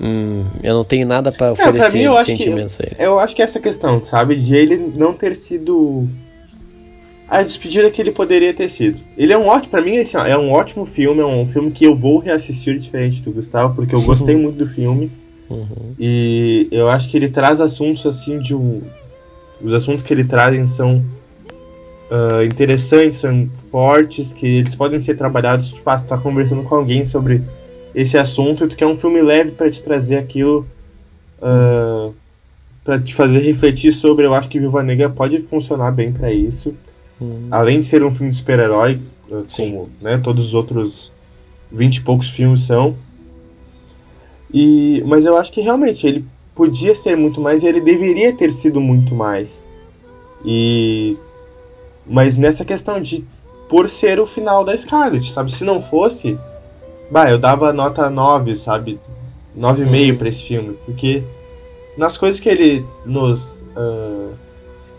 Hum, 0.00 0.44
eu 0.62 0.74
não 0.74 0.84
tenho 0.84 1.06
nada 1.06 1.32
pra 1.32 1.48
É, 1.48 1.54
pra 1.54 1.68
oferecer 1.70 1.98
mim, 1.98 2.06
acho, 2.06 2.24
que, 2.24 2.36
sentimentos 2.36 2.80
a 2.80 2.84
ele. 2.84 2.96
eu 2.98 3.18
acho 3.18 3.34
que 3.34 3.42
essa 3.42 3.60
questão, 3.60 4.04
sabe? 4.04 4.36
De 4.36 4.54
ele 4.54 4.92
não 4.94 5.12
ter 5.12 5.34
sido 5.34 6.08
a 7.28 7.42
despedida 7.42 7.90
que 7.90 8.00
ele 8.00 8.10
poderia 8.12 8.54
ter 8.54 8.70
sido. 8.70 9.00
Ele 9.16 9.32
é 9.32 9.38
um 9.38 9.46
ótimo, 9.46 9.70
pra 9.70 9.82
mim, 9.82 9.98
assim, 9.98 10.16
ó, 10.16 10.24
é 10.24 10.36
um 10.38 10.50
ótimo 10.50 10.86
filme, 10.86 11.20
é 11.20 11.26
um 11.26 11.46
filme 11.46 11.70
que 11.70 11.84
eu 11.84 11.94
vou 11.94 12.18
reassistir 12.18 12.78
diferente 12.78 13.20
do 13.20 13.30
Gustavo, 13.32 13.74
porque 13.74 13.94
eu 13.94 14.02
gostei 14.02 14.34
muito 14.36 14.56
do 14.56 14.66
filme. 14.66 15.10
Uhum. 15.50 15.94
E 15.98 16.68
eu 16.70 16.88
acho 16.88 17.10
que 17.10 17.16
ele 17.16 17.28
traz 17.28 17.60
assuntos 17.60 18.06
assim 18.06 18.38
de 18.38 18.54
um. 18.54 18.82
Os 19.60 19.74
assuntos 19.74 20.04
que 20.04 20.12
ele 20.12 20.24
traz 20.24 20.70
são 20.72 21.02
ah, 22.10 22.42
interessantes, 22.44 23.18
são 23.18 23.48
fortes, 23.70 24.32
que 24.32 24.46
eles 24.46 24.74
podem 24.74 25.02
ser 25.02 25.16
trabalhados. 25.16 25.68
Tipo, 25.68 25.90
ah, 25.90 25.98
tu 25.98 26.06
tá 26.06 26.16
conversando 26.16 26.62
com 26.62 26.74
alguém 26.74 27.06
sobre 27.06 27.42
esse 28.00 28.16
assunto 28.16 28.64
e 28.64 28.68
tu 28.68 28.76
quer 28.76 28.86
um 28.86 28.96
filme 28.96 29.20
leve 29.20 29.50
pra 29.50 29.68
te 29.68 29.82
trazer 29.82 30.16
aquilo. 30.16 30.64
ah, 31.42 32.10
pra 32.84 32.98
te 32.98 33.12
fazer 33.12 33.40
refletir 33.40 33.92
sobre. 33.92 34.24
Eu 34.24 34.34
acho 34.34 34.48
que 34.48 34.60
Viúva 34.60 34.82
Negra 34.84 35.10
pode 35.10 35.40
funcionar 35.42 35.90
bem 35.90 36.12
pra 36.12 36.32
isso. 36.32 36.74
Uhum. 37.20 37.48
Além 37.50 37.80
de 37.80 37.86
ser 37.86 38.04
um 38.04 38.14
filme 38.14 38.30
de 38.30 38.38
super-herói, 38.38 39.00
ah, 39.32 39.42
Sim. 39.48 39.72
como 39.72 39.90
né, 40.00 40.18
todos 40.22 40.46
os 40.46 40.54
outros 40.54 41.10
vinte 41.72 41.96
e 41.96 42.00
poucos 42.00 42.30
filmes 42.30 42.62
são. 42.62 42.94
E, 44.54 45.02
mas 45.04 45.26
eu 45.26 45.36
acho 45.36 45.52
que 45.52 45.60
realmente 45.60 46.06
ele 46.06 46.24
podia 46.54 46.94
ser 46.94 47.16
muito 47.16 47.40
mais 47.40 47.62
ele 47.62 47.80
deveria 47.80 48.32
ter 48.32 48.52
sido 48.52 48.80
muito 48.80 49.12
mais. 49.14 49.60
E 50.44 51.16
mas 52.06 52.36
nessa 52.36 52.64
questão 52.64 53.02
de 53.02 53.24
por 53.68 53.90
ser 53.90 54.18
o 54.18 54.26
final 54.26 54.64
da 54.64 54.74
Scarlet, 54.74 55.30
sabe? 55.30 55.52
Se 55.52 55.64
não 55.64 55.82
fosse, 55.82 56.38
bah, 57.10 57.30
eu 57.30 57.38
dava 57.38 57.72
nota 57.72 58.08
9, 58.10 58.56
sabe? 58.56 58.98
9,5 59.56 60.10
Uhum. 60.12 60.16
pra 60.18 60.28
esse 60.28 60.42
filme, 60.42 60.76
porque 60.84 61.22
nas 61.96 62.16
coisas 62.16 62.38
que 62.40 62.48
ele 62.48 62.84
nos 63.04 63.62
ah, 63.76 64.30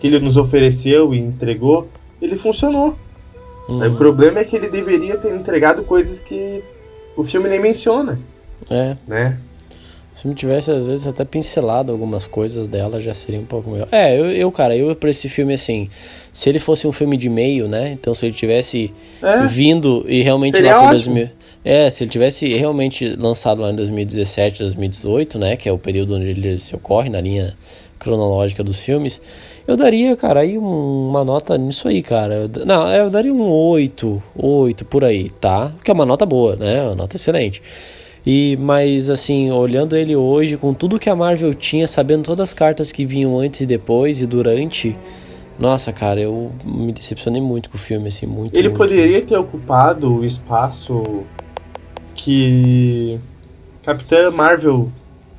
que 0.00 0.06
ele 0.06 0.18
nos 0.20 0.36
ofereceu 0.36 1.14
e 1.14 1.18
entregou, 1.18 1.88
ele 2.20 2.36
funcionou. 2.36 2.94
Uhum. 3.68 3.86
O 3.92 3.96
problema 3.96 4.40
é 4.40 4.44
que 4.44 4.56
ele 4.56 4.68
deveria 4.68 5.16
ter 5.18 5.34
entregado 5.34 5.82
coisas 5.84 6.18
que 6.18 6.62
o 7.16 7.22
filme 7.24 7.48
nem 7.48 7.60
menciona, 7.60 8.18
É, 8.70 8.96
né? 9.06 9.38
Se 10.14 10.26
não 10.26 10.34
tivesse, 10.34 10.70
às 10.70 10.84
vezes, 10.86 11.06
até 11.06 11.24
pincelado 11.24 11.92
algumas 11.92 12.26
coisas 12.26 12.66
dela, 12.68 13.00
já 13.00 13.14
seria 13.14 13.40
um 13.40 13.44
pouco 13.44 13.70
melhor. 13.70 13.88
É, 13.92 14.18
eu, 14.18 14.30
eu 14.30 14.50
cara, 14.52 14.76
eu 14.76 14.94
pra 14.96 15.08
esse 15.08 15.28
filme, 15.28 15.54
assim, 15.54 15.88
se 16.32 16.48
ele 16.48 16.58
fosse 16.58 16.86
um 16.86 16.92
filme 16.92 17.16
de 17.16 17.28
meio, 17.30 17.68
né? 17.68 17.92
Então, 17.92 18.14
se 18.14 18.26
ele 18.26 18.34
tivesse 18.34 18.92
É, 19.22 19.46
vindo 19.46 20.04
e 20.08 20.20
realmente 20.22 20.56
Seria 20.56 20.76
lá 20.76 20.88
por 20.88 20.94
ótimo. 20.96 21.14
2000. 21.14 21.30
É, 21.64 21.90
se 21.90 22.04
ele 22.04 22.10
tivesse 22.10 22.48
realmente 22.54 23.14
lançado 23.16 23.60
lá 23.60 23.70
em 23.70 23.76
2017, 23.76 24.60
2018, 24.62 25.38
né? 25.38 25.56
Que 25.56 25.68
é 25.68 25.72
o 25.72 25.78
período 25.78 26.14
onde 26.14 26.26
ele 26.26 26.58
se 26.58 26.74
ocorre 26.74 27.10
na 27.10 27.20
linha 27.20 27.54
cronológica 27.98 28.64
dos 28.64 28.78
filmes. 28.78 29.20
Eu 29.68 29.76
daria, 29.76 30.16
cara, 30.16 30.40
aí 30.40 30.56
um- 30.56 31.08
uma 31.08 31.22
nota 31.22 31.58
nisso 31.58 31.86
aí, 31.86 32.02
cara. 32.02 32.50
Não, 32.64 32.88
eu 32.90 33.10
daria 33.10 33.32
um 33.32 33.42
8, 33.46 34.22
8 34.34 34.84
por 34.86 35.04
aí, 35.04 35.28
tá? 35.28 35.70
Que 35.84 35.90
é 35.90 35.94
uma 35.94 36.06
nota 36.06 36.24
boa, 36.24 36.56
né? 36.56 36.82
Uma 36.82 36.94
nota 36.94 37.16
excelente. 37.16 37.60
E, 38.26 38.56
mas 38.58 39.10
assim, 39.10 39.50
olhando 39.50 39.94
ele 39.96 40.16
hoje, 40.16 40.56
com 40.56 40.72
tudo 40.74 40.98
que 40.98 41.08
a 41.10 41.16
Marvel 41.16 41.54
tinha, 41.54 41.86
sabendo 41.86 42.24
todas 42.24 42.50
as 42.50 42.54
cartas 42.54 42.90
que 42.90 43.04
vinham 43.04 43.38
antes 43.38 43.60
e 43.60 43.66
depois 43.66 44.20
e 44.20 44.26
durante, 44.26 44.96
nossa, 45.58 45.92
cara, 45.92 46.20
eu 46.20 46.50
me 46.64 46.92
decepcionei 46.92 47.40
muito 47.40 47.68
com 47.70 47.76
o 47.76 47.80
filme, 47.80 48.08
assim, 48.08 48.26
muito. 48.26 48.54
ele 48.54 48.68
muito. 48.68 48.78
poderia 48.78 49.20
ter 49.22 49.36
ocupado 49.36 50.16
o 50.20 50.24
espaço 50.24 51.02
que 52.22 53.18
Capitã 53.84 54.30
Marvel 54.30 54.90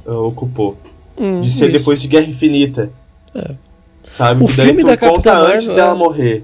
ah, 0.05 0.17
ocupou. 0.17 0.77
Hum, 1.17 1.41
De 1.41 1.49
ser 1.51 1.65
isso. 1.69 1.73
depois 1.79 2.01
de 2.01 2.07
Guerra 2.07 2.25
Infinita. 2.27 2.89
É. 3.35 3.51
Sabe? 4.17 4.43
O 4.43 4.47
que 4.47 4.53
filme 4.53 4.83
da 4.83 4.97
conta 4.97 5.31
Capitã 5.31 5.33
antes 5.53 5.67
Marvel, 5.67 5.75
dela 5.75 5.91
é. 5.91 5.95
morrer. 5.97 6.43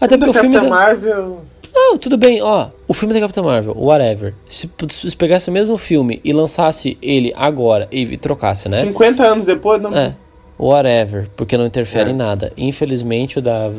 Até 0.00 0.16
porque 0.16 0.30
o 0.30 0.32
da 0.32 0.40
filme 0.40 0.54
Capitã 0.56 0.70
da... 0.70 0.76
Marvel. 0.76 1.40
Não, 1.72 1.96
tudo 1.98 2.16
bem, 2.16 2.42
ó. 2.42 2.68
O 2.86 2.92
filme 2.92 3.14
da 3.14 3.20
Capitã 3.20 3.42
Marvel, 3.42 3.74
whatever. 3.76 4.34
Se, 4.48 4.68
se 4.88 5.16
pegasse 5.16 5.48
o 5.48 5.52
mesmo 5.52 5.78
filme 5.78 6.20
e 6.22 6.32
lançasse 6.32 6.98
ele 7.00 7.32
agora 7.36 7.88
e, 7.90 8.02
e 8.02 8.16
trocasse, 8.16 8.68
né? 8.68 8.84
50 8.84 9.22
anos 9.24 9.44
depois, 9.44 9.80
não. 9.80 9.94
É, 9.94 10.14
whatever, 10.58 11.28
porque 11.36 11.56
não 11.56 11.64
interfere 11.64 12.10
É. 12.10 12.12
em 12.12 12.16
nada. 12.16 12.52
Infelizmente, 12.56 13.38
o 13.38 13.42
da, 13.42 13.70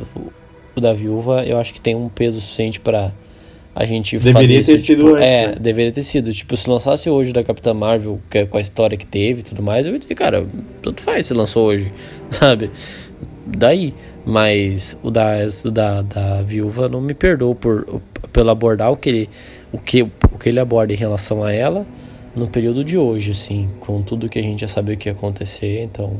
o 0.75 0.81
da 0.81 0.93
viúva, 0.93 1.43
eu 1.45 1.59
acho 1.59 1.73
que 1.73 1.81
tem 1.81 1.93
um 1.95 2.09
peso 2.09 2.39
suficiente 2.41 2.79
pra 2.79 3.11
a 3.73 3.85
gente 3.85 4.17
Deveria 4.17 4.33
fazer 4.41 4.59
isso. 4.59 4.71
ter 4.71 4.79
sido 4.79 4.97
tipo, 4.99 5.15
antes, 5.15 5.27
É, 5.27 5.47
né? 5.47 5.55
deveria 5.59 5.91
ter 5.91 6.03
sido. 6.03 6.33
Tipo, 6.33 6.57
se 6.57 6.69
lançasse 6.69 7.09
hoje 7.09 7.31
o 7.31 7.33
da 7.33 7.43
Capitã 7.43 7.73
Marvel, 7.73 8.19
que 8.29 8.39
é 8.39 8.45
com 8.45 8.57
a 8.57 8.61
história 8.61 8.97
que 8.97 9.05
teve 9.05 9.39
e 9.41 9.43
tudo 9.43 9.63
mais, 9.63 9.85
eu 9.87 9.93
ia 9.93 9.99
dizer, 9.99 10.13
cara, 10.15 10.45
tanto 10.81 11.01
faz 11.01 11.25
se 11.27 11.33
lançou 11.33 11.67
hoje, 11.67 11.91
sabe? 12.29 12.69
Daí. 13.45 13.93
Mas 14.23 14.95
o 15.01 15.09
da, 15.09 15.31
o 15.65 15.71
da, 15.71 16.03
da 16.03 16.41
viúva 16.43 16.87
não 16.87 17.01
me 17.01 17.15
perdoou 17.15 17.55
por, 17.55 17.99
pelo 18.31 18.51
abordar 18.51 18.91
o 18.91 18.95
que, 18.95 19.09
ele, 19.09 19.29
o, 19.71 19.79
que, 19.79 20.03
o 20.03 20.37
que 20.39 20.47
ele 20.47 20.59
aborda 20.59 20.93
em 20.93 20.95
relação 20.95 21.43
a 21.43 21.51
ela 21.51 21.87
no 22.35 22.47
período 22.47 22.83
de 22.83 22.99
hoje, 22.99 23.31
assim, 23.31 23.67
com 23.79 24.03
tudo 24.03 24.29
que 24.29 24.37
a 24.37 24.43
gente 24.43 24.61
já 24.61 24.67
sabia 24.67 24.95
que 24.95 25.09
ia 25.09 25.13
acontecer, 25.13 25.81
então. 25.83 26.17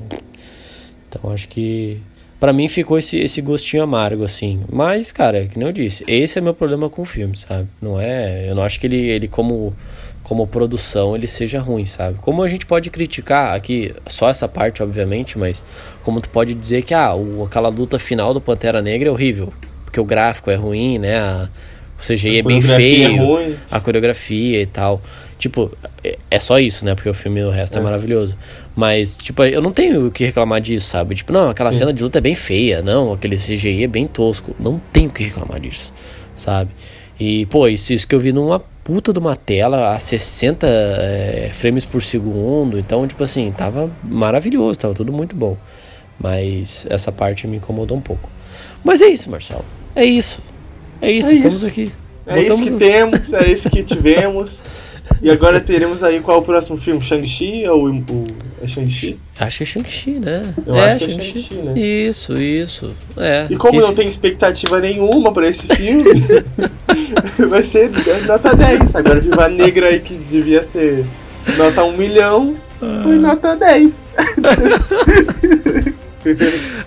Então 1.07 1.30
acho 1.32 1.48
que. 1.48 1.99
Pra 2.41 2.51
mim 2.51 2.68
ficou 2.68 2.97
esse, 2.97 3.19
esse 3.19 3.39
gostinho 3.39 3.84
amargo, 3.84 4.23
assim. 4.23 4.61
Mas, 4.68 5.11
cara, 5.11 5.45
que 5.45 5.59
nem 5.59 5.68
eu 5.68 5.72
disse, 5.72 6.03
esse 6.07 6.39
é 6.39 6.41
meu 6.41 6.55
problema 6.55 6.89
com 6.89 7.03
o 7.03 7.05
filme, 7.05 7.38
sabe? 7.38 7.68
Não 7.80 8.01
é. 8.01 8.49
Eu 8.49 8.55
não 8.55 8.63
acho 8.63 8.80
que 8.80 8.88
ele, 8.88 8.97
ele 8.97 9.27
como, 9.27 9.76
como 10.23 10.47
produção, 10.47 11.15
ele 11.15 11.27
seja 11.27 11.59
ruim, 11.59 11.85
sabe? 11.85 12.18
Como 12.19 12.41
a 12.41 12.47
gente 12.47 12.65
pode 12.65 12.89
criticar 12.89 13.55
aqui, 13.55 13.93
só 14.07 14.27
essa 14.27 14.47
parte, 14.47 14.81
obviamente, 14.81 15.38
mas 15.38 15.63
como 16.01 16.19
tu 16.19 16.30
pode 16.30 16.55
dizer 16.55 16.81
que 16.81 16.95
ah, 16.95 17.13
o, 17.13 17.43
aquela 17.43 17.69
luta 17.69 17.99
final 17.99 18.34
do 18.34 18.41
Pantera 18.41 18.81
Negra 18.81 19.07
é 19.09 19.11
horrível. 19.11 19.53
Porque 19.85 19.99
o 19.99 20.03
gráfico 20.03 20.49
é 20.49 20.55
ruim, 20.55 20.97
né? 20.97 21.19
A, 21.19 21.47
o 21.99 22.03
CGI 22.03 22.39
é 22.39 22.41
bem 22.41 22.57
é 22.57 22.61
feio 22.61 23.23
ruim. 23.23 23.55
a 23.69 23.80
coreografia 23.80 24.59
e 24.59 24.65
tal. 24.65 24.99
Tipo, 25.38 25.72
é- 26.03 26.18
é 26.31 26.39
só 26.39 26.57
isso, 26.59 26.85
né? 26.85 26.95
Porque 26.95 27.09
o 27.09 27.13
filme, 27.13 27.43
o 27.43 27.51
resto 27.51 27.77
é, 27.77 27.81
É. 27.81 27.84
maravilhoso. 27.84 28.35
Mas, 28.76 29.18
tipo, 29.18 29.43
eu 29.43 29.61
não 29.61 29.72
tenho 29.72 30.07
o 30.07 30.11
que 30.11 30.23
reclamar 30.26 30.61
disso, 30.61 30.88
sabe? 30.88 31.14
Tipo, 31.15 31.34
não, 31.34 31.49
aquela 31.49 31.73
Sim. 31.73 31.80
cena 31.80 31.93
de 31.93 32.02
luta 32.02 32.19
é 32.19 32.22
bem 32.22 32.35
feia, 32.35 32.81
não, 32.81 33.11
aquele 33.14 33.35
CGI 33.35 33.84
é 33.84 33.88
bem 33.88 34.07
tosco. 34.07 34.56
Não 34.60 34.81
tenho 34.93 35.10
o 35.10 35.14
que 35.14 35.23
reclamar 35.26 35.60
disso, 35.60 35.93
sabe? 36.35 36.72
E, 37.19 37.45
pô, 37.48 37.68
isso, 37.68 37.93
isso 37.93 38.07
que 38.07 38.15
eu 38.15 38.19
vi 38.19 38.31
numa 38.31 38.60
puta 38.84 39.11
de 39.14 39.19
uma 39.19 39.35
tela 39.35 39.93
a 39.93 39.99
60 39.99 40.65
é, 40.68 41.49
frames 41.53 41.84
por 41.85 42.02
segundo. 42.02 42.80
Então, 42.80 43.06
tipo 43.06 43.22
assim, 43.23 43.52
tava 43.52 43.91
maravilhoso, 44.03 44.80
tava 44.80 44.93
tudo 44.93 45.11
muito 45.11 45.35
bom. 45.35 45.57
Mas 46.19 46.85
essa 46.89 47.11
parte 47.11 47.48
me 47.48 47.57
incomodou 47.57 47.98
um 47.98 48.02
pouco. 48.02 48.30
Mas 48.84 49.02
é 49.02 49.07
isso, 49.07 49.30
Marcelo. 49.30 49.65
É 49.95 50.06
isso. 50.06 50.41
É 51.02 51.11
isso, 51.11 51.30
É 51.30 51.34
estamos 51.34 51.57
isso. 51.57 51.68
aqui. 51.68 51.91
É 52.26 52.41
isso 52.41 52.64
que 52.64 52.69
as- 52.73 52.80
temos, 52.80 53.34
é 53.34 53.52
isso 53.52 53.69
que 53.69 53.84
tivemos. 53.84 54.60
E 55.22 55.30
agora 55.32 55.60
teremos 55.60 56.04
aí 56.04 56.20
qual 56.20 56.38
é 56.38 56.40
o 56.42 56.44
próximo 56.44 56.78
filme? 56.78 57.02
Shang-Chi 57.02 57.68
ou 57.68 57.88
o, 57.90 58.24
é 58.62 58.68
Shang-Chi? 58.68 59.18
Acho 59.40 59.58
que 59.58 59.64
é 59.64 59.66
Shang-Chi, 59.66 60.12
né? 60.20 60.54
Eu 60.66 60.76
é, 60.76 60.94
acho 60.94 61.06
que 61.06 61.12
é 61.12 61.22
Shang-Chi, 61.22 61.54
né? 61.56 61.74
Isso, 61.80 62.34
isso. 62.42 62.94
É. 63.18 63.48
E 63.50 63.56
como 63.56 63.74
que 63.74 63.80
não 63.80 63.90
se- 63.90 63.96
tem 63.96 64.08
expectativa 64.08 64.80
nenhuma 64.80 65.32
pra 65.32 65.48
esse 65.48 65.68
filme, 65.76 66.04
vai 67.50 67.64
ser 67.64 67.92
nota 68.28 68.56
10. 68.56 68.96
Agora 68.96 69.20
Viva 69.20 69.48
Negra 69.48 69.88
aí 69.88 70.00
que 70.00 70.16
devia 70.16 70.64
ser 70.64 71.06
nota 71.58 71.84
1 71.84 71.98
milhão, 71.98 72.56
foi 73.04 73.16
nota 73.16 73.56
10. 73.56 73.94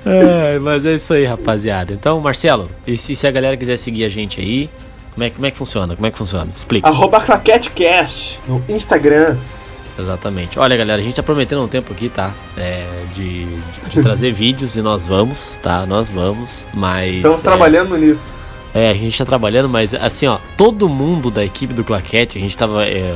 Ai, 0.05 0.59
mas 0.61 0.85
é 0.87 0.95
isso 0.95 1.13
aí, 1.15 1.25
rapaziada. 1.25 1.93
Então, 1.93 2.21
Marcelo, 2.21 2.71
e 2.87 2.97
se, 2.97 3.17
se 3.17 3.27
a 3.27 3.31
galera 3.31 3.57
quiser 3.57 3.77
seguir 3.77 4.05
a 4.05 4.09
gente 4.09 4.41
aí, 4.41 4.71
como 5.15 5.25
é, 5.25 5.31
como 5.31 5.47
é 5.47 5.51
que 5.51 5.57
funciona? 5.57 5.95
Como 5.95 6.07
é 6.07 6.11
que 6.11 6.19
funciona? 6.19 6.51
Explica. 6.55 6.89
Arroba 6.89 7.21
ClaqueteCast 7.21 8.41
no 8.49 8.63
Instagram. 8.69 9.37
Exatamente. 9.99 10.59
Olha, 10.59 10.77
galera, 10.77 11.01
a 11.01 11.05
gente 11.05 11.15
tá 11.15 11.23
prometendo 11.23 11.63
um 11.63 11.69
tempo 11.69 11.93
aqui, 11.93 12.09
tá? 12.09 12.33
É, 12.57 12.85
de, 13.15 13.45
de- 13.45 13.91
de 13.91 14.03
trazer 14.03 14.33
vídeos 14.35 14.75
e 14.77 14.83
nós 14.83 15.07
vamos, 15.07 15.57
tá? 15.63 15.87
Nós 15.87 16.11
vamos, 16.11 16.67
mas. 16.75 17.17
Estamos 17.17 17.39
é, 17.39 17.43
trabalhando 17.43 17.97
nisso. 17.97 18.29
É, 18.75 18.91
a 18.91 18.95
gente 18.95 19.17
tá 19.17 19.25
trabalhando, 19.25 19.69
mas 19.69 19.95
assim, 19.95 20.27
ó, 20.27 20.39
todo 20.57 20.89
mundo 20.89 21.31
da 21.31 21.45
equipe 21.45 21.73
do 21.73 21.85
Claquete, 21.85 22.39
a 22.39 22.41
gente 22.41 22.59
tava 22.59 22.85
é, 22.85 23.15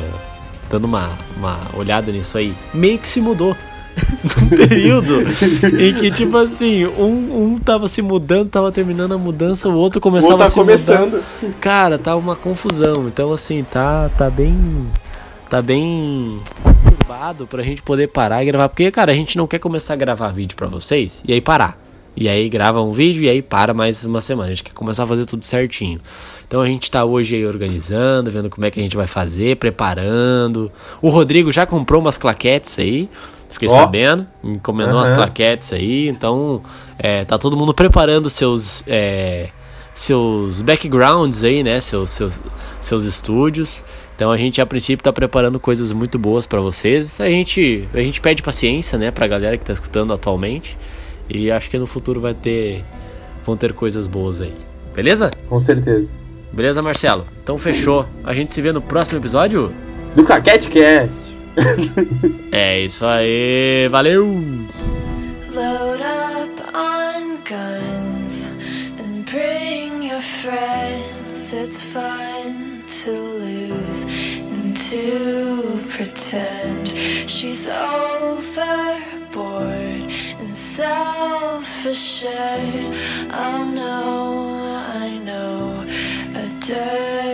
dando 0.70 0.85
uma, 0.85 1.11
uma 1.37 1.59
olhada 1.75 2.12
nisso 2.12 2.39
aí, 2.39 2.55
meio 2.73 2.97
que 2.99 3.09
se 3.09 3.20
mudou. 3.20 3.57
Num 4.23 4.48
período 4.56 5.24
em 5.78 5.94
que, 5.94 6.10
tipo 6.10 6.36
assim, 6.36 6.86
um, 6.86 7.55
um 7.55 7.59
tava 7.59 7.89
se 7.89 8.01
mudando, 8.01 8.48
tava 8.48 8.70
terminando 8.73 9.12
a 9.12 9.19
mudança, 9.19 9.69
o 9.69 9.74
outro 9.74 9.98
O 9.98 10.02
começava 10.02 10.35
outro 10.35 10.44
a 10.44 10.47
tá 10.47 10.51
se 10.52 10.59
mudar. 10.59 10.73
começando. 10.73 11.24
Cara, 11.60 11.98
tá 11.98 12.15
uma 12.16 12.36
confusão. 12.36 13.06
Então, 13.06 13.32
assim, 13.32 13.65
tá, 13.65 14.10
tá 14.16 14.31
bem. 14.31 14.56
Tá 15.51 15.62
bem 15.62 16.40
conturbado 16.62 17.47
pra 17.47 17.62
gente 17.62 17.81
poder 17.82 18.09
parar 18.09 18.43
e 18.43 18.47
gravar. 18.47 18.69
Porque, 18.69 18.90
cara, 18.90 19.12
a 19.12 19.15
gente 19.15 19.39
não 19.39 19.47
quer 19.47 19.59
começar 19.59 19.94
a 19.94 19.97
gravar 19.97 20.28
vídeo 20.28 20.55
pra 20.55 20.66
vocês 20.66 21.23
e 21.27 21.32
aí 21.32 21.40
parar. 21.40 21.78
E 22.15 22.28
aí 22.28 22.48
grava 22.48 22.82
um 22.82 22.93
vídeo 22.93 23.23
e 23.23 23.28
aí 23.28 23.40
para 23.40 23.73
mais 23.73 24.05
uma 24.05 24.20
semana. 24.20 24.48
A 24.48 24.51
gente 24.51 24.65
quer 24.65 24.73
começar 24.73 25.05
a 25.05 25.06
fazer 25.06 25.24
tudo 25.24 25.44
certinho. 25.44 26.01
Então 26.47 26.60
a 26.60 26.66
gente 26.66 26.90
tá 26.90 27.05
hoje 27.05 27.36
aí 27.36 27.47
organizando, 27.47 28.31
vendo 28.31 28.51
como 28.51 28.66
é 28.66 28.70
que 28.70 28.81
a 28.81 28.82
gente 28.82 28.97
vai 28.97 29.06
fazer, 29.06 29.56
preparando. 29.56 30.70
O 31.01 31.09
Rodrigo 31.09 31.51
já 31.52 31.65
comprou 31.65 32.01
umas 32.01 32.19
claquetes 32.19 32.78
aí. 32.78 33.09
Fiquei 33.59 33.69
Ó. 33.69 33.81
sabendo, 33.81 34.25
encomendou 34.45 35.01
umas 35.01 35.09
Aham. 35.09 35.17
claquetes 35.17 35.73
aí. 35.73 36.09
Então, 36.09 36.63
é, 36.97 37.25
tá 37.25 37.37
todo 37.37 37.57
mundo 37.57 37.75
preparando 37.75 38.31
seus. 38.31 38.85
é, 38.87 39.49
seus 39.93 40.63
backgrounds 40.63 41.43
aí, 41.43 41.65
né? 41.65 41.81
Seus, 41.81 42.11
seus, 42.11 42.41
seus 42.81 43.03
estúdios. 43.03 43.85
Então 44.15 44.31
a 44.31 44.37
gente 44.37 44.61
a 44.61 44.67
princípio 44.67 45.03
tá 45.03 45.13
preparando 45.13 45.59
coisas 45.59 45.91
muito 45.91 46.19
boas 46.21 46.47
pra 46.47 46.61
vocês. 46.61 47.21
A 47.21 47.29
gente, 47.29 47.89
a 47.93 48.01
gente 48.01 48.21
pede 48.21 48.41
paciência, 48.41 48.97
né, 48.97 49.11
pra 49.11 49.27
galera 49.27 49.59
que 49.59 49.65
tá 49.65 49.73
escutando 49.73 50.13
atualmente. 50.13 50.79
E 51.29 51.51
acho 51.51 51.69
que 51.69 51.77
no 51.79 51.87
futuro 51.87 52.21
vai 52.21 52.33
ter 52.35 52.85
vão 53.45 53.57
ter 53.57 53.73
coisas 53.73 54.07
boas 54.07 54.41
aí. 54.41 54.55
Beleza? 54.95 55.33
Com 55.49 55.61
certeza. 55.61 56.07
Beleza, 56.53 56.81
Marcelo? 56.81 57.27
Então 57.43 57.59
fechou. 57.59 58.07
A 58.23 58.33
gente 58.33 58.53
se 58.53 58.63
vê 58.63 58.71
no 58.73 58.81
próximo 58.81 59.19
episódio. 59.19 59.73
Do 60.15 60.23
ClaqueteCast. 60.23 61.11
É 62.53 62.81
isso 62.85 63.05
aí. 63.07 63.89
Valeu! 63.91 64.27
Load 65.53 66.03
up 66.03 66.61
on 66.75 67.39
guns 67.45 68.51
and 68.99 69.25
bring 69.25 70.03
your 70.03 70.21
friends. 70.23 71.53
It's 71.53 71.81
fun 71.83 72.83
to 73.05 73.11
lose 73.11 74.05
and 74.05 74.77
to 74.91 75.81
pretend 75.89 76.89
she's 77.27 77.69
overboard 77.69 78.57
and 80.41 80.57
self-assured. 80.57 82.95
Oh 83.33 83.65
no, 83.65 84.63
I 84.95 85.19
know 85.25 85.85
a 86.35 86.47
dirty 86.61 87.28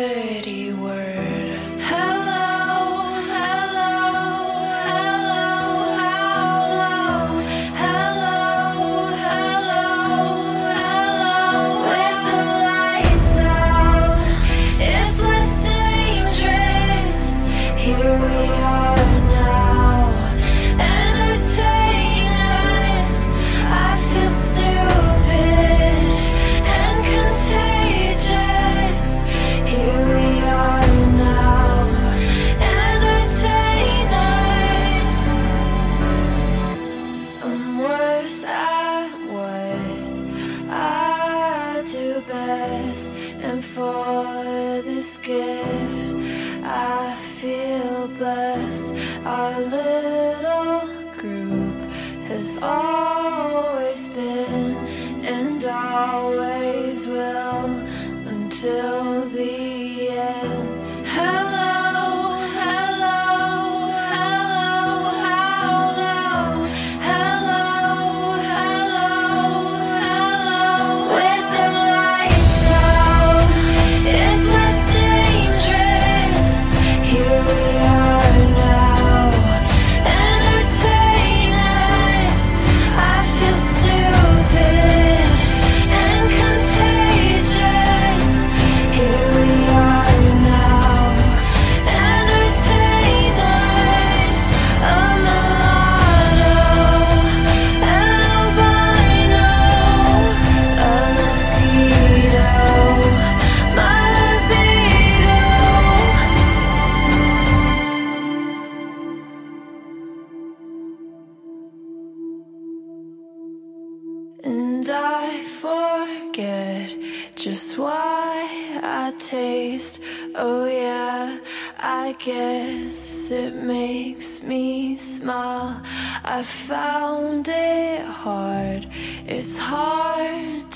until 58.85 59.29
the 59.31 60.11
end. 60.11 60.44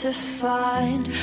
To 0.09 0.15
find. 0.15 1.07
Oh, 1.07 1.13
well, 1.13 1.13
whatever. 1.13 1.18